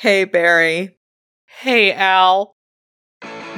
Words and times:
Hey, 0.00 0.24
Barry. 0.24 0.96
Hey, 1.44 1.92
Al. 1.92 2.56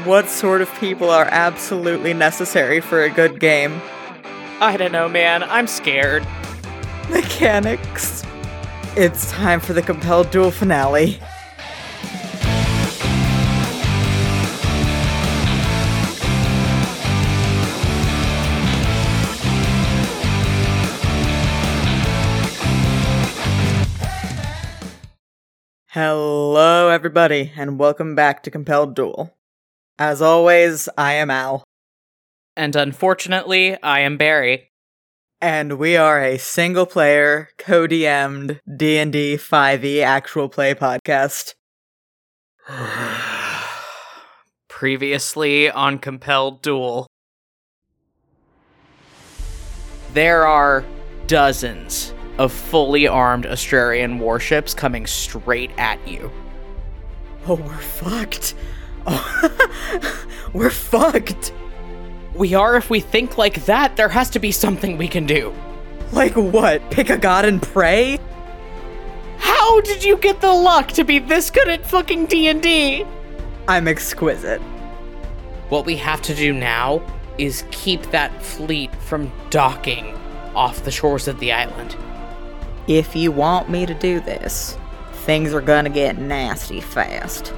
What 0.02 0.26
sort 0.26 0.60
of 0.60 0.74
people 0.80 1.08
are 1.08 1.28
absolutely 1.30 2.14
necessary 2.14 2.80
for 2.80 3.04
a 3.04 3.10
good 3.10 3.38
game? 3.38 3.80
I 4.60 4.76
don't 4.76 4.90
know, 4.90 5.08
man. 5.08 5.44
I'm 5.44 5.68
scared. 5.68 6.26
Mechanics. 7.10 8.24
It's 8.96 9.30
time 9.30 9.60
for 9.60 9.72
the 9.72 9.82
compelled 9.82 10.32
duel 10.32 10.50
finale. 10.50 11.20
Hello, 25.94 26.31
everybody, 26.92 27.52
and 27.56 27.78
welcome 27.78 28.14
back 28.14 28.42
to 28.42 28.50
Compelled 28.50 28.94
Duel. 28.94 29.34
As 29.98 30.20
always, 30.20 30.88
I 30.98 31.14
am 31.14 31.30
Al, 31.30 31.64
And 32.54 32.76
unfortunately, 32.76 33.80
I 33.82 34.00
am 34.00 34.18
Barry. 34.18 34.68
and 35.40 35.78
we 35.78 35.96
are 35.96 36.22
a 36.22 36.36
single-player, 36.38 37.48
co-DM'd 37.58 38.60
D&D 38.76 39.36
5e 39.36 40.02
actual 40.02 40.48
play 40.50 40.74
podcast. 40.74 41.54
Previously 44.68 45.70
on 45.70 45.98
Compelled 45.98 46.60
Duel. 46.62 47.06
There 50.12 50.46
are 50.46 50.84
dozens 51.26 52.12
of 52.38 52.52
fully 52.52 53.08
armed 53.08 53.46
Astrarian 53.46 54.18
warships 54.18 54.74
coming 54.74 55.06
straight 55.06 55.70
at 55.78 56.06
you. 56.06 56.30
Oh, 57.46 57.54
we're 57.56 57.76
fucked. 57.78 58.54
Oh, 59.06 60.26
we're 60.52 60.70
fucked. 60.70 61.52
We 62.34 62.54
are 62.54 62.76
if 62.76 62.88
we 62.88 63.00
think 63.00 63.36
like 63.36 63.64
that, 63.66 63.96
there 63.96 64.08
has 64.08 64.30
to 64.30 64.38
be 64.38 64.52
something 64.52 64.96
we 64.96 65.08
can 65.08 65.26
do. 65.26 65.52
Like 66.12 66.34
what? 66.34 66.88
Pick 66.90 67.10
a 67.10 67.18
god 67.18 67.44
and 67.44 67.60
pray? 67.60 68.18
How 69.38 69.80
did 69.80 70.04
you 70.04 70.16
get 70.18 70.40
the 70.40 70.52
luck 70.52 70.88
to 70.92 71.04
be 71.04 71.18
this 71.18 71.50
good 71.50 71.68
at 71.68 71.84
fucking 71.84 72.26
D&D? 72.26 73.04
I'm 73.66 73.88
exquisite. 73.88 74.60
What 75.68 75.84
we 75.84 75.96
have 75.96 76.22
to 76.22 76.34
do 76.34 76.52
now 76.52 77.02
is 77.38 77.64
keep 77.70 78.02
that 78.10 78.42
fleet 78.42 78.94
from 78.96 79.32
docking 79.50 80.14
off 80.54 80.84
the 80.84 80.90
shores 80.90 81.28
of 81.28 81.40
the 81.40 81.52
island. 81.52 81.96
If 82.86 83.16
you 83.16 83.32
want 83.32 83.70
me 83.70 83.86
to 83.86 83.94
do 83.94 84.20
this, 84.20 84.76
things 85.22 85.54
are 85.54 85.60
gonna 85.60 85.88
get 85.88 86.18
nasty 86.18 86.80
fast. 86.80 87.52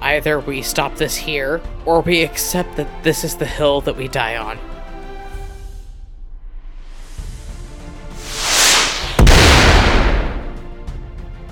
Either 0.00 0.38
we 0.38 0.62
stop 0.62 0.94
this 0.94 1.16
here, 1.16 1.60
or 1.84 2.00
we 2.00 2.22
accept 2.22 2.76
that 2.76 2.86
this 3.02 3.24
is 3.24 3.34
the 3.34 3.46
hill 3.46 3.80
that 3.80 3.96
we 3.96 4.06
die 4.06 4.36
on. 4.36 4.58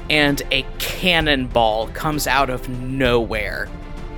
And 0.09 0.43
a 0.53 0.65
cannonball 0.79 1.89
comes 1.89 2.27
out 2.29 2.49
of 2.49 2.69
nowhere 2.69 3.69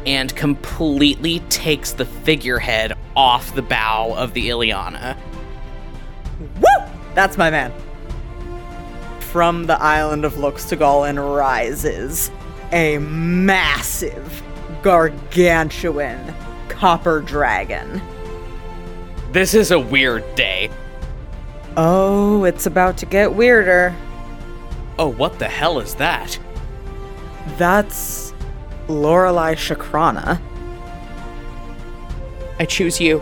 and 0.04 0.34
completely 0.36 1.40
takes 1.48 1.92
the 1.92 2.04
figurehead 2.04 2.92
off 3.16 3.54
the 3.54 3.62
bow 3.62 4.12
of 4.14 4.34
the 4.34 4.50
Iliana. 4.50 5.16
Woo! 6.38 6.86
That's 7.14 7.38
my 7.38 7.50
man. 7.50 7.72
From 9.36 9.66
the 9.66 9.78
island 9.82 10.24
of 10.24 10.36
Luxtagalin 10.36 11.36
rises 11.36 12.30
a 12.72 12.96
massive, 12.96 14.42
gargantuan 14.80 16.34
copper 16.70 17.20
dragon. 17.20 18.00
This 19.32 19.52
is 19.52 19.72
a 19.72 19.78
weird 19.78 20.24
day. 20.36 20.70
Oh, 21.76 22.44
it's 22.44 22.64
about 22.64 22.96
to 22.96 23.04
get 23.04 23.34
weirder. 23.34 23.94
Oh, 24.98 25.08
what 25.08 25.38
the 25.38 25.48
hell 25.48 25.80
is 25.80 25.96
that? 25.96 26.38
That's 27.58 28.32
Lorelei 28.88 29.54
Shakrana. 29.54 30.40
I 32.58 32.64
choose 32.64 33.02
you. 33.02 33.20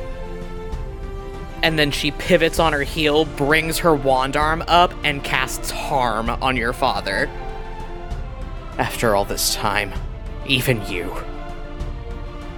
And 1.65 1.79
then 1.79 1.91
she 1.91 2.11
pivots 2.11 2.59
on 2.59 2.75
her 2.75 2.83
heel, 2.83 3.25
brings 3.25 3.79
her 3.79 3.95
wand 3.95 4.37
arm 4.37 4.63
up, 4.69 4.93
and 5.03 5.25
casts 5.25 5.71
harm 5.71 6.29
on 6.29 6.59
your 6.59 6.75
father. 6.75 7.31
After 8.77 9.17
all 9.17 9.25
this 9.25 9.55
time, 9.55 9.91
even 10.47 10.87
you. 10.87 11.11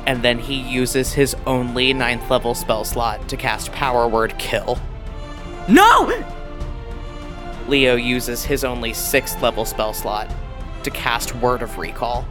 And 0.07 0.25
then 0.25 0.41
he 0.41 0.57
uses 0.57 1.13
his 1.13 1.37
only 1.47 1.93
ninth 1.93 2.29
level 2.29 2.53
spell 2.57 2.85
slot 2.85 3.29
to 3.29 3.37
cast 3.37 3.71
Power 3.71 4.09
Word 4.09 4.37
Kill. 4.39 4.77
No! 5.69 6.13
Leo 7.69 7.95
uses 7.95 8.45
his 8.45 8.65
only 8.65 8.93
sixth 8.93 9.41
level 9.41 9.65
spell 9.65 9.95
slot 9.95 10.29
to 10.83 10.91
cast 10.91 11.33
Word 11.37 11.63
of 11.63 11.79
Recall. 11.79 12.27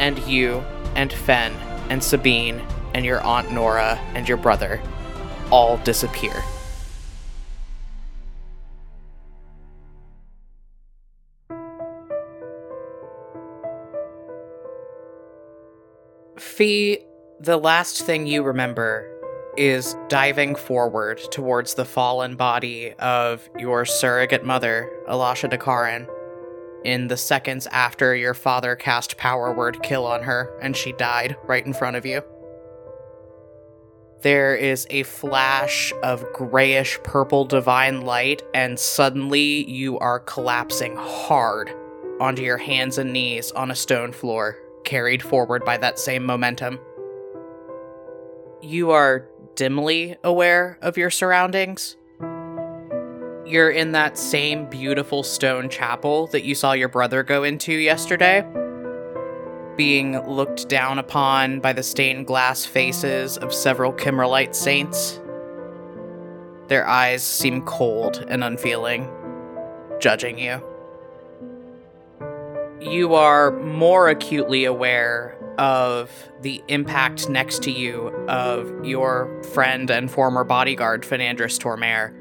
And 0.00 0.18
you, 0.20 0.64
and 0.94 1.12
Fen, 1.12 1.52
and 1.90 2.02
Sabine, 2.02 2.62
and 2.94 3.04
your 3.04 3.20
Aunt 3.20 3.52
Nora, 3.52 4.00
and 4.14 4.26
your 4.26 4.38
brother 4.38 4.80
all 5.52 5.76
disappear. 5.84 6.42
Fee, 16.38 16.98
the 17.38 17.56
last 17.58 18.02
thing 18.02 18.26
you 18.26 18.42
remember 18.42 19.08
is 19.58 19.94
diving 20.08 20.54
forward 20.54 21.20
towards 21.30 21.74
the 21.74 21.84
fallen 21.84 22.36
body 22.36 22.94
of 22.94 23.48
your 23.58 23.84
surrogate 23.84 24.44
mother, 24.44 24.90
Elasha 25.08 25.50
Dakaran, 25.50 26.08
in 26.84 27.08
the 27.08 27.16
seconds 27.16 27.66
after 27.68 28.14
your 28.14 28.32
father 28.32 28.74
cast 28.74 29.18
power 29.18 29.52
word 29.52 29.82
kill 29.82 30.06
on 30.06 30.22
her 30.22 30.58
and 30.62 30.74
she 30.76 30.92
died 30.92 31.36
right 31.44 31.66
in 31.66 31.74
front 31.74 31.96
of 31.96 32.06
you. 32.06 32.22
There 34.22 34.54
is 34.54 34.86
a 34.88 35.02
flash 35.02 35.92
of 36.04 36.24
grayish 36.32 36.96
purple 37.02 37.44
divine 37.44 38.02
light, 38.02 38.40
and 38.54 38.78
suddenly 38.78 39.68
you 39.68 39.98
are 39.98 40.20
collapsing 40.20 40.94
hard 40.94 41.72
onto 42.20 42.42
your 42.42 42.58
hands 42.58 42.98
and 42.98 43.12
knees 43.12 43.50
on 43.50 43.72
a 43.72 43.74
stone 43.74 44.12
floor, 44.12 44.56
carried 44.84 45.24
forward 45.24 45.64
by 45.64 45.76
that 45.78 45.98
same 45.98 46.24
momentum. 46.24 46.78
You 48.60 48.92
are 48.92 49.28
dimly 49.56 50.16
aware 50.22 50.78
of 50.82 50.96
your 50.96 51.10
surroundings. 51.10 51.96
You're 53.44 53.70
in 53.70 53.90
that 53.90 54.16
same 54.16 54.70
beautiful 54.70 55.24
stone 55.24 55.68
chapel 55.68 56.28
that 56.28 56.44
you 56.44 56.54
saw 56.54 56.74
your 56.74 56.88
brother 56.88 57.24
go 57.24 57.42
into 57.42 57.72
yesterday, 57.72 58.46
being 59.76 60.18
looked 60.26 60.68
down 60.68 60.98
upon 60.98 61.60
by 61.60 61.72
the 61.72 61.82
stained 61.82 62.26
glass 62.26 62.64
faces 62.64 63.36
of 63.38 63.52
several 63.52 63.92
Kimmerlite 63.92 64.54
saints. 64.54 65.20
Their 66.68 66.86
eyes 66.86 67.22
seem 67.22 67.62
cold 67.62 68.24
and 68.28 68.44
unfeeling, 68.44 69.10
judging 70.00 70.38
you. 70.38 70.62
You 72.80 73.14
are 73.14 73.52
more 73.52 74.08
acutely 74.08 74.64
aware 74.64 75.38
of 75.58 76.10
the 76.40 76.62
impact 76.68 77.28
next 77.28 77.62
to 77.62 77.70
you 77.70 78.08
of 78.28 78.84
your 78.84 79.42
friend 79.52 79.90
and 79.90 80.10
former 80.10 80.44
bodyguard, 80.44 81.04
Fernandris 81.04 81.58
Tormare, 81.58 82.14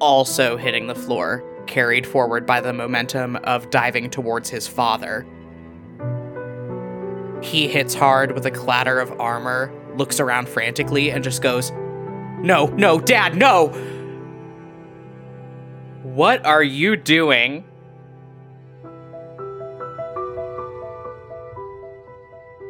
also 0.00 0.56
hitting 0.56 0.86
the 0.86 0.94
floor, 0.94 1.44
carried 1.66 2.06
forward 2.06 2.44
by 2.46 2.60
the 2.60 2.72
momentum 2.72 3.36
of 3.36 3.70
diving 3.70 4.10
towards 4.10 4.50
his 4.50 4.66
father. 4.66 5.26
He 7.44 7.68
hits 7.68 7.94
hard 7.94 8.32
with 8.32 8.46
a 8.46 8.50
clatter 8.50 8.98
of 8.98 9.20
armor, 9.20 9.70
looks 9.96 10.18
around 10.18 10.48
frantically, 10.48 11.10
and 11.10 11.22
just 11.22 11.42
goes, 11.42 11.70
No, 12.40 12.66
no, 12.76 12.98
Dad, 12.98 13.36
no! 13.36 13.68
What 16.02 16.44
are 16.46 16.62
you 16.62 16.96
doing? 16.96 17.64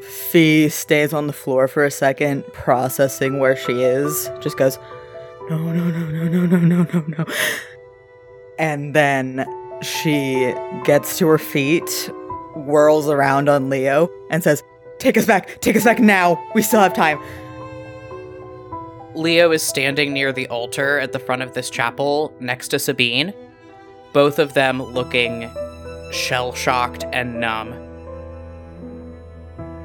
Fee 0.03 0.69
stays 0.69 1.13
on 1.13 1.29
the 1.29 1.33
floor 1.33 1.69
for 1.69 1.85
a 1.85 1.91
second, 1.91 2.45
processing 2.53 3.39
where 3.39 3.57
she 3.57 3.83
is. 3.83 4.29
Just 4.41 4.59
goes, 4.59 4.79
no, 5.49 5.59
no, 5.59 5.73
no, 5.73 6.07
no, 6.07 6.25
no, 6.25 6.47
no, 6.47 6.57
no, 6.57 6.83
no, 6.83 7.05
no. 7.07 7.25
And 8.59 8.95
then 8.95 9.47
she 9.83 10.55
gets 10.85 11.19
to 11.19 11.27
her 11.29 11.39
feet, 11.39 12.11
whirls 12.55 13.09
around 13.09 13.49
on 13.49 13.71
Leo, 13.71 14.09
and 14.31 14.43
says, 14.43 14.63
Take 14.99 15.19
us 15.19 15.27
back, 15.27 15.61
take 15.61 15.77
us 15.77 15.85
back 15.85 15.99
now. 15.99 16.43
We 16.55 16.63
still 16.63 16.81
have 16.81 16.95
time. 16.95 17.21
Leo 19.15 19.53
is 19.53 19.63
standing 19.63 20.13
near 20.13 20.33
the 20.33 20.49
altar 20.49 20.99
at 20.99 21.13
the 21.13 21.19
front 21.19 21.43
of 21.43 21.55
this 21.55 21.71
chapel 21.71 22.35
next 22.41 22.69
to 22.69 22.79
Sabine, 22.79 23.33
both 24.13 24.39
of 24.39 24.55
them 24.55 24.83
looking 24.83 25.51
shell 26.13 26.53
shocked 26.53 27.05
and 27.13 27.41
numb. 27.41 27.75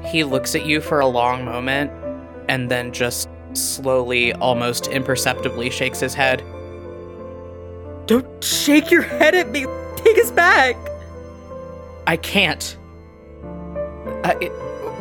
He 0.04 0.24
looks 0.24 0.54
at 0.54 0.66
you 0.66 0.80
for 0.80 1.00
a 1.00 1.06
long 1.06 1.44
moment 1.44 1.92
and 2.48 2.70
then 2.70 2.92
just 2.92 3.28
slowly, 3.52 4.32
almost 4.34 4.88
imperceptibly 4.88 5.70
shakes 5.70 6.00
his 6.00 6.14
head. 6.14 6.42
Don't 8.06 8.42
shake 8.42 8.90
your 8.90 9.02
head 9.02 9.34
at 9.34 9.50
me. 9.50 9.66
Take 9.96 10.18
us 10.18 10.30
back. 10.30 10.76
I 12.10 12.16
can't. 12.16 12.76
It, 14.24 14.50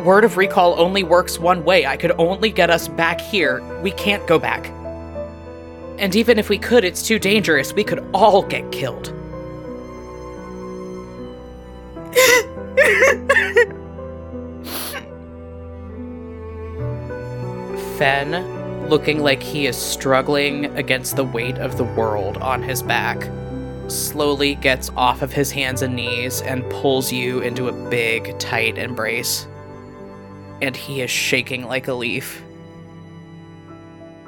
word 0.06 0.24
of 0.24 0.38
recall 0.38 0.80
only 0.80 1.02
works 1.02 1.40
one 1.40 1.66
way. 1.66 1.88
I 1.88 1.98
could 1.98 2.12
only 2.20 2.52
get 2.52 2.70
us 2.70 2.88
back 2.88 3.20
here. 3.20 3.64
We 3.82 3.90
can't 3.90 4.28
go 4.28 4.38
back. 4.38 4.68
And 5.98 6.16
even 6.16 6.38
if 6.38 6.50
we 6.50 6.60
could, 6.60 6.84
it's 6.84 7.02
too 7.02 7.18
dangerous. 7.18 7.74
We 7.74 7.84
could 7.84 8.08
all 8.14 8.44
get 8.44 8.72
killed. 8.72 9.08
Fen, 17.98 18.88
looking 18.88 19.24
like 19.24 19.42
he 19.42 19.66
is 19.66 19.76
struggling 19.76 20.66
against 20.78 21.16
the 21.16 21.26
weight 21.26 21.58
of 21.58 21.76
the 21.76 21.86
world 21.86 22.38
on 22.38 22.62
his 22.62 22.84
back, 22.84 23.28
slowly 23.90 24.56
gets 24.56 24.90
off 24.96 25.22
of 25.22 25.34
his 25.34 25.52
hands 25.52 25.82
and 25.82 25.96
knees 25.96 26.42
and 26.42 26.70
pulls 26.70 27.12
you 27.12 27.40
into 27.42 27.68
a 27.68 27.90
big, 27.90 28.38
tight 28.40 28.78
embrace. 28.78 29.48
And 30.62 30.76
he 30.76 31.02
is 31.02 31.12
shaking 31.12 31.66
like 31.66 31.88
a 31.88 31.94
leaf. 31.94 32.42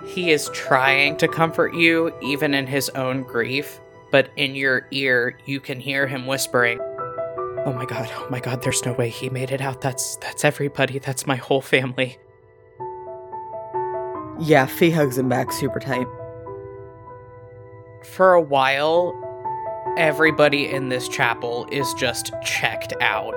He 0.07 0.31
is 0.31 0.49
trying 0.53 1.17
to 1.17 1.27
comfort 1.27 1.73
you, 1.73 2.13
even 2.21 2.53
in 2.53 2.67
his 2.67 2.89
own 2.89 3.23
grief, 3.23 3.79
but 4.11 4.29
in 4.35 4.55
your 4.55 4.87
ear, 4.91 5.37
you 5.45 5.59
can 5.59 5.79
hear 5.79 6.07
him 6.07 6.25
whispering, 6.25 6.79
Oh 7.63 7.73
my 7.73 7.85
god, 7.85 8.09
oh 8.15 8.27
my 8.31 8.39
god, 8.39 8.63
there's 8.63 8.83
no 8.85 8.93
way 8.93 9.09
he 9.09 9.29
made 9.29 9.51
it 9.51 9.61
out. 9.61 9.81
That's 9.81 10.15
that's 10.15 10.43
everybody. 10.43 10.97
That's 10.97 11.27
my 11.27 11.35
whole 11.35 11.61
family. 11.61 12.17
Yeah, 14.39 14.65
Fee 14.65 14.89
hugs 14.89 15.19
him 15.19 15.29
back 15.29 15.51
super 15.51 15.79
tight. 15.79 16.07
For 18.03 18.33
a 18.33 18.41
while, 18.41 19.13
everybody 19.97 20.69
in 20.69 20.89
this 20.89 21.07
chapel 21.09 21.67
is 21.71 21.93
just 21.95 22.31
checked 22.43 22.93
out. 23.01 23.33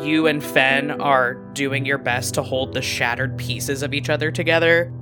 You 0.00 0.26
and 0.26 0.42
Fen 0.42 0.90
are 1.00 1.34
doing 1.52 1.84
your 1.84 1.98
best 1.98 2.34
to 2.34 2.42
hold 2.42 2.74
the 2.74 2.82
shattered 2.82 3.36
pieces 3.38 3.82
of 3.82 3.92
each 3.92 4.08
other 4.08 4.30
together. 4.30 4.92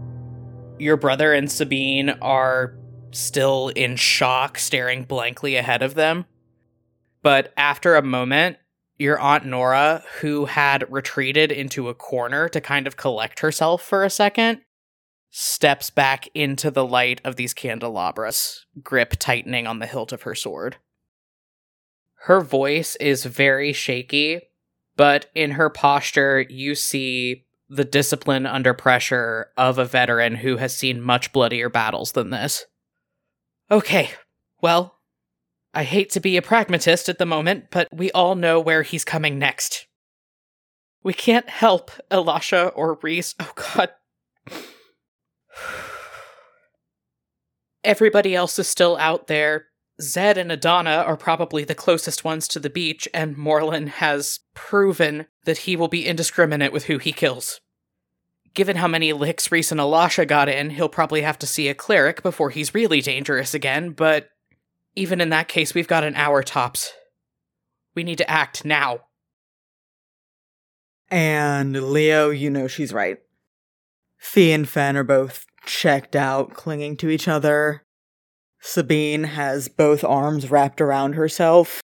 Your 0.78 0.96
brother 0.96 1.32
and 1.32 1.50
Sabine 1.50 2.10
are 2.20 2.74
still 3.10 3.69
in 3.69 3.96
shock, 3.96 4.58
staring 4.58 5.04
blankly 5.04 5.56
ahead 5.56 5.82
of 5.82 5.94
them. 5.94 6.24
But 7.22 7.52
after 7.56 7.96
a 7.96 8.02
moment, 8.02 8.56
your 8.98 9.18
Aunt 9.18 9.44
Nora, 9.44 10.02
who 10.20 10.46
had 10.46 10.90
retreated 10.90 11.52
into 11.52 11.88
a 11.88 11.94
corner 11.94 12.48
to 12.48 12.60
kind 12.60 12.86
of 12.86 12.96
collect 12.96 13.40
herself 13.40 13.82
for 13.82 14.04
a 14.04 14.10
second, 14.10 14.62
steps 15.34 15.88
back 15.88 16.29
into 16.34 16.70
the 16.70 16.84
light 16.84 17.20
of 17.25 17.37
these 17.37 17.55
candelabras, 17.55 18.67
grip 18.82 19.14
tightening 19.19 19.67
on 19.67 19.79
the 19.79 19.87
hilt 19.87 20.12
of 20.12 20.23
her 20.23 20.34
sword. 20.34 20.76
Her 22.25 22.43
voice 22.43 22.96
is 22.96 23.25
very 23.25 23.73
shaky, 23.73 24.43
but 24.94 25.31
in 25.34 25.52
her 25.52 25.70
posture, 25.70 26.44
you 26.49 26.75
see 26.75 27.46
the 27.70 27.84
discipline 27.84 28.44
under 28.44 28.75
pressure 28.75 29.49
of 29.56 29.79
a 29.79 29.87
veteran 29.87 30.37
who 30.37 30.58
has 30.58 30.76
seen 30.76 31.00
much 31.00 31.32
bloodier 31.32 31.70
battles 31.70 32.12
than 32.12 32.28
this. 32.28 32.67
Okay, 33.70 34.11
well, 34.61 34.99
I 35.73 35.85
hate 35.85 36.11
to 36.11 36.20
be 36.20 36.37
a 36.37 36.43
pragmatist 36.43 37.08
at 37.08 37.17
the 37.17 37.25
moment, 37.25 37.70
but 37.70 37.88
we 37.90 38.11
all 38.12 38.35
know 38.35 38.61
where 38.61 38.82
he's 38.82 39.05
coming 39.05 39.38
next. 39.38 39.87
We 41.02 41.14
can't 41.14 41.49
help 41.49 41.90
Elisha 42.11 42.69
or 42.69 42.99
Reese. 43.02 43.35
Oh 43.40 43.52
god. 43.55 43.93
Everybody 47.84 48.34
else 48.34 48.58
is 48.58 48.69
still 48.69 48.96
out 48.99 49.26
there. 49.26 49.66
Zed 50.00 50.38
and 50.38 50.50
Adana 50.50 51.04
are 51.06 51.16
probably 51.16 51.64
the 51.64 51.75
closest 51.75 52.25
ones 52.25 52.49
to 52.49 52.58
the 52.58 52.70
beach, 52.70 53.08
and 53.12 53.37
Morlin 53.37 53.88
has 53.88 54.40
proven 54.54 55.26
that 55.44 55.58
he 55.58 55.76
will 55.76 55.88
be 55.88 56.06
indiscriminate 56.06 56.72
with 56.72 56.84
who 56.84 56.99
he 56.99 57.12
kills. 57.12 57.60
Given 58.54 58.76
how 58.76 58.88
many 58.88 59.12
licks 59.12 59.50
Reese 59.50 59.70
and 59.72 59.81
Elisha 59.81 60.26
got 60.26 60.49
in, 60.49 60.70
he'll 60.70 60.88
probably 60.88 61.22
have 61.22 61.38
to 61.40 61.46
see 61.46 61.69
a 61.69 61.75
cleric 61.75 62.22
before 62.22 62.50
he's 62.50 62.75
really 62.75 63.00
dangerous 63.00 63.54
again, 63.54 63.90
but 63.90 64.28
even 64.94 65.20
in 65.20 65.31
that 65.31 65.49
case, 65.49 65.75
we've 65.75 65.88
got 65.88 66.04
an 66.04 66.14
hour 66.16 66.43
tops. 66.43 66.93
We 67.94 68.04
need 68.04 68.19
to 68.19 68.31
act 68.31 68.64
now. 68.64 69.00
And 71.10 71.93
Leo, 71.93 72.31
you 72.31 72.50
know 72.50 72.69
she's 72.69 72.93
right. 72.93 73.19
Fee 74.22 74.52
and 74.52 74.69
Fen 74.69 74.96
are 74.96 75.02
both 75.02 75.44
checked 75.66 76.14
out, 76.14 76.54
clinging 76.54 76.96
to 76.98 77.10
each 77.10 77.26
other. 77.26 77.82
Sabine 78.60 79.24
has 79.24 79.69
both 79.69 80.04
arms 80.04 80.48
wrapped 80.48 80.80
around 80.80 81.14
herself 81.14 81.82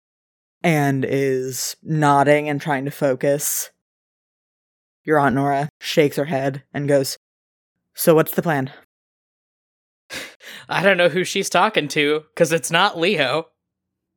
and 0.63 1.05
is 1.05 1.77
nodding 1.83 2.49
and 2.49 2.59
trying 2.59 2.85
to 2.85 2.91
focus. 2.91 3.69
Your 5.03 5.19
Aunt 5.19 5.35
Nora 5.35 5.69
shakes 5.79 6.15
her 6.15 6.25
head 6.25 6.63
and 6.73 6.87
goes, 6.87 7.17
So 7.93 8.15
what's 8.15 8.33
the 8.33 8.41
plan? 8.41 8.71
I 10.67 10.81
don't 10.81 10.97
know 10.97 11.09
who 11.09 11.23
she's 11.23 11.51
talking 11.51 11.87
to, 11.89 12.23
because 12.33 12.51
it's 12.51 12.71
not 12.71 12.99
Leo. 12.99 13.45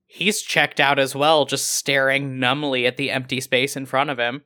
He's 0.06 0.40
checked 0.40 0.80
out 0.80 0.98
as 0.98 1.14
well, 1.14 1.44
just 1.44 1.69
staring 1.69 2.40
numbly 2.40 2.86
at 2.86 2.96
the 2.96 3.10
empty 3.10 3.42
space 3.42 3.76
in 3.76 3.84
front 3.84 4.08
of 4.08 4.19
him. 4.19 4.42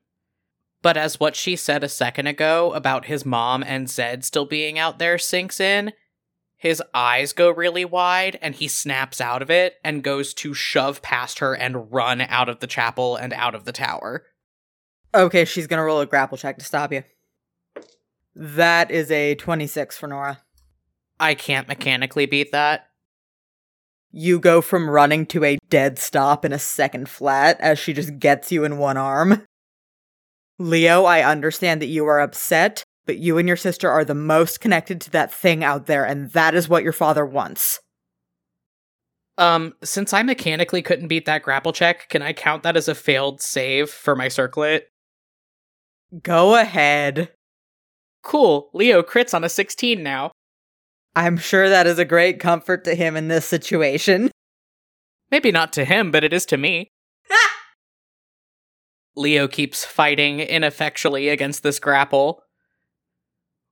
But 0.82 0.96
as 0.96 1.20
what 1.20 1.36
she 1.36 1.56
said 1.56 1.84
a 1.84 1.88
second 1.88 2.26
ago 2.26 2.72
about 2.72 3.04
his 3.04 3.26
mom 3.26 3.62
and 3.62 3.88
Zed 3.88 4.24
still 4.24 4.46
being 4.46 4.78
out 4.78 4.98
there 4.98 5.18
sinks 5.18 5.60
in, 5.60 5.92
his 6.56 6.82
eyes 6.92 7.32
go 7.32 7.50
really 7.50 7.84
wide 7.84 8.38
and 8.40 8.54
he 8.54 8.68
snaps 8.68 9.20
out 9.20 9.42
of 9.42 9.50
it 9.50 9.76
and 9.84 10.02
goes 10.02 10.34
to 10.34 10.54
shove 10.54 11.02
past 11.02 11.38
her 11.38 11.54
and 11.54 11.92
run 11.92 12.20
out 12.20 12.48
of 12.48 12.60
the 12.60 12.66
chapel 12.66 13.16
and 13.16 13.32
out 13.32 13.54
of 13.54 13.64
the 13.64 13.72
tower. 13.72 14.24
Okay, 15.14 15.44
she's 15.44 15.66
gonna 15.66 15.84
roll 15.84 16.00
a 16.00 16.06
grapple 16.06 16.38
check 16.38 16.58
to 16.58 16.64
stop 16.64 16.92
you. 16.92 17.02
That 18.34 18.90
is 18.90 19.10
a 19.10 19.34
26 19.34 19.98
for 19.98 20.06
Nora. 20.06 20.40
I 21.18 21.34
can't 21.34 21.68
mechanically 21.68 22.26
beat 22.26 22.52
that. 22.52 22.86
You 24.10 24.38
go 24.38 24.60
from 24.60 24.88
running 24.90 25.26
to 25.26 25.44
a 25.44 25.58
dead 25.68 25.98
stop 25.98 26.44
in 26.44 26.52
a 26.52 26.58
second 26.58 27.08
flat 27.08 27.60
as 27.60 27.78
she 27.78 27.92
just 27.92 28.18
gets 28.18 28.50
you 28.50 28.64
in 28.64 28.78
one 28.78 28.96
arm. 28.96 29.46
Leo, 30.60 31.04
I 31.04 31.22
understand 31.22 31.80
that 31.80 31.86
you 31.86 32.06
are 32.06 32.20
upset, 32.20 32.84
but 33.06 33.16
you 33.16 33.38
and 33.38 33.48
your 33.48 33.56
sister 33.56 33.90
are 33.90 34.04
the 34.04 34.14
most 34.14 34.60
connected 34.60 35.00
to 35.00 35.10
that 35.12 35.32
thing 35.32 35.64
out 35.64 35.86
there, 35.86 36.04
and 36.04 36.30
that 36.32 36.54
is 36.54 36.68
what 36.68 36.82
your 36.82 36.92
father 36.92 37.24
wants. 37.24 37.80
Um, 39.38 39.72
since 39.82 40.12
I 40.12 40.22
mechanically 40.22 40.82
couldn't 40.82 41.08
beat 41.08 41.24
that 41.24 41.42
grapple 41.42 41.72
check, 41.72 42.10
can 42.10 42.20
I 42.20 42.34
count 42.34 42.62
that 42.62 42.76
as 42.76 42.88
a 42.88 42.94
failed 42.94 43.40
save 43.40 43.88
for 43.88 44.14
my 44.14 44.28
circlet? 44.28 44.88
Go 46.22 46.54
ahead. 46.54 47.30
Cool. 48.22 48.68
Leo 48.74 49.02
crits 49.02 49.32
on 49.32 49.44
a 49.44 49.48
16 49.48 50.02
now. 50.02 50.30
I'm 51.16 51.38
sure 51.38 51.70
that 51.70 51.86
is 51.86 51.98
a 51.98 52.04
great 52.04 52.38
comfort 52.38 52.84
to 52.84 52.94
him 52.94 53.16
in 53.16 53.28
this 53.28 53.46
situation. 53.46 54.30
Maybe 55.30 55.52
not 55.52 55.72
to 55.72 55.86
him, 55.86 56.10
but 56.10 56.22
it 56.22 56.34
is 56.34 56.44
to 56.46 56.58
me. 56.58 56.90
Leo 59.16 59.48
keeps 59.48 59.84
fighting 59.84 60.40
ineffectually 60.40 61.28
against 61.28 61.62
this 61.62 61.78
grapple. 61.78 62.42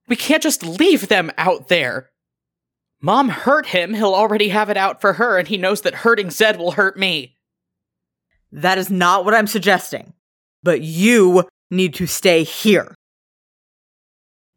We 0.08 0.16
can't 0.16 0.42
just 0.42 0.64
leave 0.64 1.08
them 1.08 1.30
out 1.38 1.68
there. 1.68 2.10
Mom 3.00 3.28
hurt 3.28 3.66
him, 3.66 3.94
he'll 3.94 4.14
already 4.14 4.48
have 4.48 4.70
it 4.70 4.76
out 4.76 5.00
for 5.00 5.14
her, 5.14 5.38
and 5.38 5.46
he 5.46 5.56
knows 5.56 5.82
that 5.82 5.94
hurting 5.94 6.30
Zed 6.30 6.58
will 6.58 6.72
hurt 6.72 6.98
me. 6.98 7.36
That 8.50 8.78
is 8.78 8.90
not 8.90 9.24
what 9.24 9.34
I'm 9.34 9.46
suggesting. 9.46 10.14
But 10.62 10.80
you 10.80 11.44
need 11.70 11.94
to 11.94 12.06
stay 12.06 12.42
here. 12.42 12.94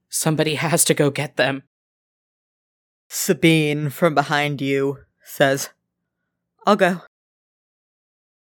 Somebody 0.10 0.56
has 0.56 0.84
to 0.86 0.94
go 0.94 1.12
get 1.12 1.38
them. 1.38 1.64
Sabine 3.10 3.90
from 3.90 4.16
behind 4.16 4.62
you 4.62 5.00
says, 5.24 5.70
I'll 6.66 6.76
go. 6.76 7.02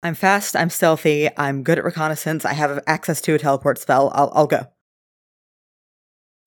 I'm 0.04 0.16
fast, 0.16 0.56
I'm 0.56 0.70
stealthy, 0.70 1.30
I'm 1.38 1.64
good 1.64 1.80
at 1.80 1.86
reconnaissance, 1.86 2.44
I 2.44 2.54
have 2.54 2.84
access 2.86 3.22
to 3.22 3.34
a 3.34 3.40
teleport 3.40 3.80
spell, 3.80 4.12
I'll, 4.14 4.32
I'll 4.36 4.48
go. 4.48 4.68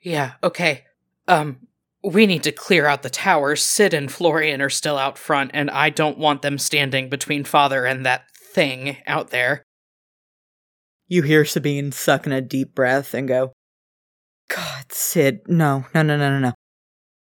Yeah, 0.03 0.35
okay. 0.43 0.85
Um, 1.27 1.67
we 2.05 2.27
need 2.27 2.43
to 2.45 2.53
clear 2.53 2.87
out 2.87 3.03
the 3.03 3.11
towers. 3.11 3.65
Sid 3.65 3.95
and 3.95 4.13
Florian 4.13 4.61
are 4.61 4.71
still 4.71 4.99
out 4.99 5.19
front, 5.19 5.51
and 5.55 5.71
I 5.71 5.91
don't 5.91 6.19
want 6.19 6.43
them 6.43 6.59
standing 6.59 7.09
between 7.09 7.45
father 7.45 7.87
and 7.87 8.07
that 8.07 8.25
thing 8.37 8.99
out 9.07 9.31
there. 9.31 9.65
You 11.09 11.23
hear 11.23 11.45
Sabine 11.45 11.93
suck 11.93 12.27
in 12.27 12.33
a 12.33 12.41
deep 12.41 12.75
breath 12.75 13.15
and 13.15 13.27
go, 13.27 13.53
God, 14.49 14.93
Sid, 14.93 15.41
no, 15.49 15.87
no, 15.95 16.03
no, 16.03 16.17
no, 16.17 16.31
no, 16.31 16.39
no. 16.39 16.53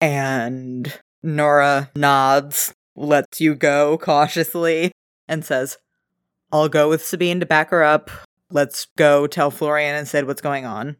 And 0.01 0.99
Nora 1.23 1.91
nods, 1.95 2.73
lets 2.95 3.39
you 3.39 3.55
go 3.55 3.97
cautiously, 3.97 4.91
and 5.27 5.45
says, 5.45 5.77
I'll 6.51 6.69
go 6.69 6.89
with 6.89 7.05
Sabine 7.05 7.39
to 7.39 7.45
back 7.45 7.69
her 7.71 7.83
up. 7.83 8.09
Let's 8.49 8.85
go 8.97 9.27
tell 9.27 9.51
Florian 9.51 9.95
and 9.95 10.07
Sid 10.07 10.25
what's 10.25 10.41
going 10.41 10.65
on. 10.65 10.95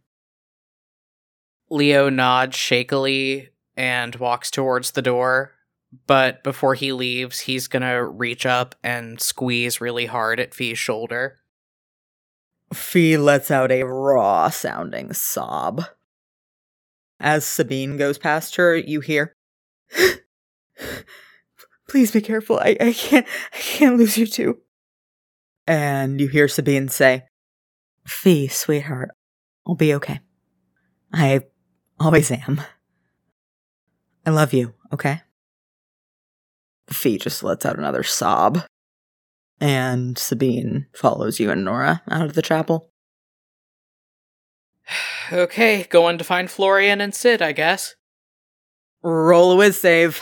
Leo 1.69 2.09
nods 2.09 2.55
shakily 2.55 3.49
and 3.75 4.15
walks 4.15 4.51
towards 4.51 4.91
the 4.91 5.01
door. 5.01 5.53
But 6.05 6.43
before 6.43 6.75
he 6.75 6.91
leaves, 6.91 7.41
he's 7.41 7.67
gonna 7.67 8.05
reach 8.05 8.45
up 8.45 8.75
and 8.83 9.21
squeeze 9.21 9.79
really 9.79 10.05
hard 10.05 10.39
at 10.39 10.53
Fee's 10.53 10.77
shoulder. 10.77 11.37
Fee 12.73 13.15
lets 13.17 13.49
out 13.49 13.71
a 13.71 13.83
raw 13.83 14.49
sounding 14.49 15.13
sob. 15.13 15.85
As 17.19 17.45
Sabine 17.45 17.95
goes 17.97 18.17
past 18.17 18.57
her, 18.57 18.75
you 18.75 18.99
hear 18.99 19.33
Please 21.87 22.11
be 22.11 22.19
careful. 22.19 22.59
I, 22.59 22.75
I 22.79 22.91
can't 22.91 23.25
I 23.53 23.57
can't 23.57 23.97
lose 23.97 24.17
you 24.17 24.27
too. 24.27 24.59
And 25.67 26.21
you 26.21 26.29
hear 26.29 26.47
Sabine 26.47 26.87
say, 26.87 27.25
Fee, 28.05 28.47
sweetheart, 28.47 29.09
I'll 29.67 29.75
be 29.75 29.93
okay. 29.95 30.21
I 31.13 31.41
always 31.99 32.31
am. 32.31 32.61
I 34.25 34.29
love 34.29 34.53
you, 34.53 34.73
okay? 34.93 35.21
Fee 36.89 37.17
just 37.17 37.43
lets 37.43 37.65
out 37.65 37.77
another 37.77 38.03
sob. 38.03 38.63
And 39.59 40.17
Sabine 40.17 40.87
follows 40.93 41.39
you 41.39 41.51
and 41.51 41.65
Nora 41.65 42.01
out 42.09 42.25
of 42.25 42.33
the 42.33 42.41
chapel. 42.41 42.89
Okay, 45.29 45.83
going 45.89 46.17
to 46.19 46.23
find 46.23 46.49
Florian 46.49 47.01
and 47.01 47.13
Sid, 47.13 47.41
I 47.41 47.51
guess. 47.51 47.95
Roll 49.03 49.51
a 49.51 49.55
whiz 49.57 49.77
save. 49.77 50.21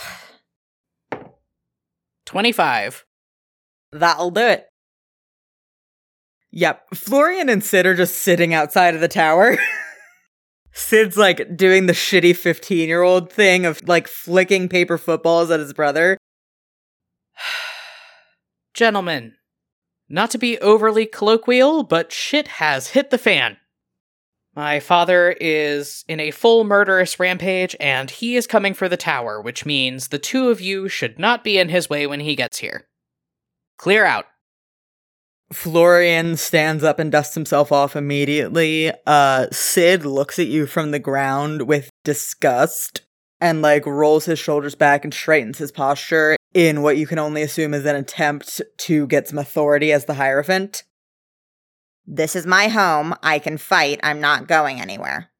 25. 2.25 3.05
That'll 3.91 4.31
do 4.31 4.41
it. 4.41 4.65
Yep, 6.55 6.95
Florian 6.95 7.50
and 7.50 7.62
Sid 7.62 7.85
are 7.85 7.95
just 7.95 8.19
sitting 8.19 8.53
outside 8.53 8.95
of 8.95 9.01
the 9.01 9.09
tower. 9.09 9.57
Sid's 10.71 11.17
like 11.17 11.57
doing 11.57 11.85
the 11.85 11.93
shitty 11.93 12.33
15 12.33 12.88
year 12.88 13.01
old 13.01 13.29
thing 13.29 13.65
of 13.65 13.85
like 13.85 14.07
flicking 14.07 14.69
paper 14.69 14.97
footballs 14.97 15.51
at 15.51 15.59
his 15.59 15.74
brother. 15.74 16.17
Gentlemen, 18.74 19.35
not 20.07 20.31
to 20.31 20.38
be 20.38 20.57
overly 20.59 21.05
colloquial, 21.05 21.83
but 21.83 22.13
shit 22.13 22.47
has 22.47 22.88
hit 22.88 23.09
the 23.09 23.17
fan. 23.17 23.57
My 24.55 24.79
father 24.79 25.35
is 25.41 26.05
in 26.07 26.21
a 26.21 26.31
full 26.31 26.63
murderous 26.63 27.19
rampage, 27.19 27.75
and 27.81 28.09
he 28.09 28.38
is 28.38 28.47
coming 28.47 28.74
for 28.74 28.88
the 28.88 28.95
tower, 28.95 29.41
which 29.41 29.65
means 29.65 30.07
the 30.07 30.19
two 30.19 30.47
of 30.47 30.62
you 30.62 30.88
should 30.88 31.19
not 31.19 31.43
be 31.43 31.57
in 31.57 31.67
his 31.67 31.89
way 31.89 32.07
when 32.07 32.21
he 32.21 32.33
gets 32.33 32.59
here. 32.59 32.88
Clear 33.77 34.05
out. 34.05 34.27
Florian 35.53 36.37
stands 36.37 36.83
up 36.83 36.97
and 36.99 37.11
dusts 37.11 37.35
himself 37.35 37.71
off 37.71 37.95
immediately. 37.95 38.91
Uh, 39.05 39.47
Sid 39.51 40.05
looks 40.05 40.39
at 40.39 40.47
you 40.47 40.65
from 40.65 40.91
the 40.91 40.99
ground 40.99 41.67
with 41.67 41.89
disgust 42.03 43.01
and 43.39 43.61
like 43.61 43.85
rolls 43.85 44.25
his 44.25 44.39
shoulders 44.39 44.75
back 44.75 45.03
and 45.03 45.13
straightens 45.13 45.57
his 45.57 45.71
posture 45.71 46.35
in 46.53 46.81
what 46.81 46.97
you 46.97 47.05
can 47.05 47.19
only 47.19 47.41
assume 47.41 47.73
is 47.73 47.85
an 47.85 47.95
attempt 47.95 48.61
to 48.77 49.05
get 49.07 49.27
some 49.27 49.37
authority 49.37 49.91
as 49.91 50.05
the 50.05 50.15
Hierophant. 50.15 50.83
This 52.07 52.35
is 52.35 52.45
my 52.45 52.69
home. 52.69 53.13
I 53.21 53.39
can 53.39 53.57
fight. 53.57 53.99
I'm 54.03 54.21
not 54.21 54.47
going 54.47 54.79
anywhere. 54.79 55.31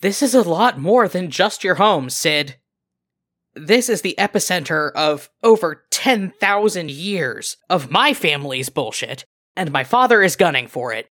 This 0.00 0.22
is 0.22 0.34
a 0.34 0.42
lot 0.42 0.78
more 0.78 1.08
than 1.08 1.30
just 1.30 1.64
your 1.64 1.76
home, 1.76 2.10
Sid. 2.10 2.56
This 3.58 3.88
is 3.88 4.02
the 4.02 4.14
epicenter 4.18 4.92
of 4.92 5.30
over 5.42 5.84
10,000 5.90 6.90
years 6.90 7.56
of 7.68 7.90
my 7.90 8.14
family's 8.14 8.68
bullshit, 8.68 9.24
and 9.56 9.72
my 9.72 9.84
father 9.84 10.22
is 10.22 10.36
gunning 10.36 10.68
for 10.68 10.92
it. 10.92 11.08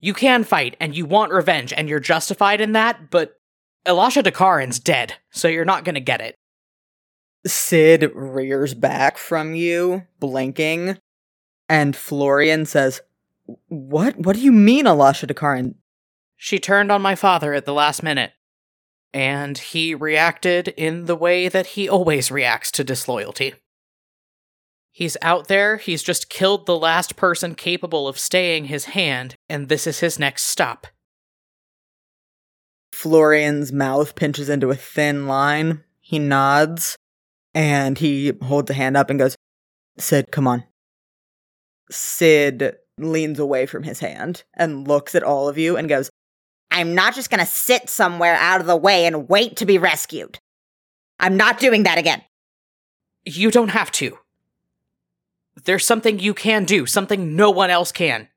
You 0.00 0.14
can 0.14 0.44
fight, 0.44 0.76
and 0.80 0.96
you 0.96 1.06
want 1.06 1.32
revenge, 1.32 1.72
and 1.72 1.88
you're 1.88 2.00
justified 2.00 2.60
in 2.60 2.72
that, 2.72 3.10
but 3.10 3.40
Elisha 3.84 4.22
Dakarin's 4.22 4.78
dead, 4.78 5.14
so 5.30 5.48
you're 5.48 5.64
not 5.64 5.84
gonna 5.84 6.00
get 6.00 6.20
it. 6.20 6.36
Sid 7.44 8.12
rears 8.14 8.74
back 8.74 9.18
from 9.18 9.54
you, 9.54 10.04
blinking, 10.20 10.98
and 11.68 11.96
Florian 11.96 12.66
says, 12.66 13.00
What? 13.68 14.16
What 14.18 14.36
do 14.36 14.42
you 14.42 14.52
mean, 14.52 14.86
Elisha 14.86 15.26
Dakarin? 15.26 15.74
She 16.36 16.58
turned 16.58 16.92
on 16.92 17.02
my 17.02 17.14
father 17.14 17.54
at 17.54 17.64
the 17.64 17.72
last 17.72 18.02
minute, 18.02 18.32
and 19.12 19.58
he 19.58 19.94
reacted 19.94 20.68
in 20.68 21.06
the 21.06 21.16
way 21.16 21.48
that 21.48 21.68
he 21.68 21.88
always 21.88 22.30
reacts 22.30 22.70
to 22.72 22.84
disloyalty. 22.84 23.54
He's 24.90 25.16
out 25.22 25.48
there, 25.48 25.78
he's 25.78 26.02
just 26.02 26.28
killed 26.28 26.66
the 26.66 26.78
last 26.78 27.16
person 27.16 27.54
capable 27.54 28.06
of 28.06 28.18
staying 28.18 28.66
his 28.66 28.86
hand, 28.86 29.34
and 29.48 29.68
this 29.68 29.86
is 29.86 30.00
his 30.00 30.18
next 30.18 30.44
stop. 30.44 30.86
Florian's 32.92 33.72
mouth 33.72 34.14
pinches 34.14 34.48
into 34.48 34.70
a 34.70 34.76
thin 34.76 35.26
line. 35.26 35.82
He 36.00 36.18
nods 36.18 36.96
and 37.54 37.98
he 37.98 38.32
holds 38.42 38.70
a 38.70 38.74
hand 38.74 38.96
up 38.96 39.10
and 39.10 39.18
goes, 39.18 39.34
Sid, 39.98 40.30
come 40.30 40.46
on. 40.46 40.64
Sid 41.90 42.76
leans 42.98 43.38
away 43.38 43.66
from 43.66 43.82
his 43.82 44.00
hand 44.00 44.44
and 44.54 44.86
looks 44.86 45.14
at 45.14 45.22
all 45.22 45.48
of 45.48 45.58
you 45.58 45.76
and 45.76 45.88
goes, 45.88 46.10
I'm 46.72 46.94
not 46.94 47.14
just 47.14 47.30
gonna 47.30 47.46
sit 47.46 47.90
somewhere 47.90 48.34
out 48.34 48.60
of 48.60 48.66
the 48.66 48.76
way 48.76 49.04
and 49.04 49.28
wait 49.28 49.56
to 49.56 49.66
be 49.66 49.76
rescued. 49.76 50.38
I'm 51.20 51.36
not 51.36 51.60
doing 51.60 51.82
that 51.82 51.98
again. 51.98 52.22
You 53.24 53.50
don't 53.50 53.68
have 53.68 53.92
to. 53.92 54.18
There's 55.64 55.84
something 55.84 56.18
you 56.18 56.34
can 56.34 56.64
do, 56.64 56.86
something 56.86 57.36
no 57.36 57.50
one 57.50 57.70
else 57.70 57.92
can. 57.92 58.28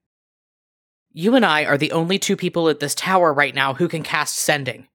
You 1.14 1.36
and 1.36 1.46
I 1.46 1.64
are 1.64 1.78
the 1.78 1.94
only 1.94 2.20
two 2.20 2.36
people 2.36 2.68
at 2.68 2.82
this 2.82 2.94
tower 2.94 3.34
right 3.34 3.56
now 3.56 3.74
who 3.74 3.88
can 3.88 4.04
cast 4.04 4.36
sending. 4.36 4.88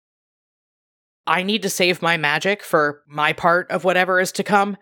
I 1.27 1.43
need 1.43 1.63
to 1.63 1.71
save 1.71 2.03
my 2.03 2.19
magic 2.19 2.63
for 2.63 3.03
my 3.09 3.33
part 3.33 3.71
of 3.71 3.85
whatever 3.85 4.21
is 4.21 4.33
to 4.33 4.45
come, 4.45 4.77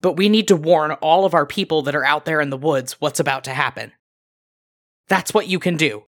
but 0.00 0.16
we 0.16 0.28
need 0.28 0.46
to 0.48 0.56
warn 0.56 0.92
all 0.92 1.24
of 1.24 1.34
our 1.34 1.46
people 1.46 1.82
that 1.82 1.96
are 1.96 2.04
out 2.04 2.24
there 2.26 2.40
in 2.40 2.50
the 2.50 2.56
woods 2.56 3.00
what's 3.00 3.18
about 3.18 3.42
to 3.44 3.54
happen. 3.54 3.92
That's 5.08 5.34
what 5.34 5.48
you 5.48 5.58
can 5.58 5.76
do. 5.76 6.04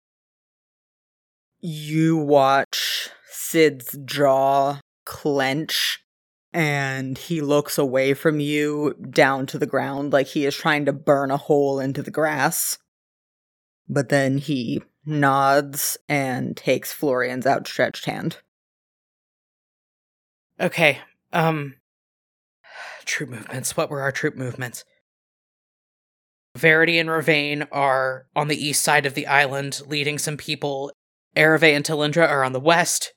You 1.60 2.16
watch 2.16 3.10
Sid's 3.30 3.98
jaw 4.04 4.80
clench 5.04 6.04
and 6.52 7.18
he 7.18 7.40
looks 7.40 7.78
away 7.78 8.14
from 8.14 8.40
you 8.40 8.94
down 9.10 9.46
to 9.46 9.58
the 9.58 9.66
ground 9.66 10.12
like 10.12 10.28
he 10.28 10.46
is 10.46 10.56
trying 10.56 10.84
to 10.86 10.92
burn 10.92 11.30
a 11.30 11.36
hole 11.36 11.80
into 11.80 12.02
the 12.02 12.10
grass. 12.10 12.78
But 13.88 14.08
then 14.08 14.38
he 14.38 14.82
nods 15.04 15.96
and 16.08 16.56
takes 16.56 16.92
Florian's 16.92 17.46
outstretched 17.46 18.04
hand. 18.04 18.38
Okay, 20.60 20.98
um. 21.32 21.74
Troop 23.04 23.30
movements. 23.30 23.76
What 23.76 23.88
were 23.88 24.02
our 24.02 24.12
troop 24.12 24.36
movements? 24.36 24.84
Verity 26.56 26.98
and 26.98 27.08
Ravane 27.08 27.66
are 27.72 28.26
on 28.36 28.48
the 28.48 28.66
east 28.66 28.82
side 28.82 29.06
of 29.06 29.14
the 29.14 29.26
island, 29.26 29.80
leading 29.86 30.18
some 30.18 30.36
people. 30.36 30.92
Ereve 31.38 31.74
and 31.74 31.84
Talindra 31.84 32.28
are 32.28 32.42
on 32.42 32.52
the 32.52 32.60
west. 32.60 33.12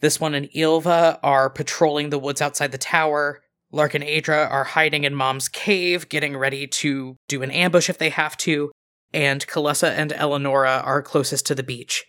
This 0.00 0.18
one 0.18 0.34
and 0.34 0.48
Ilva 0.50 1.18
are 1.22 1.50
patrolling 1.50 2.08
the 2.08 2.18
woods 2.18 2.40
outside 2.40 2.72
the 2.72 2.78
tower. 2.78 3.42
Lark 3.70 3.94
and 3.94 4.04
Adra 4.04 4.50
are 4.50 4.64
hiding 4.64 5.04
in 5.04 5.14
Mom's 5.14 5.48
cave, 5.48 6.08
getting 6.08 6.36
ready 6.36 6.66
to 6.66 7.16
do 7.28 7.42
an 7.42 7.50
ambush 7.50 7.90
if 7.90 7.98
they 7.98 8.08
have 8.08 8.36
to. 8.38 8.72
And 9.12 9.46
Kalessa 9.46 9.90
and 9.90 10.12
Eleonora 10.12 10.82
are 10.84 11.02
closest 11.02 11.46
to 11.46 11.54
the 11.54 11.62
beach. 11.62 12.04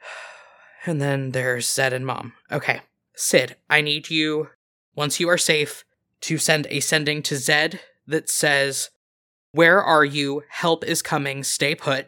And 0.86 0.98
then 0.98 1.32
there's 1.32 1.70
Zed 1.70 1.92
and 1.92 2.06
Mom. 2.06 2.32
Okay. 2.50 2.80
Sid, 3.14 3.56
I 3.68 3.82
need 3.82 4.08
you, 4.08 4.48
once 4.94 5.20
you 5.20 5.28
are 5.28 5.36
safe, 5.36 5.84
to 6.22 6.38
send 6.38 6.66
a 6.70 6.80
sending 6.80 7.22
to 7.24 7.36
Zed 7.36 7.80
that 8.06 8.30
says, 8.30 8.88
Where 9.52 9.82
are 9.82 10.06
you? 10.06 10.42
Help 10.48 10.82
is 10.84 11.02
coming. 11.02 11.44
Stay 11.44 11.74
put. 11.74 12.06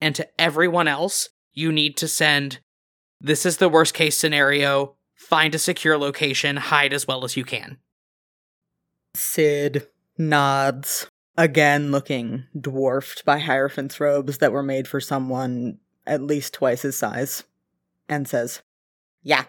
And 0.00 0.14
to 0.14 0.28
everyone 0.40 0.88
else, 0.88 1.30
you 1.52 1.72
need 1.72 1.96
to 1.98 2.08
send, 2.08 2.60
This 3.20 3.44
is 3.44 3.56
the 3.56 3.68
worst 3.68 3.94
case 3.94 4.16
scenario. 4.16 4.96
Find 5.14 5.54
a 5.54 5.58
secure 5.58 5.98
location. 5.98 6.56
Hide 6.56 6.92
as 6.92 7.06
well 7.06 7.24
as 7.24 7.36
you 7.36 7.44
can. 7.44 7.78
Sid 9.14 9.88
nods, 10.16 11.08
again 11.36 11.90
looking 11.90 12.44
dwarfed 12.58 13.24
by 13.24 13.38
Hierophant's 13.38 14.00
robes 14.00 14.38
that 14.38 14.52
were 14.52 14.62
made 14.62 14.86
for 14.86 15.00
someone 15.00 15.78
at 16.06 16.22
least 16.22 16.54
twice 16.54 16.82
his 16.82 16.96
size, 16.96 17.44
and 18.08 18.26
says, 18.26 18.62
Yeah, 19.22 19.44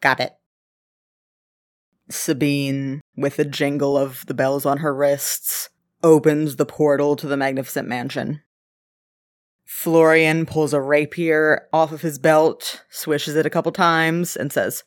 got 0.00 0.20
it. 0.20 0.34
Sabine, 2.08 3.00
with 3.16 3.38
a 3.38 3.44
jingle 3.44 3.96
of 3.96 4.24
the 4.26 4.34
bells 4.34 4.64
on 4.64 4.78
her 4.78 4.94
wrists, 4.94 5.68
opens 6.02 6.56
the 6.56 6.66
portal 6.66 7.16
to 7.16 7.26
the 7.26 7.36
magnificent 7.36 7.88
mansion. 7.88 8.42
Florian 9.66 10.46
pulls 10.46 10.72
a 10.72 10.80
rapier 10.80 11.68
off 11.72 11.90
of 11.90 12.02
his 12.02 12.20
belt, 12.20 12.84
swishes 12.88 13.34
it 13.34 13.46
a 13.46 13.50
couple 13.50 13.72
times, 13.72 14.36
and 14.36 14.52
says, 14.52 14.84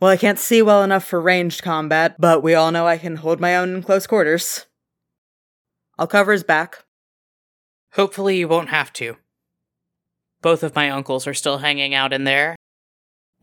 Well, 0.00 0.10
I 0.10 0.16
can't 0.16 0.38
see 0.38 0.62
well 0.62 0.82
enough 0.82 1.04
for 1.04 1.20
ranged 1.20 1.62
combat, 1.62 2.16
but 2.18 2.42
we 2.42 2.54
all 2.54 2.72
know 2.72 2.86
I 2.86 2.96
can 2.96 3.16
hold 3.16 3.38
my 3.38 3.54
own 3.54 3.74
in 3.74 3.82
close 3.82 4.06
quarters. 4.06 4.66
I'll 5.98 6.06
cover 6.06 6.32
his 6.32 6.42
back. 6.42 6.84
Hopefully, 7.92 8.38
you 8.38 8.48
won't 8.48 8.70
have 8.70 8.92
to. 8.94 9.16
Both 10.40 10.62
of 10.62 10.74
my 10.74 10.90
uncles 10.90 11.26
are 11.26 11.34
still 11.34 11.58
hanging 11.58 11.94
out 11.94 12.14
in 12.14 12.24
there, 12.24 12.56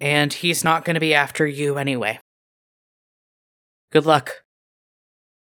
and 0.02 0.34
he's 0.34 0.64
not 0.64 0.84
going 0.84 0.96
to 0.96 1.00
be 1.00 1.14
after 1.14 1.46
you 1.46 1.78
anyway. 1.78 2.20
Good 3.92 4.08
luck. 4.08 4.44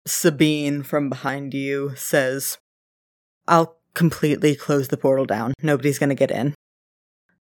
Sabine 0.05 0.83
from 0.83 1.07
behind 1.07 1.53
you 1.53 1.93
says, 1.95 2.57
I'll 3.47 3.77
completely 3.93 4.55
close 4.55 4.87
the 4.87 4.97
portal 4.97 5.25
down. 5.25 5.53
Nobody's 5.61 5.99
gonna 5.99 6.15
get 6.15 6.31
in. 6.31 6.53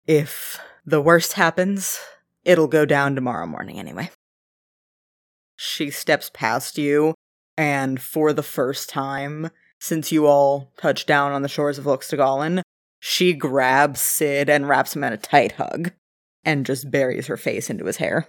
If 0.07 0.59
the 0.85 1.01
worst 1.01 1.35
happens, 1.35 2.01
it'll 2.45 2.69
go 2.69 2.85
down 2.85 3.15
tomorrow 3.15 3.47
morning 3.47 3.79
anyway. 3.79 4.11
She 5.57 5.91
steps 5.91 6.31
past 6.33 6.77
you, 6.77 7.15
and 7.57 8.01
for 8.01 8.33
the 8.33 8.43
first 8.43 8.89
time 8.89 9.51
since 9.79 10.13
you 10.13 10.27
all 10.27 10.73
touched 10.77 11.07
down 11.07 11.33
on 11.33 11.43
the 11.43 11.49
shores 11.49 11.79
of 11.79 11.85
Luxtagallen, 11.85 12.63
she 13.01 13.33
grabs 13.33 14.01
Sid 14.01 14.49
and 14.49 14.69
wraps 14.69 14.95
him 14.95 15.03
in 15.03 15.13
a 15.13 15.17
tight 15.17 15.53
hug 15.53 15.91
and 16.45 16.67
just 16.67 16.91
buries 16.91 17.27
her 17.27 17.37
face 17.37 17.69
into 17.69 17.87
his 17.87 17.97
hair. 17.97 18.29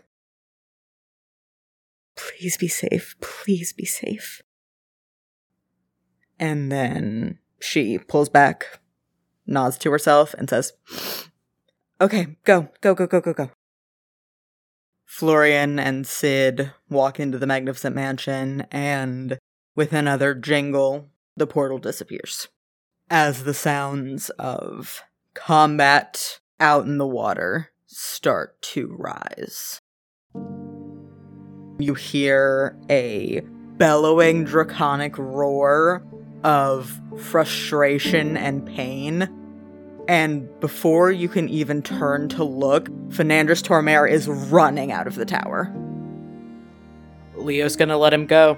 Please 2.15 2.57
be 2.57 2.67
safe. 2.67 3.15
Please 3.21 3.71
be 3.73 3.85
safe. 3.85 4.41
And 6.39 6.71
then 6.71 7.39
she 7.63 7.97
pulls 7.97 8.29
back, 8.29 8.79
nods 9.47 9.77
to 9.79 9.91
herself, 9.91 10.33
and 10.33 10.49
says, 10.49 10.73
Okay, 12.01 12.35
go, 12.43 12.69
go, 12.81 12.93
go, 12.93 13.07
go, 13.07 13.21
go, 13.21 13.33
go. 13.33 13.49
Florian 15.05 15.79
and 15.79 16.05
Sid 16.05 16.71
walk 16.89 17.19
into 17.19 17.37
the 17.37 17.47
magnificent 17.47 17.95
mansion, 17.95 18.65
and 18.71 19.37
with 19.75 19.93
another 19.93 20.33
jingle, 20.33 21.09
the 21.37 21.47
portal 21.47 21.77
disappears. 21.77 22.49
As 23.09 23.43
the 23.43 23.53
sounds 23.53 24.29
of 24.31 25.03
combat 25.33 26.39
out 26.59 26.85
in 26.85 26.97
the 26.97 27.07
water 27.07 27.69
start 27.85 28.61
to 28.61 28.93
rise. 28.97 29.79
You 31.79 31.93
hear 31.93 32.77
a 32.89 33.41
bellowing 33.77 34.43
draconic 34.43 35.17
roar 35.17 36.03
of 36.43 36.99
frustration 37.17 38.37
and 38.37 38.65
pain. 38.65 39.29
And 40.07 40.49
before 40.59 41.11
you 41.11 41.29
can 41.29 41.47
even 41.49 41.81
turn 41.81 42.27
to 42.29 42.43
look, 42.43 42.89
Fernandus 43.11 43.61
Tormare 43.61 44.09
is 44.09 44.27
running 44.27 44.91
out 44.91 45.07
of 45.07 45.15
the 45.15 45.25
tower. 45.25 45.73
Leo's 47.35 47.75
gonna 47.75 47.97
let 47.97 48.13
him 48.13 48.25
go. 48.25 48.57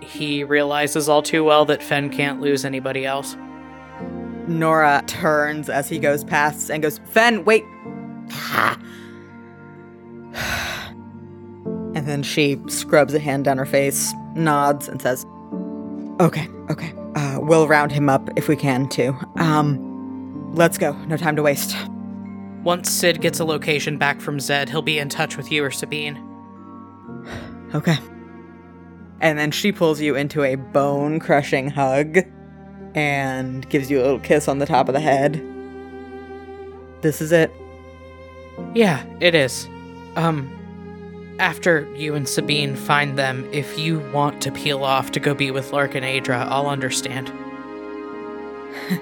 He 0.00 0.44
realizes 0.44 1.08
all 1.08 1.22
too 1.22 1.44
well 1.44 1.64
that 1.66 1.82
Fen 1.82 2.10
can't 2.10 2.40
lose 2.40 2.64
anybody 2.64 3.04
else. 3.04 3.36
Nora 4.48 5.02
turns 5.06 5.68
as 5.68 5.88
he 5.88 5.98
goes 5.98 6.24
past 6.24 6.70
and 6.70 6.82
goes, 6.82 6.98
Fen, 7.06 7.44
wait! 7.44 7.64
and 11.94 12.06
then 12.06 12.22
she 12.22 12.60
scrubs 12.68 13.14
a 13.14 13.18
hand 13.18 13.44
down 13.44 13.58
her 13.58 13.66
face, 13.66 14.12
nods, 14.34 14.88
and 14.88 15.00
says, 15.00 15.24
Okay, 16.22 16.48
okay. 16.70 16.94
Uh, 17.16 17.40
we'll 17.42 17.66
round 17.66 17.90
him 17.90 18.08
up 18.08 18.30
if 18.36 18.46
we 18.46 18.54
can, 18.54 18.88
too. 18.88 19.16
Um, 19.36 20.54
let's 20.54 20.78
go. 20.78 20.92
No 21.06 21.16
time 21.16 21.34
to 21.34 21.42
waste. 21.42 21.76
Once 22.62 22.88
Sid 22.88 23.20
gets 23.20 23.40
a 23.40 23.44
location 23.44 23.98
back 23.98 24.20
from 24.20 24.38
Zed, 24.38 24.68
he'll 24.68 24.82
be 24.82 25.00
in 25.00 25.08
touch 25.08 25.36
with 25.36 25.50
you 25.50 25.64
or 25.64 25.70
Sabine. 25.70 26.18
Okay. 27.74 27.96
And 29.22 29.38
then 29.38 29.50
she 29.50 29.72
pulls 29.72 29.98
you 29.98 30.14
into 30.14 30.44
a 30.44 30.56
bone 30.56 31.18
crushing 31.20 31.70
hug 31.70 32.18
and 32.94 33.66
gives 33.70 33.90
you 33.90 33.98
a 33.98 34.02
little 34.02 34.20
kiss 34.20 34.46
on 34.46 34.58
the 34.58 34.66
top 34.66 34.90
of 34.90 34.92
the 34.92 35.00
head. 35.00 35.42
This 37.00 37.22
is 37.22 37.32
it. 37.32 37.50
Yeah, 38.74 39.02
it 39.20 39.34
is. 39.34 39.66
Um, 40.16 40.54
after 41.38 41.92
you 41.94 42.14
and 42.14 42.28
Sabine 42.28 42.76
find 42.76 43.18
them, 43.18 43.48
if 43.52 43.78
you 43.78 44.00
want 44.12 44.40
to 44.42 44.52
peel 44.52 44.84
off 44.84 45.12
to 45.12 45.20
go 45.20 45.34
be 45.34 45.50
with 45.50 45.72
Lark 45.72 45.94
and 45.94 46.04
Adra, 46.04 46.46
I'll 46.46 46.68
understand. 46.68 47.28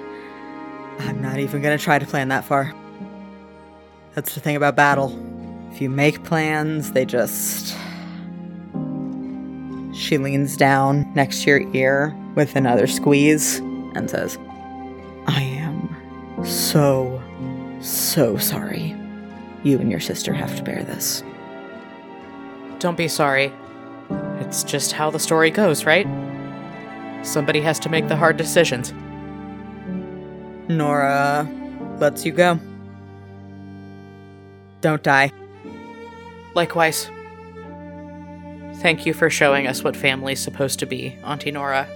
I'm 0.99 1.21
not 1.21 1.39
even 1.39 1.61
gonna 1.61 1.77
try 1.77 1.99
to 1.99 2.05
plan 2.05 2.29
that 2.29 2.45
far. 2.45 2.73
That's 4.13 4.33
the 4.33 4.41
thing 4.41 4.55
about 4.55 4.75
battle. 4.75 5.17
If 5.71 5.81
you 5.81 5.89
make 5.89 6.23
plans, 6.23 6.91
they 6.91 7.05
just. 7.05 7.75
She 9.93 10.17
leans 10.17 10.57
down 10.57 11.11
next 11.13 11.43
to 11.43 11.49
your 11.49 11.75
ear 11.75 12.15
with 12.35 12.55
another 12.55 12.87
squeeze 12.87 13.59
and 13.59 14.09
says, 14.09 14.37
I 15.27 15.41
am 15.41 16.45
so, 16.45 17.21
so 17.81 18.37
sorry. 18.37 18.95
You 19.63 19.79
and 19.79 19.91
your 19.91 19.99
sister 19.99 20.33
have 20.33 20.55
to 20.57 20.63
bear 20.63 20.83
this. 20.83 21.23
Don't 22.81 22.97
be 22.97 23.07
sorry. 23.07 23.53
It's 24.39 24.63
just 24.63 24.91
how 24.91 25.11
the 25.11 25.19
story 25.19 25.51
goes, 25.51 25.85
right? 25.85 26.07
Somebody 27.23 27.61
has 27.61 27.77
to 27.81 27.89
make 27.89 28.07
the 28.07 28.15
hard 28.15 28.37
decisions. 28.37 28.91
Nora 30.67 31.47
lets 31.99 32.25
you 32.25 32.31
go. 32.31 32.59
Don't 34.81 35.03
die. 35.03 35.31
Likewise. 36.55 37.11
Thank 38.77 39.05
you 39.05 39.13
for 39.13 39.29
showing 39.29 39.67
us 39.67 39.83
what 39.83 39.95
family's 39.95 40.39
supposed 40.39 40.79
to 40.79 40.87
be, 40.87 41.19
Auntie 41.23 41.51
Nora. 41.51 41.87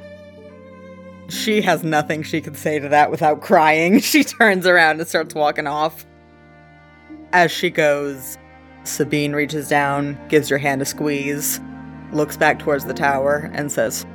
She 1.29 1.63
has 1.63 1.83
nothing 1.83 2.21
she 2.21 2.41
can 2.41 2.53
say 2.53 2.77
to 2.77 2.89
that 2.89 3.09
without 3.09 3.41
crying. 3.41 3.99
She 4.01 4.23
turns 4.23 4.67
around 4.67 4.99
and 4.99 5.09
starts 5.09 5.33
walking 5.33 5.65
off. 5.65 6.05
As 7.33 7.51
she 7.51 7.71
goes, 7.71 8.37
Sabine 8.87 9.33
reaches 9.33 9.67
down, 9.67 10.17
gives 10.27 10.49
your 10.49 10.59
hand 10.59 10.81
a 10.81 10.85
squeeze, 10.85 11.59
looks 12.11 12.37
back 12.37 12.59
towards 12.59 12.85
the 12.85 12.93
tower, 12.93 13.49
and 13.53 13.71
says, 13.71 14.05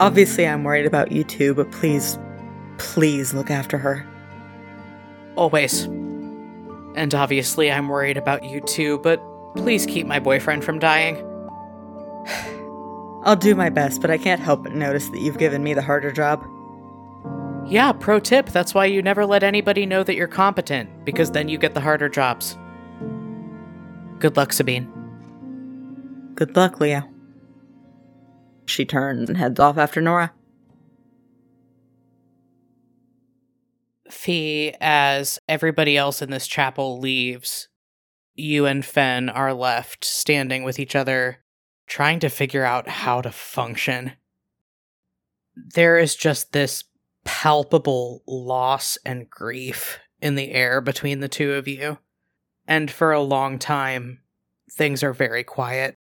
Obviously, 0.00 0.46
I'm 0.46 0.64
worried 0.64 0.86
about 0.86 1.12
you 1.12 1.24
too, 1.24 1.54
but 1.54 1.70
please, 1.70 2.18
please 2.78 3.32
look 3.32 3.50
after 3.50 3.78
her. 3.78 4.06
Always. 5.36 5.84
And 6.96 7.14
obviously, 7.14 7.70
I'm 7.70 7.88
worried 7.88 8.16
about 8.16 8.44
you 8.44 8.60
too, 8.60 8.98
but 8.98 9.22
please 9.56 9.86
keep 9.86 10.06
my 10.06 10.18
boyfriend 10.18 10.64
from 10.64 10.78
dying. 10.78 11.16
I'll 13.24 13.36
do 13.36 13.54
my 13.54 13.70
best, 13.70 14.00
but 14.00 14.10
I 14.10 14.18
can't 14.18 14.40
help 14.40 14.64
but 14.64 14.74
notice 14.74 15.08
that 15.08 15.20
you've 15.20 15.38
given 15.38 15.62
me 15.64 15.74
the 15.74 15.82
harder 15.82 16.12
job. 16.12 16.44
Yeah, 17.66 17.92
pro 17.92 18.20
tip 18.20 18.50
that's 18.50 18.74
why 18.74 18.84
you 18.84 19.00
never 19.00 19.24
let 19.24 19.42
anybody 19.42 19.86
know 19.86 20.02
that 20.04 20.14
you're 20.14 20.28
competent, 20.28 21.04
because 21.04 21.30
then 21.30 21.48
you 21.48 21.56
get 21.56 21.72
the 21.72 21.80
harder 21.80 22.08
jobs. 22.08 22.58
Good 24.18 24.36
luck, 24.36 24.52
Sabine. 24.52 24.90
Good 26.34 26.56
luck, 26.56 26.80
Leo. 26.80 27.08
She 28.66 28.84
turns 28.84 29.28
and 29.28 29.38
heads 29.38 29.60
off 29.60 29.76
after 29.76 30.00
Nora. 30.00 30.32
Fee, 34.10 34.74
as 34.80 35.38
everybody 35.48 35.96
else 35.96 36.22
in 36.22 36.30
this 36.30 36.46
chapel 36.46 36.98
leaves, 36.98 37.68
you 38.34 38.66
and 38.66 38.84
Fen 38.84 39.28
are 39.28 39.52
left 39.52 40.04
standing 40.04 40.64
with 40.64 40.78
each 40.78 40.96
other, 40.96 41.44
trying 41.86 42.20
to 42.20 42.28
figure 42.28 42.64
out 42.64 42.88
how 42.88 43.20
to 43.20 43.30
function. 43.30 44.12
There 45.54 45.98
is 45.98 46.16
just 46.16 46.52
this 46.52 46.84
palpable 47.24 48.22
loss 48.26 48.98
and 49.04 49.28
grief 49.28 49.98
in 50.20 50.34
the 50.34 50.52
air 50.52 50.80
between 50.80 51.20
the 51.20 51.28
two 51.28 51.52
of 51.52 51.68
you. 51.68 51.98
And 52.66 52.90
for 52.90 53.12
a 53.12 53.20
long 53.20 53.58
time, 53.58 54.20
things 54.70 55.02
are 55.02 55.12
very 55.12 55.44
quiet. 55.44 55.96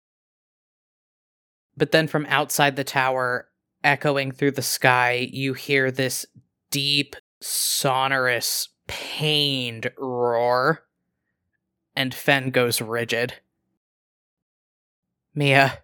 But 1.76 1.92
then 1.92 2.08
from 2.08 2.26
outside 2.26 2.76
the 2.76 2.84
tower, 2.84 3.48
echoing 3.84 4.32
through 4.32 4.52
the 4.52 4.62
sky, 4.62 5.28
you 5.30 5.54
hear 5.54 5.90
this 5.90 6.26
deep, 6.70 7.14
sonorous, 7.40 8.68
pained 8.88 9.90
roar. 9.96 10.84
And 11.94 12.12
Fen 12.12 12.50
goes 12.50 12.80
rigid. 12.80 13.34
Mia. 15.34 15.78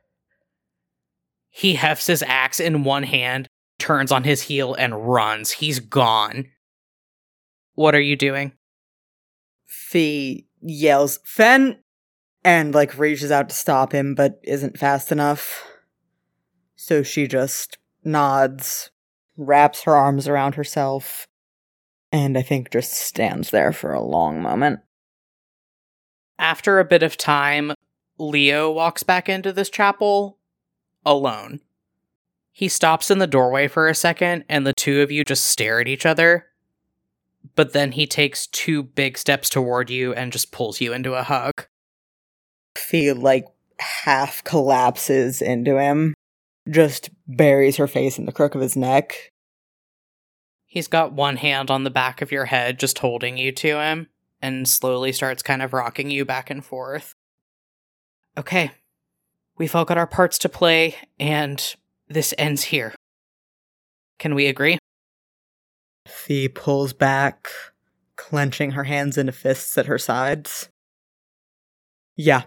He 1.51 1.75
hefts 1.75 2.09
his 2.09 2.25
axe 2.25 2.59
in 2.59 2.83
one 2.83 3.05
hand, 3.05 3.47
turns 3.79 4.11
on 4.11 4.25
his 4.25 4.43
heel, 4.43 4.75
and 4.75 5.09
runs. 5.09 5.53
He's 5.53 5.79
gone. 5.79 6.47
What 7.75 7.95
are 7.95 8.01
you 8.01 8.17
doing? 8.17 8.53
Fee 9.65 10.49
yells, 10.65 11.21
Fen! 11.25 11.79
And 12.43 12.75
like 12.75 12.99
reaches 12.99 13.31
out 13.31 13.49
to 13.49 13.55
stop 13.55 13.93
him, 13.93 14.15
but 14.15 14.41
isn't 14.43 14.79
fast 14.79 15.11
enough. 15.11 15.65
So 16.77 17.03
she 17.03 17.27
just 17.27 17.79
nods, 18.05 18.91
wraps 19.37 19.85
her 19.85 19.97
arms 19.97 20.29
around 20.29 20.55
herself, 20.55 21.27
and 22.13 22.37
I 22.37 22.43
think 22.43 22.71
just 22.71 22.93
stands 22.93 23.51
there 23.51 23.73
for 23.73 23.93
a 23.93 24.03
long 24.03 24.43
moment. 24.43 24.81
After 26.39 26.79
a 26.79 26.85
bit 26.85 27.03
of 27.03 27.17
time, 27.17 27.73
Leo 28.19 28.71
walks 28.71 29.03
back 29.03 29.29
into 29.29 29.53
this 29.53 29.71
chapel 29.71 30.39
alone. 31.07 31.61
He 32.53 32.69
stops 32.69 33.11
in 33.11 33.19
the 33.19 33.27
doorway 33.27 33.67
for 33.67 33.89
a 33.89 33.95
second, 33.95 34.45
and 34.49 34.67
the 34.67 34.75
two 34.75 35.01
of 35.01 35.11
you 35.11 35.25
just 35.25 35.45
stare 35.45 35.81
at 35.81 35.89
each 35.89 36.07
other. 36.07 36.47
But 37.57 37.73
then 37.73 37.93
he 37.93 38.07
takes 38.07 38.47
two 38.47 38.83
big 38.83 39.19
steps 39.19 39.49
toward 39.49 39.91
you 39.91 40.13
and 40.15 40.33
just 40.33 40.53
pulls 40.53 40.81
you 40.81 40.93
into 40.93 41.15
a 41.15 41.23
hug. 41.23 41.67
Fee 42.77 43.13
like 43.13 43.47
half 43.79 44.43
collapses 44.45 45.43
into 45.43 45.79
him, 45.79 46.15
just 46.69 47.11
buries 47.27 47.77
her 47.77 47.87
face 47.87 48.19
in 48.19 48.27
the 48.27 48.33
crook 48.33 48.55
of 48.55 48.61
his 48.61 48.77
neck. 48.77 49.31
He's 50.67 50.89
got 50.89 51.13
one 51.13 51.37
hand 51.37 51.71
on 51.71 51.85
the 51.85 51.91
back 51.91 52.21
of 52.21 52.33
your 52.33 52.47
head, 52.47 52.81
just 52.81 52.99
holding 52.99 53.39
you 53.39 53.53
to 53.53 53.81
him, 53.81 54.09
and 54.43 54.69
slowly 54.69 55.13
starts 55.13 55.43
kind 55.43 55.63
of 55.63 55.73
rocking 55.73 56.11
you 56.11 56.25
back 56.25 56.51
and 56.51 56.65
forth. 56.65 57.13
Okay, 58.37 58.73
we've 59.57 59.75
all 59.75 59.85
got 59.85 59.99
our 59.99 60.07
parts 60.07 60.37
to 60.39 60.49
play, 60.49 60.97
and 61.21 61.77
this 62.09 62.35
ends 62.37 62.65
here. 62.65 62.93
Can 64.19 64.35
we 64.35 64.47
agree? 64.47 64.79
Fee 66.25 66.49
pulls 66.49 66.95
back, 66.95 67.49
clenching 68.17 68.71
her 68.71 68.85
hands 68.85 69.19
into 69.19 69.31
fists 69.31 69.77
at 69.77 69.85
her 69.85 69.99
sides. 69.99 70.71
Yeah. 72.17 72.45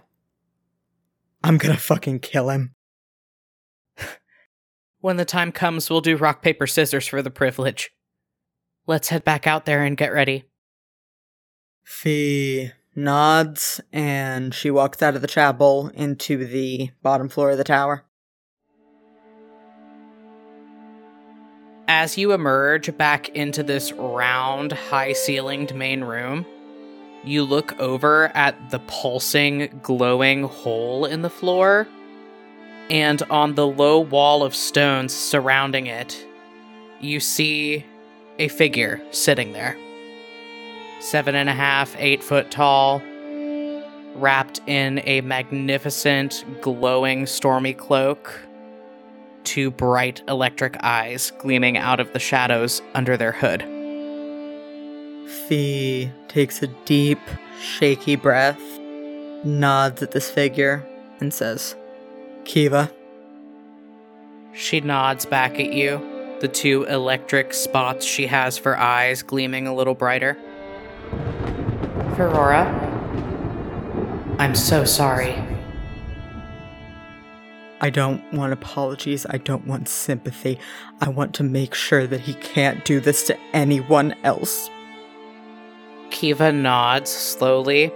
I'm 1.44 1.60
gonna 1.60 1.78
fucking 1.78 2.22
kill 2.22 2.50
him. 2.50 2.74
When 5.00 5.18
the 5.18 5.26
time 5.26 5.52
comes, 5.52 5.92
we'll 5.92 6.02
do 6.02 6.18
rock, 6.18 6.42
paper, 6.42 6.66
scissors 6.66 7.06
for 7.06 7.22
the 7.22 7.30
privilege. 7.30 7.92
Let's 8.88 9.10
head 9.10 9.24
back 9.24 9.46
out 9.46 9.68
there 9.68 9.84
and 9.84 9.96
get 9.96 10.12
ready. 10.12 10.46
Fee 11.84 12.72
nods 12.96 13.80
and 13.94 14.56
she 14.56 14.72
walks 14.72 15.04
out 15.04 15.16
of 15.16 15.22
the 15.22 15.28
chapel 15.28 15.90
into 15.90 16.48
the 16.48 16.90
bottom 17.04 17.30
floor 17.30 17.52
of 17.52 17.60
the 17.60 17.64
tower. 17.64 18.07
As 21.90 22.18
you 22.18 22.34
emerge 22.34 22.98
back 22.98 23.30
into 23.30 23.64
this 23.64 23.94
round, 23.94 24.74
high 24.74 25.14
ceilinged 25.14 25.74
main 25.74 26.04
room, 26.04 26.46
you 27.24 27.44
look 27.44 27.80
over 27.80 28.26
at 28.36 28.72
the 28.72 28.80
pulsing, 28.80 29.80
glowing 29.84 30.44
hole 30.44 31.06
in 31.06 31.22
the 31.22 31.30
floor, 31.30 31.88
and 32.90 33.24
on 33.30 33.56
the 33.56 33.66
low 33.66 34.00
wall 34.02 34.44
of 34.44 34.54
stones 34.54 35.14
surrounding 35.14 35.88
it, 35.88 36.26
you 37.00 37.22
see 37.22 37.86
a 38.38 38.50
figure 38.50 39.02
sitting 39.12 39.54
there. 39.54 39.78
Seven 41.00 41.36
and 41.36 41.48
a 41.48 41.54
half, 41.54 41.96
eight 41.98 42.22
foot 42.22 42.52
tall, 42.52 43.02
wrapped 44.16 44.60
in 44.68 45.02
a 45.06 45.22
magnificent, 45.22 46.44
glowing, 46.60 47.26
stormy 47.26 47.74
cloak 47.74 48.47
two 49.48 49.72
bright 49.72 50.22
electric 50.28 50.76
eyes 50.84 51.32
gleaming 51.40 51.78
out 51.78 52.02
of 52.02 52.12
the 52.12 52.20
shadows 52.20 52.82
under 52.94 53.16
their 53.16 53.32
hood. 53.32 53.62
Fee 55.48 56.12
takes 56.28 56.62
a 56.62 56.68
deep, 56.84 57.20
shaky 57.62 58.18
breath, 58.18 58.60
nods 59.46 60.04
at 60.04 60.12
this 60.12 60.30
figure, 60.30 60.86
and 61.22 61.34
says, 61.34 61.78
Kiva. 62.44 62.92
She 64.54 64.82
nods 64.82 65.26
back 65.26 65.54
at 65.62 65.72
you, 65.72 66.38
the 66.42 66.50
two 66.50 66.84
electric 66.84 67.54
spots 67.54 68.06
she 68.06 68.28
has 68.28 68.58
for 68.58 68.78
eyes 68.78 69.24
gleaming 69.24 69.66
a 69.66 69.74
little 69.74 69.96
brighter. 69.96 70.38
Ferrora, 72.18 72.66
I'm 74.40 74.56
so 74.56 74.84
sorry. 74.84 75.47
I 77.80 77.90
don't 77.90 78.34
want 78.34 78.54
apologies. 78.54 79.26
I 79.30 79.38
don't 79.38 79.68
want 79.68 79.88
sympathy. 79.88 80.60
I 81.00 81.10
want 81.10 81.36
to 81.36 81.44
make 81.44 81.76
sure 81.76 82.08
that 82.08 82.22
he 82.22 82.34
can't 82.34 82.84
do 82.86 83.00
this 83.00 83.24
to 83.28 83.38
anyone 83.54 84.16
else. 84.24 84.70
Kiva 86.10 86.52
nods 86.52 87.12
slowly, 87.12 87.92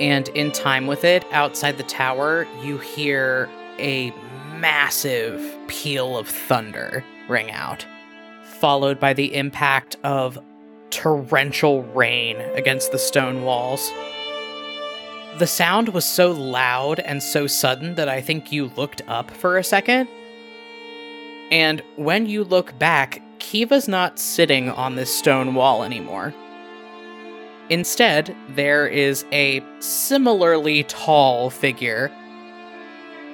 and 0.00 0.28
in 0.28 0.52
time 0.52 0.86
with 0.86 1.04
it, 1.04 1.24
outside 1.32 1.76
the 1.76 1.82
tower, 1.82 2.46
you 2.62 2.78
hear 2.78 3.50
a 3.78 4.10
massive 4.56 5.56
peal 5.66 6.16
of 6.16 6.28
thunder 6.28 7.04
ring 7.28 7.50
out, 7.50 7.84
followed 8.44 8.98
by 8.98 9.12
the 9.12 9.34
impact 9.34 9.96
of 10.04 10.38
torrential 10.90 11.82
rain 11.82 12.40
against 12.54 12.92
the 12.92 12.98
stone 12.98 13.42
walls. 13.42 13.90
The 15.38 15.46
sound 15.46 15.90
was 15.90 16.04
so 16.04 16.32
loud 16.32 16.98
and 16.98 17.22
so 17.22 17.46
sudden 17.46 17.94
that 17.94 18.08
I 18.08 18.20
think 18.20 18.50
you 18.50 18.72
looked 18.76 19.02
up 19.06 19.30
for 19.30 19.56
a 19.56 19.62
second. 19.62 20.08
And 21.52 21.80
when 21.94 22.26
you 22.26 22.42
look 22.42 22.76
back, 22.76 23.22
Kiva's 23.38 23.86
not 23.86 24.18
sitting 24.18 24.68
on 24.68 24.96
this 24.96 25.16
stone 25.16 25.54
wall 25.54 25.84
anymore. 25.84 26.34
Instead, 27.70 28.34
there 28.48 28.88
is 28.88 29.24
a 29.30 29.62
similarly 29.78 30.82
tall 30.82 31.50
figure, 31.50 32.10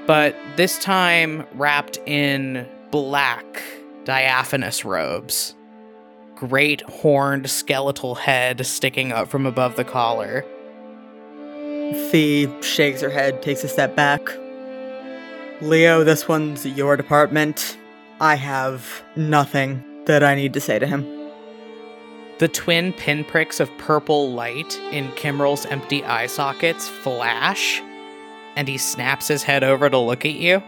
but 0.06 0.36
this 0.56 0.78
time 0.80 1.46
wrapped 1.54 1.96
in 2.04 2.68
black, 2.90 3.62
diaphanous 4.04 4.84
robes. 4.84 5.54
Great 6.34 6.82
horned 6.82 7.48
skeletal 7.48 8.14
head 8.14 8.66
sticking 8.66 9.10
up 9.10 9.28
from 9.28 9.46
above 9.46 9.76
the 9.76 9.84
collar 9.84 10.44
Fee 12.10 12.48
shakes 12.60 13.00
her 13.00 13.10
head, 13.10 13.42
takes 13.42 13.64
a 13.64 13.68
step 13.68 13.94
back. 13.94 14.20
Leo, 15.60 16.04
this 16.04 16.28
one's 16.28 16.66
your 16.66 16.96
department. 16.96 17.78
I 18.20 18.34
have 18.34 19.02
nothing 19.16 19.82
that 20.06 20.22
I 20.22 20.34
need 20.34 20.52
to 20.54 20.60
say 20.60 20.78
to 20.78 20.86
him. 20.86 21.04
The 22.38 22.48
twin 22.48 22.92
pinpricks 22.92 23.60
of 23.60 23.70
purple 23.78 24.32
light 24.32 24.78
in 24.90 25.08
Kimrel's 25.12 25.66
empty 25.66 26.04
eye 26.04 26.26
sockets 26.26 26.88
flash, 26.88 27.80
and 28.56 28.66
he 28.66 28.76
snaps 28.76 29.28
his 29.28 29.44
head 29.44 29.62
over 29.62 29.88
to 29.88 29.98
look 29.98 30.24
at 30.24 30.32
you. 30.32 30.62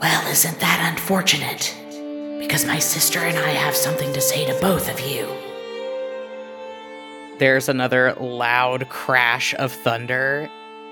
Well, 0.00 0.26
isn't 0.28 0.60
that 0.60 0.92
unfortunate? 0.92 1.74
Because 2.38 2.64
my 2.64 2.78
sister 2.78 3.18
and 3.18 3.36
I 3.36 3.50
have 3.50 3.76
something 3.76 4.12
to 4.12 4.20
say 4.20 4.46
to 4.46 4.58
both 4.60 4.90
of 4.90 5.00
you. 5.00 5.28
There's 7.38 7.68
another 7.68 8.14
loud 8.18 8.88
crash 8.88 9.54
of 9.54 9.70
thunder, 9.70 10.50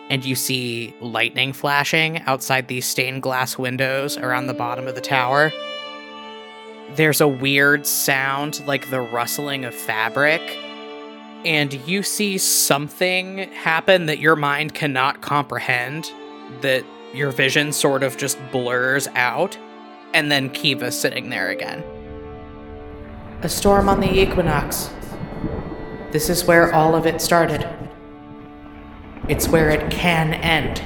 and 0.09 0.25
you 0.25 0.37
see 0.37 0.95
lightning 1.01 1.53
flashing 1.53 2.21
outside 2.23 2.69
these 2.69 2.87
stained 2.87 3.23
glass 3.23 3.59
windows 3.59 4.17
around 4.17 4.47
the 4.47 4.55
bottom 4.55 4.87
of 4.87 4.95
the 4.95 5.01
tower. 5.01 5.53
There's 6.95 7.21
a 7.21 7.27
weird 7.27 7.85
sound 7.85 8.65
like 8.65 8.91
the 8.91 9.01
rustling 9.01 9.65
of 9.65 9.75
fabric, 9.75 10.41
and 11.45 11.75
you 11.87 12.05
see 12.05 12.39
something 12.39 13.39
happen 13.53 14.07
that 14.07 14.21
your 14.21 14.37
mind 14.37 14.73
cannot 14.73 15.23
comprehend, 15.23 16.13
that 16.61 16.85
your 17.13 17.33
vision 17.33 17.73
sort 17.73 18.05
of 18.05 18.17
just 18.17 18.39
blurs 18.53 19.09
out, 19.17 19.59
and 20.15 20.31
then 20.31 20.49
Kiva's 20.51 20.99
sitting 20.99 21.31
there 21.31 21.49
again. 21.49 21.83
A 23.43 23.49
storm 23.49 23.89
on 23.89 23.99
the 23.99 24.21
equinox, 24.21 24.91
this 26.17 26.31
is 26.31 26.47
where 26.47 26.73
all 26.73 26.95
of 26.95 27.05
it 27.05 27.21
started. 27.21 27.69
It's 29.29 29.49
where 29.49 29.69
it 29.69 29.91
can 29.91 30.33
end. 30.33 30.81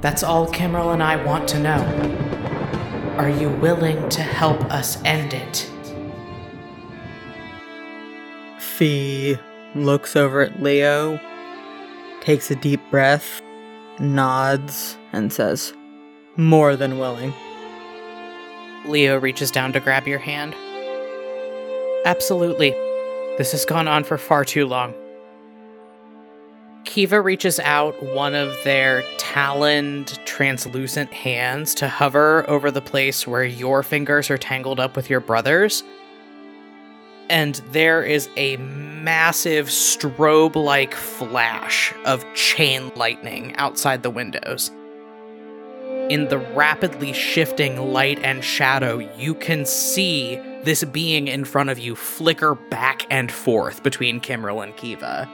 That's 0.00 0.24
all 0.24 0.48
Kimrel 0.48 0.92
and 0.92 1.00
I 1.00 1.14
want 1.24 1.46
to 1.50 1.60
know. 1.60 3.14
Are 3.16 3.30
you 3.30 3.50
willing 3.50 4.08
to 4.08 4.20
help 4.20 4.60
us 4.64 5.00
end 5.04 5.32
it? 5.32 5.70
Fee 8.58 9.38
looks 9.76 10.16
over 10.16 10.40
at 10.40 10.60
Leo, 10.60 11.20
takes 12.20 12.50
a 12.50 12.56
deep 12.56 12.80
breath, 12.90 13.40
nods, 14.00 14.98
and 15.12 15.32
says, 15.32 15.72
More 16.36 16.74
than 16.74 16.98
willing. 16.98 17.32
Leo 18.86 19.20
reaches 19.20 19.52
down 19.52 19.72
to 19.72 19.78
grab 19.78 20.08
your 20.08 20.18
hand. 20.18 20.52
Absolutely. 22.04 22.74
This 23.36 23.50
has 23.50 23.64
gone 23.64 23.88
on 23.88 24.04
for 24.04 24.16
far 24.16 24.44
too 24.44 24.66
long. 24.66 24.94
Kiva 26.84 27.20
reaches 27.20 27.58
out 27.60 28.00
one 28.14 28.34
of 28.34 28.56
their 28.62 29.02
taloned, 29.18 30.18
translucent 30.24 31.12
hands 31.12 31.74
to 31.74 31.88
hover 31.88 32.48
over 32.48 32.70
the 32.70 32.80
place 32.80 33.26
where 33.26 33.44
your 33.44 33.82
fingers 33.82 34.30
are 34.30 34.38
tangled 34.38 34.78
up 34.78 34.94
with 34.94 35.10
your 35.10 35.20
brother's. 35.20 35.82
And 37.28 37.56
there 37.72 38.04
is 38.04 38.28
a 38.36 38.58
massive 38.58 39.66
strobe 39.66 40.54
like 40.54 40.94
flash 40.94 41.92
of 42.04 42.24
chain 42.34 42.92
lightning 42.94 43.56
outside 43.56 44.02
the 44.02 44.10
windows. 44.10 44.70
In 46.10 46.28
the 46.28 46.38
rapidly 46.38 47.14
shifting 47.14 47.92
light 47.92 48.18
and 48.22 48.44
shadow, 48.44 48.98
you 49.16 49.34
can 49.34 49.64
see 49.64 50.38
this 50.64 50.84
being 50.84 51.28
in 51.28 51.44
front 51.44 51.70
of 51.70 51.78
you 51.78 51.94
flicker 51.94 52.54
back 52.54 53.06
and 53.10 53.30
forth 53.30 53.82
between 53.82 54.20
Kimrel 54.20 54.62
and 54.62 54.76
Kiva. 54.76 55.28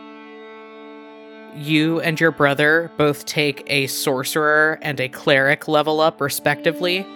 you 1.55 2.01
and 2.01 2.21
your 2.21 2.31
brother 2.31 2.90
both 2.97 3.25
take 3.27 3.62
a 3.66 3.87
sorcerer 3.88 4.79
and 4.83 5.01
a 5.01 5.09
cleric 5.09 5.69
level 5.69 6.01
up, 6.01 6.21
respectively. 6.21 7.07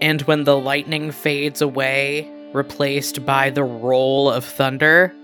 And 0.00 0.22
when 0.22 0.44
the 0.44 0.58
lightning 0.58 1.12
fades 1.12 1.62
away, 1.62 2.28
replaced 2.52 3.24
by 3.24 3.50
the 3.50 3.64
roll 3.64 4.30
of 4.30 4.44
thunder, 4.44 5.14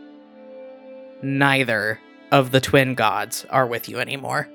neither 1.22 2.00
of 2.30 2.52
the 2.52 2.60
twin 2.60 2.94
gods 2.94 3.44
are 3.50 3.66
with 3.66 3.88
you 3.88 3.98
anymore. 3.98 4.48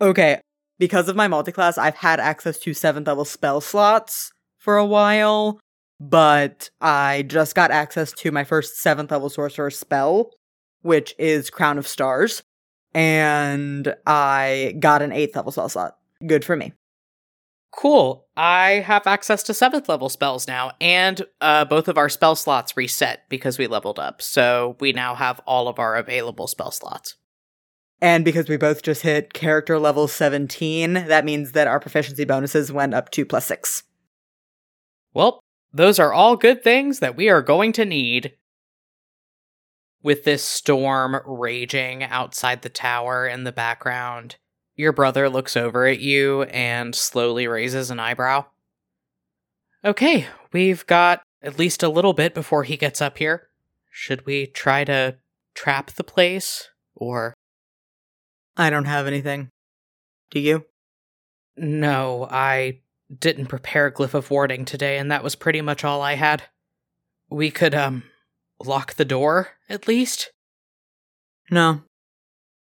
Okay, 0.00 0.42
because 0.78 1.08
of 1.08 1.16
my 1.16 1.28
multiclass, 1.28 1.78
I've 1.78 1.96
had 1.96 2.20
access 2.20 2.58
to 2.60 2.74
seventh 2.74 3.06
level 3.06 3.24
spell 3.24 3.60
slots 3.60 4.32
for 4.58 4.76
a 4.76 4.86
while, 4.86 5.60
but 6.00 6.70
I 6.80 7.22
just 7.22 7.54
got 7.54 7.70
access 7.70 8.12
to 8.12 8.30
my 8.30 8.44
first 8.44 8.76
seventh 8.76 9.10
level 9.10 9.30
sorcerer 9.30 9.70
spell, 9.70 10.30
which 10.82 11.14
is 11.18 11.50
Crown 11.50 11.78
of 11.78 11.86
Stars, 11.86 12.42
and 12.94 13.94
I 14.06 14.74
got 14.78 15.02
an 15.02 15.12
eighth 15.12 15.36
level 15.36 15.52
spell 15.52 15.68
slot. 15.68 15.96
Good 16.26 16.44
for 16.44 16.56
me. 16.56 16.72
Cool. 17.72 18.26
I 18.36 18.82
have 18.86 19.06
access 19.06 19.42
to 19.44 19.54
seventh 19.54 19.88
level 19.88 20.08
spells 20.08 20.48
now, 20.48 20.72
and 20.80 21.22
uh, 21.42 21.66
both 21.66 21.88
of 21.88 21.98
our 21.98 22.08
spell 22.08 22.34
slots 22.34 22.76
reset 22.76 23.28
because 23.28 23.58
we 23.58 23.66
leveled 23.66 23.98
up. 23.98 24.22
So 24.22 24.76
we 24.80 24.92
now 24.92 25.14
have 25.14 25.40
all 25.46 25.68
of 25.68 25.78
our 25.78 25.96
available 25.96 26.46
spell 26.46 26.70
slots. 26.70 27.16
And 28.00 28.24
because 28.24 28.48
we 28.48 28.56
both 28.56 28.82
just 28.82 29.02
hit 29.02 29.32
character 29.32 29.78
level 29.78 30.06
17, 30.06 30.92
that 30.92 31.24
means 31.24 31.52
that 31.52 31.66
our 31.66 31.80
proficiency 31.80 32.24
bonuses 32.24 32.70
went 32.70 32.94
up 32.94 33.10
to 33.10 33.24
plus 33.24 33.46
six. 33.46 33.84
Well, 35.14 35.40
those 35.72 35.98
are 35.98 36.12
all 36.12 36.36
good 36.36 36.62
things 36.62 36.98
that 37.00 37.16
we 37.16 37.28
are 37.28 37.42
going 37.42 37.72
to 37.72 37.84
need. 37.84 38.32
With 40.02 40.24
this 40.24 40.44
storm 40.44 41.20
raging 41.26 42.02
outside 42.04 42.62
the 42.62 42.68
tower 42.68 43.26
in 43.26 43.44
the 43.44 43.52
background, 43.52 44.36
your 44.76 44.92
brother 44.92 45.28
looks 45.28 45.56
over 45.56 45.86
at 45.86 46.00
you 46.00 46.42
and 46.44 46.94
slowly 46.94 47.48
raises 47.48 47.90
an 47.90 47.98
eyebrow. 47.98 48.44
Okay, 49.84 50.26
we've 50.52 50.86
got 50.86 51.22
at 51.42 51.58
least 51.58 51.82
a 51.82 51.88
little 51.88 52.12
bit 52.12 52.34
before 52.34 52.64
he 52.64 52.76
gets 52.76 53.00
up 53.00 53.18
here. 53.18 53.48
Should 53.90 54.26
we 54.26 54.46
try 54.46 54.84
to 54.84 55.16
trap 55.54 55.92
the 55.92 56.04
place? 56.04 56.68
Or. 56.94 57.34
I 58.56 58.70
don't 58.70 58.86
have 58.86 59.06
anything. 59.06 59.50
Do 60.30 60.40
you? 60.40 60.64
No, 61.56 62.26
I 62.30 62.80
didn't 63.16 63.46
prepare 63.46 63.90
Glyph 63.90 64.14
of 64.14 64.30
Warding 64.30 64.64
today, 64.64 64.98
and 64.98 65.10
that 65.10 65.22
was 65.22 65.34
pretty 65.34 65.60
much 65.60 65.84
all 65.84 66.02
I 66.02 66.14
had. 66.14 66.42
We 67.30 67.50
could, 67.50 67.74
um, 67.74 68.04
lock 68.64 68.94
the 68.94 69.04
door, 69.04 69.48
at 69.68 69.88
least? 69.88 70.30
No. 71.50 71.82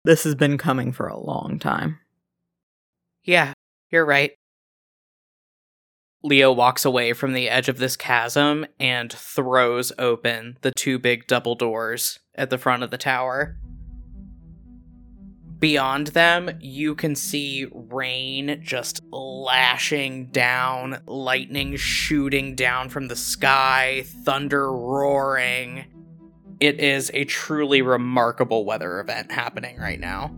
This 0.04 0.24
has 0.24 0.34
been 0.34 0.58
coming 0.58 0.92
for 0.92 1.06
a 1.06 1.18
long 1.18 1.58
time. 1.58 1.98
Yeah, 3.24 3.52
you're 3.90 4.06
right. 4.06 4.32
Leo 6.22 6.52
walks 6.52 6.84
away 6.84 7.12
from 7.12 7.32
the 7.32 7.48
edge 7.48 7.68
of 7.68 7.78
this 7.78 7.96
chasm 7.96 8.66
and 8.80 9.12
throws 9.12 9.92
open 9.98 10.58
the 10.62 10.72
two 10.72 10.98
big 10.98 11.26
double 11.26 11.54
doors 11.54 12.18
at 12.34 12.50
the 12.50 12.58
front 12.58 12.82
of 12.82 12.90
the 12.90 12.98
tower. 12.98 13.56
Beyond 15.58 16.08
them, 16.08 16.50
you 16.60 16.94
can 16.94 17.16
see 17.16 17.66
rain 17.72 18.60
just 18.62 19.02
lashing 19.10 20.26
down, 20.26 21.00
lightning 21.06 21.74
shooting 21.76 22.54
down 22.54 22.90
from 22.90 23.08
the 23.08 23.16
sky, 23.16 24.04
thunder 24.24 24.72
roaring. 24.72 25.86
It 26.60 26.78
is 26.78 27.10
a 27.12 27.24
truly 27.24 27.82
remarkable 27.82 28.64
weather 28.64 29.00
event 29.00 29.32
happening 29.32 29.78
right 29.78 29.98
now. 29.98 30.32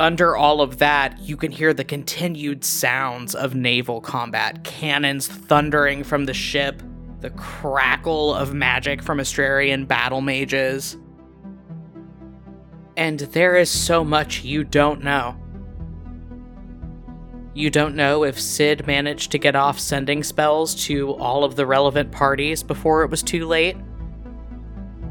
Under 0.00 0.36
all 0.36 0.60
of 0.60 0.78
that, 0.78 1.20
you 1.20 1.36
can 1.36 1.52
hear 1.52 1.72
the 1.72 1.84
continued 1.84 2.64
sounds 2.64 3.36
of 3.36 3.54
naval 3.54 4.00
combat, 4.00 4.64
cannons 4.64 5.28
thundering 5.28 6.02
from 6.02 6.24
the 6.24 6.34
ship, 6.34 6.82
the 7.20 7.30
crackle 7.30 8.34
of 8.34 8.54
magic 8.54 9.00
from 9.00 9.18
Astrarian 9.18 9.86
battle 9.86 10.20
mages. 10.20 10.96
And 12.96 13.20
there 13.20 13.56
is 13.56 13.70
so 13.70 14.04
much 14.04 14.44
you 14.44 14.64
don't 14.64 15.02
know. 15.02 15.36
You 17.52 17.70
don't 17.70 17.94
know 17.94 18.24
if 18.24 18.40
Sid 18.40 18.86
managed 18.86 19.30
to 19.32 19.38
get 19.38 19.54
off 19.54 19.78
sending 19.78 20.24
spells 20.24 20.74
to 20.86 21.12
all 21.12 21.44
of 21.44 21.54
the 21.54 21.66
relevant 21.66 22.10
parties 22.10 22.62
before 22.64 23.04
it 23.04 23.10
was 23.10 23.22
too 23.22 23.46
late. 23.46 23.76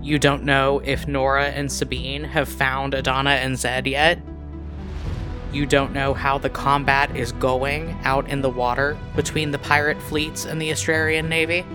You 0.02 0.20
don't 0.20 0.44
know 0.44 0.82
if 0.84 1.08
Nora 1.08 1.48
and 1.48 1.72
Sabine 1.72 2.26
have 2.26 2.50
found 2.50 2.94
Adana 2.94 3.32
and 3.32 3.58
Zed 3.58 3.88
yet. 3.88 4.20
You 5.54 5.66
don't 5.66 5.94
know 5.94 6.14
how 6.14 6.38
the 6.38 6.50
combat 6.50 7.16
is 7.16 7.32
going 7.32 7.98
out 8.04 8.28
in 8.28 8.42
the 8.42 8.50
water 8.50 8.98
between 9.16 9.52
the 9.52 9.60
pirate 9.60 10.02
fleets 10.02 10.46
and 10.46 10.62
the 10.62 10.72
Astrarian 10.72 11.30
navy. 11.30 11.66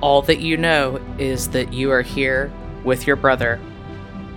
All 0.00 0.22
that 0.22 0.38
you 0.38 0.56
know 0.56 1.00
is 1.18 1.48
that 1.48 1.72
you 1.72 1.90
are 1.90 2.02
here 2.02 2.52
with 2.84 3.08
your 3.08 3.16
brother, 3.16 3.58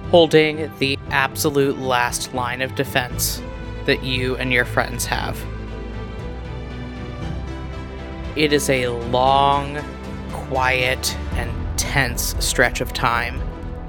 holding 0.09 0.71
the 0.79 0.97
absolute 1.09 1.77
last 1.77 2.33
line 2.33 2.61
of 2.61 2.73
defense 2.75 3.41
that 3.85 4.03
you 4.03 4.35
and 4.37 4.51
your 4.51 4.65
friends 4.65 5.05
have. 5.05 5.39
It 8.35 8.53
is 8.53 8.69
a 8.69 8.87
long, 8.87 9.77
quiet, 10.31 11.15
and 11.33 11.51
tense 11.77 12.35
stretch 12.39 12.81
of 12.81 12.93
time 12.93 13.41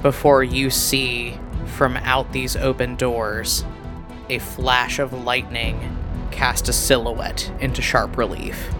before 0.02 0.42
you 0.42 0.70
see 0.70 1.38
from 1.66 1.96
out 1.98 2.32
these 2.32 2.56
open 2.56 2.96
doors 2.96 3.64
a 4.28 4.38
flash 4.38 4.98
of 4.98 5.12
lightning 5.12 5.96
cast 6.30 6.68
a 6.68 6.72
silhouette 6.72 7.50
into 7.60 7.82
sharp 7.82 8.16
relief, 8.16 8.72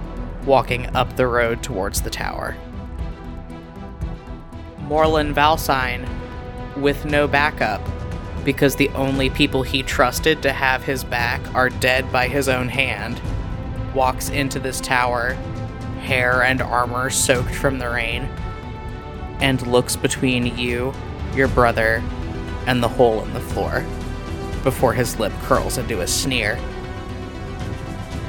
walking 0.45 0.87
up 0.95 1.17
the 1.17 1.27
road 1.27 1.63
towards 1.63 2.03
the 2.03 2.11
tower. 2.11 2.57
Morlin 4.81 5.35
Valsine, 5.35 6.07
with 6.81 7.05
no 7.05 7.29
backup, 7.29 7.81
because 8.45 8.77
the 8.77 8.89
only 8.91 9.31
people 9.31 9.63
he 9.63 9.83
trusted 9.83 10.43
to 10.43 10.53
have 10.53 10.83
his 10.83 11.05
back 11.05 11.41
are 11.55 11.69
dead 11.69 12.11
by 12.11 12.29
his 12.29 12.49
own 12.49 12.69
hand, 12.69 13.21
walks 13.95 14.29
into 14.31 14.59
this 14.59 14.81
tower, 14.81 15.35
hair 16.01 16.43
and 16.43 16.63
armor 16.63 17.11
soaked 17.11 17.55
from 17.55 17.79
the 17.79 17.89
rain, 17.89 18.23
and 19.41 19.67
looks 19.67 19.97
between 19.97 20.57
you, 20.57 20.95
your 21.35 21.49
brother, 21.49 22.03
and 22.67 22.83
the 22.83 22.89
hole 22.89 23.23
in 23.23 23.33
the 23.35 23.41
floor, 23.41 23.85
before 24.63 24.93
his 24.93 25.19
lip 25.19 25.33
curls 25.43 25.79
into 25.79 26.01
a 26.01 26.07
sneer. 26.07 26.59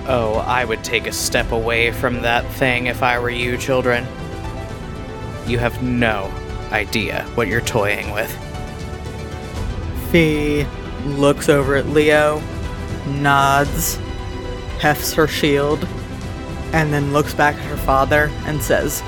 Oh, 0.08 0.44
I 0.46 0.66
would 0.66 0.84
take 0.84 1.06
a 1.08 1.12
step 1.12 1.52
away 1.52 1.92
from 1.92 2.22
that 2.22 2.46
thing 2.54 2.88
if 2.88 3.04
I 3.04 3.20
were 3.20 3.30
you, 3.30 3.58
children. 3.58 4.06
You 5.46 5.60
have 5.60 5.82
no 5.84 6.32
idea 6.72 7.24
what 7.36 7.48
you're 7.48 7.62
toying 7.62 8.12
with. 8.12 8.32
Fee 10.12 10.66
looks 11.06 11.50
over 11.50 11.76
at 11.76 11.88
Leo, 11.88 12.42
nods, 13.08 13.96
hefts 14.80 15.14
her 15.14 15.28
shield, 15.28 15.88
and 16.74 16.92
then 16.92 17.14
looks 17.14 17.34
back 17.34 17.56
at 17.56 17.66
her 17.66 17.78
father 17.78 18.30
and 18.46 18.62
says, 18.62 19.02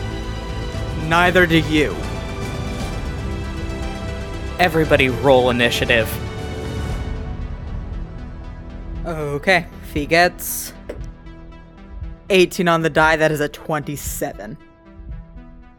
Neither 1.08 1.46
do 1.46 1.60
you. 1.60 1.96
Everybody 4.60 5.10
roll 5.10 5.50
initiative. 5.50 6.10
Okay, 9.06 9.66
Fee 9.92 10.06
gets 10.06 10.74
18 12.30 12.68
on 12.68 12.82
the 12.82 12.90
die. 12.90 13.16
That 13.18 13.32
is 13.32 13.42
a 13.42 13.50
27. 13.50 14.58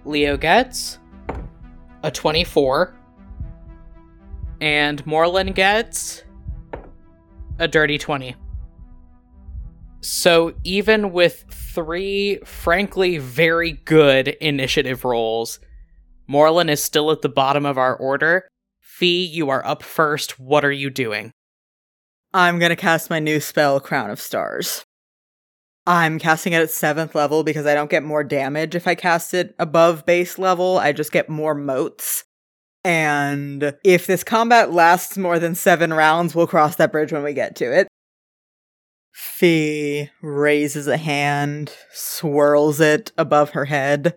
Leo 0.05 0.37
gets 0.37 0.99
a 2.05 2.11
24. 2.11 2.95
And 4.61 5.05
Morlin 5.05 5.55
gets 5.55 6.23
a 7.59 7.67
dirty 7.67 7.99
20. 7.99 8.37
So 10.01 10.53
even 10.65 11.13
with 11.13 11.47
three, 11.49 12.39
frankly, 12.45 13.19
very 13.19 13.73
good 13.73 14.29
initiative 14.29 15.05
rolls, 15.05 15.59
Morlin 16.29 16.69
is 16.69 16.83
still 16.83 17.11
at 17.11 17.23
the 17.23 17.29
bottom 17.29 17.65
of 17.65 17.79
our 17.79 17.97
order. 17.97 18.47
Fee, 18.81 19.25
you 19.25 19.49
are 19.49 19.67
up 19.67 19.83
first. 19.83 20.39
What 20.39 20.65
are 20.65 20.73
you 20.73 20.91
doing? 20.91 21.33
I'm 22.35 22.59
gonna 22.59 22.77
cast 22.77 23.11
my 23.11 23.19
new 23.19 23.41
spell, 23.41 23.81
Crown 23.81 24.11
of 24.11 24.21
Stars. 24.21 24.85
I'm 25.87 26.19
casting 26.19 26.55
it 26.55 26.63
at 26.63 26.69
7th 26.69 27.15
level 27.15 27.45
because 27.45 27.67
I 27.67 27.75
don't 27.75 27.91
get 27.91 28.03
more 28.03 28.25
damage 28.25 28.75
if 28.75 28.87
I 28.87 28.95
cast 28.95 29.35
it 29.35 29.55
above 29.59 30.07
base 30.07 30.39
level. 30.39 30.79
I 30.79 30.93
just 30.93 31.13
get 31.13 31.29
more 31.29 31.55
motes. 31.55 32.25
And 32.85 33.75
if 33.85 34.07
this 34.07 34.25
combat 34.25 34.73
lasts 34.73 35.17
more 35.17 35.39
than 35.39 35.55
seven 35.55 35.93
rounds, 35.93 36.35
we'll 36.35 36.47
cross 36.47 36.77
that 36.77 36.93
bridge 36.93 37.13
when 37.13 37.23
we 37.23 37.33
get 37.33 37.57
to 37.57 37.65
it. 37.65 37.89
Fee 39.13 40.11
raises 40.23 40.87
a 40.87 40.97
hand, 40.97 41.73
swirls 41.93 42.81
it 42.81 43.13
above 43.17 43.51
her 43.51 43.67
head, 43.67 44.17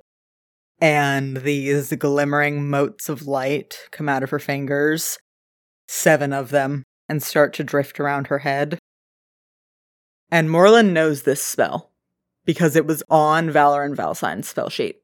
and 0.82 1.38
these 1.38 1.94
glimmering 1.94 2.70
motes 2.70 3.08
of 3.08 3.28
light 3.28 3.78
come 3.92 4.10
out 4.10 4.24
of 4.24 4.32
her 4.32 4.40
fingers, 4.40 5.18
seven 5.88 6.34
of 6.34 6.50
them, 6.50 6.84
and 7.08 7.24
start 7.24 7.54
to 7.54 7.64
drift 7.64 8.00
around 8.00 8.28
her 8.28 8.40
head. 8.40 8.80
And 10.30 10.50
Morlin 10.50 10.92
knows 10.92 11.24
this 11.24 11.44
spell 11.44 11.92
because 12.46 12.76
it 12.76 12.86
was 12.86 13.04
on 13.10 13.50
Valor 13.52 13.84
and 13.84 13.96
Valsign's 13.96 14.48
spell 14.48 14.70
sheet. 14.70 15.02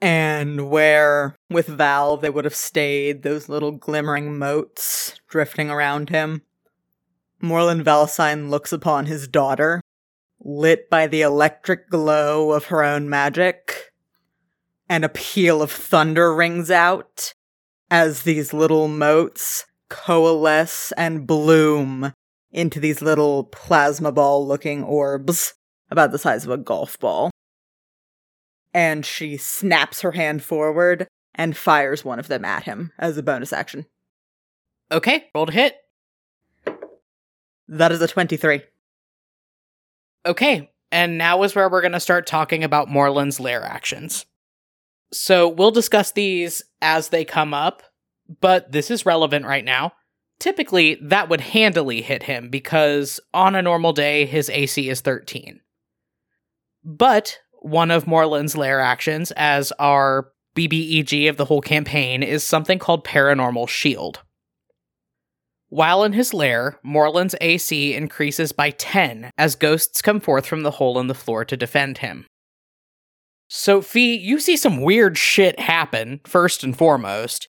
And 0.00 0.68
where 0.68 1.36
with 1.48 1.66
Val 1.66 2.16
they 2.16 2.28
would 2.28 2.44
have 2.44 2.54
stayed, 2.54 3.22
those 3.22 3.48
little 3.48 3.72
glimmering 3.72 4.38
motes 4.38 5.18
drifting 5.28 5.70
around 5.70 6.10
him, 6.10 6.42
Morlin 7.42 7.82
Valsign 7.82 8.50
looks 8.50 8.72
upon 8.72 9.06
his 9.06 9.28
daughter, 9.28 9.80
lit 10.40 10.90
by 10.90 11.06
the 11.06 11.22
electric 11.22 11.88
glow 11.88 12.52
of 12.52 12.66
her 12.66 12.82
own 12.82 13.08
magic, 13.08 13.92
and 14.88 15.04
a 15.04 15.08
peal 15.08 15.62
of 15.62 15.70
thunder 15.70 16.34
rings 16.34 16.70
out 16.70 17.32
as 17.90 18.22
these 18.22 18.52
little 18.52 18.88
motes 18.88 19.66
coalesce 19.88 20.92
and 20.96 21.26
bloom 21.26 22.12
into 22.54 22.80
these 22.80 23.02
little 23.02 23.44
plasma 23.44 24.12
ball 24.12 24.46
looking 24.46 24.84
orbs 24.84 25.54
about 25.90 26.12
the 26.12 26.18
size 26.18 26.44
of 26.44 26.50
a 26.50 26.56
golf 26.56 26.98
ball. 26.98 27.30
And 28.72 29.04
she 29.04 29.36
snaps 29.36 30.00
her 30.00 30.12
hand 30.12 30.42
forward 30.42 31.06
and 31.34 31.56
fires 31.56 32.04
one 32.04 32.18
of 32.18 32.28
them 32.28 32.44
at 32.44 32.62
him 32.62 32.92
as 32.98 33.18
a 33.18 33.22
bonus 33.22 33.52
action. 33.52 33.86
Okay, 34.90 35.26
roll 35.34 35.46
to 35.46 35.52
hit. 35.52 35.76
That 37.68 37.92
is 37.92 38.00
a 38.00 38.08
23. 38.08 38.62
Okay, 40.26 40.70
and 40.92 41.18
now 41.18 41.42
is 41.42 41.54
where 41.54 41.68
we're 41.68 41.80
going 41.80 41.92
to 41.92 42.00
start 42.00 42.26
talking 42.26 42.62
about 42.62 42.88
Morlin's 42.88 43.40
lair 43.40 43.62
actions. 43.62 44.26
So 45.12 45.48
we'll 45.48 45.70
discuss 45.70 46.12
these 46.12 46.62
as 46.80 47.08
they 47.08 47.24
come 47.24 47.52
up, 47.52 47.82
but 48.40 48.70
this 48.72 48.90
is 48.90 49.06
relevant 49.06 49.44
right 49.44 49.64
now. 49.64 49.92
Typically, 50.44 50.96
that 50.96 51.30
would 51.30 51.40
handily 51.40 52.02
hit 52.02 52.24
him 52.24 52.50
because 52.50 53.18
on 53.32 53.54
a 53.54 53.62
normal 53.62 53.94
day, 53.94 54.26
his 54.26 54.50
AC 54.50 54.90
is 54.90 55.00
13. 55.00 55.62
But 56.84 57.38
one 57.60 57.90
of 57.90 58.06
Morlin's 58.06 58.54
lair 58.54 58.78
actions, 58.78 59.32
as 59.38 59.72
our 59.78 60.32
BBEG 60.54 61.30
of 61.30 61.38
the 61.38 61.46
whole 61.46 61.62
campaign, 61.62 62.22
is 62.22 62.44
something 62.44 62.78
called 62.78 63.06
Paranormal 63.06 63.70
Shield. 63.70 64.20
While 65.70 66.04
in 66.04 66.12
his 66.12 66.34
lair, 66.34 66.78
Morlin's 66.82 67.34
AC 67.40 67.94
increases 67.94 68.52
by 68.52 68.68
10 68.68 69.30
as 69.38 69.56
ghosts 69.56 70.02
come 70.02 70.20
forth 70.20 70.44
from 70.44 70.62
the 70.62 70.72
hole 70.72 70.98
in 70.98 71.06
the 71.06 71.14
floor 71.14 71.46
to 71.46 71.56
defend 71.56 71.98
him. 71.98 72.26
Sophie, 73.48 74.20
you 74.22 74.38
see 74.38 74.58
some 74.58 74.82
weird 74.82 75.16
shit 75.16 75.58
happen, 75.58 76.20
first 76.26 76.62
and 76.62 76.76
foremost. 76.76 77.48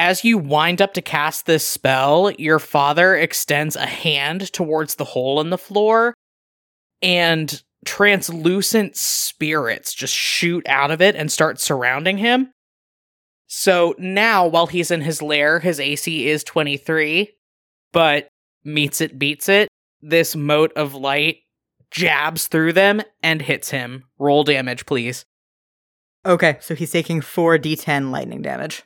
As 0.00 0.24
you 0.24 0.38
wind 0.38 0.80
up 0.80 0.94
to 0.94 1.02
cast 1.02 1.44
this 1.44 1.64
spell, 1.64 2.30
your 2.38 2.58
father 2.58 3.14
extends 3.14 3.76
a 3.76 3.84
hand 3.84 4.50
towards 4.50 4.94
the 4.94 5.04
hole 5.04 5.42
in 5.42 5.50
the 5.50 5.58
floor, 5.58 6.14
and 7.02 7.62
translucent 7.84 8.96
spirits 8.96 9.92
just 9.92 10.14
shoot 10.14 10.66
out 10.66 10.90
of 10.90 11.02
it 11.02 11.16
and 11.16 11.30
start 11.30 11.60
surrounding 11.60 12.16
him. 12.16 12.50
So 13.46 13.94
now, 13.98 14.46
while 14.46 14.68
he's 14.68 14.90
in 14.90 15.02
his 15.02 15.20
lair, 15.20 15.58
his 15.58 15.78
AC 15.78 16.28
is 16.28 16.44
23, 16.44 17.34
but 17.92 18.26
meets 18.64 19.02
it, 19.02 19.18
beats 19.18 19.50
it. 19.50 19.68
This 20.00 20.34
mote 20.34 20.72
of 20.76 20.94
light 20.94 21.40
jabs 21.90 22.48
through 22.48 22.72
them 22.72 23.02
and 23.22 23.42
hits 23.42 23.68
him. 23.68 24.04
Roll 24.18 24.44
damage, 24.44 24.86
please. 24.86 25.26
Okay, 26.24 26.56
so 26.62 26.74
he's 26.74 26.90
taking 26.90 27.20
4d10 27.20 28.10
lightning 28.10 28.40
damage. 28.40 28.82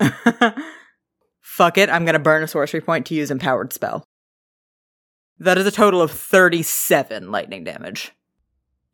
Fuck 1.40 1.78
it, 1.78 1.90
I'm 1.90 2.04
gonna 2.04 2.18
burn 2.18 2.42
a 2.42 2.48
sorcery 2.48 2.80
point 2.80 3.06
to 3.06 3.14
use 3.14 3.30
empowered 3.30 3.72
spell. 3.72 4.04
That 5.38 5.58
is 5.58 5.66
a 5.66 5.70
total 5.70 6.02
of 6.02 6.10
37 6.10 7.30
lightning 7.30 7.64
damage. 7.64 8.12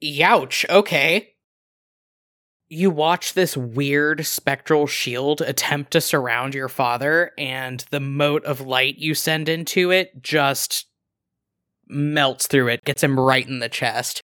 Youch, 0.02 0.68
okay. 0.68 1.32
You 2.68 2.90
watch 2.90 3.34
this 3.34 3.56
weird 3.56 4.26
spectral 4.26 4.86
shield 4.86 5.40
attempt 5.40 5.92
to 5.92 6.00
surround 6.00 6.54
your 6.54 6.68
father, 6.68 7.32
and 7.38 7.84
the 7.90 8.00
mote 8.00 8.44
of 8.44 8.60
light 8.60 8.98
you 8.98 9.14
send 9.14 9.48
into 9.48 9.90
it 9.90 10.22
just 10.22 10.86
melts 11.88 12.46
through 12.48 12.68
it, 12.68 12.84
gets 12.84 13.02
him 13.02 13.18
right 13.18 13.46
in 13.46 13.60
the 13.60 13.68
chest. 13.68 14.20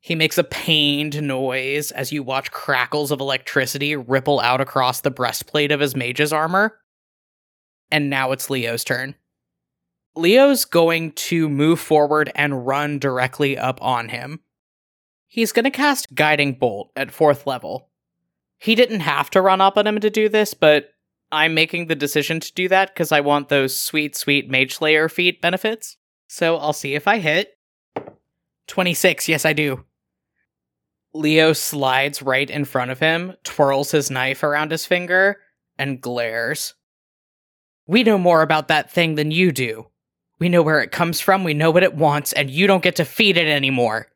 He 0.00 0.14
makes 0.14 0.38
a 0.38 0.44
pained 0.44 1.22
noise 1.22 1.90
as 1.90 2.12
you 2.12 2.22
watch 2.22 2.50
crackles 2.50 3.10
of 3.10 3.20
electricity 3.20 3.96
ripple 3.96 4.40
out 4.40 4.60
across 4.60 5.00
the 5.00 5.10
breastplate 5.10 5.72
of 5.72 5.80
his 5.80 5.96
mage's 5.96 6.32
armor. 6.32 6.78
And 7.90 8.08
now 8.08 8.32
it's 8.32 8.50
Leo's 8.50 8.84
turn. 8.84 9.16
Leo's 10.14 10.64
going 10.64 11.12
to 11.12 11.48
move 11.48 11.80
forward 11.80 12.30
and 12.34 12.66
run 12.66 12.98
directly 12.98 13.56
up 13.56 13.80
on 13.82 14.08
him. 14.08 14.40
He's 15.26 15.52
going 15.52 15.64
to 15.64 15.70
cast 15.70 16.14
Guiding 16.14 16.54
Bolt 16.54 16.90
at 16.96 17.10
fourth 17.10 17.46
level. 17.46 17.90
He 18.58 18.74
didn't 18.74 19.00
have 19.00 19.30
to 19.30 19.40
run 19.40 19.60
up 19.60 19.76
on 19.76 19.86
him 19.86 20.00
to 20.00 20.10
do 20.10 20.28
this, 20.28 20.54
but 20.54 20.90
I'm 21.30 21.54
making 21.54 21.86
the 21.86 21.94
decision 21.94 22.40
to 22.40 22.52
do 22.54 22.68
that 22.68 22.94
because 22.94 23.12
I 23.12 23.20
want 23.20 23.48
those 23.48 23.76
sweet, 23.76 24.16
sweet 24.16 24.48
Mage 24.48 24.74
Slayer 24.74 25.08
feat 25.08 25.40
benefits. 25.40 25.96
So 26.28 26.56
I'll 26.56 26.72
see 26.72 26.94
if 26.94 27.06
I 27.06 27.18
hit. 27.18 27.56
26, 28.66 29.28
yes, 29.28 29.44
I 29.44 29.52
do. 29.52 29.84
Leo 31.14 31.52
slides 31.52 32.22
right 32.22 32.48
in 32.48 32.64
front 32.64 32.90
of 32.90 32.98
him, 32.98 33.34
twirls 33.42 33.90
his 33.90 34.10
knife 34.10 34.42
around 34.42 34.70
his 34.70 34.86
finger, 34.86 35.40
and 35.78 36.00
glares. 36.00 36.74
We 37.86 38.02
know 38.02 38.18
more 38.18 38.42
about 38.42 38.68
that 38.68 38.90
thing 38.90 39.14
than 39.14 39.30
you 39.30 39.50
do. 39.52 39.88
We 40.38 40.48
know 40.48 40.62
where 40.62 40.80
it 40.80 40.92
comes 40.92 41.20
from, 41.20 41.44
we 41.44 41.54
know 41.54 41.70
what 41.70 41.82
it 41.82 41.94
wants, 41.94 42.32
and 42.32 42.50
you 42.50 42.66
don't 42.66 42.82
get 42.82 42.96
to 42.96 43.04
feed 43.04 43.36
it 43.36 43.48
anymore. 43.48 44.08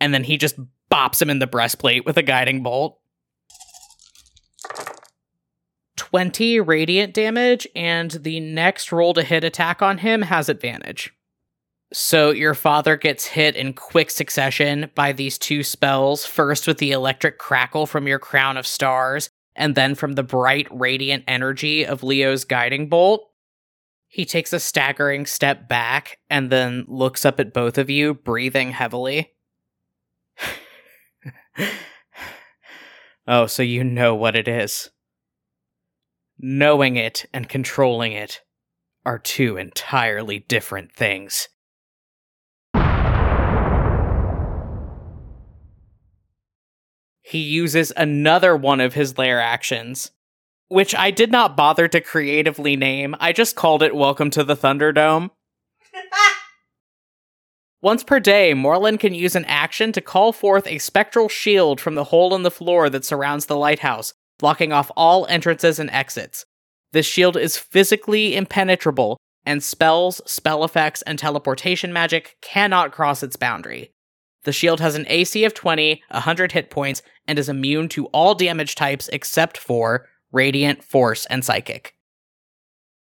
And 0.00 0.12
then 0.12 0.24
he 0.24 0.36
just 0.36 0.56
bops 0.90 1.20
him 1.20 1.30
in 1.30 1.38
the 1.38 1.46
breastplate 1.46 2.04
with 2.04 2.16
a 2.16 2.22
guiding 2.22 2.62
bolt. 2.62 2.98
20 5.96 6.60
radiant 6.60 7.14
damage, 7.14 7.66
and 7.74 8.10
the 8.10 8.38
next 8.40 8.92
roll 8.92 9.14
to 9.14 9.22
hit 9.22 9.42
attack 9.42 9.82
on 9.82 9.98
him 9.98 10.22
has 10.22 10.48
advantage. 10.48 11.12
So 11.94 12.32
your 12.32 12.54
father 12.54 12.96
gets 12.96 13.24
hit 13.24 13.54
in 13.54 13.72
quick 13.72 14.10
succession 14.10 14.90
by 14.96 15.12
these 15.12 15.38
two 15.38 15.62
spells, 15.62 16.26
first 16.26 16.66
with 16.66 16.78
the 16.78 16.90
electric 16.90 17.38
crackle 17.38 17.86
from 17.86 18.08
your 18.08 18.18
crown 18.18 18.56
of 18.56 18.66
stars, 18.66 19.30
and 19.54 19.76
then 19.76 19.94
from 19.94 20.14
the 20.14 20.24
bright 20.24 20.66
radiant 20.72 21.22
energy 21.28 21.86
of 21.86 22.02
Leo's 22.02 22.44
guiding 22.44 22.88
bolt. 22.88 23.30
He 24.08 24.24
takes 24.24 24.52
a 24.52 24.58
staggering 24.58 25.24
step 25.24 25.68
back 25.68 26.18
and 26.28 26.50
then 26.50 26.84
looks 26.88 27.24
up 27.24 27.38
at 27.38 27.54
both 27.54 27.78
of 27.78 27.88
you, 27.88 28.12
breathing 28.12 28.72
heavily. 28.72 29.32
oh, 33.28 33.46
so 33.46 33.62
you 33.62 33.84
know 33.84 34.16
what 34.16 34.34
it 34.34 34.48
is. 34.48 34.90
Knowing 36.40 36.96
it 36.96 37.26
and 37.32 37.48
controlling 37.48 38.10
it 38.10 38.40
are 39.06 39.20
two 39.20 39.56
entirely 39.56 40.40
different 40.40 40.92
things. 40.92 41.48
He 47.24 47.38
uses 47.38 47.90
another 47.96 48.54
one 48.54 48.80
of 48.80 48.92
his 48.92 49.16
lair 49.16 49.40
actions, 49.40 50.10
which 50.68 50.94
I 50.94 51.10
did 51.10 51.32
not 51.32 51.56
bother 51.56 51.88
to 51.88 52.02
creatively 52.02 52.76
name. 52.76 53.16
I 53.18 53.32
just 53.32 53.56
called 53.56 53.82
it 53.82 53.96
Welcome 53.96 54.28
to 54.30 54.44
the 54.44 54.54
Thunderdome. 54.54 55.30
Once 57.80 58.04
per 58.04 58.20
day, 58.20 58.52
Morlin 58.52 59.00
can 59.00 59.14
use 59.14 59.34
an 59.34 59.46
action 59.46 59.90
to 59.92 60.02
call 60.02 60.34
forth 60.34 60.66
a 60.66 60.76
spectral 60.76 61.30
shield 61.30 61.80
from 61.80 61.94
the 61.94 62.04
hole 62.04 62.34
in 62.34 62.42
the 62.42 62.50
floor 62.50 62.90
that 62.90 63.06
surrounds 63.06 63.46
the 63.46 63.56
lighthouse, 63.56 64.12
blocking 64.38 64.70
off 64.70 64.90
all 64.94 65.24
entrances 65.26 65.78
and 65.78 65.90
exits. 65.90 66.44
This 66.92 67.06
shield 67.06 67.38
is 67.38 67.56
physically 67.56 68.36
impenetrable, 68.36 69.16
and 69.46 69.62
spells, 69.62 70.20
spell 70.26 70.62
effects, 70.62 71.00
and 71.02 71.18
teleportation 71.18 71.90
magic 71.90 72.36
cannot 72.42 72.92
cross 72.92 73.22
its 73.22 73.36
boundary. 73.36 73.92
The 74.44 74.52
shield 74.52 74.80
has 74.80 74.94
an 74.94 75.06
AC 75.08 75.44
of 75.44 75.54
20, 75.54 76.02
100 76.10 76.52
hit 76.52 76.70
points, 76.70 77.02
and 77.26 77.38
is 77.38 77.48
immune 77.48 77.88
to 77.90 78.06
all 78.06 78.34
damage 78.34 78.74
types 78.74 79.08
except 79.08 79.58
for 79.58 80.06
Radiant, 80.32 80.84
Force, 80.84 81.26
and 81.26 81.44
Psychic. 81.44 81.94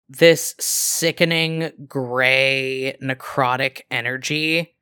This 0.09 0.55
sickening 0.59 1.71
gray 1.87 2.97
necrotic 3.03 3.83
energy 3.91 4.75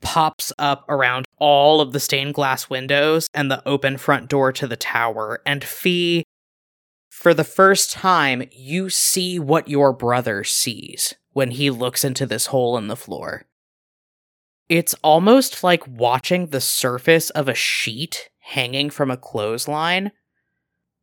pops 0.00 0.52
up 0.58 0.84
around 0.88 1.24
all 1.38 1.80
of 1.80 1.92
the 1.92 2.00
stained 2.00 2.34
glass 2.34 2.70
windows 2.70 3.26
and 3.34 3.50
the 3.50 3.66
open 3.66 3.98
front 3.98 4.28
door 4.28 4.52
to 4.52 4.66
the 4.68 4.76
tower. 4.76 5.40
And 5.44 5.64
Fee, 5.64 6.24
for 7.10 7.34
the 7.34 7.44
first 7.44 7.90
time, 7.90 8.44
you 8.52 8.88
see 8.88 9.40
what 9.40 9.68
your 9.68 9.92
brother 9.92 10.44
sees 10.44 11.14
when 11.32 11.50
he 11.50 11.70
looks 11.70 12.04
into 12.04 12.24
this 12.24 12.46
hole 12.46 12.78
in 12.78 12.86
the 12.86 12.96
floor 12.96 13.48
It's 14.68 14.94
almost 15.02 15.64
like 15.64 15.88
watching 15.88 16.48
the 16.48 16.60
surface 16.60 17.30
of 17.30 17.48
a 17.48 17.54
sheet 17.54 18.28
hanging 18.40 18.90
from 18.90 19.10
a 19.10 19.16
clothesline. 19.16 20.12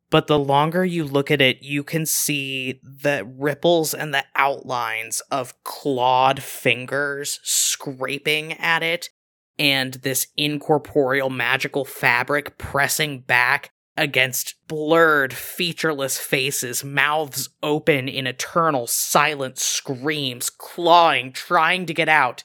But 0.08 0.28
the 0.28 0.38
longer 0.38 0.84
you 0.84 1.04
look 1.04 1.32
at 1.32 1.40
it, 1.40 1.62
you 1.62 1.82
can 1.82 2.06
see 2.06 2.80
the 2.82 3.24
ripples 3.24 3.92
and 3.92 4.14
the 4.14 4.24
outlines 4.36 5.20
of 5.32 5.60
clawed 5.64 6.40
fingers 6.42 7.40
scraping 7.42 8.52
at 8.52 8.84
it, 8.84 9.10
and 9.58 9.94
this 9.94 10.28
incorporeal 10.36 11.28
magical 11.28 11.84
fabric 11.84 12.56
pressing 12.58 13.20
back 13.20 13.72
against 13.96 14.54
blurred, 14.68 15.32
featureless 15.32 16.18
faces, 16.18 16.84
mouths 16.84 17.48
open 17.62 18.08
in 18.08 18.28
eternal 18.28 18.86
silent 18.86 19.58
screams, 19.58 20.50
clawing, 20.50 21.32
trying 21.32 21.84
to 21.86 21.94
get 21.94 22.08
out. 22.08 22.44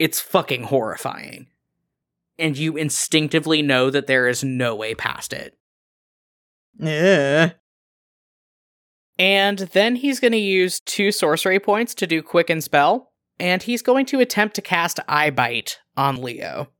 It's 0.00 0.18
fucking 0.18 0.64
horrifying. 0.64 1.48
And 2.38 2.56
you 2.56 2.78
instinctively 2.78 3.60
know 3.60 3.90
that 3.90 4.06
there 4.06 4.28
is 4.28 4.42
no 4.42 4.74
way 4.74 4.94
past 4.94 5.34
it. 5.34 5.58
Yeah. 6.78 7.52
And 9.18 9.58
then 9.58 9.96
he's 9.96 10.18
going 10.18 10.32
to 10.32 10.38
use 10.38 10.80
two 10.80 11.12
sorcery 11.12 11.60
points 11.60 11.94
to 11.96 12.06
do 12.06 12.22
quicken 12.22 12.62
spell, 12.62 13.12
and 13.38 13.62
he's 13.62 13.82
going 13.82 14.06
to 14.06 14.20
attempt 14.20 14.54
to 14.54 14.62
cast 14.62 14.98
Eye 15.06 15.28
Bite 15.28 15.80
on 15.98 16.22
Leo. 16.22 16.70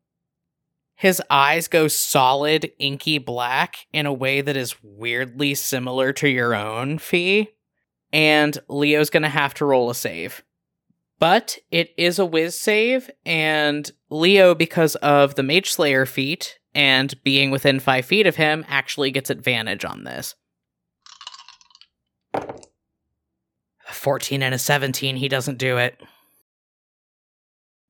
His 0.95 1.21
eyes 1.29 1.69
go 1.69 1.89
solid, 1.89 2.73
inky 2.79 3.19
black 3.19 3.87
in 3.93 4.07
a 4.07 4.15
way 4.15 4.41
that 4.41 4.57
is 4.57 4.83
weirdly 4.83 5.55
similar 5.55 6.15
to 6.15 6.29
your 6.29 6.55
own, 6.55 6.97
Fee. 6.97 7.51
And 8.15 8.59
Leo's 8.69 9.11
going 9.11 9.25
to 9.25 9.29
have 9.29 9.53
to 9.55 9.67
roll 9.67 9.91
a 9.91 9.95
save. 9.95 10.43
But 11.21 11.59
it 11.71 11.93
is 11.99 12.19
a 12.19 12.25
whiz 12.25 12.59
save, 12.59 13.11
and 13.27 13.89
Leo, 14.09 14.55
because 14.55 14.97
of 14.97 15.35
the 15.35 15.43
Mage 15.43 15.71
Slayer 15.71 16.07
feat 16.07 16.59
and 16.75 17.15
being 17.23 17.51
within 17.51 17.79
five 17.79 18.07
feet 18.07 18.27
of 18.27 18.37
him, 18.37 18.65
actually 18.69 19.11
gets 19.11 19.29
advantage 19.29 19.85
on 19.85 20.05
this. 20.05 20.35
A 22.35 23.93
14 23.93 24.43
and 24.43 24.55
a 24.55 24.59
17, 24.59 25.17
he 25.17 25.29
doesn't 25.29 25.59
do 25.59 25.77
it. 25.77 26.01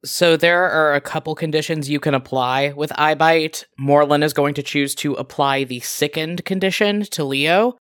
So 0.04 0.36
there 0.36 0.68
are 0.68 0.94
a 0.94 1.00
couple 1.00 1.36
conditions 1.36 1.88
you 1.88 2.00
can 2.00 2.14
apply 2.14 2.72
with 2.72 2.90
eye 2.98 3.14
bite. 3.14 3.64
Morlin 3.78 4.24
is 4.24 4.32
going 4.32 4.54
to 4.54 4.62
choose 4.62 4.94
to 4.96 5.12
apply 5.14 5.62
the 5.64 5.80
sickened 5.80 6.44
condition 6.44 7.02
to 7.02 7.22
Leo, 7.22 7.76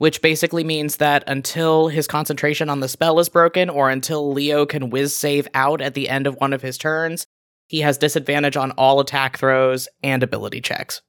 which 0.00 0.22
basically 0.22 0.64
means 0.64 0.96
that 0.96 1.22
until 1.26 1.88
his 1.88 2.06
concentration 2.06 2.70
on 2.70 2.80
the 2.80 2.88
spell 2.88 3.20
is 3.20 3.28
broken 3.28 3.68
or 3.68 3.90
until 3.90 4.32
Leo 4.32 4.64
can 4.64 4.88
whiz 4.88 5.14
save 5.14 5.46
out 5.52 5.82
at 5.82 5.92
the 5.92 6.08
end 6.08 6.26
of 6.26 6.36
one 6.36 6.54
of 6.54 6.62
his 6.62 6.78
turns, 6.78 7.26
he 7.66 7.80
has 7.80 7.98
disadvantage 7.98 8.56
on 8.56 8.70
all 8.78 9.00
attack 9.00 9.36
throws 9.36 9.88
and 10.02 10.22
ability 10.22 10.62
checks. 10.62 11.02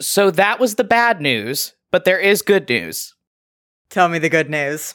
So 0.00 0.30
that 0.30 0.60
was 0.60 0.76
the 0.76 0.84
bad 0.84 1.20
news, 1.20 1.74
but 1.90 2.04
there 2.04 2.20
is 2.20 2.42
good 2.42 2.68
news. 2.68 3.16
Tell 3.90 4.08
me 4.08 4.20
the 4.20 4.28
good 4.28 4.48
news. 4.48 4.94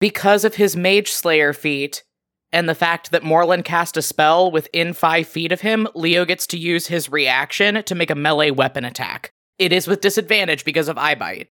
Because 0.00 0.42
of 0.42 0.54
his 0.54 0.74
Mage 0.74 1.12
Slayer 1.12 1.52
feat, 1.52 2.02
and 2.50 2.66
the 2.66 2.74
fact 2.74 3.10
that 3.10 3.22
Morlin 3.22 3.62
cast 3.62 3.98
a 3.98 4.02
spell 4.02 4.50
within 4.50 4.94
five 4.94 5.28
feet 5.28 5.52
of 5.52 5.60
him, 5.60 5.86
Leo 5.94 6.24
gets 6.24 6.46
to 6.46 6.58
use 6.58 6.86
his 6.86 7.10
reaction 7.10 7.84
to 7.84 7.94
make 7.94 8.10
a 8.10 8.14
melee 8.14 8.50
weapon 8.50 8.86
attack. 8.86 9.34
It 9.58 9.70
is 9.70 9.86
with 9.86 10.00
disadvantage 10.00 10.64
because 10.64 10.88
of 10.88 10.96
eye 10.96 11.14
bite. 11.14 11.50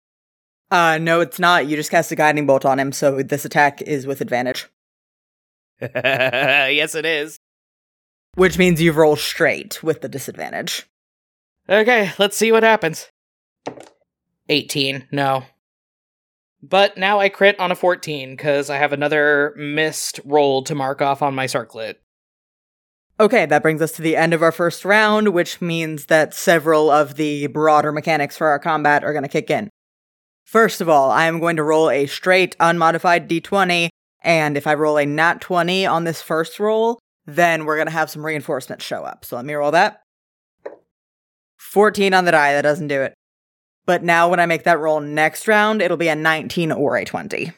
Uh, 0.75 0.99
no, 0.99 1.21
it's 1.21 1.39
not. 1.39 1.69
You 1.69 1.77
just 1.77 1.93
cast 1.93 2.11
a 2.11 2.17
guiding 2.17 2.47
bolt 2.47 2.65
on 2.65 2.81
him, 2.81 2.91
so 2.91 3.23
this 3.23 3.45
attack 3.45 3.81
is 3.83 4.09
with 4.09 4.21
advantage. 4.21 4.67
yes, 5.81 6.97
it 6.97 7.07
is. 7.07 7.39
Which 8.35 8.59
means 8.59 8.83
you 8.83 8.91
roll 8.91 9.15
straight 9.15 9.85
with 9.85 10.01
the 10.01 10.09
disadvantage. 10.09 10.89
Okay, 11.69 12.11
let's 12.19 12.37
see 12.37 12.51
what 12.51 12.65
happens. 12.65 13.09
18, 14.49 15.07
no. 15.13 15.45
But 16.61 16.99
now 16.99 17.21
I 17.21 17.29
crit 17.29 17.61
on 17.61 17.71
a 17.71 17.77
14 17.77 18.35
because 18.35 18.69
I 18.69 18.79
have 18.79 18.93
another 18.93 19.55
missed 19.57 20.19
roll 20.25 20.65
to 20.65 20.75
mark 20.75 21.01
off 21.01 21.23
on 21.23 21.37
my 21.37 21.47
circlet. 21.47 22.03
Okay, 23.21 23.47
that 23.47 23.63
brings 23.63 23.81
us 23.81 23.93
to 23.93 24.03
the 24.03 24.17
end 24.17 24.35
of 24.35 24.43
our 24.43 24.51
first 24.51 24.85
round, 24.85 25.29
which 25.29 25.61
means 25.61 26.07
that 26.07 26.35
several 26.35 26.91
of 26.91 27.15
the 27.15 27.47
broader 27.47 27.93
mechanics 27.93 28.37
for 28.37 28.49
our 28.49 28.59
combat 28.59 29.05
are 29.05 29.13
going 29.13 29.23
to 29.23 29.29
kick 29.29 29.51
in. 29.51 29.71
First 30.45 30.81
of 30.81 30.89
all, 30.89 31.11
I 31.11 31.27
am 31.27 31.41
going 31.41 31.57
to 31.57 31.63
roll 31.63 31.91
a 31.91 32.07
straight 32.07 32.55
unmodified 32.61 33.29
d20, 33.29 33.89
and 34.23 34.57
if 34.57 34.67
I 34.67 34.75
roll 34.75 34.99
a 34.99 35.07
nat 35.07 35.41
20 35.41 35.87
on 35.87 36.05
this 36.05 36.23
first 36.23 36.61
roll, 36.61 36.99
then 37.27 37.65
we're 37.65 37.77
going 37.77 37.87
to 37.87 37.93
have 37.93 38.11
some 38.11 38.25
reinforcements 38.25 38.85
show 38.85 39.03
up. 39.03 39.25
So 39.25 39.37
let 39.37 39.45
me 39.45 39.55
roll 39.55 39.71
that. 39.73 40.03
14 41.59 42.15
on 42.15 42.25
the 42.25 42.31
die, 42.31 42.53
that 42.53 42.63
doesn't 42.63 42.89
do 42.89 43.03
it. 43.03 43.15
But 43.87 44.03
now 44.03 44.29
when 44.29 44.41
I 44.41 44.47
make 44.47 44.65
that 44.65 44.79
roll 44.79 45.01
next 45.01 45.49
round, 45.49 45.83
it'll 45.83 45.97
be 45.97 46.09
a 46.09 46.15
19 46.15 46.73
or 46.73 46.97
a 46.97 47.05
20. 47.05 47.53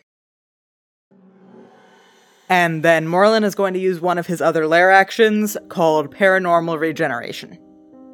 And 2.49 2.82
then 2.82 3.07
Morlin 3.07 3.45
is 3.45 3.57
going 3.57 3.74
to 3.74 3.80
use 3.80 4.01
one 4.01 4.18
of 4.18 4.28
his 4.28 4.41
other 4.41 4.66
lair 4.66 4.91
actions 4.93 5.57
called 5.68 6.14
Paranormal 6.14 6.78
Regeneration. 6.78 7.59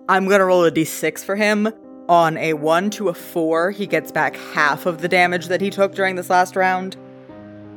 I'm 0.09 0.27
going 0.27 0.39
to 0.39 0.47
roll 0.47 0.65
a 0.65 0.71
d6 0.71 1.23
for 1.23 1.37
him. 1.37 1.69
On 2.09 2.37
a 2.37 2.55
1 2.55 2.91
to 2.91 3.09
a 3.09 3.15
4, 3.15 3.71
he 3.71 3.87
gets 3.87 4.11
back 4.11 4.37
half 4.37 4.87
of 4.87 5.01
the 5.01 5.09
damage 5.09 5.47
that 5.47 5.61
he 5.61 5.71
took 5.71 5.95
during 5.95 6.17
this 6.17 6.31
last 6.31 6.57
round. 6.57 6.97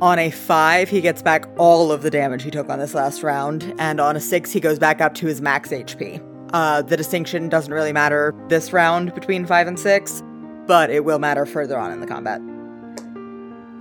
On 0.01 0.19
a 0.19 0.30
5, 0.30 0.89
he 0.89 0.99
gets 0.99 1.21
back 1.21 1.47
all 1.57 1.91
of 1.91 2.01
the 2.01 2.09
damage 2.09 2.43
he 2.43 2.51
took 2.51 2.69
on 2.69 2.80
this 2.80 2.93
last 2.93 3.23
round. 3.23 3.73
And 3.78 4.01
on 4.01 4.15
a 4.15 4.19
6, 4.19 4.51
he 4.51 4.59
goes 4.59 4.80
back 4.80 4.99
up 4.99 5.13
to 5.15 5.28
his 5.28 5.41
max 5.41 5.69
HP. 5.69 6.21
Uh, 6.53 6.82
the 6.82 6.97
distinction 6.97 7.49
doesn't 7.49 7.73
really 7.73 7.93
matter 7.93 8.34
this 8.49 8.73
round 8.73 9.13
between 9.13 9.45
5 9.45 9.67
and 9.67 9.80
6, 9.80 10.23
but 10.67 10.89
it 10.89 11.05
will 11.05 11.19
matter 11.19 11.45
further 11.45 11.78
on 11.78 11.91
in 11.91 11.99
the 12.01 12.07
combat. 12.07 12.41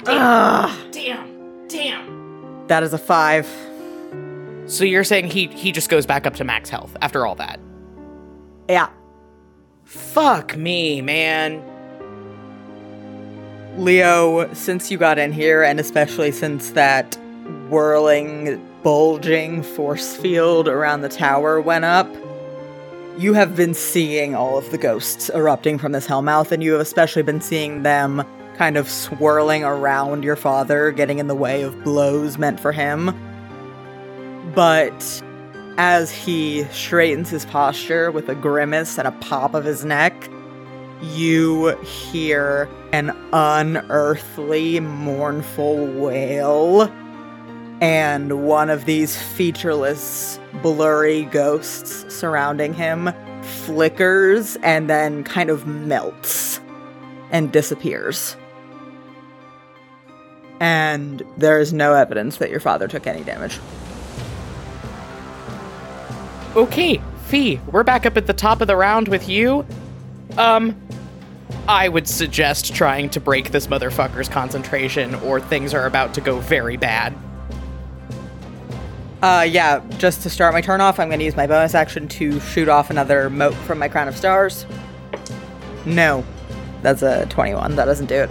Damn, 0.04 0.90
damn, 0.90 1.68
damn. 1.68 2.66
That 2.68 2.82
is 2.82 2.92
a 2.92 2.98
5. 2.98 3.48
So 4.66 4.84
you're 4.84 5.04
saying 5.04 5.28
he 5.28 5.48
he 5.48 5.72
just 5.72 5.90
goes 5.90 6.06
back 6.06 6.26
up 6.26 6.34
to 6.36 6.44
max 6.44 6.70
health 6.70 6.96
after 7.02 7.26
all 7.26 7.34
that? 7.34 7.60
Yeah. 8.68 8.88
Fuck 9.94 10.56
me, 10.56 11.00
man. 11.00 11.62
Leo, 13.76 14.52
since 14.52 14.90
you 14.90 14.98
got 14.98 15.18
in 15.18 15.30
here, 15.30 15.62
and 15.62 15.78
especially 15.78 16.32
since 16.32 16.70
that 16.70 17.14
whirling, 17.68 18.60
bulging 18.82 19.62
force 19.62 20.16
field 20.16 20.66
around 20.66 21.02
the 21.02 21.08
tower 21.08 21.60
went 21.60 21.84
up, 21.84 22.12
you 23.18 23.34
have 23.34 23.54
been 23.54 23.72
seeing 23.72 24.34
all 24.34 24.58
of 24.58 24.68
the 24.72 24.78
ghosts 24.78 25.30
erupting 25.30 25.78
from 25.78 25.92
this 25.92 26.08
hellmouth, 26.08 26.50
and 26.50 26.60
you 26.60 26.72
have 26.72 26.80
especially 26.80 27.22
been 27.22 27.40
seeing 27.40 27.84
them 27.84 28.24
kind 28.56 28.76
of 28.76 28.90
swirling 28.90 29.62
around 29.62 30.24
your 30.24 30.36
father, 30.36 30.90
getting 30.90 31.20
in 31.20 31.28
the 31.28 31.36
way 31.36 31.62
of 31.62 31.84
blows 31.84 32.36
meant 32.36 32.58
for 32.58 32.72
him. 32.72 33.14
But 34.56 35.22
as 35.76 36.10
he 36.10 36.64
straightens 36.64 37.30
his 37.30 37.44
posture 37.44 38.10
with 38.10 38.28
a 38.28 38.34
grimace 38.34 38.98
and 38.98 39.08
a 39.08 39.12
pop 39.12 39.54
of 39.54 39.64
his 39.64 39.84
neck, 39.84 40.30
you 41.02 41.76
hear 41.80 42.68
an 42.92 43.10
unearthly, 43.32 44.80
mournful 44.80 45.86
wail. 46.00 46.82
And 47.80 48.46
one 48.46 48.70
of 48.70 48.84
these 48.84 49.20
featureless, 49.20 50.38
blurry 50.62 51.24
ghosts 51.24 52.04
surrounding 52.14 52.72
him 52.72 53.10
flickers 53.42 54.56
and 54.62 54.88
then 54.88 55.24
kind 55.24 55.50
of 55.50 55.66
melts 55.66 56.60
and 57.30 57.52
disappears. 57.52 58.36
And 60.60 61.22
there 61.36 61.58
is 61.58 61.72
no 61.72 61.94
evidence 61.94 62.38
that 62.38 62.50
your 62.50 62.60
father 62.60 62.88
took 62.88 63.06
any 63.06 63.24
damage. 63.24 63.58
Okay, 66.56 67.02
Fee, 67.26 67.58
we're 67.72 67.82
back 67.82 68.06
up 68.06 68.16
at 68.16 68.28
the 68.28 68.32
top 68.32 68.60
of 68.60 68.68
the 68.68 68.76
round 68.76 69.08
with 69.08 69.28
you. 69.28 69.66
Um, 70.38 70.80
I 71.66 71.88
would 71.88 72.06
suggest 72.06 72.72
trying 72.76 73.10
to 73.10 73.18
break 73.18 73.50
this 73.50 73.66
motherfucker's 73.66 74.28
concentration, 74.28 75.16
or 75.16 75.40
things 75.40 75.74
are 75.74 75.84
about 75.84 76.14
to 76.14 76.20
go 76.20 76.38
very 76.38 76.76
bad. 76.76 77.12
Uh, 79.20 79.44
yeah, 79.50 79.82
just 79.98 80.22
to 80.22 80.30
start 80.30 80.54
my 80.54 80.60
turn 80.60 80.80
off, 80.80 81.00
I'm 81.00 81.08
going 81.08 81.18
to 81.18 81.24
use 81.24 81.34
my 81.34 81.48
bonus 81.48 81.74
action 81.74 82.06
to 82.08 82.38
shoot 82.38 82.68
off 82.68 82.88
another 82.88 83.28
mote 83.30 83.54
from 83.54 83.80
my 83.80 83.88
Crown 83.88 84.06
of 84.06 84.16
Stars. 84.16 84.64
No, 85.86 86.24
that's 86.82 87.02
a 87.02 87.26
21. 87.30 87.74
That 87.74 87.86
doesn't 87.86 88.06
do 88.06 88.14
it. 88.14 88.30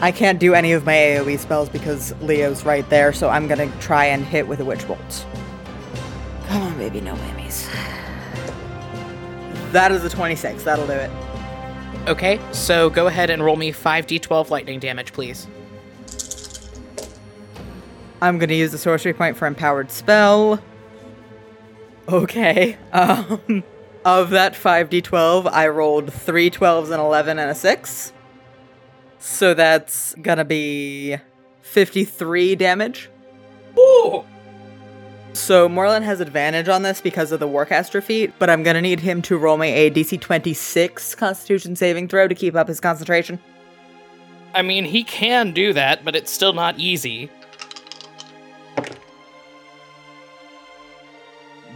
I 0.00 0.10
can't 0.10 0.40
do 0.40 0.52
any 0.52 0.72
of 0.72 0.84
my 0.84 0.94
AoE 0.94 1.38
spells 1.38 1.68
because 1.68 2.12
Leo's 2.22 2.64
right 2.64 2.88
there, 2.90 3.12
so 3.12 3.28
I'm 3.28 3.46
going 3.46 3.70
to 3.70 3.78
try 3.78 4.06
and 4.06 4.24
hit 4.24 4.48
with 4.48 4.58
a 4.58 4.64
Witch 4.64 4.84
Bolt. 4.88 5.26
Come 6.48 6.62
on, 6.62 6.78
baby, 6.78 7.00
no 7.00 7.14
whammies. 7.14 7.70
That 9.72 9.92
is 9.92 10.02
a 10.02 10.08
26. 10.08 10.62
That'll 10.64 10.86
do 10.86 10.92
it. 10.92 11.10
Okay, 12.08 12.40
so 12.52 12.88
go 12.88 13.06
ahead 13.06 13.28
and 13.28 13.44
roll 13.44 13.56
me 13.56 13.70
5d12 13.70 14.48
lightning 14.48 14.80
damage, 14.80 15.12
please. 15.12 15.46
I'm 18.20 18.38
gonna 18.38 18.54
use 18.54 18.72
the 18.72 18.78
sorcery 18.78 19.12
point 19.12 19.36
for 19.36 19.46
empowered 19.46 19.90
spell. 19.90 20.60
Okay. 22.08 22.76
Um, 22.92 23.62
of 24.04 24.30
that 24.30 24.54
5d12, 24.54 25.50
I 25.52 25.68
rolled 25.68 26.10
three 26.12 26.50
12s 26.50 26.84
and 26.84 27.00
11 27.00 27.38
and 27.38 27.50
a 27.50 27.54
6. 27.54 28.12
So 29.18 29.52
that's 29.52 30.14
gonna 30.22 30.46
be 30.46 31.18
53 31.60 32.54
damage. 32.56 33.10
Ooh. 33.78 34.24
So 35.38 35.66
Moreland 35.66 36.04
has 36.04 36.20
advantage 36.20 36.68
on 36.68 36.82
this 36.82 37.00
because 37.00 37.32
of 37.32 37.40
the 37.40 37.48
Warcaster 37.48 38.02
feat, 38.02 38.34
but 38.38 38.50
I'm 38.50 38.62
gonna 38.62 38.82
need 38.82 39.00
him 39.00 39.22
to 39.22 39.38
roll 39.38 39.56
me 39.56 39.68
a 39.72 39.90
DC 39.90 40.20
26 40.20 41.14
Constitution 41.14 41.74
saving 41.74 42.08
throw 42.08 42.28
to 42.28 42.34
keep 42.34 42.54
up 42.54 42.68
his 42.68 42.80
concentration. 42.80 43.38
I 44.54 44.62
mean, 44.62 44.84
he 44.84 45.04
can 45.04 45.52
do 45.52 45.72
that, 45.72 46.04
but 46.04 46.14
it's 46.14 46.30
still 46.30 46.52
not 46.52 46.78
easy. 46.78 47.30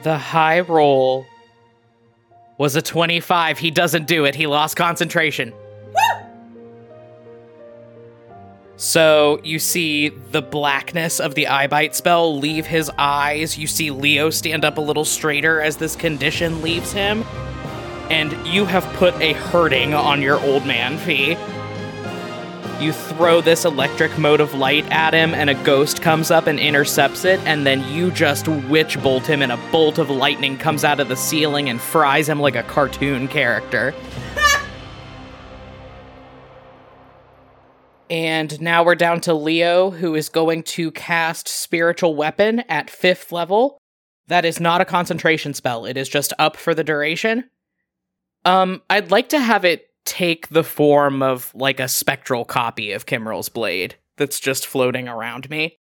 The 0.03 0.19
high 0.19 0.61
roll 0.61 1.25
was 2.59 2.77
a 2.77 2.83
25. 2.83 3.59
He 3.59 3.71
doesn't 3.71 4.07
do 4.07 4.27
it. 4.27 4.35
He 4.35 4.47
lost 4.47 4.77
concentration. 4.77 5.55
So 8.83 9.41
you 9.45 9.61
see 9.61 10.09
the 10.09 10.43
blackness 10.43 11.21
of 11.21 11.37
the 11.37 11.47
eye 11.47 11.69
bite 11.69 11.95
spell 11.95 12.37
leave 12.37 12.67
his 12.67 12.91
eyes. 12.99 13.57
You 13.57 13.69
see 13.69 13.93
Leo 13.93 14.29
stand 14.29 14.65
up 14.65 14.77
a 14.77 14.81
little 14.81 15.05
straighter 15.05 15.61
as 15.61 15.77
this 15.77 15.95
condition 15.95 16.63
leaves 16.63 16.93
him. 16.93 17.23
And 18.11 18.33
you 18.45 18.65
have 18.65 18.83
put 18.95 19.15
a 19.21 19.35
hurting 19.35 19.95
on 19.95 20.21
your 20.21 20.41
old 20.41 20.67
man, 20.67 20.99
Fee. 20.99 21.37
You 22.85 22.93
throw 22.93 23.41
this 23.41 23.65
electric 23.65 24.19
mode 24.19 24.41
of 24.41 24.53
light 24.53 24.91
at 24.91 25.15
him, 25.15 25.33
and 25.33 25.49
a 25.49 25.55
ghost 25.63 26.03
comes 26.03 26.33
up 26.33 26.49
and 26.49 26.59
intercepts 26.59 27.25
it, 27.25 27.39
and 27.47 27.65
then 27.65 27.89
you 27.95 28.11
just 28.11 28.49
witch 28.49 29.01
bolt 29.01 29.27
him, 29.27 29.43
and 29.43 29.53
a 29.53 29.61
bolt 29.71 29.99
of 29.99 30.11
lightning 30.11 30.59
comes 30.59 30.83
out 30.83 30.99
of 30.99 31.07
the 31.07 31.17
ceiling 31.17 31.71
and 31.71 31.81
fries 31.81 32.29
him 32.29 32.41
like 32.41 32.57
a 32.57 32.65
cartoon 32.65 33.29
character. 33.29 33.95
And 38.13 38.61
now 38.61 38.85
we're 38.85 38.95
down 38.95 39.23
to 39.23 39.33
Leo, 39.33 39.91
who 39.91 40.15
is 40.15 40.29
going 40.29 40.65
to 40.65 40.91
cast 40.91 41.49
Spiritual 41.49 42.15
Weapon 42.15 42.61
at 42.69 42.91
fifth 42.91 43.33
level. 43.33 43.79
That 44.27 44.45
is 44.45 44.61
not 44.61 44.83
a 44.83 44.85
concentration 44.85 45.55
spell, 45.55 45.87
it 45.87 45.97
is 45.97 46.11
just 46.11 46.35
up 46.39 46.59
for 46.59 46.75
the 46.75 46.85
duration. 46.85 47.49
Um, 48.45 48.83
I'd 48.91 49.11
like 49.11 49.31
to 49.31 49.39
have 49.41 49.65
it 49.65 49.87
take 50.05 50.49
the 50.49 50.63
form 50.63 51.23
of 51.23 51.51
like 51.55 51.81
a 51.81 51.89
spectral 51.89 52.45
copy 52.45 52.93
of 52.93 53.07
Kimrel's 53.07 53.49
blade 53.49 53.95
that's 54.19 54.41
just 54.41 54.67
floating 54.67 55.09
around 55.09 55.49
me. 55.49 55.79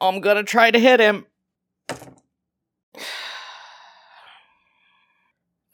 I'm 0.00 0.22
gonna 0.22 0.42
try 0.42 0.70
to 0.70 0.78
hit 0.78 1.00
him. 1.00 1.26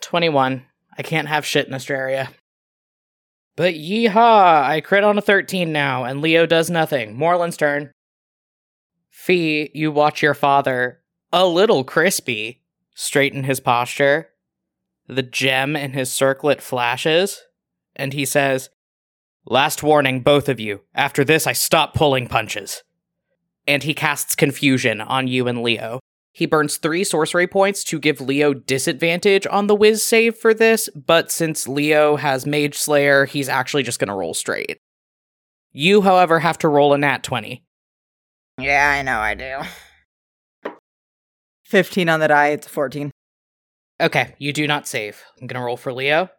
21. 0.00 0.66
I 0.98 1.02
can't 1.02 1.28
have 1.28 1.46
shit 1.46 1.68
in 1.68 1.72
Astraria. 1.72 2.30
But 3.56 3.74
yeehaw! 3.74 4.62
I 4.62 4.80
crit 4.80 5.04
on 5.04 5.18
a 5.18 5.22
13 5.22 5.72
now, 5.72 6.04
and 6.04 6.20
Leo 6.20 6.46
does 6.46 6.70
nothing. 6.70 7.16
Moreland's 7.16 7.56
turn. 7.56 7.92
Fee, 9.10 9.70
you 9.74 9.92
watch 9.92 10.22
your 10.22 10.34
father, 10.34 11.00
a 11.32 11.46
little 11.46 11.84
crispy, 11.84 12.62
straighten 12.94 13.44
his 13.44 13.60
posture. 13.60 14.30
The 15.06 15.22
gem 15.22 15.76
in 15.76 15.92
his 15.92 16.12
circlet 16.12 16.62
flashes, 16.62 17.42
and 17.94 18.12
he 18.12 18.24
says, 18.24 18.70
Last 19.44 19.82
warning, 19.82 20.20
both 20.20 20.48
of 20.48 20.60
you. 20.60 20.82
After 20.94 21.24
this, 21.24 21.46
I 21.46 21.52
stop 21.52 21.94
pulling 21.94 22.28
punches. 22.28 22.82
And 23.66 23.82
he 23.82 23.92
casts 23.92 24.34
confusion 24.34 25.00
on 25.00 25.26
you 25.26 25.48
and 25.48 25.62
Leo. 25.62 26.00
He 26.34 26.46
burns 26.46 26.78
three 26.78 27.04
sorcery 27.04 27.46
points 27.46 27.84
to 27.84 27.98
give 27.98 28.20
Leo 28.20 28.54
disadvantage 28.54 29.46
on 29.50 29.66
the 29.66 29.74
whiz 29.74 30.02
save 30.02 30.36
for 30.36 30.54
this, 30.54 30.88
but 30.94 31.30
since 31.30 31.68
Leo 31.68 32.16
has 32.16 32.46
Mage 32.46 32.76
Slayer, 32.78 33.26
he's 33.26 33.50
actually 33.50 33.82
just 33.82 33.98
gonna 33.98 34.16
roll 34.16 34.32
straight. 34.32 34.78
You, 35.72 36.00
however, 36.00 36.40
have 36.40 36.58
to 36.58 36.68
roll 36.68 36.94
a 36.94 36.98
nat 36.98 37.22
20. 37.22 37.64
Yeah, 38.58 38.90
I 38.98 39.02
know 39.02 39.18
I 39.18 39.34
do. 39.34 40.72
15 41.64 42.08
on 42.08 42.20
the 42.20 42.28
die, 42.28 42.48
it's 42.48 42.66
14. 42.66 43.10
Okay, 44.00 44.34
you 44.38 44.52
do 44.52 44.66
not 44.66 44.86
save. 44.86 45.22
I'm 45.40 45.46
gonna 45.46 45.64
roll 45.64 45.76
for 45.76 45.92
Leo. 45.92 46.30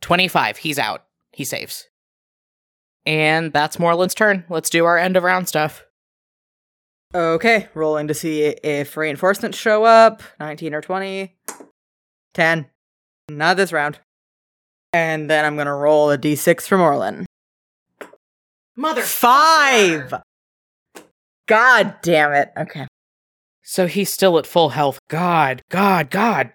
25, 0.00 0.58
he's 0.58 0.78
out. 0.78 1.04
He 1.32 1.44
saves. 1.44 1.88
And 3.06 3.52
that's 3.52 3.78
Moreland's 3.78 4.14
turn. 4.14 4.44
Let's 4.48 4.70
do 4.70 4.84
our 4.86 4.96
end 4.96 5.16
of 5.16 5.22
round 5.22 5.48
stuff. 5.48 5.83
Okay, 7.14 7.68
rolling 7.74 8.08
to 8.08 8.14
see 8.14 8.42
if 8.42 8.96
reinforcements 8.96 9.56
show 9.56 9.84
up. 9.84 10.22
19 10.40 10.74
or 10.74 10.80
20. 10.80 11.36
10. 12.34 12.66
Not 13.28 13.56
this 13.56 13.72
round. 13.72 14.00
And 14.92 15.30
then 15.30 15.44
I'm 15.44 15.56
gonna 15.56 15.74
roll 15.74 16.10
a 16.10 16.18
d6 16.18 16.66
for 16.66 16.76
Moreland. 16.76 17.26
Mother. 18.76 19.02
Five! 19.02 20.14
God 21.46 21.94
damn 22.02 22.32
it. 22.32 22.50
Okay. 22.56 22.86
So 23.62 23.86
he's 23.86 24.12
still 24.12 24.36
at 24.38 24.46
full 24.46 24.70
health. 24.70 24.98
God, 25.08 25.62
God, 25.70 26.10
God. 26.10 26.52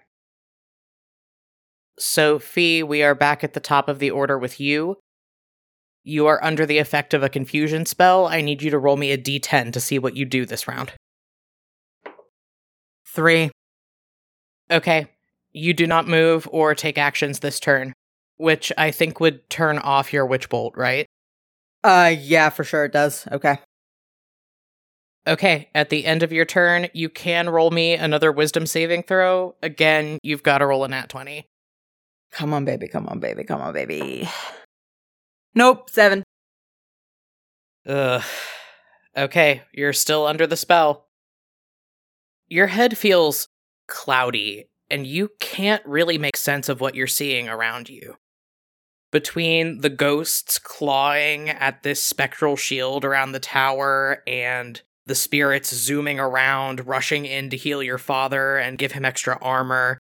So, 1.98 2.38
Fee, 2.38 2.82
we 2.82 3.02
are 3.02 3.14
back 3.14 3.42
at 3.44 3.52
the 3.52 3.60
top 3.60 3.88
of 3.88 3.98
the 3.98 4.10
order 4.10 4.38
with 4.38 4.60
you. 4.60 4.96
You 6.02 6.26
are 6.26 6.42
under 6.42 6.64
the 6.64 6.78
effect 6.78 7.12
of 7.14 7.22
a 7.22 7.28
confusion 7.28 7.84
spell. 7.86 8.26
I 8.26 8.40
need 8.40 8.62
you 8.62 8.70
to 8.70 8.78
roll 8.78 8.96
me 8.96 9.12
a 9.12 9.18
d10 9.18 9.72
to 9.72 9.80
see 9.80 9.98
what 9.98 10.16
you 10.16 10.24
do 10.24 10.46
this 10.46 10.66
round. 10.66 10.92
Three. 13.06 13.50
Okay. 14.70 15.08
You 15.52 15.74
do 15.74 15.86
not 15.86 16.06
move 16.06 16.48
or 16.52 16.74
take 16.74 16.96
actions 16.96 17.40
this 17.40 17.60
turn, 17.60 17.92
which 18.36 18.72
I 18.78 18.90
think 18.92 19.20
would 19.20 19.48
turn 19.50 19.78
off 19.78 20.12
your 20.12 20.24
witch 20.24 20.48
bolt, 20.48 20.74
right? 20.76 21.06
Uh, 21.82 22.14
yeah, 22.18 22.50
for 22.50 22.64
sure 22.64 22.84
it 22.84 22.92
does. 22.92 23.26
Okay. 23.32 23.58
Okay, 25.26 25.68
at 25.74 25.90
the 25.90 26.06
end 26.06 26.22
of 26.22 26.32
your 26.32 26.46
turn, 26.46 26.88
you 26.94 27.08
can 27.08 27.50
roll 27.50 27.70
me 27.70 27.94
another 27.94 28.32
wisdom 28.32 28.66
saving 28.66 29.02
throw. 29.02 29.54
Again, 29.62 30.18
you've 30.22 30.42
got 30.42 30.58
to 30.58 30.66
roll 30.66 30.84
a 30.84 30.88
nat 30.88 31.08
20. 31.10 31.46
Come 32.32 32.54
on, 32.54 32.64
baby. 32.64 32.88
Come 32.88 33.06
on, 33.06 33.20
baby. 33.20 33.44
Come 33.44 33.60
on, 33.60 33.74
baby. 33.74 34.28
Nope, 35.54 35.90
seven. 35.90 36.22
Ugh. 37.86 38.22
Okay, 39.16 39.62
you're 39.72 39.92
still 39.92 40.26
under 40.26 40.46
the 40.46 40.56
spell. 40.56 41.06
Your 42.48 42.68
head 42.68 42.96
feels 42.96 43.48
cloudy, 43.88 44.68
and 44.88 45.06
you 45.06 45.30
can't 45.40 45.84
really 45.84 46.18
make 46.18 46.36
sense 46.36 46.68
of 46.68 46.80
what 46.80 46.94
you're 46.94 47.06
seeing 47.06 47.48
around 47.48 47.88
you. 47.88 48.16
Between 49.10 49.80
the 49.80 49.90
ghosts 49.90 50.58
clawing 50.58 51.48
at 51.48 51.82
this 51.82 52.00
spectral 52.00 52.56
shield 52.56 53.04
around 53.04 53.32
the 53.32 53.40
tower 53.40 54.22
and 54.26 54.80
the 55.06 55.16
spirits 55.16 55.74
zooming 55.74 56.20
around, 56.20 56.86
rushing 56.86 57.26
in 57.26 57.50
to 57.50 57.56
heal 57.56 57.82
your 57.82 57.98
father 57.98 58.56
and 58.56 58.78
give 58.78 58.92
him 58.92 59.04
extra 59.04 59.36
armor, 59.42 59.98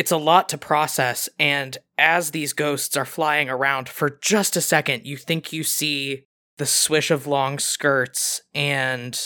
it's 0.00 0.10
a 0.10 0.16
lot 0.16 0.48
to 0.48 0.56
process, 0.56 1.28
and 1.38 1.76
as 1.98 2.30
these 2.30 2.54
ghosts 2.54 2.96
are 2.96 3.04
flying 3.04 3.50
around, 3.50 3.86
for 3.86 4.18
just 4.22 4.56
a 4.56 4.60
second, 4.62 5.04
you 5.04 5.14
think 5.14 5.52
you 5.52 5.62
see 5.62 6.24
the 6.56 6.64
swish 6.64 7.10
of 7.10 7.26
long 7.26 7.58
skirts 7.58 8.40
and 8.54 9.20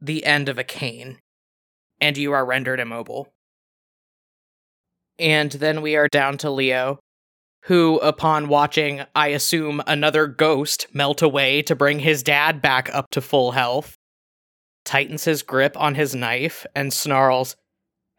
the 0.00 0.24
end 0.24 0.48
of 0.48 0.58
a 0.58 0.62
cane, 0.62 1.18
and 2.00 2.16
you 2.16 2.30
are 2.30 2.46
rendered 2.46 2.78
immobile. 2.78 3.32
And 5.18 5.50
then 5.50 5.82
we 5.82 5.96
are 5.96 6.06
down 6.06 6.38
to 6.38 6.50
Leo, 6.50 7.00
who, 7.64 7.98
upon 7.98 8.46
watching, 8.46 9.02
I 9.16 9.26
assume, 9.30 9.82
another 9.88 10.28
ghost 10.28 10.86
melt 10.92 11.20
away 11.20 11.62
to 11.62 11.74
bring 11.74 11.98
his 11.98 12.22
dad 12.22 12.62
back 12.62 12.88
up 12.94 13.06
to 13.10 13.20
full 13.20 13.50
health, 13.50 13.96
tightens 14.84 15.24
his 15.24 15.42
grip 15.42 15.76
on 15.76 15.96
his 15.96 16.14
knife 16.14 16.64
and 16.76 16.92
snarls, 16.92 17.56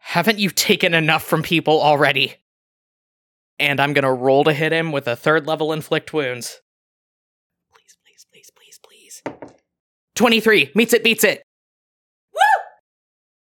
haven't 0.04 0.38
you 0.38 0.50
taken 0.50 0.94
enough 0.94 1.24
from 1.24 1.42
people 1.42 1.80
already? 1.80 2.36
And 3.58 3.80
I'm 3.80 3.94
gonna 3.94 4.12
roll 4.12 4.44
to 4.44 4.52
hit 4.52 4.72
him 4.72 4.92
with 4.92 5.08
a 5.08 5.16
third 5.16 5.46
level 5.46 5.72
inflict 5.72 6.12
wounds. 6.12 6.60
Please, 7.72 7.96
please, 8.04 8.26
please, 8.30 8.50
please, 8.54 9.22
please. 9.22 9.50
23 10.14 10.70
meets 10.74 10.92
it, 10.92 11.02
beats 11.02 11.24
it. 11.24 11.42
Woo! 12.34 12.40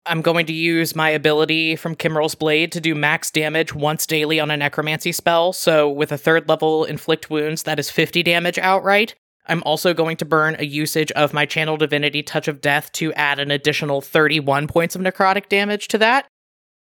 I'm 0.06 0.22
going 0.22 0.46
to 0.46 0.52
use 0.54 0.96
my 0.96 1.10
ability 1.10 1.76
from 1.76 1.94
Kimrel's 1.94 2.34
Blade 2.34 2.72
to 2.72 2.80
do 2.80 2.94
max 2.94 3.30
damage 3.30 3.74
once 3.74 4.06
daily 4.06 4.40
on 4.40 4.50
a 4.50 4.56
necromancy 4.56 5.12
spell. 5.12 5.52
So, 5.52 5.88
with 5.88 6.10
a 6.12 6.18
third 6.18 6.48
level 6.48 6.84
inflict 6.84 7.28
wounds, 7.30 7.64
that 7.64 7.78
is 7.78 7.90
50 7.90 8.22
damage 8.22 8.58
outright. 8.58 9.14
I'm 9.46 9.62
also 9.64 9.94
going 9.94 10.16
to 10.18 10.24
burn 10.24 10.56
a 10.58 10.64
usage 10.64 11.12
of 11.12 11.32
my 11.32 11.46
Channel 11.46 11.76
Divinity 11.76 12.22
Touch 12.22 12.48
of 12.48 12.60
Death 12.60 12.90
to 12.92 13.12
add 13.14 13.38
an 13.38 13.50
additional 13.50 14.00
31 14.00 14.66
points 14.66 14.96
of 14.96 15.02
necrotic 15.02 15.48
damage 15.48 15.88
to 15.88 15.98
that. 15.98 16.26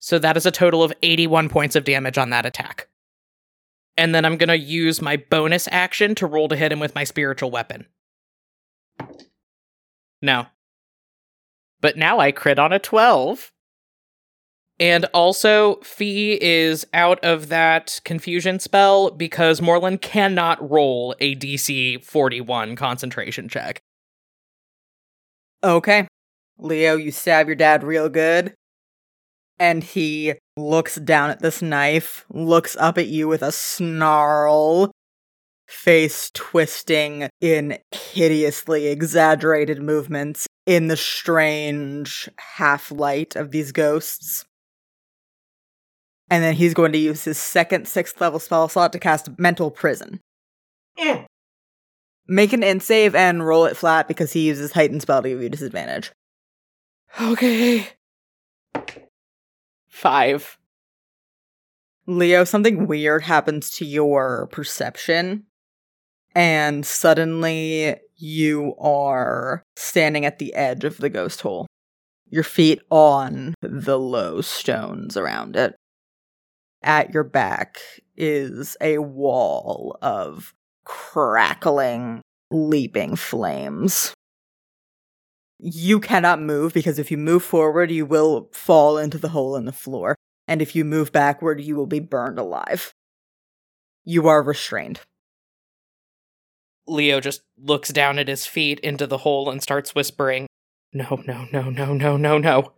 So 0.00 0.18
that 0.18 0.36
is 0.36 0.46
a 0.46 0.50
total 0.50 0.82
of 0.82 0.92
81 1.02 1.48
points 1.48 1.76
of 1.76 1.84
damage 1.84 2.18
on 2.18 2.30
that 2.30 2.46
attack. 2.46 2.88
And 3.96 4.14
then 4.14 4.24
I'm 4.24 4.36
going 4.36 4.48
to 4.48 4.58
use 4.58 5.02
my 5.02 5.16
bonus 5.16 5.68
action 5.72 6.14
to 6.16 6.26
roll 6.26 6.48
to 6.48 6.56
hit 6.56 6.70
him 6.70 6.78
with 6.78 6.94
my 6.94 7.04
spiritual 7.04 7.50
weapon. 7.50 7.86
No. 10.22 10.46
But 11.80 11.96
now 11.96 12.20
I 12.20 12.32
crit 12.32 12.58
on 12.58 12.72
a 12.72 12.78
12. 12.78 13.52
And 14.80 15.06
also, 15.06 15.80
Fee 15.82 16.38
is 16.40 16.86
out 16.94 17.22
of 17.24 17.48
that 17.48 18.00
confusion 18.04 18.60
spell 18.60 19.10
because 19.10 19.60
Morlin 19.60 20.00
cannot 20.00 20.70
roll 20.70 21.16
a 21.18 21.34
DC 21.34 22.04
41 22.04 22.76
concentration 22.76 23.48
check. 23.48 23.80
Okay. 25.64 26.06
Leo, 26.58 26.94
you 26.94 27.10
stab 27.10 27.48
your 27.48 27.56
dad 27.56 27.82
real 27.82 28.08
good. 28.08 28.54
And 29.58 29.82
he 29.82 30.34
looks 30.56 30.96
down 30.96 31.30
at 31.30 31.40
this 31.40 31.60
knife, 31.60 32.24
looks 32.30 32.76
up 32.76 32.98
at 32.98 33.08
you 33.08 33.26
with 33.26 33.42
a 33.42 33.52
snarl, 33.52 34.92
face 35.66 36.30
twisting 36.32 37.28
in 37.40 37.78
hideously 37.92 38.86
exaggerated 38.86 39.82
movements 39.82 40.46
in 40.66 40.88
the 40.88 40.96
strange 40.96 42.28
half 42.36 42.90
light 42.90 43.36
of 43.36 43.50
these 43.50 43.72
ghosts. 43.72 44.44
And 46.30 46.44
then 46.44 46.54
he's 46.54 46.74
going 46.74 46.92
to 46.92 46.98
use 46.98 47.24
his 47.24 47.38
second 47.38 47.88
sixth 47.88 48.20
level 48.20 48.38
spell 48.38 48.68
slot 48.68 48.92
to 48.92 48.98
cast 48.98 49.38
Mental 49.38 49.70
Prison. 49.70 50.20
Mm. 50.98 51.24
Make 52.26 52.52
an 52.52 52.62
int 52.62 52.82
save 52.82 53.14
and 53.14 53.46
roll 53.46 53.64
it 53.64 53.76
flat 53.76 54.08
because 54.08 54.32
he 54.32 54.46
uses 54.46 54.72
heightened 54.72 55.02
spell 55.02 55.22
to 55.22 55.28
give 55.28 55.42
you 55.42 55.48
disadvantage. 55.48 56.12
Okay. 57.20 57.88
Five. 59.98 60.58
Leo, 62.06 62.44
something 62.44 62.86
weird 62.86 63.24
happens 63.24 63.68
to 63.78 63.84
your 63.84 64.46
perception, 64.52 65.46
and 66.36 66.86
suddenly 66.86 67.96
you 68.14 68.76
are 68.78 69.64
standing 69.74 70.24
at 70.24 70.38
the 70.38 70.54
edge 70.54 70.84
of 70.84 70.98
the 70.98 71.08
ghost 71.10 71.40
hole, 71.40 71.66
your 72.30 72.44
feet 72.44 72.80
on 72.92 73.54
the 73.60 73.98
low 73.98 74.40
stones 74.40 75.16
around 75.16 75.56
it. 75.56 75.74
At 76.80 77.12
your 77.12 77.24
back 77.24 77.78
is 78.16 78.76
a 78.80 78.98
wall 78.98 79.98
of 80.00 80.54
crackling, 80.84 82.20
leaping 82.52 83.16
flames. 83.16 84.14
You 85.58 85.98
cannot 85.98 86.40
move 86.40 86.72
because 86.72 86.98
if 86.98 87.10
you 87.10 87.16
move 87.16 87.42
forward, 87.42 87.90
you 87.90 88.06
will 88.06 88.48
fall 88.52 88.96
into 88.96 89.18
the 89.18 89.30
hole 89.30 89.56
in 89.56 89.64
the 89.64 89.72
floor. 89.72 90.14
And 90.46 90.62
if 90.62 90.76
you 90.76 90.84
move 90.84 91.12
backward, 91.12 91.60
you 91.60 91.76
will 91.76 91.86
be 91.86 92.00
burned 92.00 92.38
alive. 92.38 92.94
You 94.04 94.28
are 94.28 94.42
restrained. 94.42 95.00
Leo 96.86 97.20
just 97.20 97.42
looks 97.58 97.90
down 97.90 98.18
at 98.18 98.28
his 98.28 98.46
feet 98.46 98.80
into 98.80 99.06
the 99.06 99.18
hole 99.18 99.50
and 99.50 99.62
starts 99.62 99.94
whispering, 99.94 100.46
No, 100.92 101.22
no, 101.26 101.46
no, 101.52 101.68
no, 101.68 101.92
no, 101.92 102.16
no, 102.16 102.38
no. 102.38 102.72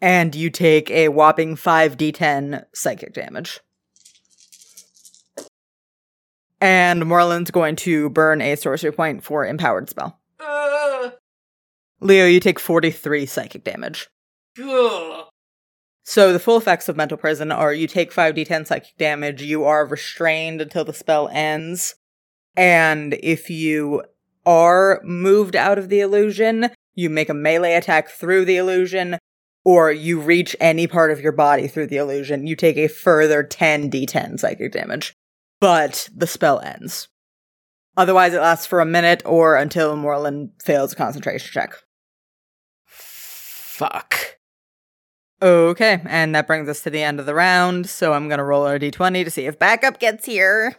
And 0.00 0.34
you 0.34 0.50
take 0.50 0.90
a 0.90 1.08
whopping 1.08 1.54
5d10 1.54 2.64
psychic 2.74 3.12
damage. 3.14 3.60
And 6.60 7.06
Morlin's 7.06 7.52
going 7.52 7.76
to 7.76 8.10
burn 8.10 8.40
a 8.40 8.56
sorcery 8.56 8.92
point 8.92 9.22
for 9.22 9.46
empowered 9.46 9.88
spell. 9.88 10.18
Leo, 12.02 12.26
you 12.26 12.40
take 12.40 12.58
43 12.58 13.26
psychic 13.26 13.62
damage. 13.64 14.08
So 16.04 16.32
the 16.32 16.40
full 16.40 16.56
effects 16.56 16.88
of 16.88 16.96
mental 16.96 17.16
prison 17.16 17.52
are 17.52 17.72
you 17.72 17.86
take 17.86 18.12
5d10 18.12 18.66
psychic 18.66 18.96
damage, 18.98 19.40
you 19.40 19.64
are 19.64 19.86
restrained 19.86 20.60
until 20.60 20.84
the 20.84 20.92
spell 20.92 21.28
ends, 21.28 21.94
and 22.56 23.14
if 23.22 23.48
you 23.48 24.02
are 24.44 25.00
moved 25.04 25.54
out 25.54 25.78
of 25.78 25.88
the 25.88 26.00
illusion, 26.00 26.70
you 26.94 27.08
make 27.08 27.28
a 27.28 27.34
melee 27.34 27.74
attack 27.74 28.08
through 28.08 28.44
the 28.44 28.56
illusion, 28.56 29.16
or 29.64 29.92
you 29.92 30.20
reach 30.20 30.56
any 30.58 30.88
part 30.88 31.12
of 31.12 31.20
your 31.20 31.30
body 31.30 31.68
through 31.68 31.86
the 31.86 31.98
illusion, 31.98 32.48
you 32.48 32.56
take 32.56 32.76
a 32.76 32.88
further 32.88 33.44
10d10 33.44 34.40
psychic 34.40 34.72
damage. 34.72 35.14
But 35.60 36.08
the 36.12 36.26
spell 36.26 36.58
ends. 36.58 37.06
Otherwise, 37.96 38.34
it 38.34 38.40
lasts 38.40 38.66
for 38.66 38.80
a 38.80 38.86
minute 38.86 39.22
or 39.24 39.54
until 39.54 39.96
Morlin 39.96 40.50
fails 40.60 40.92
a 40.92 40.96
concentration 40.96 41.52
check. 41.52 41.76
Fuck. 43.72 44.36
Okay, 45.40 46.02
and 46.04 46.34
that 46.34 46.46
brings 46.46 46.68
us 46.68 46.82
to 46.82 46.90
the 46.90 47.02
end 47.02 47.18
of 47.18 47.24
the 47.24 47.34
round, 47.34 47.88
so 47.88 48.12
I'm 48.12 48.28
gonna 48.28 48.44
roll 48.44 48.66
our 48.66 48.78
d20 48.78 49.24
to 49.24 49.30
see 49.30 49.46
if 49.46 49.58
backup 49.58 49.98
gets 49.98 50.26
here. 50.26 50.76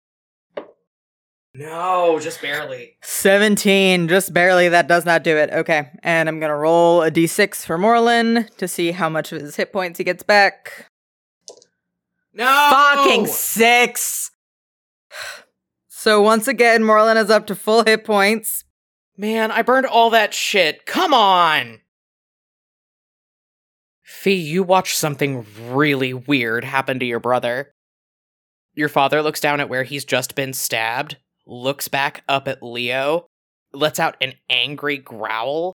No, 1.56 2.20
just 2.22 2.40
barely. 2.40 2.98
17, 3.02 4.08
just 4.08 4.32
barely, 4.32 4.70
that 4.70 4.88
does 4.88 5.06
not 5.06 5.24
do 5.24 5.36
it. 5.36 5.50
Okay, 5.50 5.90
and 6.04 6.30
I'm 6.30 6.40
gonna 6.40 6.56
roll 6.56 7.02
a 7.02 7.10
d6 7.10 7.66
for 7.66 7.80
Morlin 7.80 8.48
to 8.58 8.68
see 8.68 8.92
how 8.92 9.10
much 9.10 9.32
of 9.32 9.42
his 9.42 9.56
hit 9.56 9.74
points 9.74 9.98
he 9.98 10.04
gets 10.04 10.22
back. 10.22 10.88
No! 12.32 12.46
Fucking 12.46 13.26
six! 13.26 14.30
So 15.88 16.22
once 16.22 16.48
again, 16.48 16.84
Morlin 16.84 17.18
is 17.18 17.32
up 17.32 17.48
to 17.48 17.56
full 17.56 17.86
hit 17.86 18.06
points. 18.06 18.66
Man, 19.18 19.50
I 19.50 19.64
burned 19.64 19.88
all 19.88 20.12
that 20.12 20.36
shit. 20.36 20.86
Come 20.86 21.14
on! 21.14 21.80
Fee, 24.24 24.36
you 24.36 24.64
watched 24.64 24.96
something 24.96 25.46
really 25.70 26.14
weird 26.14 26.64
happen 26.64 26.98
to 26.98 27.06
your 27.06 27.20
brother. 27.20 27.74
Your 28.74 28.88
father 28.88 29.22
looks 29.22 29.42
down 29.42 29.60
at 29.60 29.68
where 29.68 29.84
he's 29.84 30.06
just 30.06 30.34
been 30.34 30.54
stabbed, 30.54 31.18
looks 31.46 31.90
back 31.90 32.24
up 32.30 32.48
at 32.48 32.64
Leo, 32.64 33.28
lets 33.74 34.00
out 34.00 34.16
an 34.22 34.36
angry 34.50 34.96
growl, 34.96 35.74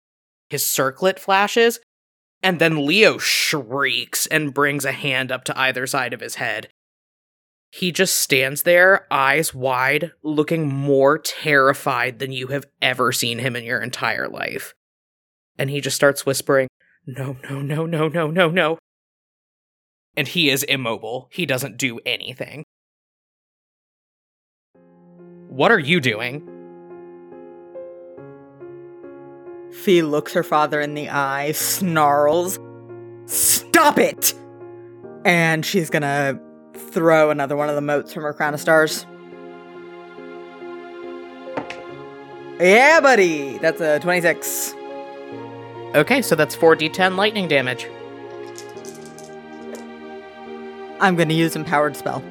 his 0.50 0.68
circlet 0.68 1.22
flashes, 1.22 1.80
and 2.42 2.60
then 2.60 2.86
Leo 2.86 3.18
shrieks 3.18 4.28
and 4.28 4.54
brings 4.54 4.84
a 4.84 4.92
hand 4.92 5.32
up 5.32 5.46
to 5.46 5.58
either 5.58 5.88
side 5.88 6.12
of 6.12 6.20
his 6.20 6.36
head. 6.36 6.68
He 7.72 7.94
just 7.94 8.18
stands 8.18 8.64
there, 8.64 9.08
eyes 9.10 9.54
wide, 9.54 10.12
looking 10.22 10.68
more 10.68 11.18
terrified 11.18 12.20
than 12.20 12.34
you 12.34 12.48
have 12.48 12.66
ever 12.82 13.14
seen 13.14 13.40
him 13.40 13.56
in 13.56 13.64
your 13.64 13.82
entire 13.82 14.28
life. 14.28 14.74
And 15.58 15.70
he 15.70 15.80
just 15.80 15.96
starts 15.96 16.26
whispering, 16.26 16.68
No, 17.06 17.38
no, 17.50 17.62
no, 17.62 17.86
no, 17.86 18.08
no, 18.08 18.28
no, 18.32 18.50
no. 18.50 18.78
And 20.16 20.28
he 20.28 20.50
is 20.50 20.64
immobile. 20.64 21.28
He 21.32 21.46
doesn't 21.46 21.78
do 21.78 22.00
anything. 22.06 22.64
What 25.50 25.72
are 25.72 25.80
you 25.80 26.00
doing? 26.00 26.50
Fee 29.72 30.02
looks 30.02 30.34
her 30.34 30.44
father 30.44 30.80
in 30.80 30.94
the 30.94 31.10
eye, 31.10 31.52
snarls, 31.52 32.60
Stop 33.26 33.98
it! 33.98 34.34
And 35.26 35.66
she's 35.66 35.90
gonna 35.90 36.40
throw 36.74 37.32
another 37.32 37.56
one 37.56 37.70
of 37.70 37.76
the 37.76 37.82
motes 37.82 38.14
from 38.14 38.24
her 38.24 38.34
crown 38.34 38.54
of 38.54 38.60
stars. 38.60 39.06
Yeah, 42.60 43.00
buddy! 43.02 43.58
That's 43.58 43.82
a 43.82 44.00
26. 44.00 44.76
Okay, 45.96 46.22
so 46.22 46.36
that's 46.36 46.56
4d10 46.56 47.16
lightning 47.16 47.48
damage. 47.48 47.88
I'm 51.00 51.16
gonna 51.16 51.34
use 51.34 51.56
Empowered 51.56 51.96
Spell. 51.96 52.24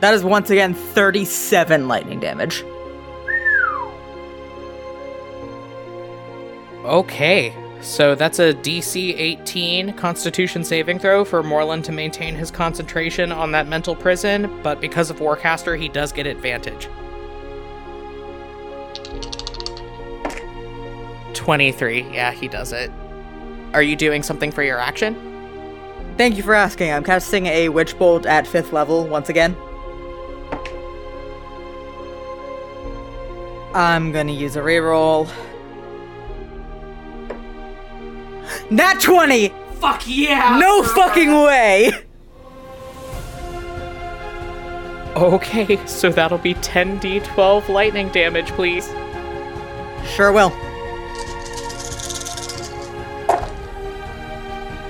That 0.00 0.14
is 0.14 0.24
once 0.24 0.48
again 0.50 0.74
37 0.74 1.88
lightning 1.88 2.20
damage. 2.20 2.64
Okay, 6.84 7.54
so 7.80 8.14
that's 8.14 8.38
a 8.38 8.54
DC 8.54 9.14
18 9.16 9.92
Constitution 9.94 10.64
saving 10.64 10.98
throw 10.98 11.24
for 11.24 11.42
Morland 11.42 11.84
to 11.84 11.92
maintain 11.92 12.34
his 12.34 12.50
concentration 12.50 13.30
on 13.30 13.52
that 13.52 13.68
mental 13.68 13.94
prison, 13.94 14.60
but 14.62 14.80
because 14.80 15.10
of 15.10 15.18
Warcaster, 15.18 15.78
he 15.78 15.88
does 15.88 16.12
get 16.12 16.26
advantage. 16.26 16.88
23, 21.42 22.02
yeah, 22.12 22.30
he 22.30 22.46
does 22.46 22.72
it. 22.72 22.88
Are 23.74 23.82
you 23.82 23.96
doing 23.96 24.22
something 24.22 24.52
for 24.52 24.62
your 24.62 24.78
action? 24.78 25.16
Thank 26.16 26.36
you 26.36 26.44
for 26.44 26.54
asking. 26.54 26.92
I'm 26.92 27.02
casting 27.02 27.46
a 27.46 27.68
Witch 27.68 27.98
Bolt 27.98 28.26
at 28.26 28.44
5th 28.44 28.70
level 28.70 29.08
once 29.08 29.28
again. 29.28 29.56
I'm 33.74 34.12
gonna 34.12 34.30
use 34.30 34.54
a 34.54 34.60
reroll. 34.60 35.28
Nat 38.70 39.00
20! 39.00 39.48
Fuck 39.80 40.02
yeah! 40.06 40.58
No 40.60 40.84
fucking 40.84 41.32
way! 41.32 41.90
Okay, 45.16 45.84
so 45.86 46.08
that'll 46.08 46.38
be 46.38 46.54
10d12 46.54 47.68
lightning 47.68 48.10
damage, 48.10 48.46
please. 48.52 48.86
Sure 50.14 50.30
will. 50.30 50.52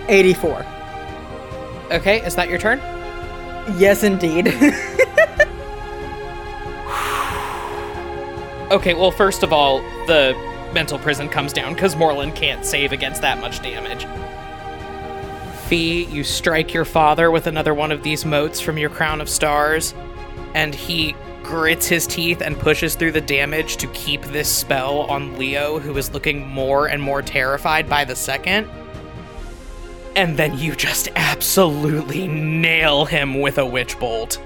84. 0.09 0.65
Okay, 1.93 2.25
is 2.25 2.35
that 2.37 2.49
your 2.49 2.59
turn? 2.59 2.79
Yes, 3.79 4.03
indeed. 4.03 4.49
Okay, 8.73 8.95
well, 8.95 9.11
first 9.11 9.43
of 9.43 9.53
all, 9.53 9.81
the 10.07 10.35
mental 10.73 10.99
prison 10.99 11.29
comes 11.29 11.53
down 11.53 11.75
because 11.75 11.95
Moreland 11.95 12.35
can't 12.35 12.65
save 12.65 12.91
against 12.91 13.21
that 13.21 13.39
much 13.39 13.61
damage. 13.61 14.07
Fee, 15.67 16.05
you 16.05 16.25
strike 16.25 16.73
your 16.73 16.87
father 16.87 17.31
with 17.31 17.47
another 17.47 17.75
one 17.75 17.93
of 17.93 18.03
these 18.03 18.25
motes 18.25 18.61
from 18.63 18.79
your 18.79 18.89
crown 18.89 19.21
of 19.21 19.29
stars, 19.29 19.93
and 20.55 20.75
he 20.75 21.15
grits 21.43 21.87
his 21.87 22.07
teeth 22.07 22.41
and 22.41 22.59
pushes 22.59 22.95
through 22.95 23.13
the 23.13 23.21
damage 23.21 23.77
to 23.77 23.87
keep 23.89 24.23
this 24.23 24.49
spell 24.49 25.01
on 25.01 25.39
Leo, 25.39 25.79
who 25.79 25.95
is 25.99 26.11
looking 26.15 26.49
more 26.49 26.87
and 26.87 27.03
more 27.03 27.21
terrified 27.21 27.91
by 27.91 28.07
the 28.07 28.17
second. 28.17 28.67
And 30.15 30.37
then 30.37 30.59
you 30.59 30.77
just 30.77 31.09
absolutely 31.17 32.29
nail 32.29 33.07
him 33.07 33.41
with 33.41 33.59
a 33.59 33.65
witch 33.65 33.99
bolt. 33.99 34.41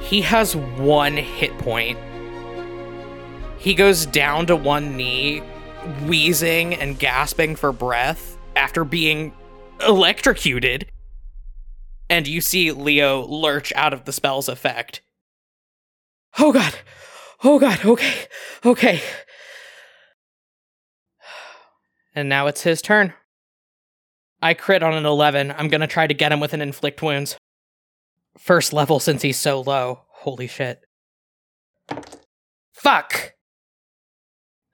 He 0.00 0.22
has 0.22 0.56
one 0.56 1.16
hit 1.16 1.56
point. 1.58 1.98
He 3.58 3.74
goes 3.74 4.06
down 4.06 4.46
to 4.46 4.56
one 4.56 4.96
knee, 4.96 5.38
wheezing 6.04 6.74
and 6.74 6.98
gasping 6.98 7.56
for 7.56 7.72
breath 7.72 8.36
after 8.54 8.84
being 8.84 9.32
electrocuted. 9.86 10.90
And 12.08 12.26
you 12.26 12.40
see 12.40 12.70
Leo 12.72 13.22
lurch 13.26 13.72
out 13.74 13.92
of 13.92 14.04
the 14.04 14.12
spell's 14.12 14.48
effect. 14.48 15.00
Oh 16.38 16.52
god. 16.52 16.74
Oh 17.42 17.58
god. 17.58 17.84
Okay. 17.84 18.14
Okay. 18.64 19.00
And 22.14 22.30
now 22.30 22.46
it's 22.46 22.62
his 22.62 22.80
turn. 22.80 23.12
I 24.42 24.54
crit 24.54 24.82
on 24.82 24.94
an 24.94 25.06
11. 25.06 25.54
I'm 25.56 25.68
gonna 25.68 25.86
try 25.86 26.06
to 26.06 26.14
get 26.14 26.32
him 26.32 26.40
with 26.40 26.52
an 26.52 26.60
inflict 26.62 27.02
wounds. 27.02 27.36
First 28.38 28.72
level 28.72 29.00
since 29.00 29.22
he's 29.22 29.38
so 29.38 29.60
low. 29.60 30.02
Holy 30.08 30.46
shit. 30.46 30.82
Fuck! 32.72 33.32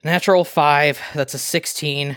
Natural 0.05 0.45
5. 0.45 1.01
That's 1.15 1.35
a 1.35 1.39
16. 1.39 2.17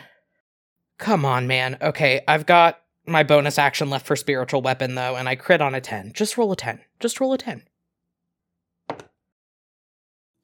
Come 0.97 1.25
on, 1.25 1.45
man. 1.45 1.77
Okay, 1.81 2.21
I've 2.27 2.45
got 2.45 2.79
my 3.05 3.23
bonus 3.23 3.59
action 3.59 3.89
left 3.89 4.07
for 4.07 4.15
spiritual 4.15 4.61
weapon, 4.61 4.95
though, 4.95 5.15
and 5.15 5.29
I 5.29 5.35
crit 5.35 5.61
on 5.61 5.75
a 5.75 5.81
10. 5.81 6.13
Just 6.13 6.37
roll 6.37 6.51
a 6.51 6.55
10. 6.55 6.79
Just 6.99 7.19
roll 7.19 7.33
a 7.33 7.37
10. 7.37 7.63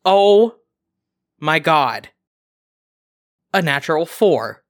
Oh 0.06 0.56
my 1.40 1.60
god. 1.60 2.10
A 3.54 3.62
natural 3.62 4.06
4. 4.06 4.64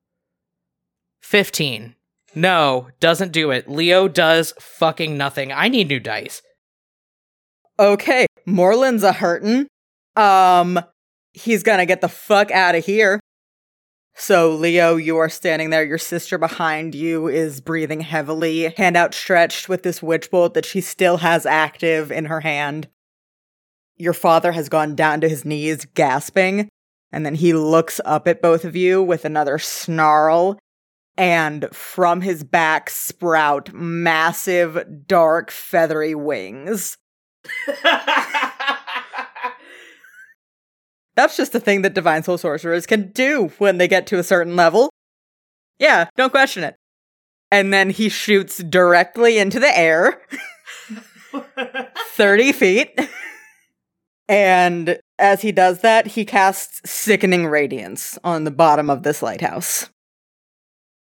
15. 1.22 1.96
No, 2.34 2.88
doesn't 3.00 3.32
do 3.32 3.52
it. 3.52 3.70
Leo 3.70 4.08
does 4.08 4.54
fucking 4.60 5.18
nothing. 5.18 5.52
I 5.52 5.68
need 5.68 5.90
new 5.90 6.00
dice. 6.00 6.42
Okay, 7.80 8.28
Moreland's 8.46 9.04
a 9.04 9.14
hurtin'. 9.14 9.68
Um, 10.16 10.80
he's 11.34 11.64
gonna 11.64 11.86
get 11.86 12.02
the 12.02 12.10
fuck 12.10 12.52
out 12.52 12.76
of 12.76 12.86
here. 12.86 13.20
So, 14.14 14.52
Leo, 14.52 14.98
you 14.98 15.18
are 15.18 15.30
standing 15.30 15.70
there. 15.70 15.84
Your 15.84 15.98
sister 15.98 16.38
behind 16.38 16.94
you 16.94 17.28
is 17.28 17.62
breathing 17.62 18.02
heavily, 18.02 18.70
hand 18.70 18.98
outstretched 18.98 19.70
with 19.70 19.84
this 19.84 20.04
witch 20.04 20.30
bolt 20.30 20.54
that 20.54 20.66
she 20.66 20.82
still 20.82 21.18
has 21.18 21.46
active 21.46 22.12
in 22.12 22.26
her 22.26 22.42
hand. 22.42 22.88
Your 23.96 24.14
father 24.14 24.52
has 24.52 24.70
gone 24.70 24.96
down 24.96 25.22
to 25.22 25.30
his 25.30 25.46
knees, 25.46 25.86
gasping, 25.86 26.70
and 27.12 27.26
then 27.26 27.36
he 27.36 27.54
looks 27.54 28.02
up 28.06 28.28
at 28.28 28.42
both 28.42 28.66
of 28.66 28.76
you 28.76 29.02
with 29.02 29.26
another 29.26 29.58
snarl, 29.58 30.60
and 31.18 31.68
from 31.74 32.22
his 32.22 32.43
back 32.43 32.89
sprout 32.89 33.74
massive, 33.74 35.05
dark, 35.07 35.51
feathery 35.51 36.16
wings. 36.16 36.97
That's 41.16 41.36
just 41.36 41.51
the 41.51 41.59
thing 41.59 41.82
that 41.82 41.93
Divine 41.93 42.24
Soul 42.24 42.38
Sorcerers 42.38 42.86
can 42.86 43.12
do 43.12 43.51
when 43.57 43.78
they 43.78 43.88
get 43.88 44.07
to 44.07 44.18
a 44.20 44.24
certain 44.24 44.55
level. 44.55 44.89
Yeah, 45.78 46.07
don't 46.16 46.32
question 46.32 46.64
it. 46.64 46.76
And 47.51 47.74
then 47.74 47.89
he 47.89 48.07
shoots 48.07 48.57
directly 48.64 49.38
into 49.38 49.59
the 49.59 49.78
air 49.78 50.22
30 52.16 52.51
feet. 52.53 52.99
And 54.30 54.97
as 55.20 55.41
he 55.41 55.51
does 55.51 55.82
that, 55.82 56.07
he 56.07 56.24
casts 56.24 56.89
Sickening 56.89 57.47
Radiance 57.47 58.18
on 58.24 58.45
the 58.45 58.51
bottom 58.51 58.89
of 58.89 59.03
this 59.03 59.22
lighthouse. 59.22 59.89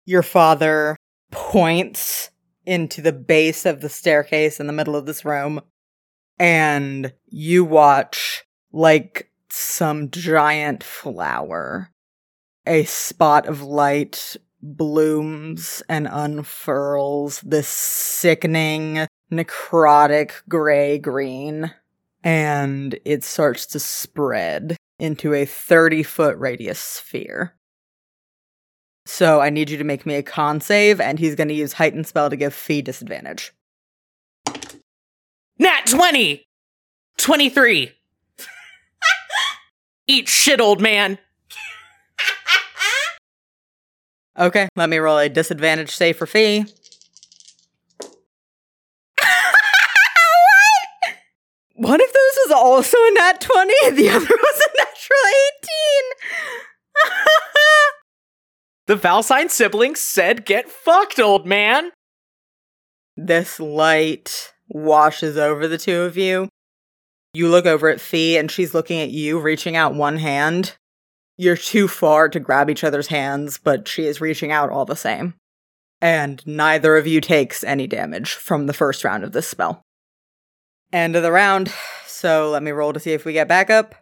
Your 0.10 0.24
father 0.24 0.98
points 1.30 2.32
into 2.66 3.00
the 3.00 3.14
base 3.14 3.64
of 3.68 3.82
the 3.82 3.90
staircase 3.90 4.60
in 4.60 4.66
the 4.66 4.74
middle 4.74 4.96
of 4.96 5.06
this 5.06 5.24
room, 5.24 5.62
and 6.40 7.14
you 7.28 7.64
watch 7.64 8.44
like 8.72 9.30
some 9.52 10.10
giant 10.10 10.84
flower. 10.84 11.92
A 12.66 12.86
spot 12.86 13.46
of 13.46 13.62
light 13.62 14.36
blooms 14.64 15.84
and 15.88 16.08
unfurls 16.12 17.42
this 17.42 17.68
sickening, 17.68 19.06
necrotic 19.32 20.32
gray 20.50 20.98
green 20.98 21.72
and 22.24 23.00
it 23.06 23.24
starts 23.24 23.68
to 23.68 23.80
spread 23.80 24.76
into 24.98 25.36
a 25.36 25.46
30 25.46 26.02
foot 26.02 26.36
radius 26.40 26.80
sphere. 26.80 27.54
So 29.10 29.42
I 29.42 29.50
need 29.50 29.72
you 29.72 29.78
to 29.78 29.84
make 29.84 30.06
me 30.06 30.14
a 30.16 30.24
con 30.24 30.62
save, 30.62 31.02
and 31.02 31.18
he's 31.18 31.34
going 31.34 31.48
to 31.48 31.54
use 31.54 31.74
heightened 31.74 32.06
spell 32.06 32.30
to 32.30 32.36
give 32.36 32.54
Fee 32.54 32.84
disadvantage. 32.84 33.52
Nat 35.58 35.88
20! 35.88 36.46
23! 37.18 37.92
Eat 40.08 40.30
shit, 40.30 40.62
old 40.62 40.80
man! 40.80 41.18
Okay, 44.38 44.70
let 44.76 44.90
me 44.90 44.98
roll 45.00 45.18
a 45.18 45.28
disadvantage 45.28 45.90
save 45.90 46.16
for 46.16 46.28
Fee. 46.28 46.60
One 51.74 52.00
of 52.00 52.08
those 52.14 52.38
was 52.46 52.52
also 52.52 52.96
a 52.96 53.12
nat 53.16 53.42
20, 53.42 53.74
the 53.96 54.10
other 54.12 54.20
was 54.20 54.62
a 54.62 54.70
natural 54.78 55.20
18. 57.02 57.46
The 58.90 58.98
Valsine 58.98 59.52
siblings 59.52 60.00
said, 60.00 60.46
Get 60.46 60.68
fucked, 60.68 61.20
old 61.20 61.46
man! 61.46 61.92
this 63.16 63.60
light 63.60 64.52
washes 64.68 65.38
over 65.38 65.68
the 65.68 65.78
two 65.78 66.02
of 66.02 66.18
you. 66.18 66.50
You 67.36 67.50
look 67.50 67.68
over 67.68 67.88
at 67.88 68.02
Fee, 68.02 68.36
and 68.36 68.50
she's 68.50 68.74
looking 68.74 69.00
at 69.00 69.12
you, 69.12 69.40
reaching 69.40 69.76
out 69.76 69.94
one 69.94 70.18
hand. 70.18 70.76
You're 71.38 71.56
too 71.56 71.88
far 71.88 72.30
to 72.30 72.40
grab 72.40 72.68
each 72.68 72.84
other's 72.84 73.10
hands, 73.10 73.60
but 73.60 73.88
she 73.88 74.08
is 74.08 74.22
reaching 74.22 74.52
out 74.52 74.72
all 74.72 74.86
the 74.86 74.96
same. 74.96 75.36
And 76.02 76.42
neither 76.48 76.98
of 76.98 77.06
you 77.06 77.22
takes 77.22 77.64
any 77.64 77.86
damage 77.86 78.34
from 78.34 78.66
the 78.66 78.74
first 78.74 79.04
round 79.04 79.24
of 79.24 79.34
this 79.34 79.48
spell. 79.48 79.84
End 80.92 81.16
of 81.16 81.22
the 81.22 81.32
round. 81.32 81.72
So 82.08 82.50
let 82.50 82.64
me 82.64 82.72
roll 82.72 82.94
to 82.94 83.00
see 83.00 83.12
if 83.12 83.24
we 83.24 83.34
get 83.34 83.48
backup. 83.48 83.94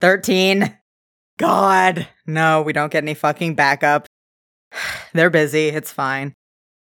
13. 0.00 0.74
God. 1.38 2.08
No, 2.26 2.62
we 2.62 2.72
don't 2.72 2.92
get 2.92 3.04
any 3.04 3.14
fucking 3.14 3.54
backup. 3.54 4.06
They're 5.12 5.30
busy. 5.30 5.68
It's 5.68 5.92
fine. 5.92 6.34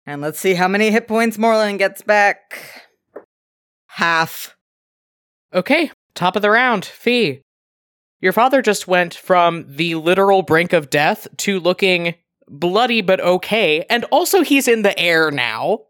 And 0.07 0.21
let's 0.23 0.39
see 0.39 0.55
how 0.55 0.69
many 0.69 0.91
hit 0.91 1.09
points 1.09 1.37
Moreland 1.37 1.79
gets 1.79 2.03
back. 2.03 2.85
Half. 3.89 4.57
Okay, 5.53 5.91
top 6.15 6.37
of 6.37 6.43
the 6.43 6.51
round, 6.51 6.85
Fee. 6.85 7.43
Your 8.21 8.33
father 8.33 8.63
just 8.63 8.89
went 8.89 9.15
from 9.15 9.65
the 9.69 9.95
literal 9.97 10.43
brink 10.43 10.73
of 10.73 10.91
death 10.91 11.29
to 11.39 11.61
looking 11.61 12.15
bloody 12.49 13.01
but 13.01 13.21
okay, 13.21 13.85
and 13.91 14.05
also 14.05 14.43
he's 14.43 14.69
in 14.69 14.83
the 14.83 14.99
air 14.99 15.31
now. 15.31 15.81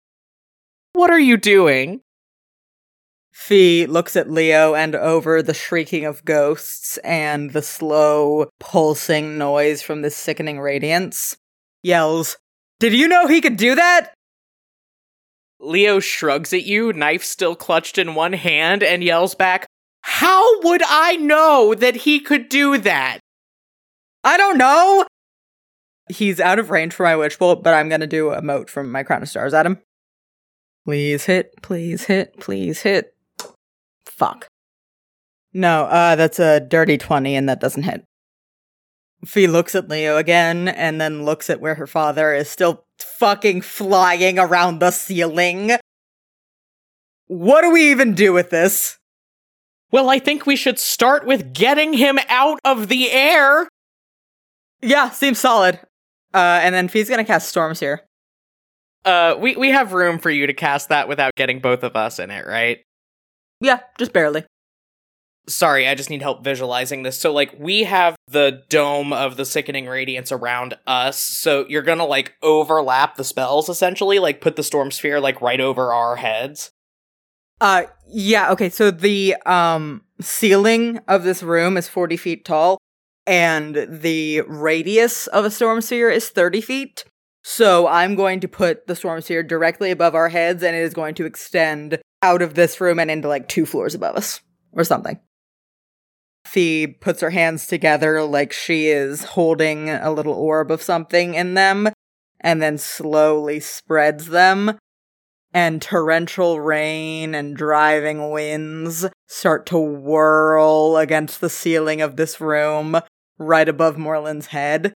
What 0.95 1.11
are 1.11 1.21
you 1.21 1.37
doing? 1.37 2.01
Fee 3.37 3.87
looks 3.87 4.17
at 4.17 4.31
Leo 4.31 4.75
and 4.75 4.97
over 4.97 5.41
the 5.41 5.55
shrieking 5.55 6.05
of 6.05 6.25
ghosts 6.25 6.97
and 7.05 7.53
the 7.53 7.63
slow 7.63 8.49
pulsing 8.59 9.39
noise 9.39 9.83
from 9.83 10.03
this 10.03 10.17
sickening 10.17 10.59
radiance, 10.59 11.37
yells, 11.83 12.39
Did 12.81 12.93
you 12.95 13.07
know 13.07 13.29
he 13.29 13.43
could 13.43 13.57
do 13.57 13.77
that? 13.77 14.15
Leo 15.61 16.01
shrugs 16.01 16.53
at 16.53 16.65
you, 16.65 16.93
knife 16.95 17.23
still 17.23 17.55
clutched 17.55 17.99
in 17.99 18.17
one 18.17 18.33
hand, 18.33 18.83
and 18.83 19.05
yells 19.05 19.37
back, 19.37 19.67
How 20.01 20.61
would 20.63 20.83
I 20.85 21.15
know 21.17 21.75
that 21.75 21.95
he 21.95 22.19
could 22.19 22.49
do 22.49 22.79
that? 22.79 23.21
I 24.25 24.39
don't 24.39 24.59
know! 24.59 25.07
He's 26.09 26.41
out 26.41 26.59
of 26.59 26.71
range 26.71 26.95
for 26.95 27.05
my 27.05 27.15
witch 27.15 27.39
bolt, 27.39 27.63
but 27.63 27.75
I'm 27.75 27.91
gonna 27.91 28.09
do 28.09 28.33
a 28.33 28.43
mote 28.43 28.71
from 28.71 28.91
my 28.91 29.05
crown 29.05 29.23
of 29.23 29.29
stars 29.29 29.55
at 29.55 29.67
him. 29.67 29.79
Please 30.85 31.27
hit, 31.27 31.51
please 31.63 32.05
hit, 32.05 32.41
please 32.41 32.81
hit. 32.81 33.13
Fuck. 34.07 34.49
No, 35.53 35.85
uh, 35.85 36.17
that's 36.17 36.39
a 36.39 36.61
dirty 36.61 36.99
20 36.99 37.35
and 37.35 37.49
that 37.49 37.61
doesn't 37.61 37.85
hit. 37.85 38.05
Fee 39.25 39.47
looks 39.47 39.75
at 39.75 39.89
Leo 39.89 40.17
again 40.17 40.69
and 40.69 41.01
then 41.01 41.25
looks 41.25 41.49
at 41.51 41.61
where 41.61 41.75
her 41.77 41.87
father 41.87 42.35
is 42.35 42.49
still 42.49 42.85
fucking 42.99 43.63
flying 43.63 44.39
around 44.39 44.79
the 44.79 44.91
ceiling. 44.91 45.73
What 47.27 47.63
do 47.63 47.71
we 47.71 47.91
even 47.91 48.15
do 48.15 48.33
with 48.33 48.51
this? 48.51 48.99
Well, 49.91 50.11
I 50.11 50.19
think 50.19 50.47
we 50.47 50.57
should 50.57 50.79
start 50.79 51.27
with 51.27 51.53
getting 51.53 51.95
him 51.95 52.19
out 52.29 52.59
of 52.65 52.89
the 52.89 53.11
air. 53.11 53.69
Yeah, 54.83 55.11
seems 55.11 55.39
solid. 55.39 55.81
Uh, 56.35 56.61
and 56.63 56.75
then 56.75 56.89
Fee's 56.89 57.09
gonna 57.09 57.25
cast 57.25 57.49
storm 57.49 57.75
sphere. 57.75 58.03
Uh, 59.05 59.37
we 59.39 59.57
we 59.57 59.71
have 59.71 59.93
room 59.93 60.19
for 60.19 60.31
you 60.31 60.47
to 60.47 60.53
cast 60.53 60.89
that 60.89 61.09
without 61.09 61.35
getting 61.37 61.61
both 61.61 61.83
of 61.83 61.97
us 61.97 62.19
in 62.19 62.31
it, 62.31 62.47
right? 62.47 62.81
Yeah, 63.67 63.81
just 63.99 64.13
barely. 64.13 64.45
Sorry, 65.49 65.89
I 65.89 65.97
just 65.97 66.09
need 66.09 66.23
help 66.23 66.45
visualizing 66.45 67.03
this. 67.03 67.19
So, 67.19 67.33
like, 67.33 67.53
we 67.59 67.83
have 67.83 68.15
the 68.29 68.63
dome 68.69 69.13
of 69.13 69.37
the 69.37 69.45
sickening 69.45 69.87
radiance 69.87 70.31
around 70.31 70.75
us. 70.87 71.19
So 71.19 71.67
you're 71.69 71.83
gonna 71.83 72.07
like 72.07 72.35
overlap 72.43 73.17
the 73.17 73.25
spells 73.25 73.69
essentially, 73.69 74.21
like 74.21 74.41
put 74.41 74.55
the 74.55 74.63
storm 74.63 74.93
sphere 74.93 75.19
like 75.19 75.41
right 75.41 75.61
over 75.61 75.93
our 75.93 76.15
heads. 76.15 76.71
Uh, 77.61 77.85
yeah, 78.07 78.53
okay, 78.53 78.69
so 78.69 78.93
the, 78.93 79.35
um, 79.47 80.03
ceiling 80.21 81.01
of 81.09 81.25
this 81.25 81.43
room 81.43 81.77
is 81.77 81.89
40 81.89 82.17
feet 82.17 82.45
tall, 82.45 82.79
and 83.27 83.87
the 83.91 84.43
radius 84.43 85.27
of 85.27 85.45
a 85.45 85.51
storm 85.51 85.81
sphere 85.81 86.09
is 86.09 86.29
30 86.29 86.61
feet. 86.61 87.05
So 87.43 87.89
I'm 87.89 88.15
going 88.15 88.41
to 88.41 88.49
put 88.49 88.87
the 88.87 88.95
storm 88.95 89.23
sphere 89.23 89.43
directly 89.43 89.91
above 89.91 90.15
our 90.15 90.29
heads, 90.29 90.63
and 90.63 90.77
it 90.77 90.83
is 90.83 90.95
going 90.95 91.15
to 91.17 91.27
extend 91.27 91.99
out 92.27 92.43
of 92.43 92.55
this 92.55 92.81
room 92.81 92.99
and 92.99 93.11
into 93.11 93.29
like 93.29 93.49
two 93.49 93.65
floors 93.65 93.95
above 93.95 94.17
us, 94.17 94.41
or 94.73 94.83
something. 94.83 95.21
Fee 96.45 96.87
puts 96.87 97.21
her 97.21 97.31
hands 97.31 97.67
together 97.67 98.23
like 98.23 98.53
she 98.53 98.89
is 98.89 99.25
holding 99.25 99.91
a 99.91 100.13
little 100.13 100.35
orb 100.35 100.71
of 100.71 100.83
something 100.83 101.35
in 101.35 101.55
them, 101.55 101.89
and 102.41 102.61
then 102.61 102.79
slowly 102.79 103.61
spreads 103.61 104.27
them 104.27 104.79
and 105.57 105.81
torrential 105.81 106.61
rain 106.61 107.35
and 107.35 107.57
driving 107.57 108.31
winds 108.31 109.07
start 109.27 109.65
to 109.67 109.79
whirl 109.79 110.99
against 110.99 111.41
the 111.41 111.49
ceiling 111.49 112.03
of 112.03 112.17
this 112.17 112.41
room 112.43 113.01
right 113.39 113.69
above 113.69 113.97
Morland's 113.97 114.49
head. 114.49 114.93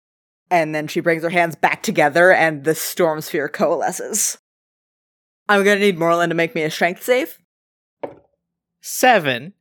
And 0.51 0.75
then 0.75 0.89
she 0.89 1.01
brings 1.01 1.23
her 1.23 1.31
hands 1.31 1.55
back 1.55 1.83
together 1.83 2.33
and 2.33 2.65
the 2.65 2.75
storm 2.75 3.21
sphere 3.21 3.49
coalesces. 3.49 4.39
I'm 5.49 5.65
gonna 5.65 5.81
need 5.81 5.99
Morland 5.99 6.31
to 6.31 6.37
make 6.37 6.55
me 6.55 6.63
a 6.63 6.71
strength 6.71 7.03
save. 7.03 7.39
Seven. 8.81 9.55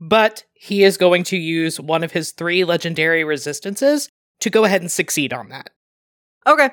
But 0.00 0.44
he 0.52 0.82
is 0.82 0.96
going 0.96 1.22
to 1.24 1.36
use 1.36 1.78
one 1.78 2.02
of 2.02 2.12
his 2.12 2.32
three 2.32 2.64
legendary 2.64 3.22
resistances 3.22 4.08
to 4.40 4.50
go 4.50 4.64
ahead 4.64 4.80
and 4.80 4.90
succeed 4.90 5.32
on 5.32 5.48
that. 5.50 5.70
Okay. 6.46 6.70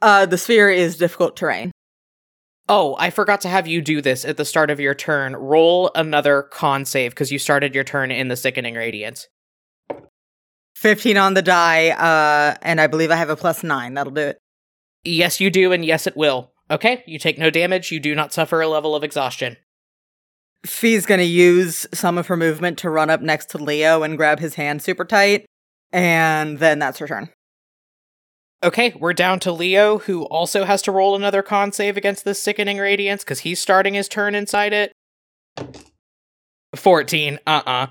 Uh, 0.00 0.26
the 0.26 0.38
sphere 0.38 0.70
is 0.70 0.96
difficult 0.96 1.36
terrain. 1.36 1.72
Oh, 2.68 2.94
I 2.98 3.10
forgot 3.10 3.40
to 3.40 3.48
have 3.48 3.66
you 3.66 3.80
do 3.80 4.00
this 4.00 4.24
at 4.24 4.36
the 4.36 4.44
start 4.44 4.70
of 4.70 4.78
your 4.78 4.94
turn. 4.94 5.34
Roll 5.34 5.90
another 5.94 6.42
con 6.42 6.84
save 6.84 7.12
because 7.12 7.32
you 7.32 7.38
started 7.38 7.74
your 7.74 7.84
turn 7.84 8.10
in 8.10 8.28
the 8.28 8.36
sickening 8.36 8.74
radiance. 8.74 9.26
15 10.76 11.16
on 11.16 11.34
the 11.34 11.42
die, 11.42 11.88
uh, 11.88 12.56
and 12.62 12.80
I 12.80 12.86
believe 12.86 13.10
I 13.10 13.16
have 13.16 13.30
a 13.30 13.36
plus 13.36 13.64
9. 13.64 13.94
That'll 13.94 14.12
do 14.12 14.20
it. 14.20 14.38
Yes, 15.02 15.40
you 15.40 15.50
do, 15.50 15.72
and 15.72 15.84
yes, 15.84 16.06
it 16.06 16.16
will. 16.16 16.52
Okay, 16.70 17.02
you 17.06 17.18
take 17.18 17.38
no 17.38 17.50
damage. 17.50 17.90
You 17.90 18.00
do 18.00 18.14
not 18.14 18.32
suffer 18.32 18.60
a 18.60 18.68
level 18.68 18.94
of 18.94 19.02
exhaustion. 19.02 19.56
Fee's 20.66 21.06
gonna 21.06 21.22
use 21.22 21.86
some 21.94 22.18
of 22.18 22.26
her 22.26 22.36
movement 22.36 22.78
to 22.78 22.90
run 22.90 23.10
up 23.10 23.20
next 23.22 23.50
to 23.50 23.58
Leo 23.58 24.02
and 24.02 24.16
grab 24.16 24.40
his 24.40 24.56
hand 24.56 24.82
super 24.82 25.04
tight, 25.04 25.46
and 25.92 26.58
then 26.58 26.78
that's 26.78 26.98
her 26.98 27.06
turn. 27.06 27.30
Okay, 28.62 28.92
we're 28.98 29.12
down 29.12 29.38
to 29.40 29.52
Leo, 29.52 29.98
who 29.98 30.24
also 30.24 30.64
has 30.64 30.82
to 30.82 30.92
roll 30.92 31.14
another 31.14 31.42
con 31.42 31.70
save 31.70 31.96
against 31.96 32.24
this 32.24 32.42
sickening 32.42 32.78
radiance 32.78 33.22
because 33.22 33.40
he's 33.40 33.60
starting 33.60 33.94
his 33.94 34.08
turn 34.08 34.34
inside 34.34 34.72
it. 34.72 34.92
14. 36.74 37.38
Uh 37.46 37.62
uh 37.64 37.86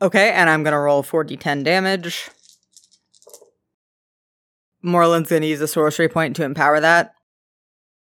Okay, 0.00 0.30
and 0.30 0.48
I'm 0.48 0.62
gonna 0.62 0.78
roll 0.78 1.02
4d10 1.02 1.64
damage. 1.64 2.28
Morland's 4.82 5.30
gonna 5.30 5.46
use 5.46 5.60
a 5.60 5.68
sorcery 5.68 6.08
point 6.08 6.36
to 6.36 6.44
empower 6.44 6.80
that. 6.80 7.14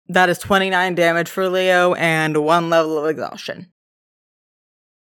That 0.07 0.29
is 0.29 0.39
29 0.39 0.95
damage 0.95 1.29
for 1.29 1.47
Leo 1.47 1.93
and 1.93 2.37
one 2.43 2.69
level 2.69 2.97
of 2.97 3.09
exhaustion. 3.09 3.71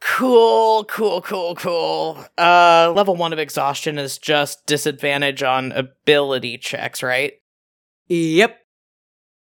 Cool, 0.01 0.85
cool, 0.85 1.21
cool, 1.21 1.55
cool. 1.57 2.25
Uh, 2.39 2.93
level 2.95 3.17
one 3.17 3.33
of 3.33 3.39
exhaustion 3.39 3.99
is 3.99 4.19
just 4.19 4.65
disadvantage 4.67 5.43
on 5.43 5.73
ability 5.73 6.59
checks, 6.59 7.03
right? 7.03 7.35
Yep. 8.09 8.59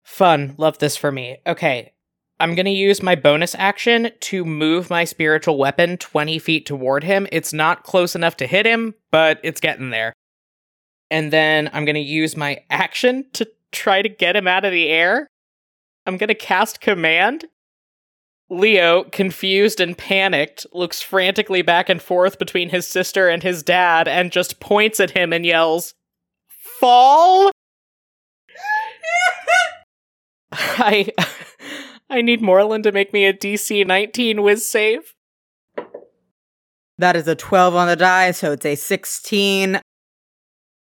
Fun. 0.02 0.54
Love 0.58 0.78
this 0.78 0.96
for 0.96 1.12
me. 1.12 1.38
Okay. 1.46 1.92
I'm 2.40 2.54
going 2.54 2.66
to 2.66 2.72
use 2.72 3.02
my 3.02 3.14
bonus 3.14 3.54
action 3.54 4.10
to 4.20 4.44
move 4.44 4.90
my 4.90 5.04
spiritual 5.04 5.58
weapon 5.58 5.98
20 5.98 6.38
feet 6.38 6.66
toward 6.66 7.04
him. 7.04 7.28
It's 7.30 7.52
not 7.52 7.84
close 7.84 8.16
enough 8.16 8.36
to 8.38 8.46
hit 8.46 8.66
him, 8.66 8.94
but 9.10 9.38
it's 9.42 9.60
getting 9.60 9.90
there. 9.90 10.14
And 11.10 11.32
then 11.32 11.70
I'm 11.72 11.84
going 11.84 11.94
to 11.94 12.00
use 12.00 12.36
my 12.36 12.62
action 12.70 13.26
to 13.32 13.48
try 13.72 14.02
to 14.02 14.08
get 14.08 14.36
him 14.36 14.46
out 14.46 14.64
of 14.64 14.72
the 14.72 14.88
air. 14.88 15.28
I'm 16.06 16.16
going 16.16 16.28
to 16.28 16.34
cast 16.34 16.80
command. 16.80 17.46
Leo, 18.48 19.04
confused 19.04 19.80
and 19.80 19.96
panicked, 19.96 20.66
looks 20.72 21.00
frantically 21.00 21.62
back 21.62 21.88
and 21.88 22.02
forth 22.02 22.38
between 22.38 22.70
his 22.70 22.86
sister 22.86 23.28
and 23.28 23.44
his 23.44 23.62
dad 23.62 24.08
and 24.08 24.32
just 24.32 24.58
points 24.58 24.98
at 24.98 25.12
him 25.12 25.32
and 25.32 25.46
yells, 25.46 25.94
Fall? 26.80 27.52
I 30.52 31.10
I 32.10 32.22
need 32.22 32.42
Morland 32.42 32.82
to 32.84 32.92
make 32.92 33.12
me 33.12 33.24
a 33.24 33.32
DC 33.32 33.86
19 33.86 34.42
whiz 34.42 34.68
save. 34.68 35.14
That 36.98 37.14
is 37.14 37.28
a 37.28 37.36
12 37.36 37.76
on 37.76 37.86
the 37.86 37.96
die, 37.96 38.32
so 38.32 38.52
it's 38.52 38.66
a 38.66 38.74
16. 38.74 39.80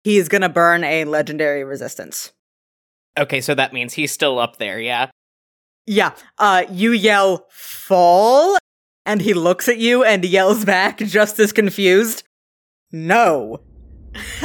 He's 0.03 0.29
gonna 0.29 0.49
burn 0.49 0.85
a 0.85 1.05
legendary 1.05 1.65
resistance. 1.65 2.33
Okay, 3.19 3.41
so 3.41 3.55
that 3.55 3.73
means 3.73 3.95
he's 3.95 4.13
still 4.13 4.39
up 4.39 4.57
there, 4.57 4.81
yeah? 4.81 5.11
Yeah. 5.87 6.13
Uh, 6.39 6.65
you 6.71 6.93
yell, 6.93 7.47
fall, 7.51 8.57
and 9.05 9.21
he 9.21 9.35
looks 9.35 9.69
at 9.69 9.79
you 9.79 10.05
and 10.05 10.25
yells 10.25 10.65
back, 10.65 10.99
just 10.99 11.39
as 11.39 11.53
confused, 11.53 12.23
no. 12.93 13.61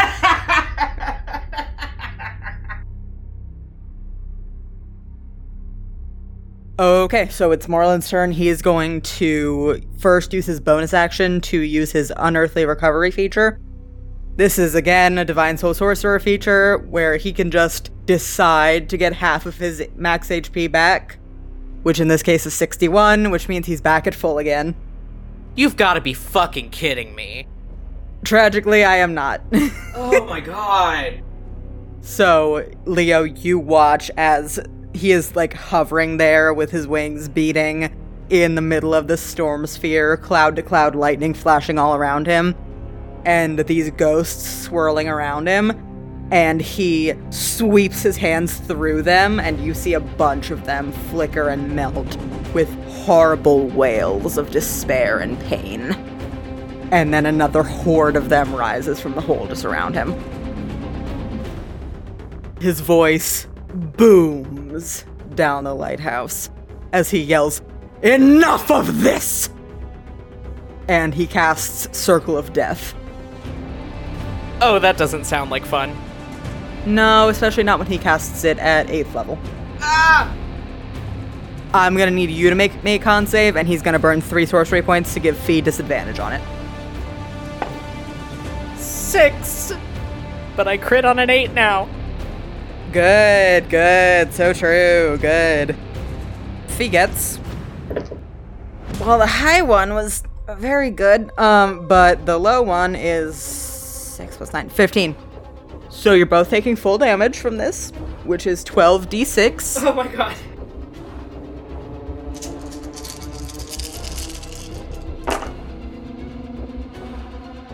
Okay, 6.78 7.30
so 7.30 7.52
it's 7.52 7.70
Morland's 7.70 8.10
turn. 8.10 8.34
He 8.34 8.50
is 8.50 8.62
going 8.62 9.00
to 9.02 9.82
first 9.98 10.34
use 10.34 10.46
his 10.46 10.60
bonus 10.60 10.94
action 10.94 11.40
to 11.42 11.62
use 11.62 11.94
his 11.94 12.12
Unearthly 12.18 12.66
Recovery 12.66 13.12
feature. 13.12 13.62
This 14.38 14.60
is 14.60 14.76
again 14.76 15.18
a 15.18 15.24
Divine 15.24 15.58
Soul 15.58 15.74
Sorcerer 15.74 16.20
feature 16.20 16.78
where 16.90 17.16
he 17.16 17.32
can 17.32 17.52
just 17.52 17.90
decide 18.06 18.90
to 18.90 18.98
get 18.98 19.14
half 19.14 19.46
of 19.46 19.58
his 19.58 19.88
max 19.96 20.28
HP 20.28 20.70
back, 20.70 21.18
which 21.84 22.02
in 22.02 22.10
this 22.10 22.22
case 22.22 22.46
is 22.46 22.54
61, 22.54 23.32
which 23.32 23.48
means 23.48 23.66
he's 23.66 23.80
back 23.80 24.08
at 24.08 24.14
full 24.14 24.38
again. 24.38 24.76
You've 25.56 25.78
got 25.78 25.94
to 25.94 26.02
be 26.02 26.14
fucking 26.14 26.72
kidding 26.72 27.16
me. 27.16 27.48
Tragically, 28.26 28.84
I 28.84 28.98
am 28.98 29.14
not. 29.14 29.42
oh 29.96 30.26
my 30.28 30.42
god. 30.42 31.24
So, 32.02 32.70
Leo, 32.84 33.24
you 33.24 33.58
watch 33.58 34.12
as 34.18 34.60
he 34.94 35.12
is 35.12 35.34
like 35.38 35.54
hovering 35.54 36.18
there 36.18 36.54
with 36.54 36.72
his 36.72 36.88
wings 36.88 37.30
beating 37.30 37.96
in 38.30 38.56
the 38.56 38.62
middle 38.62 38.94
of 38.94 39.08
the 39.08 39.16
storm 39.16 39.66
sphere, 39.66 40.18
cloud 40.18 40.58
to 40.58 40.62
cloud 40.62 40.94
lightning 40.94 41.34
flashing 41.34 41.80
all 41.80 41.96
around 41.96 42.28
him, 42.28 42.54
and 43.26 43.60
these 43.60 43.90
ghosts 43.92 44.48
swirling 44.64 45.08
around 45.08 45.48
him. 45.48 45.82
And 46.32 46.60
he 46.60 47.14
sweeps 47.30 48.02
his 48.02 48.18
hands 48.18 48.58
through 48.58 49.04
them, 49.04 49.40
and 49.40 49.60
you 49.64 49.74
see 49.74 49.94
a 49.94 50.00
bunch 50.00 50.50
of 50.50 50.66
them 50.66 50.92
flicker 50.92 51.50
and 51.50 51.76
melt 51.76 52.18
with 52.54 52.70
horrible 53.06 53.68
wails 53.68 54.38
of 54.38 54.50
despair 54.50 55.20
and 55.20 55.40
pain. 55.42 55.92
And 56.92 57.14
then 57.14 57.26
another 57.26 57.62
horde 57.62 58.16
of 58.16 58.30
them 58.30 58.56
rises 58.56 59.00
from 59.00 59.14
the 59.14 59.22
hole 59.22 59.46
just 59.48 59.66
around 59.66 59.94
him. 59.94 60.14
His 62.60 62.80
voice 62.80 63.48
booms 63.74 65.06
down 65.36 65.66
the 65.66 65.76
lighthouse 65.76 66.50
as 66.94 67.12
he 67.12 67.20
yells, 67.20 67.62
Enough 68.02 68.72
of 68.72 69.02
this! 69.02 69.50
And 70.88 71.14
he 71.14 71.28
casts 71.28 71.98
Circle 71.98 72.38
of 72.38 72.54
Death. 72.54 72.96
Oh, 74.62 74.80
that 74.80 74.98
doesn't 74.98 75.26
sound 75.26 75.52
like 75.52 75.66
fun. 75.66 75.96
No, 76.86 77.30
especially 77.30 77.64
not 77.64 77.80
when 77.80 77.88
he 77.88 77.98
casts 77.98 78.44
it 78.44 78.58
at 78.60 78.88
8th 78.88 79.14
level. 79.14 79.40
Ah! 79.82 80.34
I'm 81.74 81.98
gonna 81.98 82.12
need 82.12 82.30
you 82.30 82.50
to 82.50 82.56
make, 82.56 82.84
make 82.84 83.02
a 83.02 83.04
con 83.04 83.28
save, 83.28 83.58
and 83.58 83.68
he's 83.68 83.82
gonna 83.82 84.00
burn 84.00 84.22
3 84.22 84.46
sorcery 84.46 84.82
points 84.82 85.14
to 85.14 85.20
give 85.20 85.38
Fee 85.38 85.62
disadvantage 85.62 86.20
on 86.20 86.34
it. 86.34 86.42
Six! 88.78 89.74
But 90.56 90.68
I 90.68 90.78
crit 90.78 91.04
on 91.04 91.20
an 91.20 91.30
eight 91.30 91.54
now. 91.54 91.90
Good, 92.94 93.70
good, 93.70 94.34
so 94.34 94.54
true, 94.54 95.18
good. 95.20 95.76
Fee 96.68 96.88
gets 96.88 97.40
Well, 99.02 99.18
the 99.18 99.28
high 99.28 99.62
one 99.62 99.94
was 99.94 100.24
very 100.58 100.92
good, 100.92 101.38
um, 101.38 101.88
but 101.88 102.26
the 102.26 102.38
low 102.38 102.62
one 102.62 102.96
is 102.96 103.75
6 104.16 104.38
plus 104.38 104.54
9, 104.54 104.70
15. 104.70 105.16
So 105.90 106.14
you're 106.14 106.26
both 106.26 106.50
taking 106.50 106.76
full 106.76 106.98
damage 106.98 107.38
from 107.38 107.58
this, 107.58 107.92
which 108.24 108.48
is 108.48 108.64
12d6. 108.66 109.84
Oh 109.86 109.94
my 109.94 110.08
god. 110.08 110.36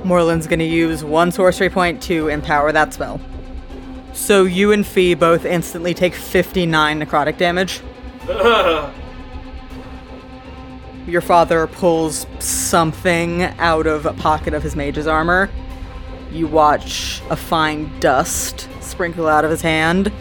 Morland's 0.03 0.47
gonna 0.47 0.63
use 0.63 1.03
one 1.03 1.31
sorcery 1.31 1.69
point 1.69 2.01
to 2.03 2.27
empower 2.27 2.71
that 2.71 2.93
spell. 2.93 3.21
So 4.13 4.43
you 4.43 4.71
and 4.71 4.85
Fee 4.85 5.13
both 5.13 5.45
instantly 5.45 5.93
take 5.93 6.13
59 6.13 6.99
necrotic 6.99 7.37
damage. 7.37 7.81
Your 11.07 11.21
father 11.21 11.67
pulls 11.67 12.27
something 12.39 13.43
out 13.43 13.87
of 13.87 14.05
a 14.05 14.13
pocket 14.13 14.53
of 14.53 14.63
his 14.63 14.75
mage's 14.75 15.07
armor. 15.07 15.49
You 16.31 16.47
watch 16.47 17.21
a 17.29 17.35
fine 17.35 17.91
dust 17.99 18.69
sprinkle 18.81 19.27
out 19.27 19.43
of 19.43 19.51
his 19.51 19.61
hand, 19.61 20.11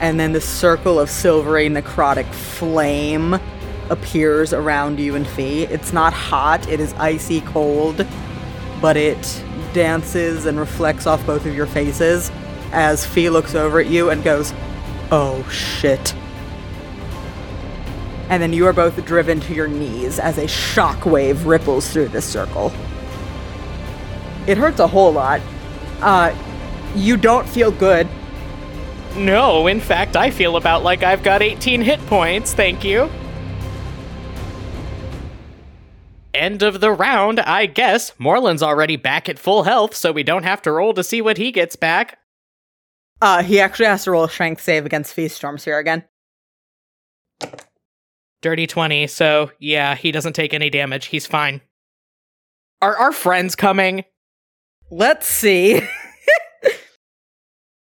and 0.00 0.18
then 0.18 0.32
the 0.32 0.40
circle 0.40 0.98
of 0.98 1.08
silvery 1.08 1.68
necrotic 1.68 2.26
flame 2.32 3.38
appears 3.88 4.52
around 4.52 4.98
you 4.98 5.14
and 5.14 5.26
Fee. 5.26 5.62
It's 5.64 5.92
not 5.92 6.12
hot, 6.12 6.68
it 6.68 6.80
is 6.80 6.92
icy 6.94 7.40
cold, 7.42 8.04
but 8.80 8.96
it 8.96 9.44
dances 9.72 10.46
and 10.46 10.58
reflects 10.58 11.06
off 11.06 11.24
both 11.24 11.46
of 11.46 11.54
your 11.54 11.66
faces 11.66 12.32
as 12.72 13.06
Fee 13.06 13.30
looks 13.30 13.54
over 13.54 13.78
at 13.78 13.86
you 13.86 14.10
and 14.10 14.24
goes, 14.24 14.52
Oh 15.12 15.46
shit. 15.50 16.14
And 18.28 18.42
then 18.42 18.52
you 18.52 18.66
are 18.66 18.72
both 18.72 19.04
driven 19.04 19.40
to 19.40 19.54
your 19.54 19.68
knees 19.68 20.18
as 20.18 20.38
a 20.38 20.44
shockwave 20.44 21.44
ripples 21.44 21.92
through 21.92 22.08
this 22.08 22.24
circle. 22.24 22.72
It 24.46 24.58
hurts 24.58 24.80
a 24.80 24.86
whole 24.86 25.12
lot. 25.12 25.40
Uh, 26.00 26.34
you 26.94 27.16
don't 27.16 27.48
feel 27.48 27.70
good. 27.70 28.08
No, 29.16 29.66
in 29.66 29.80
fact, 29.80 30.16
I 30.16 30.30
feel 30.30 30.56
about 30.56 30.82
like 30.82 31.02
I've 31.02 31.22
got 31.22 31.42
18 31.42 31.82
hit 31.82 32.00
points, 32.06 32.54
thank 32.54 32.82
you. 32.82 33.10
End 36.34 36.62
of 36.62 36.80
the 36.80 36.90
round, 36.90 37.40
I 37.40 37.66
guess. 37.66 38.18
Morland's 38.18 38.62
already 38.62 38.96
back 38.96 39.28
at 39.28 39.38
full 39.38 39.64
health, 39.64 39.94
so 39.94 40.12
we 40.12 40.22
don't 40.22 40.44
have 40.44 40.62
to 40.62 40.72
roll 40.72 40.94
to 40.94 41.04
see 41.04 41.20
what 41.20 41.36
he 41.36 41.52
gets 41.52 41.76
back. 41.76 42.18
Uh, 43.20 43.42
he 43.42 43.60
actually 43.60 43.86
has 43.86 44.04
to 44.04 44.10
roll 44.10 44.24
a 44.24 44.30
strength 44.30 44.62
save 44.62 44.86
against 44.86 45.12
Fee's 45.12 45.34
Storm 45.34 45.58
Sphere 45.58 45.78
again. 45.78 46.04
Dirty 48.40 48.66
20, 48.66 49.06
so 49.06 49.52
yeah, 49.60 49.94
he 49.94 50.10
doesn't 50.10 50.32
take 50.32 50.54
any 50.54 50.70
damage. 50.70 51.06
He's 51.06 51.26
fine. 51.26 51.60
Are 52.80 52.96
our 52.96 53.12
friends 53.12 53.54
coming? 53.54 54.04
Let's 54.94 55.26
see. 55.26 55.80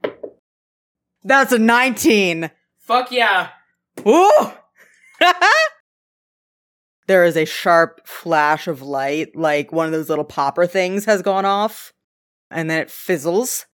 That's 1.25 1.51
a 1.51 1.59
19. 1.59 2.53
Fuck 2.79 3.11
yeah. 3.11 3.49
Ooh! 4.07 4.53
there 7.09 7.25
is 7.25 7.37
a 7.37 7.47
sharp 7.47 8.07
flash 8.07 8.69
of 8.69 8.81
light, 8.81 9.35
like 9.35 9.73
one 9.73 9.87
of 9.87 9.93
those 9.93 10.09
little 10.09 10.25
popper 10.25 10.69
things 10.69 11.05
has 11.07 11.21
gone 11.21 11.45
off, 11.45 11.93
and 12.49 12.71
then 12.71 12.79
it 12.79 12.93
fizzles. 12.93 13.67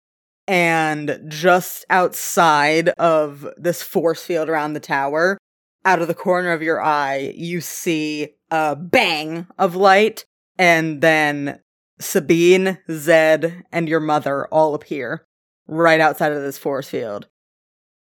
And 0.47 1.19
just 1.27 1.83
outside 1.89 2.87
of 2.97 3.49
this 3.57 3.83
force 3.83 4.23
field 4.23 4.47
around 4.47 4.73
the 4.73 4.79
tower, 4.79 5.37
out 5.83 6.01
of 6.01 6.07
the 6.07 6.15
corner 6.15 6.53
of 6.53 6.61
your 6.61 6.81
eye, 6.81 7.33
you 7.35 7.59
see 7.59 8.29
a 8.49 8.77
bang 8.77 9.45
of 9.57 9.75
light, 9.75 10.23
and 10.57 11.01
then 11.01 11.59
Sabine, 11.99 12.77
Zed, 12.89 13.65
and 13.71 13.89
your 13.89 13.99
mother 13.99 14.47
all 14.47 14.73
appear 14.73 15.25
right 15.67 15.99
outside 15.99 16.31
of 16.31 16.41
this 16.41 16.57
force 16.57 16.89
field. 16.89 17.27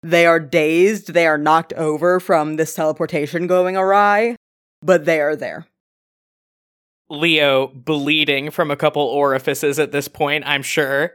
They 0.02 0.26
are 0.26 0.40
dazed, 0.40 1.14
they 1.14 1.26
are 1.26 1.38
knocked 1.38 1.72
over 1.72 2.20
from 2.20 2.56
this 2.56 2.74
teleportation 2.74 3.46
going 3.46 3.76
awry, 3.76 4.36
but 4.82 5.04
they 5.04 5.20
are 5.20 5.34
there. 5.34 5.66
Leo, 7.08 7.68
bleeding 7.68 8.50
from 8.50 8.70
a 8.70 8.76
couple 8.76 9.02
orifices 9.02 9.78
at 9.78 9.92
this 9.92 10.08
point, 10.08 10.44
I'm 10.46 10.62
sure, 10.62 11.12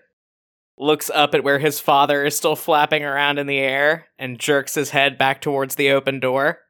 looks 0.78 1.09
up 1.13 1.36
at 1.36 1.43
where 1.43 1.59
his 1.59 1.80
father 1.80 2.26
is 2.26 2.36
still 2.36 2.55
flapping 2.55 3.03
around 3.03 3.38
in 3.38 3.47
the 3.47 3.59
air 3.59 4.07
and 4.17 4.39
jerks 4.39 4.76
his 4.76 4.91
head 4.91 5.17
back 5.17 5.41
towards 5.41 5.76
the 5.76 5.91
open 5.91 6.19
door. 6.19 6.59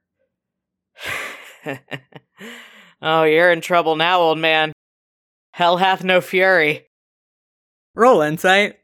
oh, 3.01 3.23
you're 3.23 3.51
in 3.51 3.61
trouble 3.61 3.95
now, 3.95 4.19
old 4.19 4.39
man. 4.39 4.73
Hell 5.51 5.77
hath 5.77 6.03
no 6.03 6.21
fury. 6.21 6.87
Roll 7.93 8.21
insight. 8.21 8.77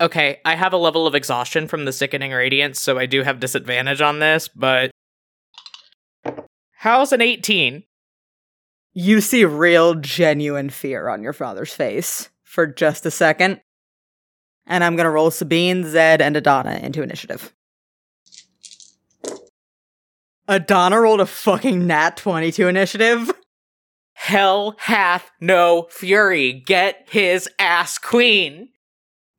Okay, 0.00 0.40
I 0.44 0.54
have 0.54 0.72
a 0.72 0.78
level 0.78 1.06
of 1.06 1.14
exhaustion 1.14 1.68
from 1.68 1.84
the 1.84 1.92
sickening 1.92 2.32
radiance, 2.32 2.80
so 2.80 2.98
I 2.98 3.06
do 3.06 3.22
have 3.22 3.40
disadvantage 3.40 4.00
on 4.00 4.18
this, 4.18 4.48
but. 4.48 4.90
How's 6.78 7.12
an 7.12 7.20
18? 7.20 7.84
You 8.92 9.20
see 9.20 9.44
real, 9.44 9.94
genuine 9.94 10.70
fear 10.70 11.08
on 11.08 11.22
your 11.22 11.32
father's 11.32 11.74
face 11.74 12.30
for 12.42 12.66
just 12.66 13.06
a 13.06 13.10
second. 13.10 13.60
And 14.66 14.84
I'm 14.84 14.96
gonna 14.96 15.10
roll 15.10 15.30
Sabine, 15.30 15.84
Zed, 15.84 16.22
and 16.22 16.36
Adana 16.36 16.78
into 16.82 17.02
initiative. 17.02 17.52
Adana 20.46 21.00
rolled 21.00 21.20
a 21.20 21.26
fucking 21.26 21.86
nat 21.86 22.16
22 22.16 22.68
initiative. 22.68 23.32
Hell 24.24 24.74
hath 24.78 25.30
no 25.38 25.86
fury. 25.90 26.54
Get 26.64 27.06
his 27.10 27.46
ass 27.58 27.98
queen. 27.98 28.70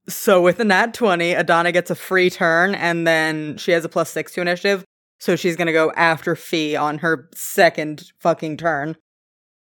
So 0.07 0.43
with 0.43 0.59
a 0.59 0.63
nat 0.63 0.93
20, 0.93 1.33
Adana 1.33 1.71
gets 1.71 1.89
a 1.89 1.95
free 1.95 2.29
turn, 2.29 2.75
and 2.75 3.07
then 3.07 3.57
she 3.57 3.71
has 3.71 3.83
a 3.83 3.89
plus 3.89 4.11
six 4.11 4.33
to 4.33 4.41
initiative. 4.41 4.85
So 5.19 5.35
she's 5.35 5.55
gonna 5.55 5.73
go 5.73 5.91
after 5.95 6.35
Fee 6.35 6.75
on 6.75 6.99
her 6.99 7.31
second 7.33 8.11
fucking 8.19 8.57
turn. 8.57 8.95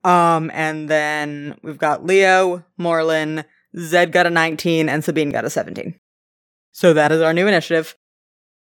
Um, 0.04 0.50
and 0.56 0.90
then 0.90 1.60
we've 1.62 1.78
got 1.78 2.04
Leo, 2.04 2.66
Morlin, 2.80 3.46
Zed 3.78 4.12
got 4.12 4.26
a 4.26 4.32
19, 4.32 4.90
and 4.90 5.04
Sabine 5.04 5.30
got 5.30 5.46
a 5.46 5.52
17. 5.52 6.00
So 6.72 6.94
that 6.96 7.12
is 7.12 7.22
our 7.22 7.32
new 7.32 7.46
initiative. 7.46 7.96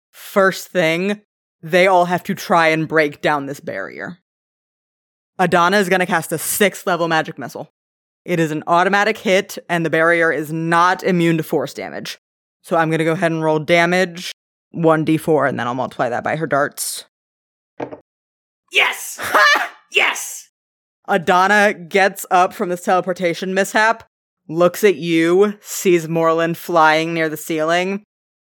First 0.10 0.70
thing, 0.70 1.22
they 1.62 1.86
all 1.86 2.06
have 2.06 2.24
to 2.24 2.34
try 2.34 2.70
and 2.70 2.88
break 2.88 3.22
down 3.22 3.46
this 3.46 3.60
barrier. 3.60 4.18
Adana 5.42 5.78
is 5.78 5.90
gonna 5.90 6.06
cast 6.06 6.32
a 6.32 6.38
sixth 6.38 6.86
level 6.86 7.08
magic 7.08 7.40
missile. 7.40 7.72
It 8.26 8.40
is 8.40 8.52
an 8.52 8.64
automatic 8.68 9.18
hit, 9.18 9.58
and 9.68 9.84
the 9.84 9.90
barrier 9.90 10.32
is 10.32 10.54
not 10.54 11.02
immune 11.02 11.38
to 11.38 11.44
force 11.44 11.74
damage. 11.74 12.20
So 12.62 12.78
I'm 12.78 12.92
gonna 12.92 13.04
go 13.04 13.14
ahead 13.14 13.32
and 13.32 13.44
roll 13.44 13.58
damage, 13.58 14.32
1d4, 14.76 15.50
and 15.50 15.60
then 15.60 15.66
I'll 15.66 15.74
multiply 15.74 16.10
that 16.10 16.24
by 16.24 16.36
her 16.36 16.46
darts. 16.46 17.06
Yes! 18.72 19.20
yes! 19.92 20.52
Adana 21.08 21.74
gets 21.74 22.24
up 22.30 22.54
from 22.54 22.70
this 22.70 22.84
teleportation 22.84 23.56
mishap, 23.56 24.04
looks 24.48 24.84
at 24.84 24.98
you, 24.98 25.58
sees 25.60 26.08
Morland 26.08 26.56
flying 26.56 27.16
near 27.16 27.30
the 27.30 27.36
ceiling, 27.36 28.04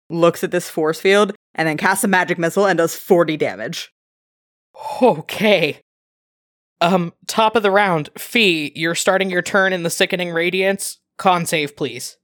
looks 0.08 0.42
at 0.42 0.50
this 0.50 0.70
force 0.70 0.98
field, 0.98 1.34
and 1.54 1.68
then 1.68 1.76
casts 1.76 2.04
a 2.04 2.08
magic 2.08 2.38
missile 2.38 2.66
and 2.66 2.78
does 2.78 2.94
40 2.94 3.36
damage. 3.36 3.92
Okay. 5.02 5.82
Um, 6.80 7.12
top 7.26 7.56
of 7.56 7.62
the 7.62 7.70
round. 7.70 8.10
Fee, 8.18 8.72
you're 8.74 8.94
starting 8.94 9.30
your 9.30 9.42
turn 9.42 9.72
in 9.72 9.82
the 9.82 9.90
sickening 9.90 10.30
radiance. 10.30 10.98
Con 11.16 11.46
save, 11.46 11.76
please. 11.76 12.18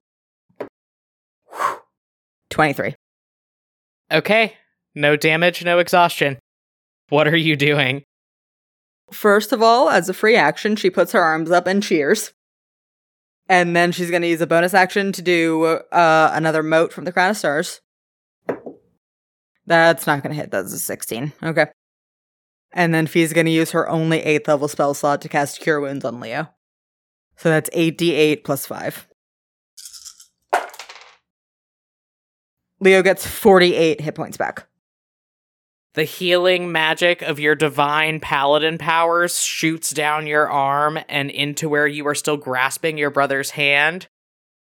23. 2.51 2.95
Okay. 4.13 4.55
No 4.95 5.17
damage, 5.17 5.65
no 5.65 5.79
exhaustion. 5.79 6.39
What 7.09 7.27
are 7.27 7.37
you 7.37 7.57
doing? 7.57 8.05
First 9.11 9.53
of 9.53 9.63
all, 9.63 9.89
as 9.89 10.09
a 10.09 10.15
free 10.15 10.37
action, 10.37 10.77
she 10.77 10.91
puts 10.91 11.13
her 11.13 11.21
arms 11.21 11.51
up 11.51 11.67
and 11.67 11.83
cheers. 11.83 12.33
And 13.49 13.75
then 13.75 13.93
she's 13.93 14.11
going 14.11 14.23
to 14.23 14.29
use 14.29 14.41
a 14.41 14.47
bonus 14.47 14.75
action 14.75 15.13
to 15.13 15.23
do 15.23 15.65
uh, 15.65 16.31
another 16.35 16.63
mote 16.63 16.93
from 16.93 17.05
the 17.05 17.13
Crown 17.13 17.31
of 17.31 17.37
Stars. 17.37 17.81
That's 19.67 20.07
not 20.07 20.23
going 20.23 20.35
to 20.35 20.41
hit. 20.41 20.51
That's 20.51 20.73
a 20.73 20.79
16. 20.79 21.33
Okay. 21.43 21.67
And 22.73 22.95
then 22.95 23.07
Fee's 23.07 23.33
going 23.33 23.47
to 23.47 23.53
use 23.53 23.73
her 23.73 23.89
only 23.89 24.21
8th 24.21 24.49
level 24.49 24.69
spell 24.69 24.95
slot 24.95 25.21
to 25.23 25.29
cast 25.29 25.61
Cure 25.61 25.81
Wounds 25.81 26.05
on 26.05 26.21
Leo. 26.21 26.49
So 27.37 27.51
that's 27.51 27.71
8d8 27.71 28.45
plus 28.45 28.67
5. 28.67 29.09
Leo 32.81 33.03
gets 33.03 33.27
48 33.27 34.01
hit 34.01 34.15
points 34.15 34.37
back. 34.37 34.67
The 35.95 36.05
healing 36.05 36.73
magic 36.73 37.21
of 37.21 37.39
your 37.39 37.55
divine 37.55 38.19
paladin 38.19 38.79
powers 38.79 39.43
shoots 39.43 39.91
down 39.91 40.27
your 40.27 40.49
arm 40.51 40.99
and 41.09 41.31
into 41.31 41.69
where 41.69 41.87
you 41.87 42.07
are 42.07 42.15
still 42.15 42.39
grasping 42.39 42.97
your 42.97 43.11
brother's 43.11 43.51
hand. 43.51 44.09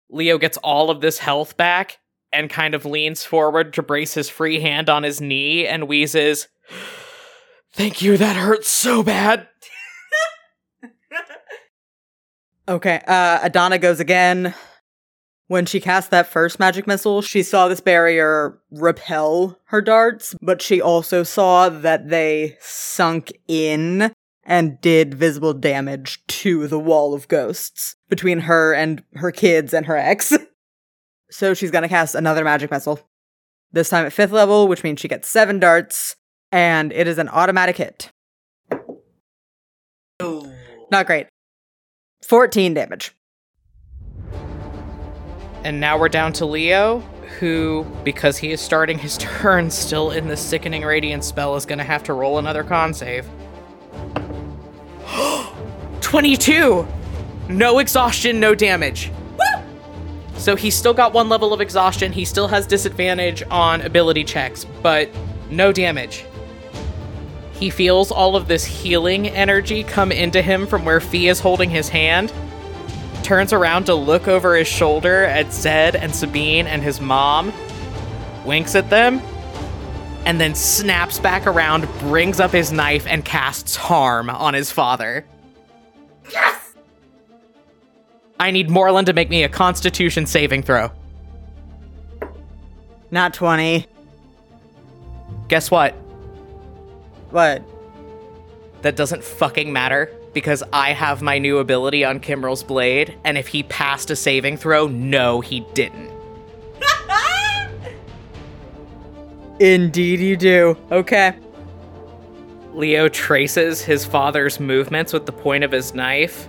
Leo 0.09 0.39
gets 0.39 0.57
all 0.57 0.89
of 0.89 1.01
this 1.01 1.19
health 1.19 1.55
back 1.55 1.99
and 2.31 2.49
kind 2.49 2.73
of 2.73 2.85
leans 2.85 3.23
forward 3.23 3.73
to 3.73 3.83
brace 3.83 4.15
his 4.15 4.27
free 4.27 4.59
hand 4.59 4.89
on 4.89 5.03
his 5.03 5.21
knee 5.21 5.67
and 5.67 5.87
wheezes, 5.87 6.47
Thank 7.73 8.01
you, 8.01 8.17
that 8.17 8.35
hurts 8.35 8.69
so 8.69 9.03
bad. 9.03 9.47
Okay, 12.65 13.01
uh, 13.07 13.39
Adana 13.43 13.77
goes 13.77 13.99
again. 13.99 14.55
When 15.47 15.65
she 15.65 15.81
cast 15.81 16.11
that 16.11 16.27
first 16.27 16.59
magic 16.59 16.87
missile, 16.87 17.21
she 17.21 17.43
saw 17.43 17.67
this 17.67 17.81
barrier 17.81 18.57
repel 18.71 19.59
her 19.65 19.81
darts, 19.81 20.33
but 20.41 20.61
she 20.61 20.81
also 20.81 21.23
saw 21.23 21.67
that 21.67 22.07
they 22.07 22.55
sunk 22.61 23.33
in 23.49 24.13
and 24.45 24.79
did 24.79 25.13
visible 25.13 25.53
damage 25.53 26.25
to 26.27 26.67
the 26.67 26.79
wall 26.79 27.13
of 27.13 27.27
ghosts 27.27 27.97
between 28.09 28.39
her 28.39 28.73
and 28.73 29.03
her 29.15 29.31
kids 29.31 29.73
and 29.73 29.85
her 29.85 29.97
ex. 29.97 30.33
so 31.29 31.53
she's 31.53 31.71
gonna 31.71 31.89
cast 31.89 32.15
another 32.15 32.45
magic 32.45 32.71
missile. 32.71 33.01
This 33.73 33.89
time 33.89 34.05
at 34.05 34.13
fifth 34.13 34.31
level, 34.31 34.69
which 34.69 34.83
means 34.83 35.01
she 35.01 35.09
gets 35.09 35.27
seven 35.27 35.59
darts, 35.59 36.15
and 36.53 36.93
it 36.93 37.07
is 37.07 37.17
an 37.17 37.27
automatic 37.29 37.75
hit. 37.77 38.11
Oh. 40.19 40.53
Not 40.91 41.07
great. 41.07 41.25
14 42.21 42.75
damage. 42.75 43.11
And 45.63 45.79
now 45.79 45.97
we're 45.97 46.09
down 46.09 46.31
to 46.33 46.45
Leo, 46.45 46.99
who, 47.39 47.87
because 48.03 48.37
he 48.37 48.51
is 48.51 48.61
starting 48.61 48.99
his 48.99 49.17
turn 49.19 49.71
still 49.71 50.11
in 50.11 50.27
the 50.27 50.37
Sickening 50.37 50.83
Radiance 50.83 51.25
spell, 51.25 51.55
is 51.55 51.65
going 51.65 51.79
to 51.79 51.83
have 51.83 52.03
to 52.03 52.13
roll 52.13 52.37
another 52.37 52.63
con 52.63 52.93
save. 52.93 53.27
22! 56.01 56.87
No 57.49 57.79
exhaustion, 57.79 58.39
no 58.39 58.53
damage. 58.53 59.11
So 60.35 60.55
he's 60.55 60.75
still 60.75 60.93
got 60.93 61.13
one 61.13 61.29
level 61.29 61.51
of 61.51 61.61
exhaustion. 61.61 62.11
He 62.11 62.25
still 62.25 62.47
has 62.47 62.67
disadvantage 62.67 63.41
on 63.49 63.81
ability 63.81 64.23
checks, 64.23 64.65
but 64.83 65.09
no 65.49 65.71
damage. 65.71 66.25
He 67.63 67.69
feels 67.69 68.11
all 68.11 68.35
of 68.35 68.49
this 68.49 68.65
healing 68.65 69.29
energy 69.29 69.85
come 69.85 70.11
into 70.11 70.41
him 70.41 70.67
from 70.67 70.83
where 70.83 70.99
Fee 70.99 71.29
is 71.29 71.39
holding 71.39 71.69
his 71.69 71.87
hand. 71.87 72.33
Turns 73.23 73.53
around 73.53 73.85
to 73.85 73.95
look 73.95 74.27
over 74.27 74.57
his 74.57 74.67
shoulder 74.67 75.23
at 75.23 75.53
Zed 75.53 75.95
and 75.95 76.13
Sabine 76.13 76.67
and 76.67 76.81
his 76.81 76.99
mom. 76.99 77.53
Winks 78.43 78.75
at 78.75 78.89
them. 78.89 79.21
And 80.25 80.41
then 80.41 80.55
snaps 80.55 81.19
back 81.19 81.47
around, 81.47 81.87
brings 81.99 82.41
up 82.41 82.51
his 82.51 82.73
knife, 82.73 83.07
and 83.07 83.23
casts 83.23 83.77
harm 83.77 84.29
on 84.29 84.53
his 84.53 84.69
father. 84.69 85.25
Yes! 86.33 86.73
I 88.41 88.51
need 88.51 88.69
Moreland 88.69 89.07
to 89.07 89.13
make 89.13 89.29
me 89.29 89.43
a 89.45 89.49
constitution 89.49 90.25
saving 90.25 90.63
throw. 90.63 90.91
Not 93.09 93.33
20. 93.33 93.87
Guess 95.47 95.71
what? 95.71 96.02
What? 97.33 97.63
That 98.83 98.95
doesn't 98.95 99.23
fucking 99.23 99.73
matter 99.73 100.15
because 100.33 100.61
I 100.71 100.93
have 100.93 101.23
my 101.23 101.39
new 101.39 101.57
ability 101.57 102.05
on 102.05 102.19
Kimrel's 102.19 102.61
blade, 102.61 103.17
and 103.23 103.39
if 103.39 103.47
he 103.47 103.63
passed 103.63 104.11
a 104.11 104.15
saving 104.15 104.57
throw, 104.57 104.85
no, 104.85 105.41
he 105.41 105.61
didn't. 105.73 106.11
Indeed, 109.59 110.19
you 110.19 110.37
do. 110.37 110.77
Okay. 110.91 111.33
Leo 112.71 113.09
traces 113.09 113.81
his 113.81 114.05
father's 114.05 114.59
movements 114.59 115.11
with 115.11 115.25
the 115.25 115.31
point 115.31 115.63
of 115.63 115.71
his 115.71 115.95
knife, 115.95 116.47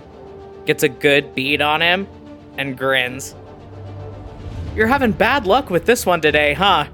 gets 0.67 0.83
a 0.83 0.89
good 0.89 1.33
bead 1.33 1.61
on 1.61 1.81
him, 1.81 2.07
and 2.59 2.77
grins. 2.77 3.33
You're 4.75 4.85
having 4.85 5.13
bad 5.13 5.47
luck 5.47 5.71
with 5.71 5.87
this 5.87 6.05
one 6.05 6.21
today, 6.21 6.53
huh? 6.53 6.85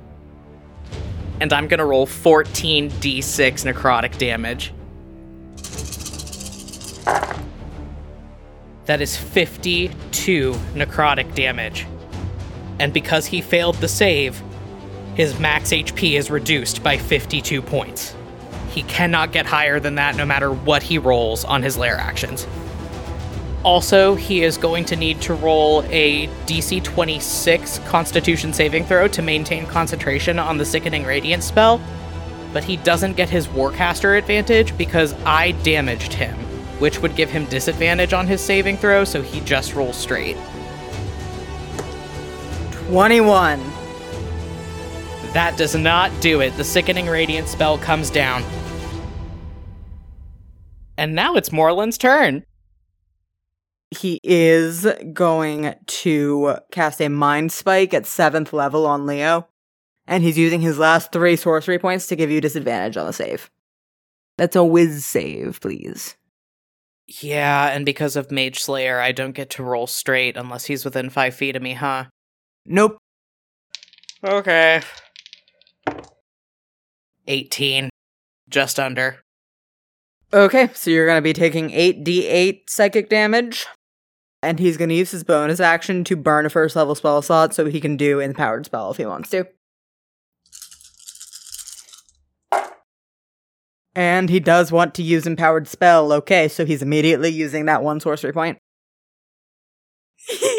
And 1.42 1.52
I'm 1.52 1.68
gonna 1.68 1.86
roll 1.86 2.06
14d6 2.06 3.66
necrotic 3.66 4.18
damage. 4.20 4.72
That 8.86 9.02
is 9.02 9.18
52 9.18 10.54
necrotic 10.76 11.34
damage. 11.34 11.88
And 12.80 12.94
because 12.94 13.26
he 13.26 13.42
failed 13.42 13.76
the 13.78 13.88
save, 13.88 14.42
his 15.16 15.40
max 15.40 15.72
HP 15.72 16.14
is 16.14 16.30
reduced 16.30 16.84
by 16.84 16.98
52 16.98 17.62
points. 17.64 18.16
He 18.70 18.84
cannot 18.84 19.32
get 19.32 19.48
higher 19.48 19.80
than 19.80 19.96
that 19.96 20.16
no 20.16 20.26
matter 20.26 20.54
what 20.54 20.84
he 20.84 21.00
rolls 21.00 21.44
on 21.44 21.64
his 21.64 21.76
lair 21.76 21.98
actions. 21.98 22.46
Also, 23.64 24.16
he 24.16 24.42
is 24.42 24.58
going 24.58 24.86
to 24.86 24.96
need 24.96 25.22
to 25.22 25.36
roll 25.36 25.84
a 25.90 26.28
DC 26.48 26.84
26 26.84 27.80
Constitution 27.80 28.54
saving 28.54 28.86
throw 28.86 29.08
to 29.10 29.22
maintain 29.22 29.68
concentration 29.68 30.40
on 30.40 30.58
the 30.58 30.66
Sickening 30.66 31.04
Radiance 31.04 31.46
spell, 31.46 31.80
but 32.54 32.64
he 32.64 32.78
doesn't 32.78 33.16
get 33.16 33.30
his 33.30 33.48
Warcaster 33.48 34.18
advantage 34.18 34.76
because 34.80 35.14
I 35.26 35.52
damaged 35.64 36.12
him, 36.12 36.36
which 36.80 37.00
would 37.04 37.16
give 37.16 37.30
him 37.30 37.46
disadvantage 37.46 38.14
on 38.14 38.26
his 38.26 38.42
saving 38.42 38.78
throw, 38.78 39.04
so 39.04 39.22
he 39.22 39.42
just 39.42 39.76
rolls 39.76 39.96
straight. 39.96 40.38
21. 42.88 43.60
That 45.34 45.56
does 45.56 45.76
not 45.76 46.12
do 46.20 46.42
it. 46.42 46.58
The 46.58 46.64
Sickening 46.64 47.08
Radiance 47.08 47.52
spell 47.52 47.78
comes 47.78 48.10
down. 48.10 48.44
And 50.98 51.14
now 51.16 51.36
it's 51.36 51.52
Moreland's 51.52 51.98
turn. 51.98 52.44
He 53.92 54.22
is 54.24 54.88
going 55.12 55.76
to 55.86 56.56
cast 56.72 57.02
a 57.02 57.10
Mind 57.10 57.52
Spike 57.52 57.94
at 57.94 58.06
seventh 58.06 58.54
level 58.54 58.86
on 58.88 59.06
Leo, 59.06 59.48
and 60.08 60.24
he's 60.24 60.38
using 60.38 60.62
his 60.62 60.80
last 60.80 61.12
three 61.12 61.36
sorcery 61.36 61.78
points 61.78 62.08
to 62.08 62.16
give 62.16 62.32
you 62.32 62.40
disadvantage 62.40 62.96
on 62.96 63.06
the 63.06 63.14
save. 63.14 63.52
That's 64.38 64.56
a 64.56 64.64
whiz 64.64 65.06
save, 65.06 65.60
please. 65.62 66.16
Yeah, 67.08 67.68
and 67.68 67.86
because 67.86 68.16
of 68.16 68.32
Mage 68.32 68.60
Slayer, 68.60 69.00
I 69.00 69.12
don't 69.12 69.34
get 69.34 69.50
to 69.52 69.64
roll 69.64 69.88
straight 69.88 70.38
unless 70.38 70.66
he's 70.66 70.86
within 70.86 71.10
five 71.10 71.36
feet 71.36 71.58
of 71.58 71.62
me, 71.62 71.74
huh? 71.74 72.06
Nope. 72.66 72.98
Okay. 74.24 74.82
18. 77.28 77.90
Just 78.50 78.80
under. 78.80 79.20
Okay, 80.34 80.70
so 80.74 80.90
you're 80.90 81.06
going 81.06 81.18
to 81.18 81.22
be 81.22 81.34
taking 81.34 81.70
8d8 81.72 82.70
psychic 82.70 83.10
damage. 83.10 83.68
And 84.44 84.60
he's 84.60 84.78
going 84.78 84.90
to 84.90 84.96
use 84.96 85.12
his 85.12 85.24
bonus 85.24 85.60
action 85.60 86.04
to 86.06 86.16
burn 86.16 86.46
a 86.46 86.50
first 86.50 86.76
level 86.76 86.96
spell 86.96 87.22
slot 87.22 87.54
so 87.54 87.66
he 87.66 87.80
can 87.80 87.96
do 87.96 88.20
empowered 88.20 88.66
spell 88.66 88.90
if 88.92 88.98
he 88.98 89.06
wants 89.06 89.30
to. 89.32 89.48
And 93.94 94.30
he 94.30 94.40
does 94.40 94.72
want 94.72 94.96
to 94.96 95.04
use 95.04 95.28
empowered 95.28 95.68
spell. 95.68 96.14
Okay, 96.14 96.48
so 96.48 96.66
he's 96.66 96.82
immediately 96.82 97.30
using 97.30 97.66
that 97.66 97.84
one 97.84 98.00
sorcery 98.00 98.34
point. 98.34 98.58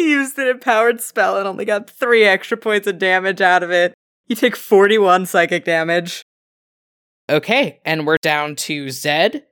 He 0.02 0.10
used 0.10 0.36
an 0.38 0.48
empowered 0.48 1.00
spell 1.00 1.38
and 1.38 1.46
only 1.46 1.64
got 1.64 1.88
three 1.88 2.24
extra 2.24 2.56
points 2.56 2.88
of 2.88 2.98
damage 2.98 3.40
out 3.40 3.62
of 3.62 3.70
it. 3.70 3.94
You 4.26 4.34
take 4.34 4.56
41 4.56 5.26
psychic 5.26 5.64
damage. 5.64 6.22
Okay, 7.30 7.80
and 7.84 8.04
we're 8.04 8.16
down 8.20 8.56
to 8.56 8.90
Zed. 8.90 9.44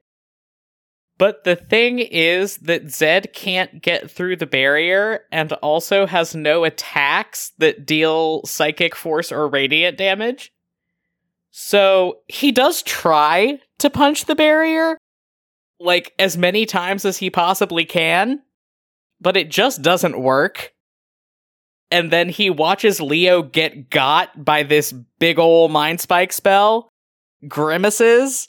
But 1.21 1.45
the 1.45 1.55
thing 1.55 1.99
is 1.99 2.57
that 2.63 2.91
Zed 2.91 3.35
can't 3.35 3.83
get 3.83 4.11
through 4.11 4.37
the 4.37 4.47
barrier 4.47 5.27
and 5.31 5.53
also 5.53 6.07
has 6.07 6.35
no 6.35 6.65
attacks 6.65 7.53
that 7.59 7.85
deal 7.85 8.41
psychic 8.47 8.97
force 8.97 9.31
or 9.31 9.47
radiant 9.47 9.99
damage. 9.99 10.51
So 11.51 12.21
he 12.27 12.53
does 12.53 12.83
try 12.83 13.61
to 13.81 13.91
punch 13.91 14.25
the 14.25 14.35
barrier, 14.35 14.97
like 15.79 16.15
as 16.19 16.39
many 16.39 16.65
times 16.65 17.05
as 17.05 17.19
he 17.19 17.29
possibly 17.29 17.85
can, 17.85 18.41
but 19.21 19.37
it 19.37 19.51
just 19.51 19.83
doesn't 19.83 20.19
work. 20.19 20.73
And 21.91 22.11
then 22.11 22.31
he 22.31 22.49
watches 22.49 22.99
Leo 22.99 23.43
get 23.43 23.91
got 23.91 24.43
by 24.43 24.63
this 24.63 24.91
big 25.19 25.39
ol' 25.39 25.69
mind 25.69 26.01
spike 26.01 26.33
spell, 26.33 26.89
grimaces, 27.47 28.49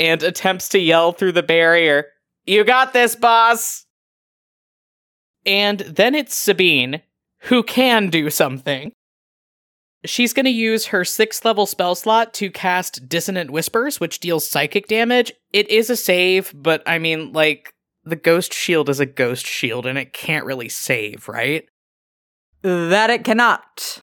and 0.00 0.22
attempts 0.22 0.70
to 0.70 0.78
yell 0.78 1.12
through 1.12 1.32
the 1.32 1.42
barrier, 1.42 2.06
You 2.46 2.64
got 2.64 2.94
this, 2.94 3.14
boss! 3.14 3.84
And 5.44 5.80
then 5.80 6.14
it's 6.14 6.34
Sabine, 6.34 7.02
who 7.42 7.62
can 7.62 8.08
do 8.08 8.30
something. 8.30 8.92
She's 10.06 10.32
going 10.32 10.46
to 10.46 10.50
use 10.50 10.86
her 10.86 11.04
sixth 11.04 11.44
level 11.44 11.66
spell 11.66 11.94
slot 11.94 12.32
to 12.34 12.50
cast 12.50 13.08
Dissonant 13.10 13.50
Whispers, 13.50 14.00
which 14.00 14.20
deals 14.20 14.48
psychic 14.48 14.88
damage. 14.88 15.32
It 15.52 15.68
is 15.68 15.90
a 15.90 15.96
save, 15.96 16.54
but 16.56 16.82
I 16.86 16.98
mean, 16.98 17.32
like, 17.32 17.74
the 18.02 18.16
ghost 18.16 18.54
shield 18.54 18.88
is 18.88 19.00
a 19.00 19.06
ghost 19.06 19.46
shield 19.46 19.84
and 19.84 19.98
it 19.98 20.14
can't 20.14 20.46
really 20.46 20.70
save, 20.70 21.28
right? 21.28 21.64
That 22.62 23.10
it 23.10 23.24
cannot. 23.24 24.00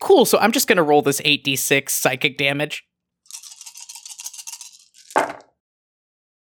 Cool, 0.00 0.24
so 0.24 0.38
I'm 0.38 0.52
just 0.52 0.68
going 0.68 0.76
to 0.76 0.84
roll 0.84 1.02
this 1.02 1.20
8d6 1.22 1.90
psychic 1.90 2.38
damage. 2.38 2.87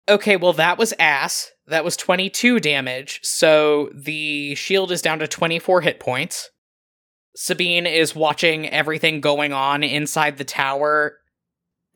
Okay, 0.09 0.37
well, 0.37 0.53
that 0.55 0.79
was 0.79 0.93
ass. 0.99 1.51
That 1.67 1.85
was 1.85 1.97
22 1.97 2.61
damage, 2.61 3.21
so 3.23 3.91
the 3.95 4.55
shield 4.55 4.93
is 4.93 5.01
down 5.01 5.19
to 5.21 5.29
24 5.29 5.81
hit 5.81 5.99
points. 5.99 6.51
Sabine 7.37 7.87
is 7.87 8.15
watching 8.15 8.69
everything 8.69 9.21
going 9.21 9.53
on 9.53 9.83
inside 9.83 10.37
the 10.37 10.45
tower, 10.45 11.17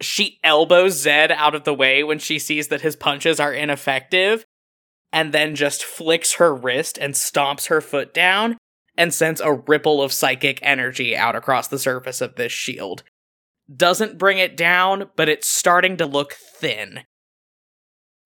she 0.01 0.39
elbows 0.45 0.95
Zed 0.95 1.33
out 1.33 1.55
of 1.55 1.65
the 1.65 1.75
way 1.75 2.05
when 2.05 2.19
she 2.19 2.39
sees 2.39 2.69
that 2.69 2.83
his 2.83 2.97
punches 2.97 3.41
are 3.41 3.53
ineffective, 3.53 4.45
and 5.13 5.33
then 5.33 5.55
just 5.55 5.85
flicks 5.85 6.35
her 6.35 6.55
wrist 6.55 6.99
and 6.99 7.15
stomps 7.15 7.69
her 7.69 7.81
foot 7.81 8.15
down 8.15 8.57
and 8.97 9.15
sends 9.15 9.41
a 9.41 9.53
ripple 9.53 10.03
of 10.03 10.13
psychic 10.13 10.59
energy 10.63 11.17
out 11.17 11.37
across 11.37 11.69
the 11.69 11.79
surface 11.79 12.21
of 12.21 12.37
this 12.37 12.53
shield. 12.53 13.03
Doesn't 13.75 14.19
bring 14.19 14.39
it 14.39 14.57
down, 14.57 15.11
but 15.17 15.29
it's 15.29 15.49
starting 15.49 15.97
to 15.99 16.07
look 16.07 16.33
thin. 16.33 17.01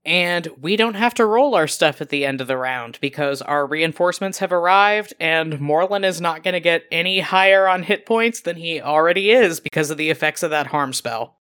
And 0.04 0.48
we 0.60 0.76
don't 0.76 0.94
have 0.94 1.14
to 1.14 1.26
roll 1.26 1.54
our 1.54 1.68
stuff 1.68 2.00
at 2.00 2.08
the 2.08 2.26
end 2.26 2.40
of 2.40 2.48
the 2.48 2.56
round 2.56 2.98
because 3.00 3.40
our 3.40 3.64
reinforcements 3.64 4.38
have 4.38 4.52
arrived, 4.52 5.14
and 5.20 5.60
Morlin 5.60 6.04
is 6.04 6.20
not 6.20 6.42
going 6.42 6.54
to 6.54 6.60
get 6.60 6.84
any 6.90 7.20
higher 7.20 7.68
on 7.68 7.84
hit 7.84 8.04
points 8.04 8.40
than 8.40 8.56
he 8.56 8.80
already 8.80 9.30
is 9.30 9.60
because 9.60 9.90
of 9.90 9.98
the 9.98 10.10
effects 10.10 10.42
of 10.42 10.50
that 10.50 10.68
harm 10.68 10.92
spell. 10.92 11.38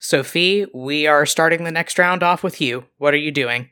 Sophie, 0.00 0.66
we 0.74 1.06
are 1.06 1.24
starting 1.24 1.62
the 1.62 1.70
next 1.70 1.96
round 2.00 2.24
off 2.24 2.42
with 2.42 2.60
you. 2.60 2.84
What 2.98 3.14
are 3.14 3.18
you 3.18 3.30
doing? 3.30 3.70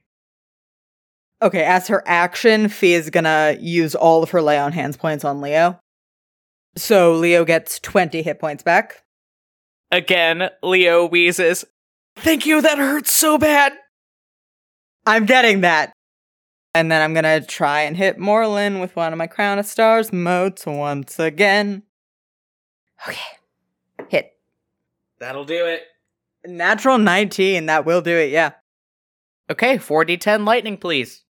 Okay, 1.42 1.64
as 1.64 1.88
her 1.88 2.04
action, 2.06 2.68
Fee 2.68 2.94
is 2.94 3.10
gonna 3.10 3.56
use 3.58 3.96
all 3.96 4.22
of 4.22 4.30
her 4.30 4.40
lay 4.40 4.58
on 4.58 4.70
hands 4.70 4.96
points 4.96 5.24
on 5.24 5.40
Leo. 5.40 5.80
So 6.76 7.14
Leo 7.14 7.44
gets 7.44 7.80
20 7.80 8.22
hit 8.22 8.38
points 8.38 8.62
back. 8.62 9.02
Again, 9.90 10.50
Leo 10.62 11.06
wheezes. 11.06 11.64
Thank 12.16 12.46
you, 12.46 12.62
that 12.62 12.78
hurts 12.78 13.10
so 13.10 13.38
bad. 13.38 13.72
I'm 15.06 15.26
getting 15.26 15.62
that. 15.62 15.92
And 16.74 16.90
then 16.90 17.02
I'm 17.02 17.14
gonna 17.14 17.40
try 17.44 17.82
and 17.82 17.96
hit 17.96 18.18
Morlin 18.18 18.80
with 18.80 18.94
one 18.94 19.12
of 19.12 19.18
my 19.18 19.26
Crown 19.26 19.58
of 19.58 19.66
Stars 19.66 20.12
motes 20.12 20.66
once 20.66 21.18
again. 21.18 21.82
Okay. 23.08 23.18
Hit. 24.08 24.32
That'll 25.18 25.44
do 25.44 25.66
it. 25.66 25.82
Natural 26.46 26.96
19, 26.96 27.66
that 27.66 27.84
will 27.84 28.00
do 28.00 28.16
it, 28.16 28.30
yeah. 28.30 28.52
Okay, 29.50 29.78
4d10 29.78 30.46
lightning, 30.46 30.76
please. 30.76 31.24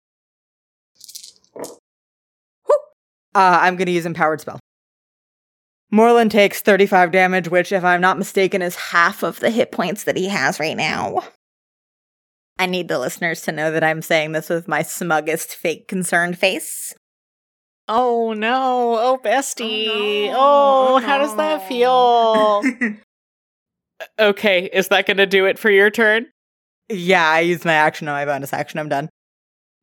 Uh, 3.35 3.61
I'm 3.63 3.77
gonna 3.77 3.93
use 3.93 4.07
Empowered 4.07 4.41
Spell. 4.41 4.59
Morlin 5.93 6.29
takes 6.29 6.61
35 6.61 7.13
damage, 7.13 7.49
which, 7.49 7.73
if 7.73 7.85
I'm 7.85 8.01
not 8.01 8.19
mistaken, 8.19 8.61
is 8.61 8.75
half 8.75 9.23
of 9.23 9.41
the 9.41 9.51
hit 9.51 9.71
points 9.71 10.05
that 10.05 10.17
he 10.17 10.29
has 10.29 10.59
right 10.59 10.77
now. 10.77 11.23
I 12.59 12.67
need 12.67 12.89
the 12.89 12.99
listeners 12.99 13.43
to 13.43 13.53
know 13.53 13.71
that 13.71 13.85
I'm 13.85 14.03
saying 14.03 14.33
this 14.33 14.49
with 14.49 14.67
my 14.67 14.83
smuggest 14.83 15.55
fake 15.55 15.87
concerned 15.89 16.39
face. 16.39 16.95
Oh 17.87 18.33
no, 18.35 18.97
oh 18.99 19.19
bestie. 19.23 20.29
Oh, 20.29 20.31
no. 20.31 20.37
Oh, 20.37 20.95
Oh, 20.97 20.99
how 20.99 21.19
does 21.19 21.37
that 21.37 21.67
feel? 21.69 22.63
okay, 24.19 24.69
is 24.73 24.89
that 24.89 25.07
gonna 25.07 25.27
do 25.27 25.47
it 25.47 25.59
for 25.59 25.71
your 25.71 25.91
turn? 25.91 26.27
yeah, 26.91 27.29
I 27.29 27.41
used 27.41 27.67
my 27.67 27.75
action 27.75 28.09
on 28.09 28.15
my 28.15 28.25
bonus 28.25 28.53
action. 28.53 28.81
I'm 28.81 28.89
done. 28.89 29.09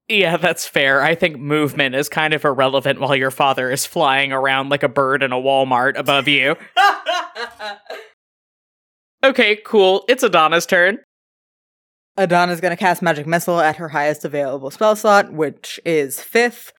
Yeah, 0.07 0.38
that's 0.38 0.68
fair. 0.68 1.02
I 1.02 1.15
think 1.15 1.38
movement 1.38 1.95
is 1.95 2.10
kind 2.10 2.34
of 2.34 2.45
irrelevant 2.45 2.99
while 2.99 3.15
your 3.15 3.31
father 3.31 3.72
is 3.72 3.85
flying 3.85 4.31
around 4.31 4.69
like 4.69 4.84
a 4.84 4.89
bird 4.89 5.23
in 5.23 5.31
a 5.31 5.35
Walmart 5.35 5.97
above 5.97 6.27
you. 6.27 6.56
okay, 9.23 9.57
cool. 9.65 10.06
It's 10.07 10.23
Adana's 10.23 10.65
turn. 10.65 10.99
Adana's 12.17 12.61
gonna 12.61 12.77
cast 12.77 13.01
Magic 13.01 13.27
Missile 13.27 13.59
at 13.59 13.75
her 13.75 13.89
highest 13.89 14.23
available 14.23 14.71
spell 14.71 14.95
slot, 14.95 15.33
which 15.33 15.79
is 15.85 16.21
fifth. 16.21 16.71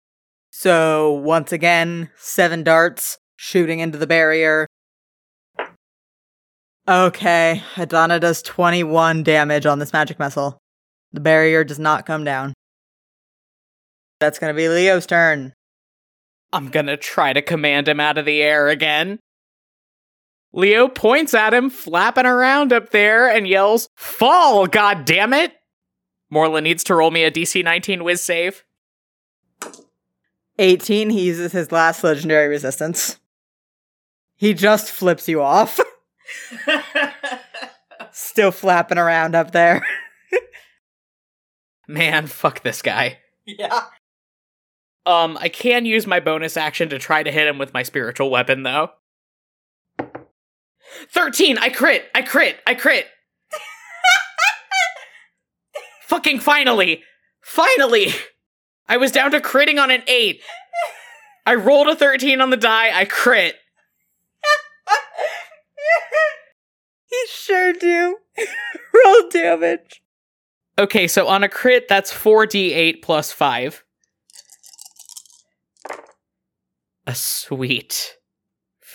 So, 0.51 1.11
once 1.11 1.51
again, 1.51 2.09
seven 2.15 2.63
darts 2.63 3.17
shooting 3.35 3.79
into 3.79 3.97
the 3.97 4.07
barrier. 4.07 4.67
Okay, 6.87 7.63
Adana 7.75 8.19
does 8.19 8.41
21 8.41 9.23
damage 9.23 9.65
on 9.65 9.79
this 9.79 9.91
Magic 9.91 10.19
Missile. 10.19 10.57
The 11.11 11.19
barrier 11.19 11.63
does 11.63 11.79
not 11.79 12.05
come 12.05 12.23
down. 12.23 12.53
That's 14.19 14.39
gonna 14.39 14.53
be 14.53 14.69
Leo's 14.69 15.05
turn. 15.05 15.53
I'm 16.53 16.69
gonna 16.69 16.95
try 16.95 17.33
to 17.33 17.41
command 17.41 17.89
him 17.89 17.99
out 17.99 18.17
of 18.17 18.25
the 18.25 18.41
air 18.41 18.69
again. 18.69 19.19
Leo 20.56 20.88
points 20.88 21.34
at 21.34 21.53
him, 21.53 21.69
flapping 21.69 22.26
around 22.26 22.72
up 22.72 22.91
there, 22.91 23.27
and 23.30 23.45
yells, 23.45 23.90
Fall, 23.94 24.68
god 24.68 25.03
damn 25.03 25.34
it! 25.34 25.53
Morlin 26.32 26.64
needs 26.64 26.82
to 26.86 26.95
roll 26.95 27.11
me 27.11 27.26
a 27.26 27.32
DC 27.32 27.61
19 27.61 28.06
whiz 28.06 28.22
save. 28.22 28.64
18, 30.57 31.10
he 31.10 31.26
uses 31.26 31.52
his 31.52 31.73
last 31.73 32.06
legendary 32.06 32.48
resistance. 32.48 33.19
He 34.38 34.53
just 34.53 34.90
flips 34.90 35.27
you 35.27 35.41
off. 35.41 35.77
Still 38.11 38.52
flapping 38.52 38.98
around 38.98 39.36
up 39.36 39.52
there. 39.52 39.86
Man, 41.88 42.27
fuck 42.27 42.61
this 42.61 42.82
guy. 42.82 43.19
Yeah. 43.45 43.84
Um, 45.06 45.38
I 45.38 45.49
can 45.49 45.86
use 45.86 46.07
my 46.07 46.22
bonus 46.22 46.56
action 46.56 46.88
to 46.90 46.98
try 46.98 47.23
to 47.23 47.32
hit 47.32 47.45
him 47.45 47.57
with 47.57 47.73
my 47.73 47.84
spiritual 47.84 48.30
weapon, 48.30 48.64
though. 48.64 48.91
13! 51.11 51.57
I 51.57 51.69
crit! 51.69 52.05
I 52.13 52.22
crit! 52.22 52.57
I 52.65 52.76
crit! 52.76 53.07
Fucking 56.01 56.39
finally! 56.39 57.03
Finally! 57.41 58.13
I 58.88 58.97
was 58.97 59.11
down 59.11 59.31
to 59.31 59.39
critting 59.39 59.81
on 59.81 59.91
an 59.91 60.03
8. 60.07 60.41
I 61.45 61.55
rolled 61.55 61.88
a 61.88 61.95
13 61.95 62.41
on 62.41 62.49
the 62.49 62.57
die, 62.57 62.97
I 62.97 63.05
crit. 63.05 63.55
you 67.11 67.27
sure 67.30 67.73
do. 67.73 68.17
Roll 68.93 69.30
damage. 69.30 70.01
Okay, 70.77 71.07
so 71.07 71.27
on 71.27 71.43
a 71.43 71.49
crit, 71.49 71.88
that's 71.88 72.11
4d8 72.11 73.01
plus 73.01 73.31
5. 73.31 73.84
A 77.07 77.15
sweet, 77.15 78.17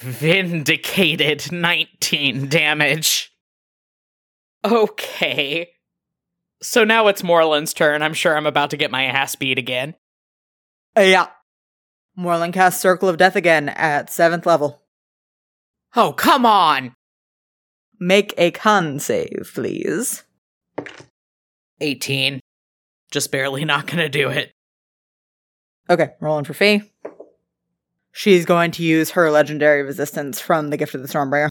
vindicated 0.00 1.52
19 1.52 2.48
damage. 2.48 3.32
Okay. 4.64 5.70
So 6.62 6.84
now 6.84 7.08
it's 7.08 7.22
Morland's 7.22 7.72
turn. 7.72 8.02
I'm 8.02 8.14
sure 8.14 8.36
I'm 8.36 8.46
about 8.46 8.70
to 8.70 8.76
get 8.76 8.90
my 8.90 9.04
ass 9.04 9.34
beat 9.34 9.58
again. 9.58 9.94
Uh, 10.96 11.02
yeah. 11.02 11.28
Morland 12.16 12.52
casts 12.52 12.80
Circle 12.80 13.08
of 13.08 13.16
Death 13.16 13.36
again 13.36 13.68
at 13.70 14.10
seventh 14.10 14.44
level. 14.44 14.82
Oh, 15.96 16.12
come 16.12 16.44
on! 16.44 16.94
Make 17.98 18.34
a 18.36 18.50
con 18.50 18.98
save, 18.98 19.50
please. 19.54 20.22
18. 21.80 22.40
Just 23.10 23.32
barely 23.32 23.64
not 23.66 23.86
gonna 23.86 24.08
do 24.08 24.28
it. 24.28 24.52
Okay, 25.88 26.10
rolling 26.20 26.44
for 26.44 26.54
Fee. 26.54 26.82
She's 28.12 28.44
going 28.44 28.70
to 28.72 28.82
use 28.82 29.10
her 29.10 29.30
legendary 29.30 29.82
resistance 29.82 30.40
from 30.40 30.70
the 30.70 30.76
Gift 30.76 30.94
of 30.94 31.02
the 31.02 31.08
Stormbringer. 31.08 31.48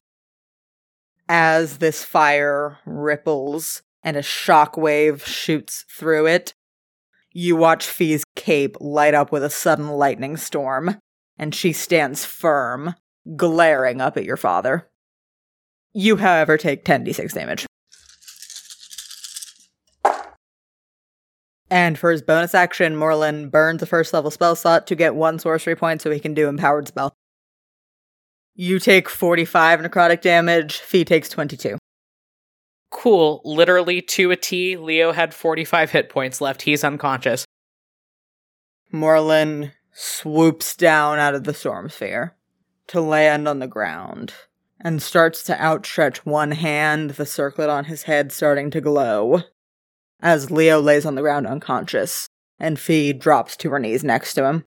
As 1.27 1.77
this 1.77 2.03
fire 2.03 2.79
ripples 2.85 3.81
and 4.03 4.17
a 4.17 4.21
shockwave 4.21 5.25
shoots 5.25 5.85
through 5.89 6.27
it, 6.27 6.53
you 7.31 7.55
watch 7.55 7.85
Fee's 7.85 8.23
cape 8.35 8.75
light 8.79 9.13
up 9.13 9.31
with 9.31 9.43
a 9.43 9.49
sudden 9.49 9.89
lightning 9.89 10.35
storm, 10.35 10.97
and 11.37 11.53
she 11.53 11.71
stands 11.71 12.25
firm, 12.25 12.95
glaring 13.35 14.01
up 14.01 14.17
at 14.17 14.25
your 14.25 14.37
father. 14.37 14.89
You, 15.93 16.17
however, 16.17 16.57
take 16.57 16.85
10d6 16.85 17.33
damage. 17.33 17.65
And 21.71 21.97
for 21.97 22.11
his 22.11 22.21
bonus 22.21 22.55
action, 22.55 22.95
Morlin 22.95 23.51
burns 23.51 23.81
a 23.81 23.85
first 23.85 24.13
level 24.13 24.31
spell 24.31 24.55
slot 24.55 24.87
to 24.87 24.95
get 24.95 25.15
one 25.15 25.37
sorcery 25.37 25.75
point 25.75 26.01
so 26.01 26.09
he 26.09 26.19
can 26.19 26.33
do 26.33 26.47
empowered 26.47 26.87
spell. 26.87 27.13
You 28.55 28.79
take 28.79 29.07
45 29.07 29.79
necrotic 29.79 30.21
damage, 30.21 30.79
Fee 30.79 31.05
takes 31.05 31.29
22. 31.29 31.77
Cool. 32.91 33.41
Literally 33.45 34.01
to 34.01 34.31
a 34.31 34.35
T, 34.35 34.75
Leo 34.75 35.11
had 35.11 35.33
45 35.33 35.91
hit 35.91 36.09
points 36.09 36.41
left. 36.41 36.63
He's 36.63 36.83
unconscious. 36.83 37.45
Morlin 38.91 39.71
swoops 39.93 40.75
down 40.75 41.19
out 41.19 41.35
of 41.35 41.43
the 41.43 41.53
storm 41.53 41.89
sphere 41.89 42.35
to 42.87 42.99
land 42.99 43.47
on 43.47 43.59
the 43.59 43.67
ground 43.67 44.33
and 44.81 45.01
starts 45.01 45.43
to 45.43 45.61
outstretch 45.61 46.25
one 46.25 46.51
hand, 46.51 47.11
the 47.11 47.25
circlet 47.25 47.69
on 47.69 47.85
his 47.85 48.03
head 48.03 48.31
starting 48.31 48.71
to 48.71 48.81
glow, 48.81 49.43
as 50.21 50.51
Leo 50.51 50.79
lays 50.79 51.05
on 51.05 51.15
the 51.15 51.21
ground 51.21 51.47
unconscious, 51.47 52.27
and 52.59 52.79
Fee 52.79 53.13
drops 53.13 53.55
to 53.57 53.69
her 53.69 53.79
knees 53.79 54.03
next 54.03 54.33
to 54.33 54.45
him. 54.45 54.65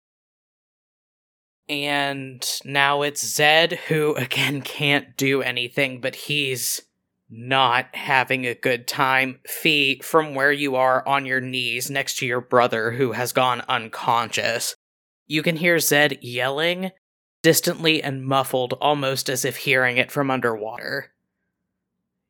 And 1.70 2.46
now 2.64 3.02
it's 3.02 3.26
Zed, 3.26 3.74
who 3.88 4.16
again 4.18 4.62
can't 4.62 5.16
do 5.18 5.42
anything, 5.42 6.02
but 6.02 6.16
he's 6.16 6.82
not 7.30 7.94
having 7.94 8.46
a 8.46 8.56
good 8.56 8.88
time. 8.88 9.40
Fee, 9.46 10.00
from 10.04 10.34
where 10.34 10.52
you 10.52 10.76
are 10.76 11.06
on 11.08 11.26
your 11.26 11.42
knees 11.42 11.90
next 11.90 12.18
to 12.20 12.26
your 12.26 12.42
brother 12.42 12.92
who 12.92 13.12
has 13.14 13.34
gone 13.34 13.62
unconscious, 13.68 14.76
you 15.26 15.44
can 15.44 15.58
hear 15.58 15.78
Zed 15.80 16.20
yelling, 16.22 16.92
distantly 17.42 18.02
and 18.02 18.26
muffled, 18.26 18.74
almost 18.74 19.30
as 19.30 19.44
if 19.44 19.58
hearing 19.58 19.98
it 19.98 20.10
from 20.12 20.32
underwater. 20.32 21.12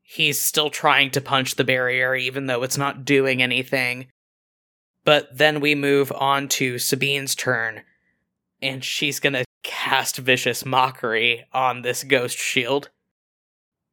He's 0.09 0.41
still 0.41 0.69
trying 0.69 1.11
to 1.11 1.21
punch 1.21 1.55
the 1.55 1.65
barrier, 1.65 2.15
even 2.15 2.45
though 2.45 2.63
it's 2.63 2.77
not 2.77 3.03
doing 3.03 3.43
anything. 3.43 4.07
But 5.03 5.37
then 5.37 5.59
we 5.59 5.75
move 5.75 6.13
on 6.13 6.47
to 6.47 6.79
Sabine's 6.79 7.35
turn, 7.35 7.81
and 8.61 8.85
she's 8.85 9.19
gonna 9.19 9.43
cast 9.63 10.15
Vicious 10.15 10.65
Mockery 10.65 11.45
on 11.51 11.81
this 11.81 12.05
ghost 12.05 12.37
shield. 12.37 12.89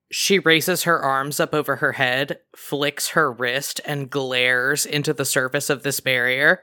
She 0.09 0.39
raises 0.39 0.85
her 0.85 1.03
arms 1.03 1.41
up 1.41 1.53
over 1.53 1.77
her 1.77 1.93
head, 1.93 2.39
flicks 2.55 3.09
her 3.09 3.33
wrist, 3.33 3.81
and 3.85 4.09
glares 4.09 4.87
into 4.87 5.13
the 5.13 5.25
surface 5.25 5.69
of 5.69 5.83
this 5.83 5.99
barrier. 5.99 6.63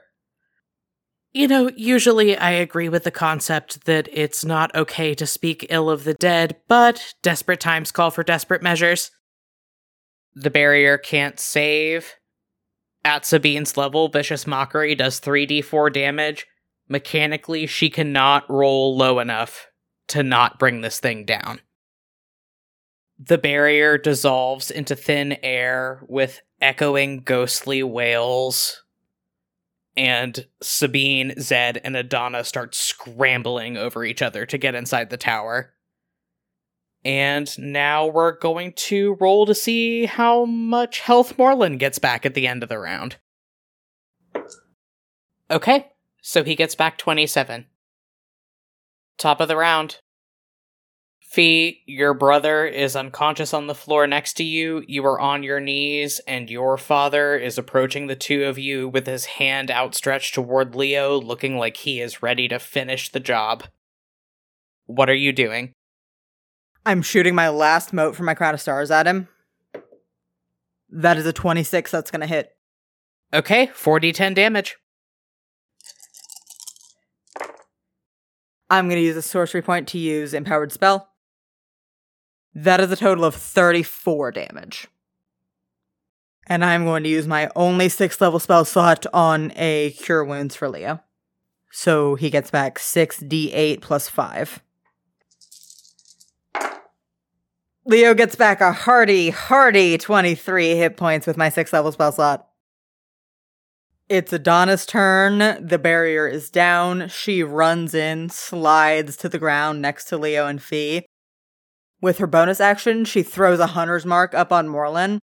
You 1.34 1.46
know, 1.46 1.70
usually 1.76 2.38
I 2.38 2.52
agree 2.52 2.88
with 2.88 3.04
the 3.04 3.10
concept 3.10 3.84
that 3.84 4.08
it's 4.10 4.46
not 4.46 4.74
okay 4.74 5.14
to 5.14 5.26
speak 5.26 5.66
ill 5.68 5.90
of 5.90 6.04
the 6.04 6.14
dead, 6.14 6.56
but 6.68 7.12
desperate 7.20 7.60
times 7.60 7.92
call 7.92 8.10
for 8.10 8.22
desperate 8.22 8.62
measures. 8.62 9.10
The 10.34 10.50
barrier 10.50 10.98
can't 10.98 11.38
save. 11.38 12.14
At 13.04 13.26
Sabine's 13.26 13.76
level, 13.76 14.08
Vicious 14.08 14.46
Mockery 14.46 14.94
does 14.94 15.20
3d4 15.20 15.92
damage. 15.92 16.46
Mechanically, 16.88 17.66
she 17.66 17.90
cannot 17.90 18.48
roll 18.48 18.96
low 18.96 19.18
enough 19.18 19.66
to 20.08 20.22
not 20.22 20.58
bring 20.58 20.80
this 20.80 21.00
thing 21.00 21.24
down. 21.24 21.60
The 23.18 23.38
barrier 23.38 23.98
dissolves 23.98 24.70
into 24.70 24.96
thin 24.96 25.36
air 25.42 26.02
with 26.08 26.42
echoing 26.60 27.20
ghostly 27.20 27.82
wails. 27.82 28.82
And 29.96 30.46
Sabine, 30.62 31.34
Zed, 31.38 31.80
and 31.84 31.96
Adana 31.96 32.44
start 32.44 32.74
scrambling 32.74 33.76
over 33.76 34.04
each 34.04 34.22
other 34.22 34.46
to 34.46 34.58
get 34.58 34.74
inside 34.74 35.10
the 35.10 35.16
tower. 35.16 35.74
And 37.04 37.58
now 37.58 38.06
we're 38.06 38.38
going 38.38 38.72
to 38.74 39.16
roll 39.20 39.44
to 39.46 39.54
see 39.54 40.06
how 40.06 40.44
much 40.44 41.00
health 41.00 41.36
Morlin 41.36 41.78
gets 41.78 41.98
back 41.98 42.24
at 42.24 42.34
the 42.34 42.46
end 42.46 42.62
of 42.62 42.68
the 42.68 42.78
round. 42.78 43.16
Okay, 45.50 45.88
so 46.22 46.44
he 46.44 46.54
gets 46.54 46.74
back 46.74 46.96
27. 46.98 47.66
Top 49.18 49.40
of 49.40 49.48
the 49.48 49.56
round. 49.56 49.98
Fee, 51.20 51.82
your 51.86 52.12
brother 52.12 52.66
is 52.66 52.94
unconscious 52.94 53.54
on 53.54 53.66
the 53.66 53.74
floor 53.74 54.06
next 54.06 54.34
to 54.34 54.44
you. 54.44 54.84
You 54.86 55.04
are 55.06 55.18
on 55.18 55.42
your 55.42 55.60
knees, 55.60 56.20
and 56.26 56.50
your 56.50 56.76
father 56.76 57.36
is 57.36 57.56
approaching 57.56 58.06
the 58.06 58.14
two 58.14 58.44
of 58.44 58.58
you 58.58 58.86
with 58.86 59.06
his 59.06 59.24
hand 59.24 59.70
outstretched 59.70 60.34
toward 60.34 60.74
Leo, 60.74 61.18
looking 61.18 61.56
like 61.56 61.78
he 61.78 62.02
is 62.02 62.22
ready 62.22 62.48
to 62.48 62.58
finish 62.58 63.08
the 63.08 63.18
job. 63.18 63.64
What 64.84 65.08
are 65.08 65.14
you 65.14 65.32
doing? 65.32 65.72
I'm 66.84 67.02
shooting 67.02 67.34
my 67.34 67.48
last 67.48 67.92
mote 67.92 68.16
for 68.16 68.24
my 68.24 68.34
crown 68.34 68.54
of 68.54 68.60
stars 68.60 68.90
at 68.90 69.06
him. 69.06 69.28
That 70.90 71.16
is 71.16 71.26
a 71.26 71.32
26 71.32 71.90
that's 71.90 72.10
going 72.10 72.20
to 72.20 72.26
hit. 72.26 72.56
Okay, 73.32 73.68
4d10 73.68 74.34
damage. 74.34 74.76
I'm 78.68 78.88
going 78.88 79.00
to 79.00 79.06
use 79.06 79.16
a 79.16 79.22
sorcery 79.22 79.62
point 79.62 79.86
to 79.88 79.98
use 79.98 80.34
empowered 80.34 80.72
spell. 80.72 81.10
That 82.54 82.80
is 82.80 82.90
a 82.90 82.96
total 82.96 83.24
of 83.24 83.34
34 83.34 84.32
damage. 84.32 84.88
And 86.46 86.64
I'm 86.64 86.84
going 86.84 87.04
to 87.04 87.08
use 87.08 87.26
my 87.26 87.50
only 87.54 87.88
sixth 87.88 88.20
level 88.20 88.40
spell 88.40 88.64
slot 88.64 89.06
on 89.14 89.52
a 89.56 89.90
cure 89.92 90.24
wounds 90.24 90.56
for 90.56 90.68
Leo. 90.68 91.00
So 91.70 92.16
he 92.16 92.28
gets 92.28 92.50
back 92.50 92.78
6d8 92.78 93.80
plus 93.80 94.08
5. 94.08 94.62
Leo 97.84 98.14
gets 98.14 98.36
back 98.36 98.60
a 98.60 98.72
hearty, 98.72 99.30
hearty 99.30 99.98
23 99.98 100.76
hit 100.76 100.96
points 100.96 101.26
with 101.26 101.36
my 101.36 101.48
sixth 101.48 101.72
level 101.72 101.90
spell 101.90 102.12
slot. 102.12 102.46
It's 104.08 104.32
Adana's 104.32 104.86
turn. 104.86 105.38
The 105.66 105.78
barrier 105.78 106.28
is 106.28 106.50
down. 106.50 107.08
She 107.08 107.42
runs 107.42 107.94
in, 107.94 108.28
slides 108.28 109.16
to 109.18 109.28
the 109.28 109.38
ground 109.38 109.82
next 109.82 110.04
to 110.06 110.18
Leo 110.18 110.46
and 110.46 110.62
Fee. 110.62 111.06
With 112.00 112.18
her 112.18 112.26
bonus 112.26 112.60
action, 112.60 113.04
she 113.04 113.22
throws 113.22 113.58
a 113.58 113.68
hunter's 113.68 114.04
mark 114.04 114.34
up 114.34 114.52
on 114.52 114.68
Morlin. 114.68 115.18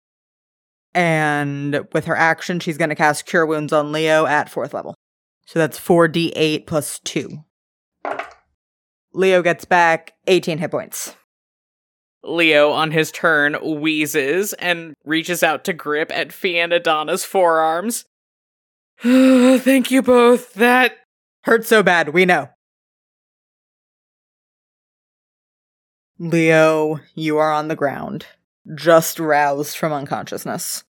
And 0.94 1.80
with 1.92 2.06
her 2.06 2.16
action, 2.16 2.60
she's 2.60 2.78
going 2.78 2.90
to 2.90 2.94
cast 2.94 3.26
Cure 3.26 3.44
Wounds 3.44 3.72
on 3.72 3.92
Leo 3.92 4.24
at 4.24 4.48
fourth 4.48 4.72
level. 4.72 4.94
So 5.46 5.58
that's 5.58 5.78
4d8 5.78 6.66
plus 6.66 7.00
2. 7.00 7.44
Leo 9.12 9.42
gets 9.42 9.64
back 9.64 10.12
18 10.26 10.58
hit 10.58 10.70
points. 10.70 11.14
Leo, 12.28 12.70
on 12.70 12.90
his 12.90 13.11
turn, 13.11 13.55
wheezes 13.55 14.53
and 14.55 14.94
reaches 15.05 15.43
out 15.43 15.65
to 15.65 15.73
grip 15.73 16.11
at 16.12 16.32
and 16.32 17.24
forearms. 17.24 18.05
Thank 19.01 19.90
you 19.90 20.03
both. 20.03 20.55
That 20.55 20.97
Hurts 21.47 21.69
so 21.69 21.85
bad, 21.85 22.09
we 22.09 22.24
know. 22.24 22.48
Leo, 26.19 26.98
you 27.15 27.39
are 27.39 27.53
on 27.53 27.69
the 27.69 27.77
ground, 27.77 28.27
just 28.74 29.20
roused 29.20 29.77
from 29.77 29.93
unconsciousness. 29.93 30.82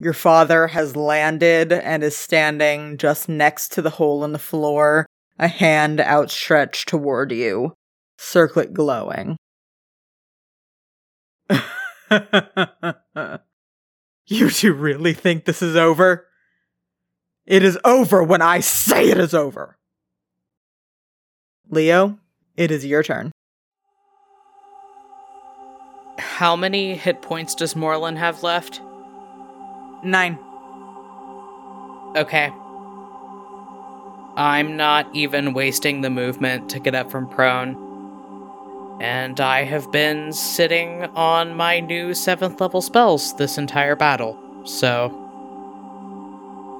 Your 0.00 0.14
father 0.14 0.66
has 0.66 0.96
landed 0.96 1.72
and 1.72 2.02
is 2.02 2.16
standing 2.16 2.98
just 2.98 3.28
next 3.28 3.70
to 3.74 3.82
the 3.82 3.90
hole 3.90 4.24
in 4.24 4.32
the 4.32 4.38
floor, 4.40 5.06
a 5.38 5.46
hand 5.46 6.00
outstretched 6.00 6.88
toward 6.88 7.30
you, 7.30 7.74
circlet 8.16 8.74
glowing. 8.74 9.36
you 14.26 14.50
two 14.50 14.72
really 14.72 15.12
think 15.12 15.44
this 15.44 15.62
is 15.62 15.76
over? 15.76 16.26
It 17.46 17.62
is 17.62 17.78
over 17.84 18.22
when 18.22 18.42
I 18.42 18.60
say 18.60 19.08
it 19.08 19.18
is 19.18 19.34
over. 19.34 19.78
Leo, 21.70 22.18
it 22.56 22.70
is 22.70 22.84
your 22.84 23.02
turn. 23.02 23.32
How 26.18 26.56
many 26.56 26.94
hit 26.94 27.22
points 27.22 27.54
does 27.54 27.74
Morlin 27.74 28.16
have 28.16 28.42
left? 28.42 28.80
Nine. 30.02 30.38
Okay. 32.16 32.50
I'm 34.36 34.76
not 34.76 35.08
even 35.14 35.52
wasting 35.52 36.00
the 36.00 36.10
movement 36.10 36.70
to 36.70 36.78
get 36.78 36.94
up 36.94 37.10
from 37.10 37.28
prone. 37.28 37.87
And 39.00 39.40
I 39.40 39.62
have 39.64 39.92
been 39.92 40.32
sitting 40.32 41.04
on 41.14 41.54
my 41.54 41.80
new 41.80 42.10
7th 42.10 42.60
level 42.60 42.82
spells 42.82 43.34
this 43.36 43.56
entire 43.56 43.94
battle, 43.94 44.36
so. 44.64 45.24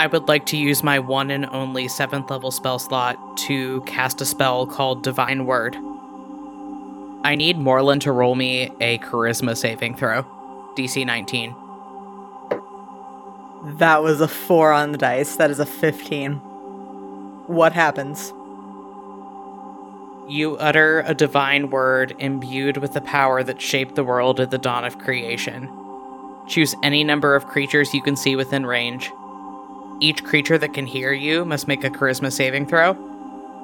I 0.01 0.07
would 0.07 0.29
like 0.29 0.47
to 0.47 0.57
use 0.57 0.83
my 0.83 0.99
one 0.99 1.31
and 1.31 1.47
only 1.47 1.87
7th 1.87 2.31
level 2.31 2.51
spell 2.51 2.79
slot 2.79 3.17
to 3.39 3.81
cast 3.83 4.21
a 4.21 4.25
spell 4.25 4.67
called 4.67 5.03
Divine 5.03 5.47
Word. 5.47 5.77
I 7.25 7.35
need 7.35 7.57
Morlin 7.57 8.01
to 8.01 8.13
roll 8.13 8.35
me 8.35 8.71
a 8.81 8.99
charisma 8.99 9.57
saving 9.57 9.97
throw. 9.97 10.25
DC 10.77 11.05
19. 11.05 11.55
That 13.79 14.03
was 14.03 14.21
a 14.21 14.29
four 14.29 14.73
on 14.73 14.93
the 14.93 14.99
dice. 14.99 15.37
That 15.37 15.51
is 15.51 15.59
a 15.59 15.67
15. 15.67 16.35
What 17.49 17.73
happens? 17.73 18.33
You 20.29 20.59
utter 20.59 21.01
a 21.07 21.15
divine 21.15 21.71
word 21.71 22.15
imbued 22.19 22.77
with 22.77 22.93
the 22.93 23.01
power 23.01 23.43
that 23.43 23.63
shaped 23.63 23.95
the 23.95 24.05
world 24.05 24.41
at 24.41 24.51
the 24.51 24.59
dawn 24.59 24.85
of 24.85 24.99
creation. 24.99 25.71
Choose 26.47 26.75
any 26.83 27.03
number 27.03 27.35
of 27.35 27.47
creatures 27.47 27.95
you 27.95 28.03
can 28.03 28.15
see 28.15 28.37
within 28.37 28.67
range. 28.67 29.11
Each 30.01 30.23
creature 30.23 30.59
that 30.59 30.75
can 30.75 30.85
hear 30.85 31.15
you 31.15 31.47
must 31.47 31.67
make 31.67 31.83
a 31.83 31.89
charisma 31.89 32.31
saving 32.31 32.67
throw. 32.67 32.91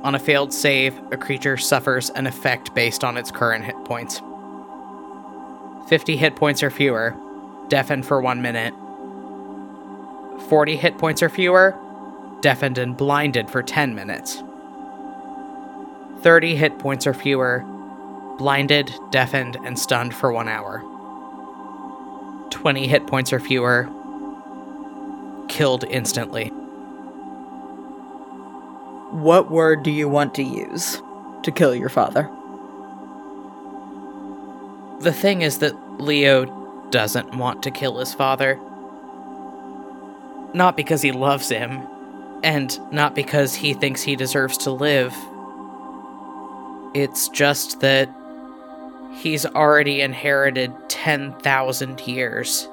On 0.05 0.15
a 0.15 0.19
failed 0.19 0.55
save, 0.55 0.99
a 1.13 1.19
creature 1.19 1.59
suffers 1.59 2.09
an 2.11 2.27
effect 2.27 2.75
based 2.75 3.05
on 3.05 3.19
its 3.19 3.31
current 3.31 3.67
hit 3.67 3.85
points. 3.85 4.23
50 5.91 6.17
hit 6.17 6.35
points 6.35 6.63
or 6.63 6.71
fewer, 6.71 7.15
deafened 7.69 8.07
for 8.07 8.23
one 8.23 8.41
minute. 8.41 8.73
40 10.49 10.77
hit 10.77 10.97
points 10.97 11.23
or 11.23 11.29
fewer, 11.29 11.77
deafened 12.41 12.79
and 12.79 12.97
blinded 12.97 13.51
for 13.51 13.63
10 13.63 13.95
minutes. 13.95 14.43
30 16.25 16.57
hit 16.57 16.79
points 16.79 17.07
or 17.07 17.13
fewer, 17.13 17.63
blinded, 18.39 18.91
deafened, 19.11 19.59
and 19.63 19.79
stunned 19.79 20.15
for 20.15 20.33
one 20.33 20.49
hour. 20.49 20.83
20 22.49 22.87
hit 22.87 23.07
points 23.07 23.31
or 23.31 23.39
fewer, 23.39 23.91
killed 25.49 25.85
instantly. 25.85 26.49
What 29.11 29.51
word 29.51 29.83
do 29.83 29.91
you 29.91 30.09
want 30.09 30.35
to 30.37 30.43
use 30.43 31.03
to 31.43 31.53
kill 31.53 31.75
your 31.75 31.91
father? 31.91 32.31
The 35.01 35.13
thing 35.13 35.43
is 35.43 35.59
that 35.59 36.01
Leo 36.01 36.47
doesn't 36.89 37.37
want 37.37 37.63
to 37.65 37.71
kill 37.71 37.99
his 37.99 38.15
father. 38.15 38.59
Not 40.55 40.75
because 40.75 41.03
he 41.03 41.13
loves 41.13 41.51
him, 41.51 41.87
and 42.43 42.81
not 42.91 43.15
because 43.15 43.55
he 43.55 43.75
thinks 43.75 44.01
he 44.01 44.17
deserves 44.17 44.57
to 44.59 44.71
live. 44.71 45.15
It's 46.95 47.29
just 47.29 47.81
that 47.81 48.09
he's 49.15 49.45
already 49.45 50.01
inherited 50.01 50.73
10,000 50.89 52.01
years 52.07 52.69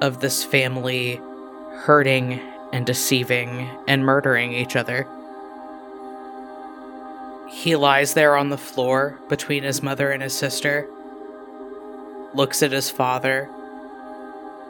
of 0.00 0.20
this 0.20 0.44
family 0.44 1.20
hurting 1.84 2.40
and 2.72 2.84
deceiving 2.84 3.68
and 3.86 4.04
murdering 4.04 4.52
each 4.52 4.76
other. 4.76 5.06
He 7.48 7.76
lies 7.76 8.14
there 8.14 8.36
on 8.36 8.48
the 8.48 8.58
floor 8.58 9.18
between 9.28 9.62
his 9.62 9.82
mother 9.82 10.10
and 10.10 10.22
his 10.22 10.36
sister, 10.36 10.88
looks 12.34 12.62
at 12.62 12.72
his 12.72 12.90
father, 12.90 13.48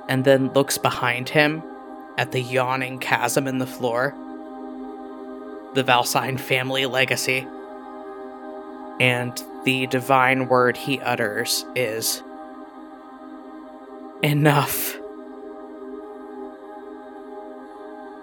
and 0.09 0.25
then 0.25 0.53
looks 0.53 0.79
behind 0.79 1.29
him 1.29 1.63
at 2.19 2.33
the 2.33 2.41
yawning 2.41 2.99
chasm 2.99 3.47
in 3.47 3.59
the 3.59 3.67
floor. 3.67 4.15
The 5.75 5.85
Valsine 5.85 6.39
family 6.39 6.87
legacy. 6.87 7.47
And 9.01 9.43
the 9.65 9.87
divine 9.89 10.47
word 10.47 10.77
he 10.77 11.01
utters 11.01 11.65
is 11.75 12.23
Enough. 14.23 14.99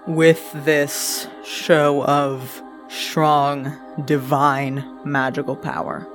With 0.06 0.52
this 0.64 1.26
show 1.44 2.04
of 2.04 2.62
strong, 2.86 3.76
divine, 4.04 4.84
magical 5.04 5.56
power, 5.56 6.06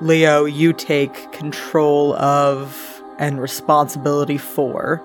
Leo, 0.00 0.46
you 0.46 0.72
take 0.72 1.32
control 1.32 2.14
of 2.14 3.02
and 3.18 3.40
responsibility 3.40 4.38
for 4.38 5.02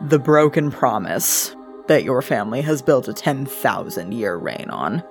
the 0.00 0.18
broken 0.18 0.72
promise 0.72 1.54
that 1.86 2.02
your 2.02 2.20
family 2.20 2.62
has 2.62 2.82
built 2.82 3.06
a 3.06 3.14
10,000 3.14 4.12
year 4.12 4.36
reign 4.36 4.68
on. 4.70 5.04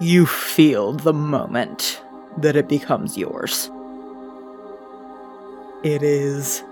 You 0.00 0.26
feel 0.26 0.92
the 0.92 1.12
moment 1.12 2.02
that 2.38 2.56
it 2.56 2.68
becomes 2.68 3.16
yours. 3.16 3.70
It 5.84 6.02
is 6.02 6.64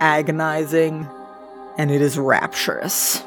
agonizing 0.00 1.08
and 1.76 1.90
it 1.90 2.00
is 2.00 2.18
rapturous. 2.18 3.22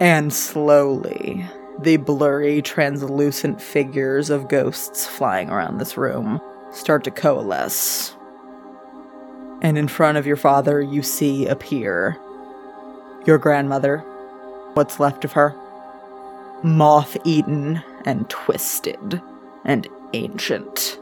And 0.00 0.32
slowly, 0.32 1.46
the 1.78 1.98
blurry, 1.98 2.62
translucent 2.62 3.60
figures 3.60 4.30
of 4.30 4.48
ghosts 4.48 5.06
flying 5.06 5.50
around 5.50 5.78
this 5.78 5.96
room 5.96 6.40
start 6.72 7.04
to 7.04 7.10
coalesce. 7.10 8.14
And 9.60 9.78
in 9.78 9.88
front 9.88 10.18
of 10.18 10.26
your 10.26 10.36
father, 10.36 10.80
you 10.80 11.02
see 11.02 11.46
appear 11.46 12.18
your 13.26 13.38
grandmother, 13.38 13.98
what's 14.74 15.00
left 15.00 15.24
of 15.24 15.32
her, 15.32 15.54
moth 16.64 17.16
eaten 17.24 17.82
and 18.06 18.28
twisted 18.30 19.20
and 19.64 19.86
ancient. 20.14 20.98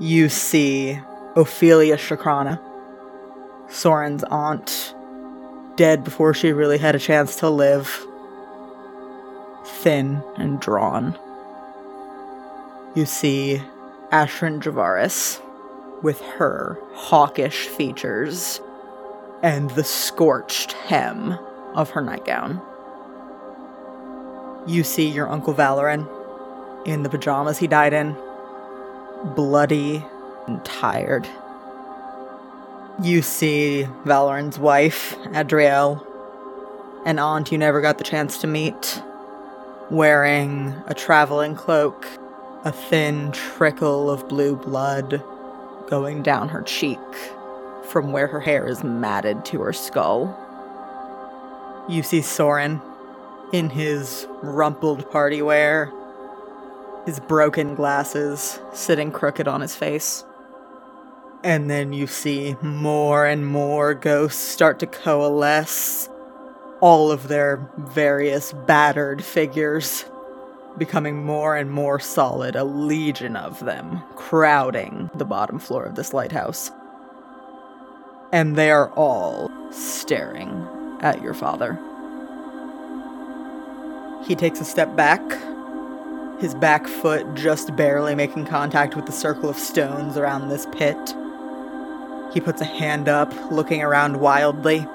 You 0.00 0.28
see 0.28 0.98
Ophelia 1.36 1.96
Shakrana, 1.96 2.60
Soren's 3.68 4.24
aunt, 4.24 4.94
dead 5.76 6.02
before 6.02 6.34
she 6.34 6.52
really 6.52 6.78
had 6.78 6.94
a 6.94 6.98
chance 6.98 7.36
to 7.36 7.48
live, 7.48 8.04
thin 9.64 10.22
and 10.36 10.58
drawn. 10.60 11.16
You 12.94 13.06
see 13.06 13.62
Ashrin 14.10 14.60
Javaris 14.60 15.40
with 16.02 16.20
her 16.20 16.78
hawkish 16.94 17.66
features 17.68 18.60
and 19.42 19.70
the 19.70 19.84
scorched 19.84 20.72
hem 20.72 21.38
of 21.74 21.90
her 21.90 22.00
nightgown. 22.00 22.60
You 24.66 24.82
see 24.82 25.08
your 25.08 25.28
Uncle 25.28 25.54
Valoran 25.54 26.08
in 26.86 27.04
the 27.04 27.08
pajamas 27.08 27.58
he 27.58 27.68
died 27.68 27.92
in, 27.92 28.16
bloody 29.36 30.04
and 30.48 30.64
tired. 30.64 31.28
You 33.00 33.22
see 33.22 33.86
Valoran's 34.04 34.58
wife, 34.58 35.16
Adrielle, 35.26 36.04
an 37.04 37.20
aunt 37.20 37.52
you 37.52 37.58
never 37.58 37.80
got 37.80 37.98
the 37.98 38.04
chance 38.04 38.38
to 38.38 38.48
meet, 38.48 39.02
wearing 39.90 40.74
a 40.88 40.94
traveling 40.94 41.54
cloak, 41.54 42.06
a 42.64 42.72
thin 42.72 43.30
trickle 43.30 44.10
of 44.10 44.28
blue 44.28 44.56
blood 44.56 45.22
going 45.88 46.22
down 46.24 46.48
her 46.48 46.62
cheek 46.62 46.98
from 47.84 48.10
where 48.10 48.26
her 48.26 48.40
hair 48.40 48.66
is 48.66 48.82
matted 48.82 49.44
to 49.44 49.60
her 49.62 49.72
skull. 49.72 50.36
You 51.88 52.02
see 52.02 52.22
Soren 52.22 52.82
in 53.52 53.70
his 53.70 54.26
rumpled 54.42 55.10
party 55.10 55.42
wear, 55.42 55.92
his 57.04 57.20
broken 57.20 57.74
glasses 57.74 58.58
sitting 58.72 59.12
crooked 59.12 59.46
on 59.46 59.60
his 59.60 59.74
face. 59.74 60.24
And 61.44 61.70
then 61.70 61.92
you 61.92 62.06
see 62.06 62.56
more 62.60 63.24
and 63.24 63.46
more 63.46 63.94
ghosts 63.94 64.42
start 64.42 64.80
to 64.80 64.86
coalesce, 64.86 66.08
all 66.80 67.12
of 67.12 67.28
their 67.28 67.70
various 67.76 68.52
battered 68.52 69.22
figures 69.22 70.04
becoming 70.76 71.24
more 71.24 71.56
and 71.56 71.70
more 71.70 71.98
solid, 71.98 72.56
a 72.56 72.64
legion 72.64 73.36
of 73.36 73.64
them 73.64 74.02
crowding 74.16 75.10
the 75.14 75.24
bottom 75.24 75.58
floor 75.58 75.84
of 75.84 75.94
this 75.94 76.12
lighthouse. 76.12 76.70
And 78.32 78.56
they 78.56 78.70
are 78.70 78.90
all 78.90 79.50
staring 79.70 80.66
at 81.00 81.22
your 81.22 81.34
father. 81.34 81.78
He 84.26 84.34
takes 84.34 84.60
a 84.60 84.64
step 84.64 84.96
back, 84.96 85.20
his 86.40 86.54
back 86.54 86.86
foot 86.88 87.34
just 87.34 87.76
barely 87.76 88.14
making 88.14 88.46
contact 88.46 88.96
with 88.96 89.06
the 89.06 89.12
circle 89.12 89.48
of 89.48 89.56
stones 89.56 90.16
around 90.16 90.48
this 90.48 90.66
pit. 90.72 91.14
He 92.34 92.40
puts 92.40 92.60
a 92.60 92.64
hand 92.64 93.08
up, 93.08 93.32
looking 93.52 93.82
around 93.82 94.20
wildly, 94.20 94.86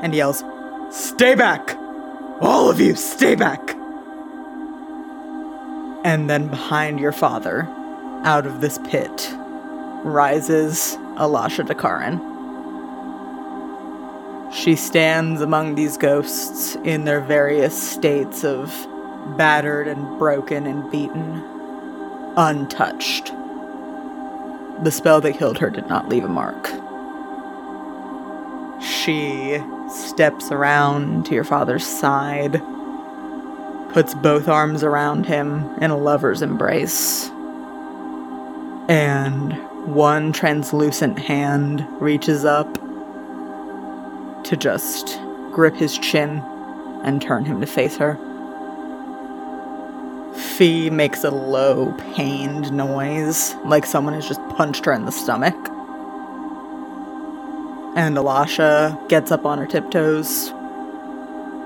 and 0.00 0.14
yells, 0.14 0.44
Stay 0.90 1.34
back! 1.34 1.76
All 2.40 2.70
of 2.70 2.78
you, 2.78 2.94
stay 2.94 3.34
back! 3.34 3.74
And 6.04 6.30
then 6.30 6.46
behind 6.46 7.00
your 7.00 7.12
father, 7.12 7.66
out 8.22 8.46
of 8.46 8.60
this 8.60 8.78
pit, 8.88 9.28
rises 10.04 10.96
Alasha 11.16 11.66
Dakaran. 11.66 12.35
She 14.52 14.76
stands 14.76 15.40
among 15.40 15.74
these 15.74 15.96
ghosts 15.96 16.76
in 16.84 17.04
their 17.04 17.20
various 17.20 17.90
states 17.92 18.44
of 18.44 18.72
battered 19.36 19.88
and 19.88 20.18
broken 20.18 20.66
and 20.66 20.90
beaten, 20.90 21.42
untouched. 22.36 23.32
The 24.82 24.90
spell 24.90 25.20
that 25.22 25.38
killed 25.38 25.58
her 25.58 25.70
did 25.70 25.88
not 25.88 26.08
leave 26.08 26.24
a 26.24 26.28
mark. 26.28 26.70
She 28.82 29.58
steps 29.88 30.52
around 30.52 31.26
to 31.26 31.34
your 31.34 31.44
father's 31.44 31.86
side, 31.86 32.62
puts 33.92 34.14
both 34.14 34.48
arms 34.48 34.84
around 34.84 35.26
him 35.26 35.74
in 35.80 35.90
a 35.90 35.96
lover's 35.96 36.42
embrace, 36.42 37.30
and 38.88 39.52
one 39.86 40.32
translucent 40.32 41.18
hand 41.18 41.86
reaches 42.00 42.44
up 42.44 42.78
to 44.46 44.56
just 44.56 45.20
grip 45.52 45.74
his 45.74 45.98
chin 45.98 46.40
and 47.02 47.20
turn 47.20 47.44
him 47.44 47.60
to 47.60 47.66
face 47.66 47.96
her. 47.96 48.16
Fee 50.34 50.90
makes 50.90 51.24
a 51.24 51.30
low, 51.30 51.92
pained 52.14 52.72
noise, 52.72 53.54
like 53.64 53.84
someone 53.84 54.14
has 54.14 54.28
just 54.28 54.40
punched 54.50 54.84
her 54.84 54.92
in 54.92 55.04
the 55.04 55.12
stomach. 55.12 55.54
And 57.96 58.16
Alasha 58.16 59.08
gets 59.08 59.32
up 59.32 59.46
on 59.46 59.58
her 59.58 59.66
tiptoes, 59.66 60.52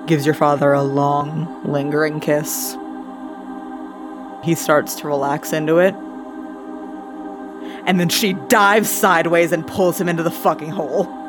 gives 0.07 0.25
your 0.25 0.35
father 0.35 0.73
a 0.73 0.83
long, 0.83 1.63
lingering 1.65 2.21
kiss. 2.21 2.77
He 4.43 4.55
starts 4.55 4.95
to 4.97 5.09
relax 5.09 5.53
into 5.53 5.79
it. 5.79 5.95
And 7.85 7.99
then 7.99 8.09
she 8.09 8.35
dives 8.35 8.89
sideways 8.89 9.53
and 9.53 9.67
pulls 9.67 10.01
him 10.01 10.09
into 10.09 10.23
the 10.23 10.31
fucking 10.31 10.71
hole. 10.71 11.20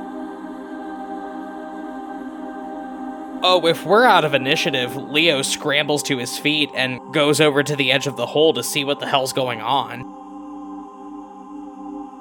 Oh, 3.43 3.65
if 3.65 3.83
we're 3.87 4.05
out 4.05 4.23
of 4.23 4.35
initiative, 4.35 4.95
Leo 4.95 5.41
scrambles 5.41 6.03
to 6.03 6.19
his 6.19 6.37
feet 6.37 6.69
and 6.75 6.99
goes 7.11 7.41
over 7.41 7.63
to 7.63 7.75
the 7.75 7.91
edge 7.91 8.05
of 8.05 8.15
the 8.15 8.27
hole 8.27 8.53
to 8.53 8.61
see 8.61 8.83
what 8.83 8.99
the 8.99 9.07
hell's 9.07 9.33
going 9.33 9.61
on. 9.61 10.01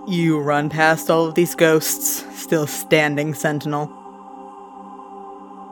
You 0.08 0.40
run 0.40 0.70
past 0.70 1.10
all 1.10 1.26
of 1.26 1.34
these 1.34 1.54
ghosts, 1.54 2.24
still 2.40 2.66
standing 2.66 3.34
sentinel. 3.34 3.92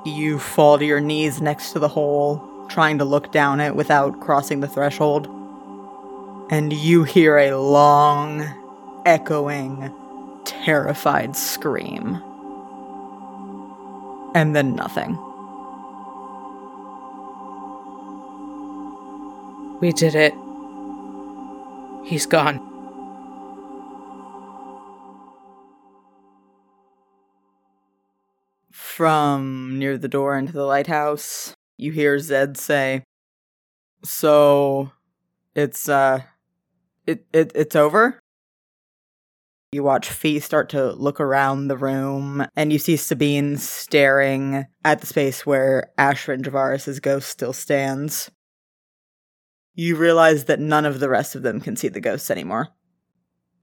You 0.05 0.39
fall 0.39 0.79
to 0.79 0.85
your 0.85 1.01
knees 1.01 1.41
next 1.41 1.73
to 1.73 1.79
the 1.79 1.89
hole, 1.89 2.47
trying 2.69 2.99
to 2.99 3.07
look 3.07 3.33
down 3.33 3.59
it 3.61 3.75
without 3.75 4.21
crossing 4.21 4.61
the 4.61 4.69
threshold. 4.69 5.29
And 6.51 6.75
you 6.75 7.05
hear 7.05 7.39
a 7.39 7.57
long, 7.57 8.47
echoing, 9.07 9.95
terrified 10.45 11.37
scream. 11.37 12.23
And 14.35 14.55
then 14.55 14.77
nothing. 14.77 15.19
We 19.81 19.93
did 19.93 20.17
it. 20.17 20.35
He's 22.05 22.27
gone. 22.27 22.59
From 28.73 29.79
near 29.79 29.97
the 29.97 30.09
door 30.09 30.37
into 30.37 30.53
the 30.53 30.65
lighthouse, 30.65 31.55
you 31.77 31.93
hear 31.93 32.19
Zed 32.19 32.57
say, 32.57 33.05
"So, 34.05 34.91
it's 35.55 35.89
uh, 35.89 36.23
it 37.07 37.25
it 37.33 37.53
it's 37.55 37.77
over." 37.77 38.19
You 39.71 39.85
watch 39.85 40.09
Fee 40.09 40.41
start 40.41 40.71
to 40.71 40.93
look 40.93 41.21
around 41.21 41.69
the 41.69 41.77
room, 41.77 42.45
and 42.57 42.73
you 42.73 42.79
see 42.79 42.97
Sabine 42.97 43.59
staring 43.59 44.67
at 44.85 45.01
the 45.01 45.07
space 45.07 45.47
where 45.47 45.93
Ashrin 45.99 46.41
Javaris' 46.41 47.01
ghost 47.01 47.29
still 47.29 47.53
stands. 47.53 48.31
You 49.79 49.95
realize 49.95 50.47
that 50.47 50.59
none 50.59 50.85
of 50.85 50.99
the 50.99 51.09
rest 51.09 51.37
of 51.37 51.43
them 51.43 51.61
can 51.61 51.77
see 51.77 51.87
the 51.87 52.01
ghosts 52.01 52.33
anymore. 52.33 52.71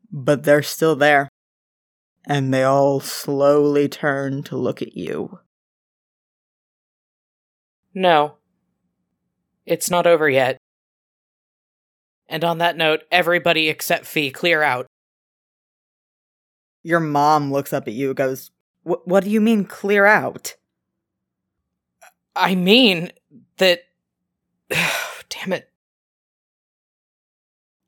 But 0.09 0.43
they're 0.43 0.63
still 0.63 0.95
there. 0.95 1.27
And 2.25 2.53
they 2.53 2.63
all 2.63 3.01
slowly 3.01 3.89
turn 3.89 4.41
to 4.43 4.55
look 4.55 4.81
at 4.81 4.95
you. 4.95 5.39
No. 7.93 8.35
It's 9.65 9.89
not 9.89 10.07
over 10.07 10.29
yet. 10.29 10.57
And 12.29 12.45
on 12.45 12.59
that 12.59 12.77
note, 12.77 13.01
everybody 13.11 13.67
except 13.67 14.05
Fee, 14.05 14.31
clear 14.31 14.63
out. 14.63 14.87
Your 16.81 17.01
mom 17.01 17.51
looks 17.51 17.73
up 17.73 17.89
at 17.89 17.93
you 17.93 18.07
and 18.07 18.15
goes, 18.15 18.51
What 18.83 19.25
do 19.25 19.29
you 19.29 19.41
mean, 19.41 19.65
clear 19.65 20.05
out? 20.05 20.55
I 22.37 22.55
mean 22.55 23.11
that. 23.57 23.81
Damn 24.69 25.51
it. 25.51 25.69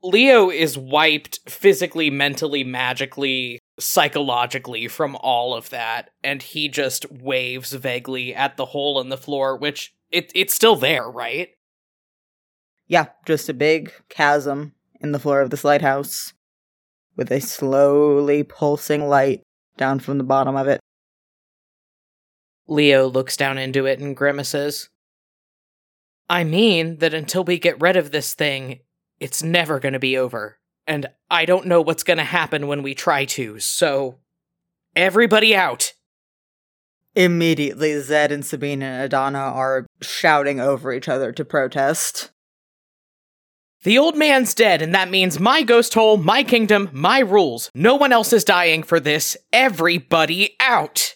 Leo 0.07 0.49
is 0.49 0.77
wiped 0.77 1.39
physically, 1.49 2.09
mentally, 2.09 2.63
magically, 2.63 3.59
psychologically 3.77 4.87
from 4.87 5.17
all 5.17 5.53
of 5.53 5.69
that, 5.69 6.11
and 6.23 6.41
he 6.41 6.69
just 6.69 7.11
waves 7.11 7.73
vaguely 7.73 8.33
at 8.33 8.55
the 8.55 8.67
hole 8.67 9.01
in 9.01 9.09
the 9.09 9.17
floor, 9.17 9.57
which 9.57 9.93
it 10.09 10.31
it's 10.33 10.55
still 10.55 10.77
there, 10.77 11.09
right? 11.09 11.49
Yeah, 12.87 13.07
just 13.25 13.49
a 13.49 13.53
big 13.53 13.91
chasm 14.07 14.73
in 15.01 15.11
the 15.11 15.19
floor 15.19 15.41
of 15.41 15.49
this 15.49 15.65
lighthouse 15.65 16.33
with 17.17 17.29
a 17.29 17.41
slowly 17.41 18.43
pulsing 18.43 19.09
light 19.09 19.41
down 19.75 19.99
from 19.99 20.17
the 20.17 20.23
bottom 20.23 20.55
of 20.55 20.69
it. 20.69 20.79
Leo 22.65 23.07
looks 23.07 23.35
down 23.35 23.57
into 23.57 23.85
it 23.85 23.99
and 23.99 24.15
grimaces. 24.15 24.87
I 26.29 26.45
mean 26.45 26.99
that 26.99 27.13
until 27.13 27.43
we 27.43 27.59
get 27.59 27.81
rid 27.81 27.97
of 27.97 28.11
this 28.11 28.33
thing, 28.33 28.79
it's 29.19 29.43
never 29.43 29.79
going 29.79 29.93
to 29.93 29.99
be 29.99 30.17
over. 30.17 30.57
And 30.85 31.07
I 31.29 31.45
don't 31.45 31.67
know 31.67 31.81
what's 31.81 32.03
going 32.03 32.17
to 32.17 32.23
happen 32.23 32.67
when 32.67 32.81
we 32.81 32.95
try 32.95 33.25
to, 33.25 33.59
so 33.59 34.19
everybody 34.95 35.55
out. 35.55 35.93
Immediately, 37.15 37.99
Zed 38.01 38.31
and 38.31 38.45
Sabine 38.45 38.83
and 38.83 39.03
Adana 39.03 39.39
are 39.39 39.87
shouting 40.01 40.59
over 40.59 40.93
each 40.93 41.09
other 41.09 41.31
to 41.31 41.43
protest. 41.43 42.31
The 43.83 43.97
old 43.97 44.15
man's 44.15 44.53
dead, 44.53 44.81
and 44.81 44.93
that 44.93 45.09
means 45.09 45.39
my 45.39 45.63
ghost 45.63 45.93
hole, 45.93 46.17
my 46.17 46.43
kingdom, 46.43 46.89
my 46.93 47.19
rules. 47.19 47.69
No 47.73 47.95
one 47.95 48.11
else 48.11 48.33
is 48.33 48.43
dying 48.43 48.83
for 48.83 48.99
this. 48.99 49.35
Everybody 49.51 50.55
out! 50.59 51.15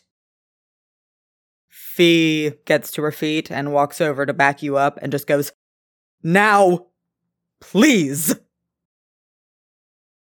Fee 1.69 2.51
gets 2.65 2.91
to 2.91 3.01
her 3.01 3.11
feet 3.11 3.51
and 3.51 3.73
walks 3.73 3.99
over 3.99 4.25
to 4.25 4.33
back 4.33 4.63
you 4.63 4.77
up 4.77 4.97
and 5.01 5.11
just 5.11 5.27
goes, 5.27 5.51
Now! 6.23 6.87
Please! 7.61 8.35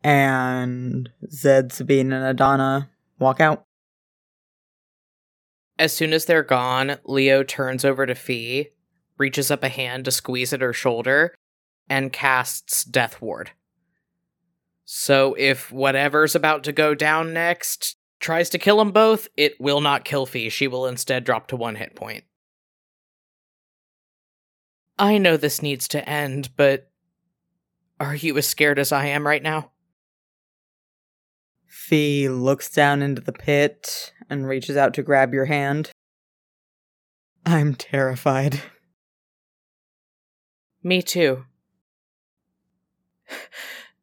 And 0.04 1.10
Zed, 1.32 1.72
Sabine, 1.72 2.12
and 2.12 2.26
Adana 2.26 2.90
walk 3.18 3.40
out. 3.40 3.66
As 5.78 5.96
soon 5.96 6.12
as 6.12 6.26
they're 6.26 6.44
gone, 6.44 6.98
Leo 7.06 7.44
turns 7.44 7.86
over 7.86 8.06
to 8.06 8.16
Fee, 8.16 8.70
reaches 9.18 9.50
up 9.50 9.64
a 9.64 9.70
hand 9.70 10.06
to 10.06 10.12
squeeze 10.12 10.52
at 10.52 10.62
her 10.62 10.74
shoulder, 10.74 11.34
and 11.90 12.12
casts 12.12 12.84
Death 12.84 13.22
Ward. 13.22 13.52
So 14.84 15.36
if 15.38 15.72
whatever's 15.72 16.36
about 16.36 16.64
to 16.66 16.72
go 16.72 16.96
down 16.96 17.34
next 17.34 17.96
tries 18.20 18.50
to 18.50 18.58
kill 18.58 18.78
them 18.78 18.92
both, 18.92 19.28
it 19.38 19.60
will 19.60 19.82
not 19.82 20.04
kill 20.04 20.26
Fee. 20.26 20.50
She 20.50 20.68
will 20.68 20.86
instead 20.86 21.24
drop 21.24 21.48
to 21.48 21.56
one 21.56 21.76
hit 21.76 21.96
point. 21.96 22.26
I 24.98 25.18
know 25.18 25.38
this 25.38 25.62
needs 25.62 25.88
to 25.90 26.10
end, 26.10 26.50
but 26.58 26.89
are 28.00 28.16
you 28.16 28.38
as 28.38 28.48
scared 28.48 28.80
as 28.80 28.92
I 28.92 29.08
am 29.08 29.28
right 29.28 29.44
now? 29.44 29.72
Fee 31.66 32.30
looks 32.30 32.70
down 32.70 33.02
into 33.02 33.22
the 33.22 33.32
pit 33.32 34.14
and 34.30 34.48
reaches 34.48 34.78
out 34.78 34.94
to 34.94 35.04
grab 35.04 35.34
your 35.34 35.46
hand. 35.46 35.92
I'm 37.46 37.76
terrified. 37.76 38.62
Me 40.84 41.02
too. 41.02 41.46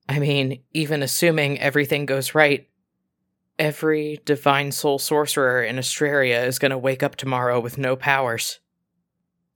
I 0.08 0.18
mean, 0.18 0.62
even 0.72 1.02
assuming 1.02 1.58
everything 1.58 2.06
goes 2.06 2.34
right, 2.34 2.68
every 3.58 4.20
divine 4.24 4.72
soul 4.72 4.98
sorcerer 4.98 5.62
in 5.62 5.76
Astraria 5.76 6.46
is 6.46 6.58
going 6.58 6.70
to 6.70 6.78
wake 6.78 7.02
up 7.02 7.16
tomorrow 7.16 7.58
with 7.58 7.78
no 7.78 7.96
powers. 7.96 8.60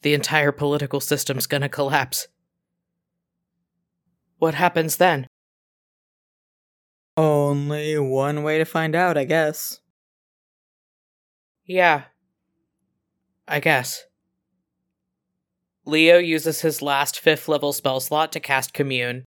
The 0.02 0.14
entire 0.14 0.52
political 0.52 1.00
system's 1.00 1.46
going 1.46 1.60
to 1.60 1.68
collapse. 1.68 2.26
What 4.40 4.54
happens 4.54 4.96
then? 4.96 5.26
Only 7.14 7.98
one 7.98 8.42
way 8.42 8.56
to 8.56 8.64
find 8.64 8.96
out, 8.96 9.18
I 9.18 9.24
guess. 9.24 9.80
Yeah. 11.66 12.04
I 13.46 13.60
guess. 13.60 14.06
Leo 15.84 16.16
uses 16.16 16.62
his 16.62 16.80
last 16.80 17.20
fifth 17.20 17.48
level 17.48 17.74
spell 17.74 18.00
slot 18.00 18.32
to 18.32 18.40
cast 18.40 18.72
Commune, 18.72 19.24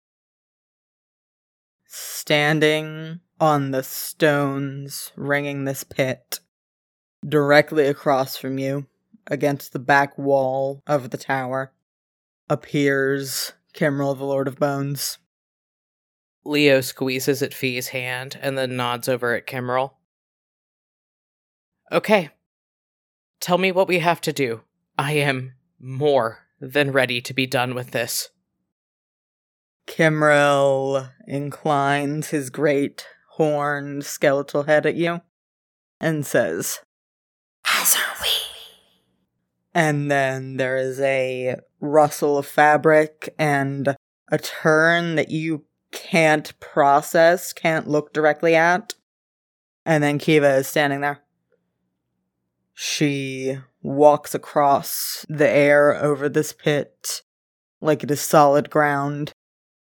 standing 1.86 3.22
on 3.40 3.72
the 3.72 3.82
stones 3.82 5.12
ringing 5.16 5.66
this 5.66 5.84
pit, 5.84 6.40
directly 7.28 7.88
across 7.88 8.38
from 8.38 8.60
you, 8.60 8.86
against 9.26 9.74
the 9.74 9.80
back 9.80 10.16
wall 10.20 10.84
of 10.86 11.10
the 11.10 11.18
tower, 11.18 11.72
appears 12.48 13.54
Kimrel 13.74 14.18
the 14.18 14.26
Lord 14.26 14.48
of 14.48 14.58
Bones. 14.58 15.18
Leo 16.46 16.82
squeezes 16.82 17.42
at 17.42 17.54
Fee's 17.54 17.90
hand 17.90 18.38
and 18.42 18.58
then 18.58 18.76
nods 18.76 19.08
over 19.08 19.36
at 19.36 19.46
Kimrel. 19.46 19.94
Okay. 21.92 22.30
Tell 23.40 23.58
me 23.58 23.72
what 23.72 23.88
we 23.88 24.00
have 24.00 24.22
to 24.22 24.34
do. 24.34 24.62
I 24.98 25.14
am 25.14 25.54
more 25.80 26.40
than 26.60 26.92
ready 26.92 27.22
to 27.22 27.34
be 27.34 27.48
done 27.48 27.74
with 27.74 27.92
this. 27.92 28.30
Kimrel 29.88 31.12
inclines 31.26 32.30
his 32.30 32.50
great 32.50 33.08
horned 33.32 34.06
skeletal 34.06 34.64
head 34.64 34.86
at 34.86 34.96
you 34.96 35.22
and 36.00 36.26
says, 36.26 36.80
As 37.66 37.96
are 37.96 38.22
we. 38.22 38.49
And 39.74 40.10
then 40.10 40.58
there 40.58 40.78
is 40.78 41.00
a 41.00 41.58
rustle 41.80 42.38
of 42.38 42.46
fabric 42.46 43.34
and 43.38 43.96
a 44.32 44.38
turn 44.38 45.16
that 45.16 45.30
you 45.30 45.66
can't 45.92 46.58
process, 46.60 47.54
can't 47.54 47.88
look 47.88 48.14
directly 48.14 48.56
at. 48.56 48.96
And 49.86 50.04
then 50.04 50.20
Kiva 50.20 50.58
is 50.58 50.68
standing 50.68 51.02
there. 51.02 51.22
She 52.74 53.58
walks 53.82 54.34
across 54.36 55.26
the 55.30 55.50
air 55.50 55.96
over 55.96 56.30
this 56.30 56.54
pit 56.54 57.24
like 57.82 58.04
it 58.04 58.12
is 58.12 58.22
solid 58.22 58.70
ground 58.70 59.32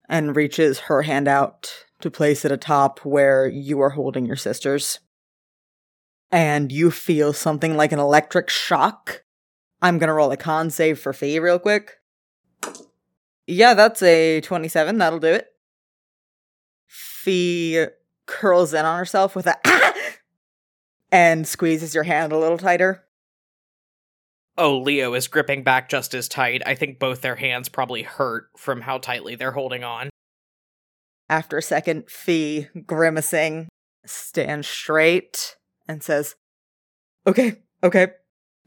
and 0.08 0.36
reaches 0.36 0.80
her 0.80 1.02
hand 1.02 1.28
out 1.28 1.70
to 2.00 2.10
place 2.10 2.44
it 2.44 2.52
atop 2.52 3.00
where 3.04 3.46
you 3.46 3.80
are 3.80 3.90
holding 3.90 4.24
your 4.26 4.36
sisters. 4.36 5.00
And 6.30 6.70
you 6.70 6.90
feel 6.90 7.32
something 7.32 7.76
like 7.76 7.92
an 7.92 7.98
electric 7.98 8.50
shock. 8.50 9.24
I'm 9.80 9.98
gonna 9.98 10.14
roll 10.14 10.32
a 10.32 10.36
con 10.36 10.70
save 10.70 10.98
for 10.98 11.12
Fee 11.12 11.38
real 11.38 11.58
quick. 11.58 11.98
Yeah, 13.46 13.74
that's 13.74 14.02
a 14.02 14.40
27. 14.42 14.98
That'll 14.98 15.18
do 15.18 15.28
it. 15.28 15.46
Fee 16.86 17.86
curls 18.26 18.74
in 18.74 18.84
on 18.84 18.98
herself 18.98 19.34
with 19.34 19.46
a 19.46 19.56
ah! 19.64 19.94
and 21.10 21.46
squeezes 21.46 21.94
your 21.94 22.04
hand 22.04 22.32
a 22.32 22.38
little 22.38 22.58
tighter. 22.58 23.04
Oh, 24.56 24.78
Leo 24.78 25.14
is 25.14 25.28
gripping 25.28 25.62
back 25.62 25.88
just 25.88 26.14
as 26.14 26.28
tight. 26.28 26.62
I 26.66 26.74
think 26.74 26.98
both 26.98 27.20
their 27.20 27.36
hands 27.36 27.68
probably 27.68 28.02
hurt 28.02 28.48
from 28.56 28.80
how 28.80 28.98
tightly 28.98 29.36
they're 29.36 29.52
holding 29.52 29.84
on. 29.84 30.10
After 31.30 31.58
a 31.58 31.62
second, 31.62 32.10
Fee, 32.10 32.66
grimacing, 32.84 33.68
stands 34.04 34.66
straight 34.66 35.56
and 35.86 36.02
says, 36.02 36.34
Okay, 37.26 37.62
okay. 37.82 38.08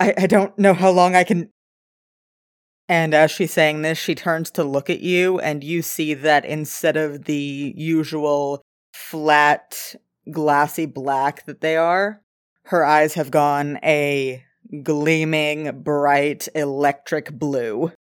I, 0.01 0.13
I 0.17 0.27
don't 0.27 0.57
know 0.57 0.73
how 0.73 0.89
long 0.89 1.15
I 1.15 1.23
can. 1.23 1.51
And 2.89 3.13
as 3.13 3.29
she's 3.29 3.53
saying 3.53 3.83
this, 3.83 3.99
she 3.99 4.15
turns 4.15 4.49
to 4.51 4.63
look 4.63 4.89
at 4.89 4.99
you, 4.99 5.39
and 5.39 5.63
you 5.63 5.81
see 5.81 6.13
that 6.15 6.43
instead 6.43 6.97
of 6.97 7.25
the 7.25 7.73
usual 7.77 8.61
flat, 8.93 9.95
glassy 10.29 10.87
black 10.87 11.45
that 11.45 11.61
they 11.61 11.77
are, 11.77 12.21
her 12.65 12.83
eyes 12.83 13.13
have 13.13 13.31
gone 13.31 13.79
a 13.83 14.43
gleaming, 14.83 15.83
bright, 15.83 16.47
electric 16.55 17.31
blue. 17.31 17.91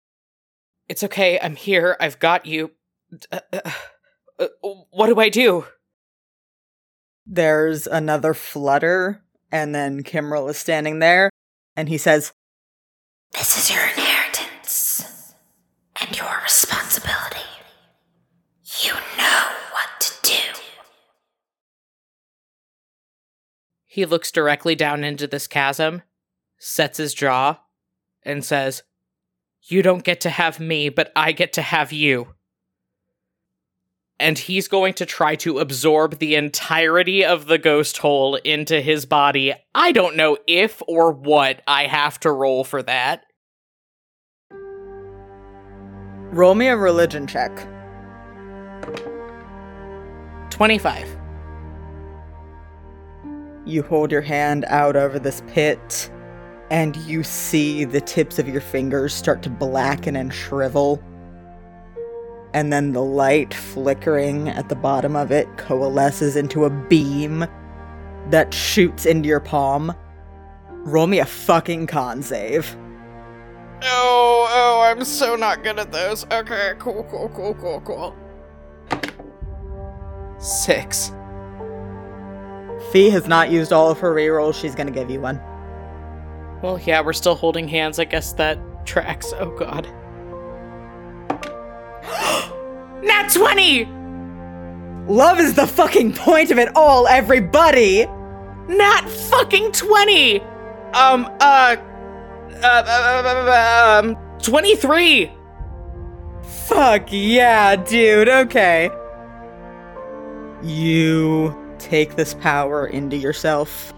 It's 0.89 1.03
okay. 1.03 1.39
I'm 1.39 1.55
here. 1.55 1.95
I've 1.99 2.19
got 2.19 2.45
you. 2.45 2.71
Uh, 3.31 3.39
uh, 3.53 3.71
uh, 4.39 4.47
what 4.89 5.07
do 5.07 5.19
I 5.19 5.29
do? 5.29 5.65
There's 7.25 7.85
another 7.87 8.33
flutter, 8.33 9.23
and 9.51 9.75
then 9.75 10.03
Kimrel 10.03 10.49
is 10.49 10.57
standing 10.57 10.99
there, 10.99 11.29
and 11.75 11.89
he 11.89 11.97
says, 11.97 12.33
This 13.33 13.57
is 13.57 13.73
your 13.73 13.83
inheritance 13.83 15.33
and 15.99 16.17
your 16.17 16.39
responsibility. 16.43 17.39
You 18.83 18.93
know 19.17 19.47
what 19.71 19.99
to 19.99 20.13
do. 20.23 20.59
He 23.85 24.05
looks 24.05 24.31
directly 24.31 24.75
down 24.75 25.03
into 25.03 25.27
this 25.27 25.47
chasm, 25.47 26.01
sets 26.57 26.97
his 26.97 27.13
jaw, 27.13 27.59
and 28.23 28.43
says, 28.43 28.83
You 29.63 29.81
don't 29.81 30.03
get 30.03 30.21
to 30.21 30.29
have 30.29 30.59
me, 30.59 30.89
but 30.89 31.11
I 31.15 31.31
get 31.31 31.53
to 31.53 31.61
have 31.61 31.91
you. 31.91 32.35
And 34.21 34.37
he's 34.37 34.67
going 34.67 34.93
to 34.93 35.05
try 35.07 35.35
to 35.37 35.57
absorb 35.57 36.19
the 36.19 36.35
entirety 36.35 37.25
of 37.25 37.47
the 37.47 37.57
ghost 37.57 37.97
hole 37.97 38.35
into 38.35 38.79
his 38.79 39.07
body. 39.07 39.55
I 39.73 39.91
don't 39.91 40.15
know 40.15 40.37
if 40.45 40.79
or 40.87 41.11
what 41.11 41.63
I 41.65 41.87
have 41.87 42.19
to 42.19 42.31
roll 42.31 42.63
for 42.63 42.83
that. 42.83 43.25
Roll 46.31 46.53
me 46.53 46.67
a 46.67 46.77
religion 46.77 47.25
check. 47.25 47.51
25. 50.51 51.17
You 53.65 53.81
hold 53.81 54.11
your 54.11 54.21
hand 54.21 54.65
out 54.67 54.95
over 54.95 55.17
this 55.17 55.41
pit, 55.47 56.11
and 56.69 56.95
you 56.97 57.23
see 57.23 57.85
the 57.85 58.01
tips 58.01 58.37
of 58.37 58.47
your 58.47 58.61
fingers 58.61 59.15
start 59.15 59.41
to 59.41 59.49
blacken 59.49 60.15
and 60.15 60.31
shrivel. 60.31 61.01
And 62.53 62.71
then 62.71 62.91
the 62.91 63.01
light 63.01 63.53
flickering 63.53 64.49
at 64.49 64.67
the 64.67 64.75
bottom 64.75 65.15
of 65.15 65.31
it 65.31 65.47
coalesces 65.57 66.35
into 66.35 66.65
a 66.65 66.69
beam 66.69 67.45
that 68.29 68.53
shoots 68.53 69.05
into 69.05 69.27
your 69.27 69.39
palm. 69.39 69.95
Roll 70.83 71.07
me 71.07 71.19
a 71.19 71.25
fucking 71.25 71.87
con 71.87 72.21
save. 72.21 72.75
Oh, 73.83 74.47
oh, 74.51 74.81
I'm 74.81 75.03
so 75.05 75.35
not 75.35 75.63
good 75.63 75.79
at 75.79 75.91
those. 75.91 76.25
Okay, 76.31 76.73
cool, 76.77 77.03
cool, 77.09 77.29
cool, 77.29 77.53
cool, 77.55 77.81
cool. 77.81 78.15
Six. 80.39 81.11
Fee 82.91 83.09
has 83.09 83.27
not 83.27 83.49
used 83.49 83.71
all 83.71 83.89
of 83.89 83.99
her 83.99 84.13
rerolls. 84.13 84.59
She's 84.59 84.75
gonna 84.75 84.91
give 84.91 85.09
you 85.09 85.21
one. 85.21 85.39
Well, 86.61 86.79
yeah, 86.79 87.01
we're 87.01 87.13
still 87.13 87.35
holding 87.35 87.67
hands. 87.67 87.97
I 87.97 88.05
guess 88.05 88.33
that 88.33 88.59
tracks. 88.85 89.33
Oh, 89.39 89.49
God. 89.57 89.87
Nat 93.03 93.29
20! 93.33 93.85
Love 95.07 95.39
is 95.39 95.53
the 95.53 95.65
fucking 95.65 96.13
point 96.13 96.51
of 96.51 96.57
it 96.57 96.75
all, 96.75 97.07
everybody! 97.07 98.05
Nat 98.67 99.09
fucking 99.29 99.71
20! 99.71 100.39
Um, 100.93 101.25
uh, 101.39 101.75
uh, 102.61 102.65
uh, 102.65 103.23
uh, 103.25 104.01
um, 104.03 104.17
23! 104.41 105.31
Fuck 106.43 107.07
yeah, 107.09 107.75
dude, 107.75 108.29
okay. 108.29 108.89
You 110.63 111.57
take 111.79 112.15
this 112.15 112.33
power 112.35 112.87
into 112.87 113.17
yourself. 113.17 113.93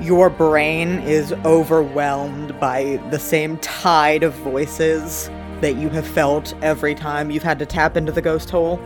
Your 0.00 0.28
brain 0.28 1.00
is 1.00 1.32
overwhelmed 1.44 2.58
by 2.60 3.00
the 3.10 3.18
same 3.18 3.56
tide 3.58 4.22
of 4.22 4.34
voices 4.34 5.30
that 5.60 5.76
you 5.76 5.88
have 5.90 6.06
felt 6.06 6.54
every 6.62 6.94
time 6.94 7.30
you've 7.30 7.42
had 7.42 7.58
to 7.58 7.66
tap 7.66 7.96
into 7.96 8.12
the 8.12 8.22
ghost 8.22 8.50
hole. 8.50 8.80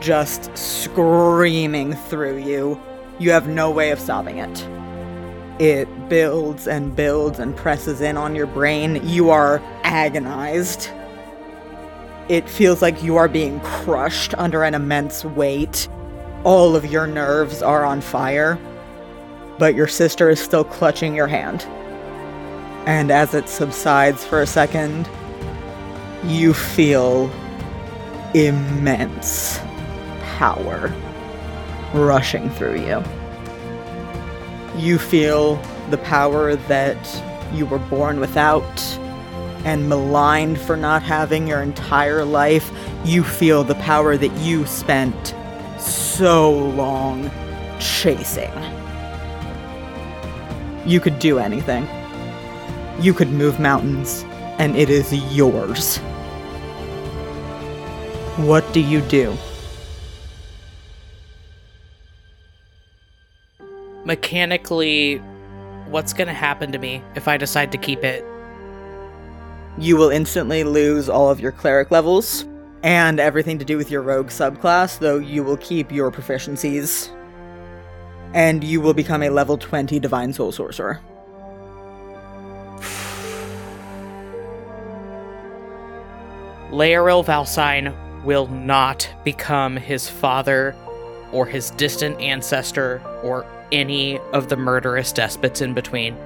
Just 0.00 0.56
screaming 0.56 1.94
through 1.94 2.38
you. 2.38 2.80
You 3.18 3.30
have 3.32 3.48
no 3.48 3.70
way 3.70 3.90
of 3.90 4.00
stopping 4.00 4.38
it. 4.38 4.66
It 5.60 6.08
builds 6.08 6.66
and 6.66 6.96
builds 6.96 7.38
and 7.38 7.54
presses 7.54 8.00
in 8.00 8.16
on 8.16 8.34
your 8.34 8.46
brain. 8.46 9.06
You 9.06 9.28
are 9.28 9.60
agonized. 9.84 10.88
It 12.30 12.48
feels 12.48 12.80
like 12.80 13.02
you 13.02 13.16
are 13.16 13.28
being 13.28 13.60
crushed 13.60 14.32
under 14.38 14.62
an 14.62 14.74
immense 14.74 15.24
weight. 15.24 15.86
All 16.44 16.74
of 16.76 16.86
your 16.86 17.06
nerves 17.06 17.60
are 17.60 17.84
on 17.84 18.00
fire, 18.00 18.58
but 19.58 19.74
your 19.74 19.88
sister 19.88 20.30
is 20.30 20.40
still 20.40 20.64
clutching 20.64 21.14
your 21.14 21.26
hand. 21.26 21.66
And 22.86 23.10
as 23.10 23.34
it 23.34 23.46
subsides 23.46 24.24
for 24.24 24.40
a 24.40 24.46
second, 24.46 25.06
you 26.24 26.52
feel 26.54 27.30
immense 28.34 29.58
power 30.22 30.94
rushing 31.94 32.50
through 32.50 32.80
you. 32.80 33.02
You 34.76 34.98
feel 34.98 35.56
the 35.90 35.98
power 35.98 36.56
that 36.56 37.22
you 37.52 37.66
were 37.66 37.78
born 37.78 38.20
without 38.20 38.80
and 39.64 39.88
maligned 39.88 40.58
for 40.60 40.76
not 40.76 41.02
having 41.02 41.46
your 41.46 41.60
entire 41.60 42.24
life. 42.24 42.70
You 43.04 43.24
feel 43.24 43.64
the 43.64 43.74
power 43.76 44.16
that 44.16 44.32
you 44.38 44.66
spent 44.66 45.34
so 45.78 46.52
long 46.52 47.30
chasing. 47.78 48.52
You 50.86 51.00
could 51.00 51.18
do 51.18 51.38
anything. 51.38 51.86
You 53.00 53.12
could 53.12 53.30
move 53.30 53.60
mountains, 53.60 54.24
and 54.58 54.76
it 54.76 54.90
is 54.90 55.12
yours. 55.34 56.00
What 58.40 58.72
do 58.72 58.80
you 58.80 59.02
do? 59.02 59.36
Mechanically, 64.06 65.18
what's 65.90 66.14
gonna 66.14 66.32
happen 66.32 66.72
to 66.72 66.78
me 66.78 67.02
if 67.14 67.28
I 67.28 67.36
decide 67.36 67.70
to 67.72 67.78
keep 67.78 68.02
it? 68.02 68.24
You 69.76 69.98
will 69.98 70.08
instantly 70.08 70.64
lose 70.64 71.10
all 71.10 71.28
of 71.28 71.38
your 71.38 71.52
cleric 71.52 71.90
levels 71.90 72.46
and 72.82 73.20
everything 73.20 73.58
to 73.58 73.64
do 73.64 73.76
with 73.76 73.90
your 73.90 74.00
rogue 74.00 74.28
subclass, 74.28 74.98
though 74.98 75.18
you 75.18 75.44
will 75.44 75.58
keep 75.58 75.92
your 75.92 76.10
proficiencies. 76.10 77.10
And 78.32 78.64
you 78.64 78.80
will 78.80 78.94
become 78.94 79.22
a 79.22 79.28
level 79.28 79.58
20 79.58 80.00
Divine 80.00 80.32
Soul 80.32 80.50
Sorcerer. 80.50 80.98
Laeril 86.70 87.22
Valsine 87.22 87.94
will 88.24 88.46
not 88.48 89.08
become 89.24 89.76
his 89.76 90.08
father 90.08 90.74
or 91.32 91.46
his 91.46 91.70
distant 91.72 92.20
ancestor 92.20 93.00
or 93.22 93.46
any 93.72 94.18
of 94.32 94.48
the 94.48 94.56
murderous 94.56 95.12
despots 95.12 95.60
in 95.60 95.74
between. 95.74 96.16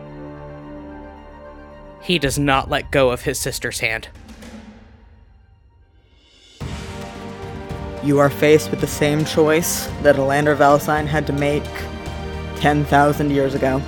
He 2.00 2.18
does 2.18 2.38
not 2.38 2.68
let 2.68 2.90
go 2.90 3.10
of 3.10 3.22
his 3.22 3.38
sister's 3.38 3.80
hand. 3.80 4.08
You 8.02 8.18
are 8.18 8.28
faced 8.28 8.70
with 8.70 8.80
the 8.80 8.86
same 8.86 9.24
choice 9.24 9.86
that 10.02 10.16
Elander 10.16 10.54
Valsine 10.54 11.06
had 11.06 11.26
to 11.26 11.32
make 11.32 11.64
10,000 12.56 13.30
years 13.30 13.54
ago. 13.54 13.78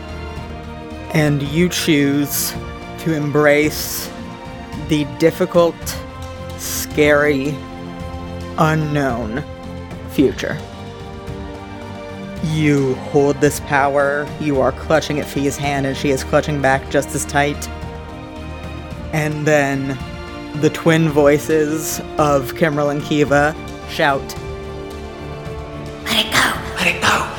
And 1.12 1.42
you 1.42 1.68
choose 1.68 2.52
to 3.00 3.14
embrace 3.14 4.10
the 4.88 5.04
difficult, 5.18 5.74
scary, 6.56 7.54
unknown 8.58 9.44
future. 10.10 10.58
You 12.44 12.94
hold 12.96 13.40
this 13.40 13.60
power, 13.60 14.28
you 14.40 14.60
are 14.60 14.72
clutching 14.72 15.18
at 15.18 15.26
Fee's 15.26 15.56
hand, 15.56 15.86
and 15.86 15.96
she 15.96 16.10
is 16.10 16.22
clutching 16.24 16.62
back 16.62 16.88
just 16.90 17.14
as 17.14 17.24
tight. 17.24 17.68
And 19.12 19.46
then 19.46 19.98
the 20.60 20.70
twin 20.70 21.08
voices 21.08 22.00
of 22.18 22.52
Kimrel 22.54 22.90
and 22.90 23.02
Kiva 23.02 23.54
shout, 23.90 24.22
Let 26.04 26.24
it 26.24 26.32
go. 26.32 26.74
Let 26.76 26.86
it 26.86 27.02
go. 27.02 27.30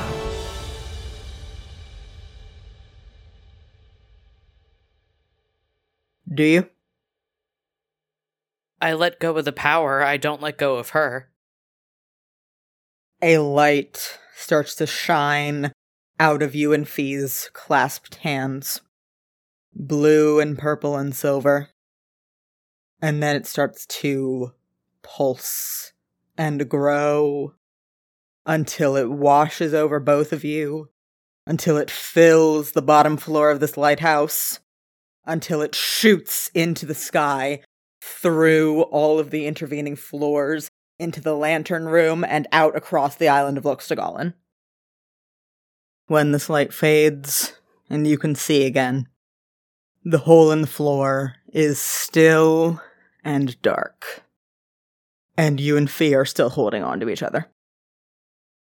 Do 6.33 6.43
you? 6.43 6.69
I 8.79 8.93
let 8.93 9.19
go 9.19 9.35
of 9.35 9.45
the 9.45 9.51
power, 9.51 10.03
I 10.03 10.17
don't 10.17 10.41
let 10.41 10.57
go 10.57 10.75
of 10.75 10.89
her. 10.89 11.29
A 13.21 13.39
light 13.39 14.19
starts 14.35 14.75
to 14.75 14.85
shine 14.85 15.71
out 16.19 16.43
of 16.43 16.53
you 16.53 16.73
and 16.73 16.87
Fee's 16.87 17.49
clasped 17.53 18.15
hands. 18.15 18.81
Blue 19.73 20.39
and 20.39 20.57
purple 20.57 20.95
and 20.95 21.15
silver. 21.15 21.69
And 23.01 23.21
then 23.21 23.35
it 23.35 23.47
starts 23.47 23.85
to 23.87 24.53
pulse 25.01 25.93
and 26.37 26.69
grow 26.69 27.53
until 28.45 28.95
it 28.95 29.09
washes 29.09 29.73
over 29.73 29.99
both 29.99 30.31
of 30.31 30.43
you, 30.43 30.89
until 31.45 31.77
it 31.77 31.91
fills 31.91 32.71
the 32.71 32.81
bottom 32.81 33.17
floor 33.17 33.49
of 33.51 33.59
this 33.59 33.77
lighthouse, 33.77 34.59
until 35.25 35.61
it 35.61 35.75
shoots 35.75 36.49
into 36.53 36.85
the 36.85 36.95
sky 36.95 37.61
through 38.21 38.81
all 38.83 39.19
of 39.19 39.29
the 39.29 39.45
intervening 39.45 39.95
floors 39.95 40.69
into 40.97 41.21
the 41.21 41.35
lantern 41.35 41.85
room 41.85 42.23
and 42.23 42.47
out 42.51 42.75
across 42.75 43.15
the 43.15 43.27
island 43.27 43.57
of 43.57 43.63
Loxtagallen. 43.63 44.33
When 46.07 46.31
this 46.31 46.49
light 46.49 46.73
fades 46.73 47.53
and 47.89 48.07
you 48.07 48.17
can 48.17 48.33
see 48.33 48.65
again, 48.65 49.07
the 50.03 50.19
hole 50.19 50.51
in 50.51 50.61
the 50.61 50.67
floor 50.67 51.35
is 51.53 51.79
still 51.79 52.81
and 53.23 53.61
dark. 53.61 54.23
And 55.37 55.59
you 55.59 55.77
and 55.77 55.89
Fee 55.89 56.15
are 56.15 56.25
still 56.25 56.49
holding 56.49 56.81
on 56.81 56.99
to 57.01 57.09
each 57.09 57.21
other. 57.21 57.47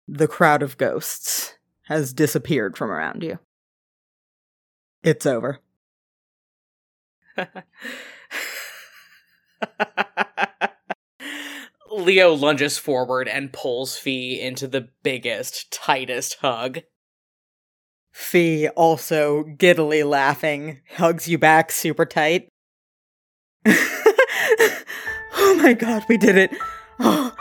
The 0.08 0.26
crowd 0.26 0.62
of 0.62 0.78
ghosts 0.78 1.54
has 1.82 2.12
disappeared 2.12 2.76
from 2.76 2.90
around 2.90 3.22
you. 3.22 3.38
It's 5.04 5.26
over. 5.26 5.60
Leo 11.90 12.32
lunges 12.32 12.78
forward 12.78 13.28
and 13.28 13.52
pulls 13.52 13.96
Fee 13.96 14.40
into 14.40 14.66
the 14.66 14.88
biggest, 15.02 15.70
tightest 15.70 16.38
hug. 16.40 16.80
Fee, 18.12 18.68
also 18.68 19.44
giddily 19.44 20.08
laughing, 20.08 20.80
hugs 20.96 21.28
you 21.28 21.38
back 21.38 21.72
super 21.72 22.06
tight. 22.06 22.48
oh 23.66 25.60
my 25.62 25.72
god, 25.72 26.04
we 26.08 26.16
did 26.16 26.36
it. 26.36 26.50
Oh. 27.00 27.32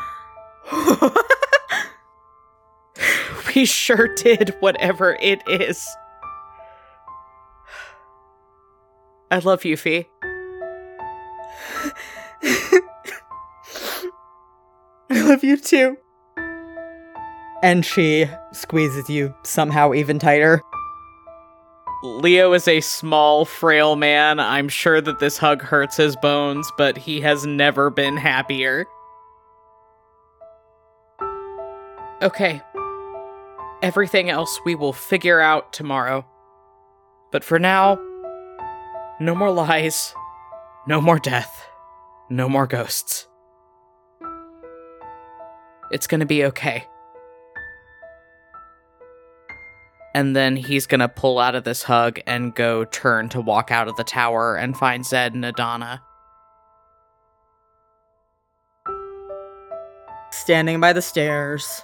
we 3.55 3.65
sure 3.65 4.13
did, 4.15 4.55
whatever 4.59 5.17
it 5.21 5.41
is. 5.47 5.87
I 9.29 9.39
love 9.39 9.65
you, 9.65 9.77
Fee. 9.77 10.07
Love 15.23 15.43
you 15.43 15.57
too. 15.57 15.97
And 17.61 17.85
she 17.85 18.29
squeezes 18.51 19.09
you 19.09 19.33
somehow 19.43 19.93
even 19.93 20.19
tighter. 20.19 20.61
Leo 22.03 22.51
is 22.51 22.67
a 22.67 22.81
small, 22.81 23.45
frail 23.45 23.95
man. 23.95 24.39
I'm 24.39 24.67
sure 24.67 24.99
that 24.99 25.19
this 25.19 25.37
hug 25.37 25.61
hurts 25.61 25.95
his 25.95 26.17
bones, 26.17 26.69
but 26.77 26.97
he 26.97 27.21
has 27.21 27.45
never 27.45 27.89
been 27.89 28.17
happier. 28.17 28.85
Okay. 32.21 32.61
Everything 33.81 34.29
else 34.29 34.59
we 34.65 34.75
will 34.75 34.91
figure 34.91 35.39
out 35.39 35.71
tomorrow. 35.71 36.25
But 37.31 37.45
for 37.45 37.57
now, 37.57 37.97
no 39.21 39.33
more 39.33 39.51
lies, 39.51 40.13
no 40.85 40.99
more 40.99 41.19
death, 41.19 41.65
no 42.29 42.49
more 42.49 42.67
ghosts. 42.67 43.27
It's 45.93 46.07
gonna 46.07 46.25
be 46.25 46.43
okay. 46.45 46.87
And 50.15 50.35
then 50.35 50.55
he's 50.55 50.87
gonna 50.87 51.07
pull 51.07 51.37
out 51.37 51.53
of 51.53 51.65
this 51.65 51.83
hug 51.83 52.19
and 52.25 52.55
go 52.55 52.83
turn 52.83 53.29
to 53.29 53.39
walk 53.39 53.69
out 53.69 53.87
of 53.87 53.95
the 53.95 54.03
tower 54.03 54.55
and 54.55 54.75
find 54.75 55.05
Zed 55.05 55.35
and 55.35 55.45
Adana. 55.45 56.01
Standing 60.31 60.79
by 60.79 60.93
the 60.93 61.01
stairs, 61.03 61.83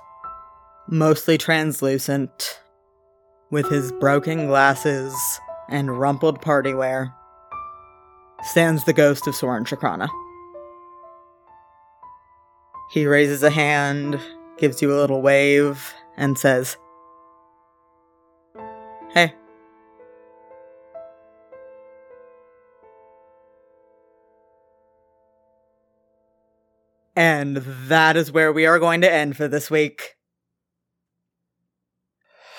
mostly 0.87 1.37
translucent, 1.37 2.59
with 3.51 3.69
his 3.69 3.91
broken 3.91 4.47
glasses 4.47 5.13
and 5.69 5.99
rumpled 5.99 6.41
party 6.41 6.73
wear, 6.73 7.13
stands 8.41 8.85
the 8.85 8.93
ghost 8.93 9.27
of 9.27 9.35
Soren 9.35 9.65
Shakrana. 9.65 10.09
He 12.89 13.05
raises 13.05 13.43
a 13.43 13.51
hand, 13.51 14.19
gives 14.57 14.81
you 14.81 14.91
a 14.91 14.97
little 14.99 15.21
wave, 15.21 15.93
and 16.17 16.37
says, 16.37 16.75
Hey. 19.13 19.33
And 27.15 27.57
that 27.57 28.17
is 28.17 28.31
where 28.31 28.51
we 28.51 28.65
are 28.65 28.79
going 28.79 29.01
to 29.01 29.11
end 29.11 29.37
for 29.37 29.47
this 29.47 29.69
week. 29.69 30.15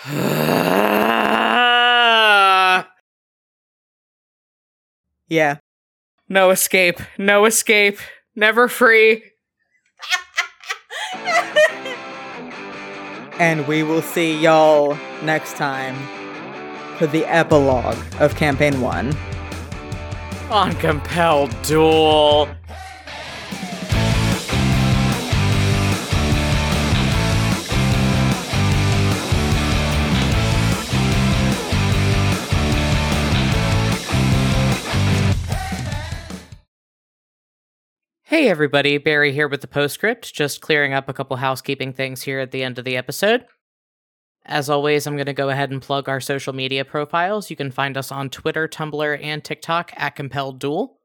Yeah. 5.31 5.59
No 6.29 6.51
escape. 6.51 6.99
No 7.17 7.45
escape. 7.45 8.01
Never 8.35 8.67
free. 8.67 9.30
And 13.41 13.67
we 13.67 13.83
will 13.83 14.03
see 14.03 14.39
y'all 14.39 14.99
next 15.23 15.57
time 15.57 15.97
for 16.99 17.07
the 17.07 17.25
epilogue 17.25 17.97
of 18.21 18.37
Campaign 18.37 18.83
1. 18.83 19.17
On 20.51 20.73
compelled 20.75 21.51
duel. 21.63 22.55
Hey 38.31 38.49
everybody, 38.49 38.97
Barry 38.99 39.33
here 39.33 39.49
with 39.49 39.61
the 39.61 39.67
postscript, 39.67 40.33
just 40.33 40.61
clearing 40.61 40.93
up 40.93 41.09
a 41.09 41.13
couple 41.13 41.37
housekeeping 41.39 41.93
things 41.93 42.23
here 42.23 42.39
at 42.39 42.53
the 42.53 42.63
end 42.63 42.79
of 42.79 42.85
the 42.85 42.97
episode. 42.97 43.45
As 44.45 44.71
always, 44.71 45.05
I'm 45.05 45.17
going 45.17 45.27
to 45.27 45.33
go 45.33 45.49
ahead 45.49 45.73
and 45.73 45.83
plug 45.83 46.09
our 46.09 46.21
social 46.21 46.53
media 46.53 46.85
profiles. 46.85 47.51
You 47.51 47.57
can 47.57 47.73
find 47.73 47.97
us 47.97 48.13
on 48.13 48.31
Twitter, 48.31 48.69
Tumblr, 48.69 49.21
and 49.21 49.43
TikTok 49.43 49.91
at 49.97 50.15
Compelled 50.15 50.61
Duel. 50.61 51.01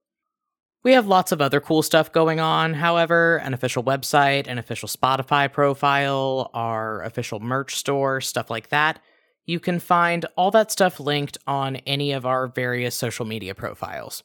We 0.83 0.91
have 0.91 1.07
lots 1.07 1.31
of 1.31 1.41
other 1.41 1.59
cool 1.59 1.81
stuff 1.81 2.11
going 2.11 2.39
on, 2.39 2.75
however, 2.75 3.37
an 3.37 3.55
official 3.55 3.83
website, 3.83 4.45
an 4.45 4.59
official 4.59 4.87
Spotify 4.87 5.51
profile, 5.51 6.51
our 6.53 7.01
official 7.01 7.39
merch 7.39 7.73
store, 7.73 8.21
stuff 8.21 8.51
like 8.51 8.69
that. 8.69 8.99
You 9.47 9.59
can 9.59 9.79
find 9.79 10.27
all 10.37 10.51
that 10.51 10.71
stuff 10.71 10.99
linked 10.99 11.39
on 11.47 11.77
any 11.87 12.11
of 12.11 12.27
our 12.27 12.45
various 12.45 12.93
social 12.93 13.25
media 13.25 13.55
profiles. 13.55 14.21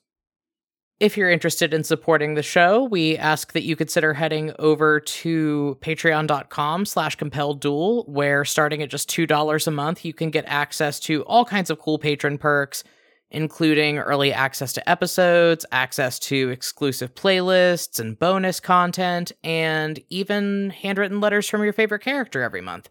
If 1.00 1.16
you're 1.16 1.30
interested 1.30 1.72
in 1.72 1.82
supporting 1.82 2.34
the 2.34 2.42
show, 2.42 2.84
we 2.84 3.16
ask 3.16 3.54
that 3.54 3.62
you 3.62 3.74
consider 3.74 4.12
heading 4.12 4.52
over 4.58 5.00
to 5.00 5.78
patreon.com 5.80 6.84
slash 6.84 7.16
compelled 7.16 7.62
duel, 7.62 8.04
where 8.06 8.44
starting 8.44 8.82
at 8.82 8.90
just 8.90 9.08
$2 9.08 9.66
a 9.66 9.70
month, 9.70 10.04
you 10.04 10.12
can 10.12 10.30
get 10.30 10.44
access 10.46 11.00
to 11.00 11.22
all 11.22 11.46
kinds 11.46 11.70
of 11.70 11.78
cool 11.78 11.98
patron 11.98 12.36
perks, 12.36 12.84
including 13.30 13.96
early 13.96 14.30
access 14.30 14.74
to 14.74 14.86
episodes, 14.90 15.64
access 15.72 16.18
to 16.18 16.50
exclusive 16.50 17.14
playlists 17.14 17.98
and 17.98 18.18
bonus 18.18 18.60
content, 18.60 19.32
and 19.42 20.00
even 20.10 20.68
handwritten 20.68 21.18
letters 21.18 21.48
from 21.48 21.64
your 21.64 21.72
favorite 21.72 22.02
character 22.02 22.42
every 22.42 22.60
month. 22.60 22.90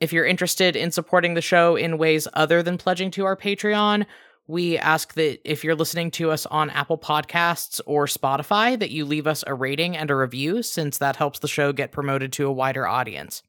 If 0.00 0.14
you're 0.14 0.24
interested 0.24 0.76
in 0.76 0.92
supporting 0.92 1.34
the 1.34 1.42
show 1.42 1.76
in 1.76 1.98
ways 1.98 2.26
other 2.32 2.62
than 2.62 2.78
pledging 2.78 3.10
to 3.10 3.26
our 3.26 3.36
Patreon, 3.36 4.06
we 4.48 4.78
ask 4.78 5.12
that 5.14 5.38
if 5.48 5.62
you're 5.62 5.74
listening 5.74 6.10
to 6.12 6.30
us 6.30 6.46
on 6.46 6.70
Apple 6.70 6.96
Podcasts 6.96 7.82
or 7.84 8.06
Spotify 8.06 8.78
that 8.78 8.90
you 8.90 9.04
leave 9.04 9.26
us 9.26 9.44
a 9.46 9.52
rating 9.52 9.94
and 9.94 10.10
a 10.10 10.16
review 10.16 10.62
since 10.62 10.96
that 10.98 11.16
helps 11.16 11.38
the 11.38 11.46
show 11.46 11.70
get 11.70 11.92
promoted 11.92 12.32
to 12.32 12.46
a 12.46 12.52
wider 12.52 12.86
audience. 12.86 13.42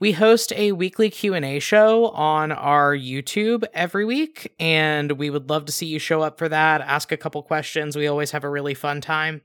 We 0.00 0.10
host 0.10 0.52
a 0.56 0.72
weekly 0.72 1.08
Q&A 1.08 1.60
show 1.60 2.08
on 2.08 2.50
our 2.50 2.96
YouTube 2.96 3.62
every 3.72 4.04
week 4.04 4.52
and 4.58 5.12
we 5.12 5.30
would 5.30 5.48
love 5.48 5.66
to 5.66 5.72
see 5.72 5.86
you 5.86 6.00
show 6.00 6.20
up 6.20 6.36
for 6.36 6.48
that, 6.48 6.80
ask 6.80 7.12
a 7.12 7.16
couple 7.16 7.40
questions. 7.44 7.96
We 7.96 8.08
always 8.08 8.32
have 8.32 8.42
a 8.42 8.50
really 8.50 8.74
fun 8.74 9.00
time. 9.00 9.42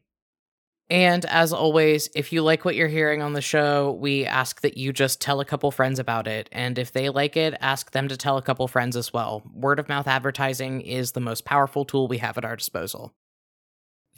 And 0.90 1.26
as 1.26 1.52
always, 1.52 2.10
if 2.16 2.32
you 2.32 2.42
like 2.44 2.64
what 2.64 2.76
you're 2.76 2.88
hearing 2.88 3.22
on 3.22 3.34
the 3.34 3.42
show, 3.42 3.92
we 4.00 4.26
ask 4.26 4.62
that 4.62 4.78
you 4.78 4.94
just 4.94 5.20
tell 5.20 5.42
a 5.42 5.46
couple 5.46 5.70
friends 5.70 6.00
about 6.00 6.28
it. 6.28 6.48
And 6.52 6.80
if 6.80 6.94
they 6.94 7.10
like 7.10 7.36
it, 7.36 7.56
ask 7.60 7.92
them 7.92 8.08
to 8.08 8.16
tell 8.16 8.38
a 8.38 8.42
couple 8.42 8.68
friends 8.70 8.96
as 8.96 9.12
well. 9.12 9.44
Word 9.54 9.80
of 9.80 9.90
mouth 9.90 10.08
advertising 10.08 10.80
is 10.82 11.12
the 11.12 11.20
most 11.20 11.44
powerful 11.44 11.84
tool 11.84 12.08
we 12.08 12.20
have 12.20 12.38
at 12.38 12.46
our 12.46 12.56
disposal. 12.56 13.14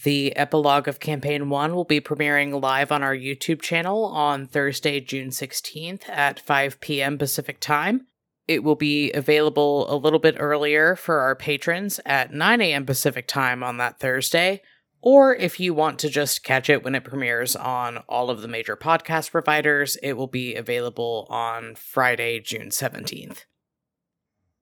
The 0.03 0.35
epilogue 0.37 0.87
of 0.87 0.99
Campaign 0.99 1.49
1 1.49 1.73
will 1.73 1.85
be 1.85 1.99
premiering 1.99 2.61
live 2.61 2.91
on 2.91 3.03
our 3.03 3.15
YouTube 3.15 3.61
channel 3.61 4.05
on 4.05 4.45
Thursday, 4.45 4.99
June 4.99 5.29
16th 5.29 6.07
at 6.07 6.39
5 6.39 6.79
p.m. 6.79 7.17
Pacific 7.17 7.59
Time. 7.59 8.05
It 8.47 8.63
will 8.63 8.75
be 8.75 9.11
available 9.11 9.91
a 9.93 9.97
little 9.97 10.19
bit 10.19 10.35
earlier 10.39 10.95
for 10.95 11.19
our 11.19 11.35
patrons 11.35 11.99
at 12.05 12.31
9 12.31 12.61
a.m. 12.61 12.85
Pacific 12.85 13.27
Time 13.27 13.63
on 13.63 13.77
that 13.77 13.99
Thursday 13.99 14.61
Or 15.01 15.33
if 15.33 15.59
you 15.59 15.73
want 15.73 15.97
to 15.99 16.09
just 16.09 16.43
catch 16.43 16.69
it 16.69 16.83
when 16.83 16.93
it 16.93 17.05
premieres 17.05 17.55
on 17.55 17.99
all 18.09 18.29
of 18.29 18.41
the 18.41 18.47
major 18.47 18.75
podcast 18.75 19.31
providers, 19.31 19.97
it 20.03 20.13
will 20.13 20.27
be 20.27 20.55
available 20.55 21.25
on 21.29 21.75
Friday, 21.75 22.39
June 22.39 22.69
17th. 22.69 23.45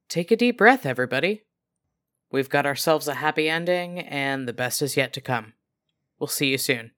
Take 0.10 0.30
a 0.30 0.36
deep 0.36 0.58
breath, 0.58 0.86
everybody. 0.86 1.44
We've 2.32 2.50
got 2.50 2.66
ourselves 2.66 3.08
a 3.08 3.16
happy 3.16 3.50
ending, 3.50 4.00
and 4.00 4.48
the 4.48 4.54
best 4.54 4.82
is 4.82 4.96
yet 4.96 5.12
to 5.14 5.22
come. 5.22 5.54
We'll 6.20 6.28
see 6.28 6.48
you 6.48 6.58
soon. 6.58 6.92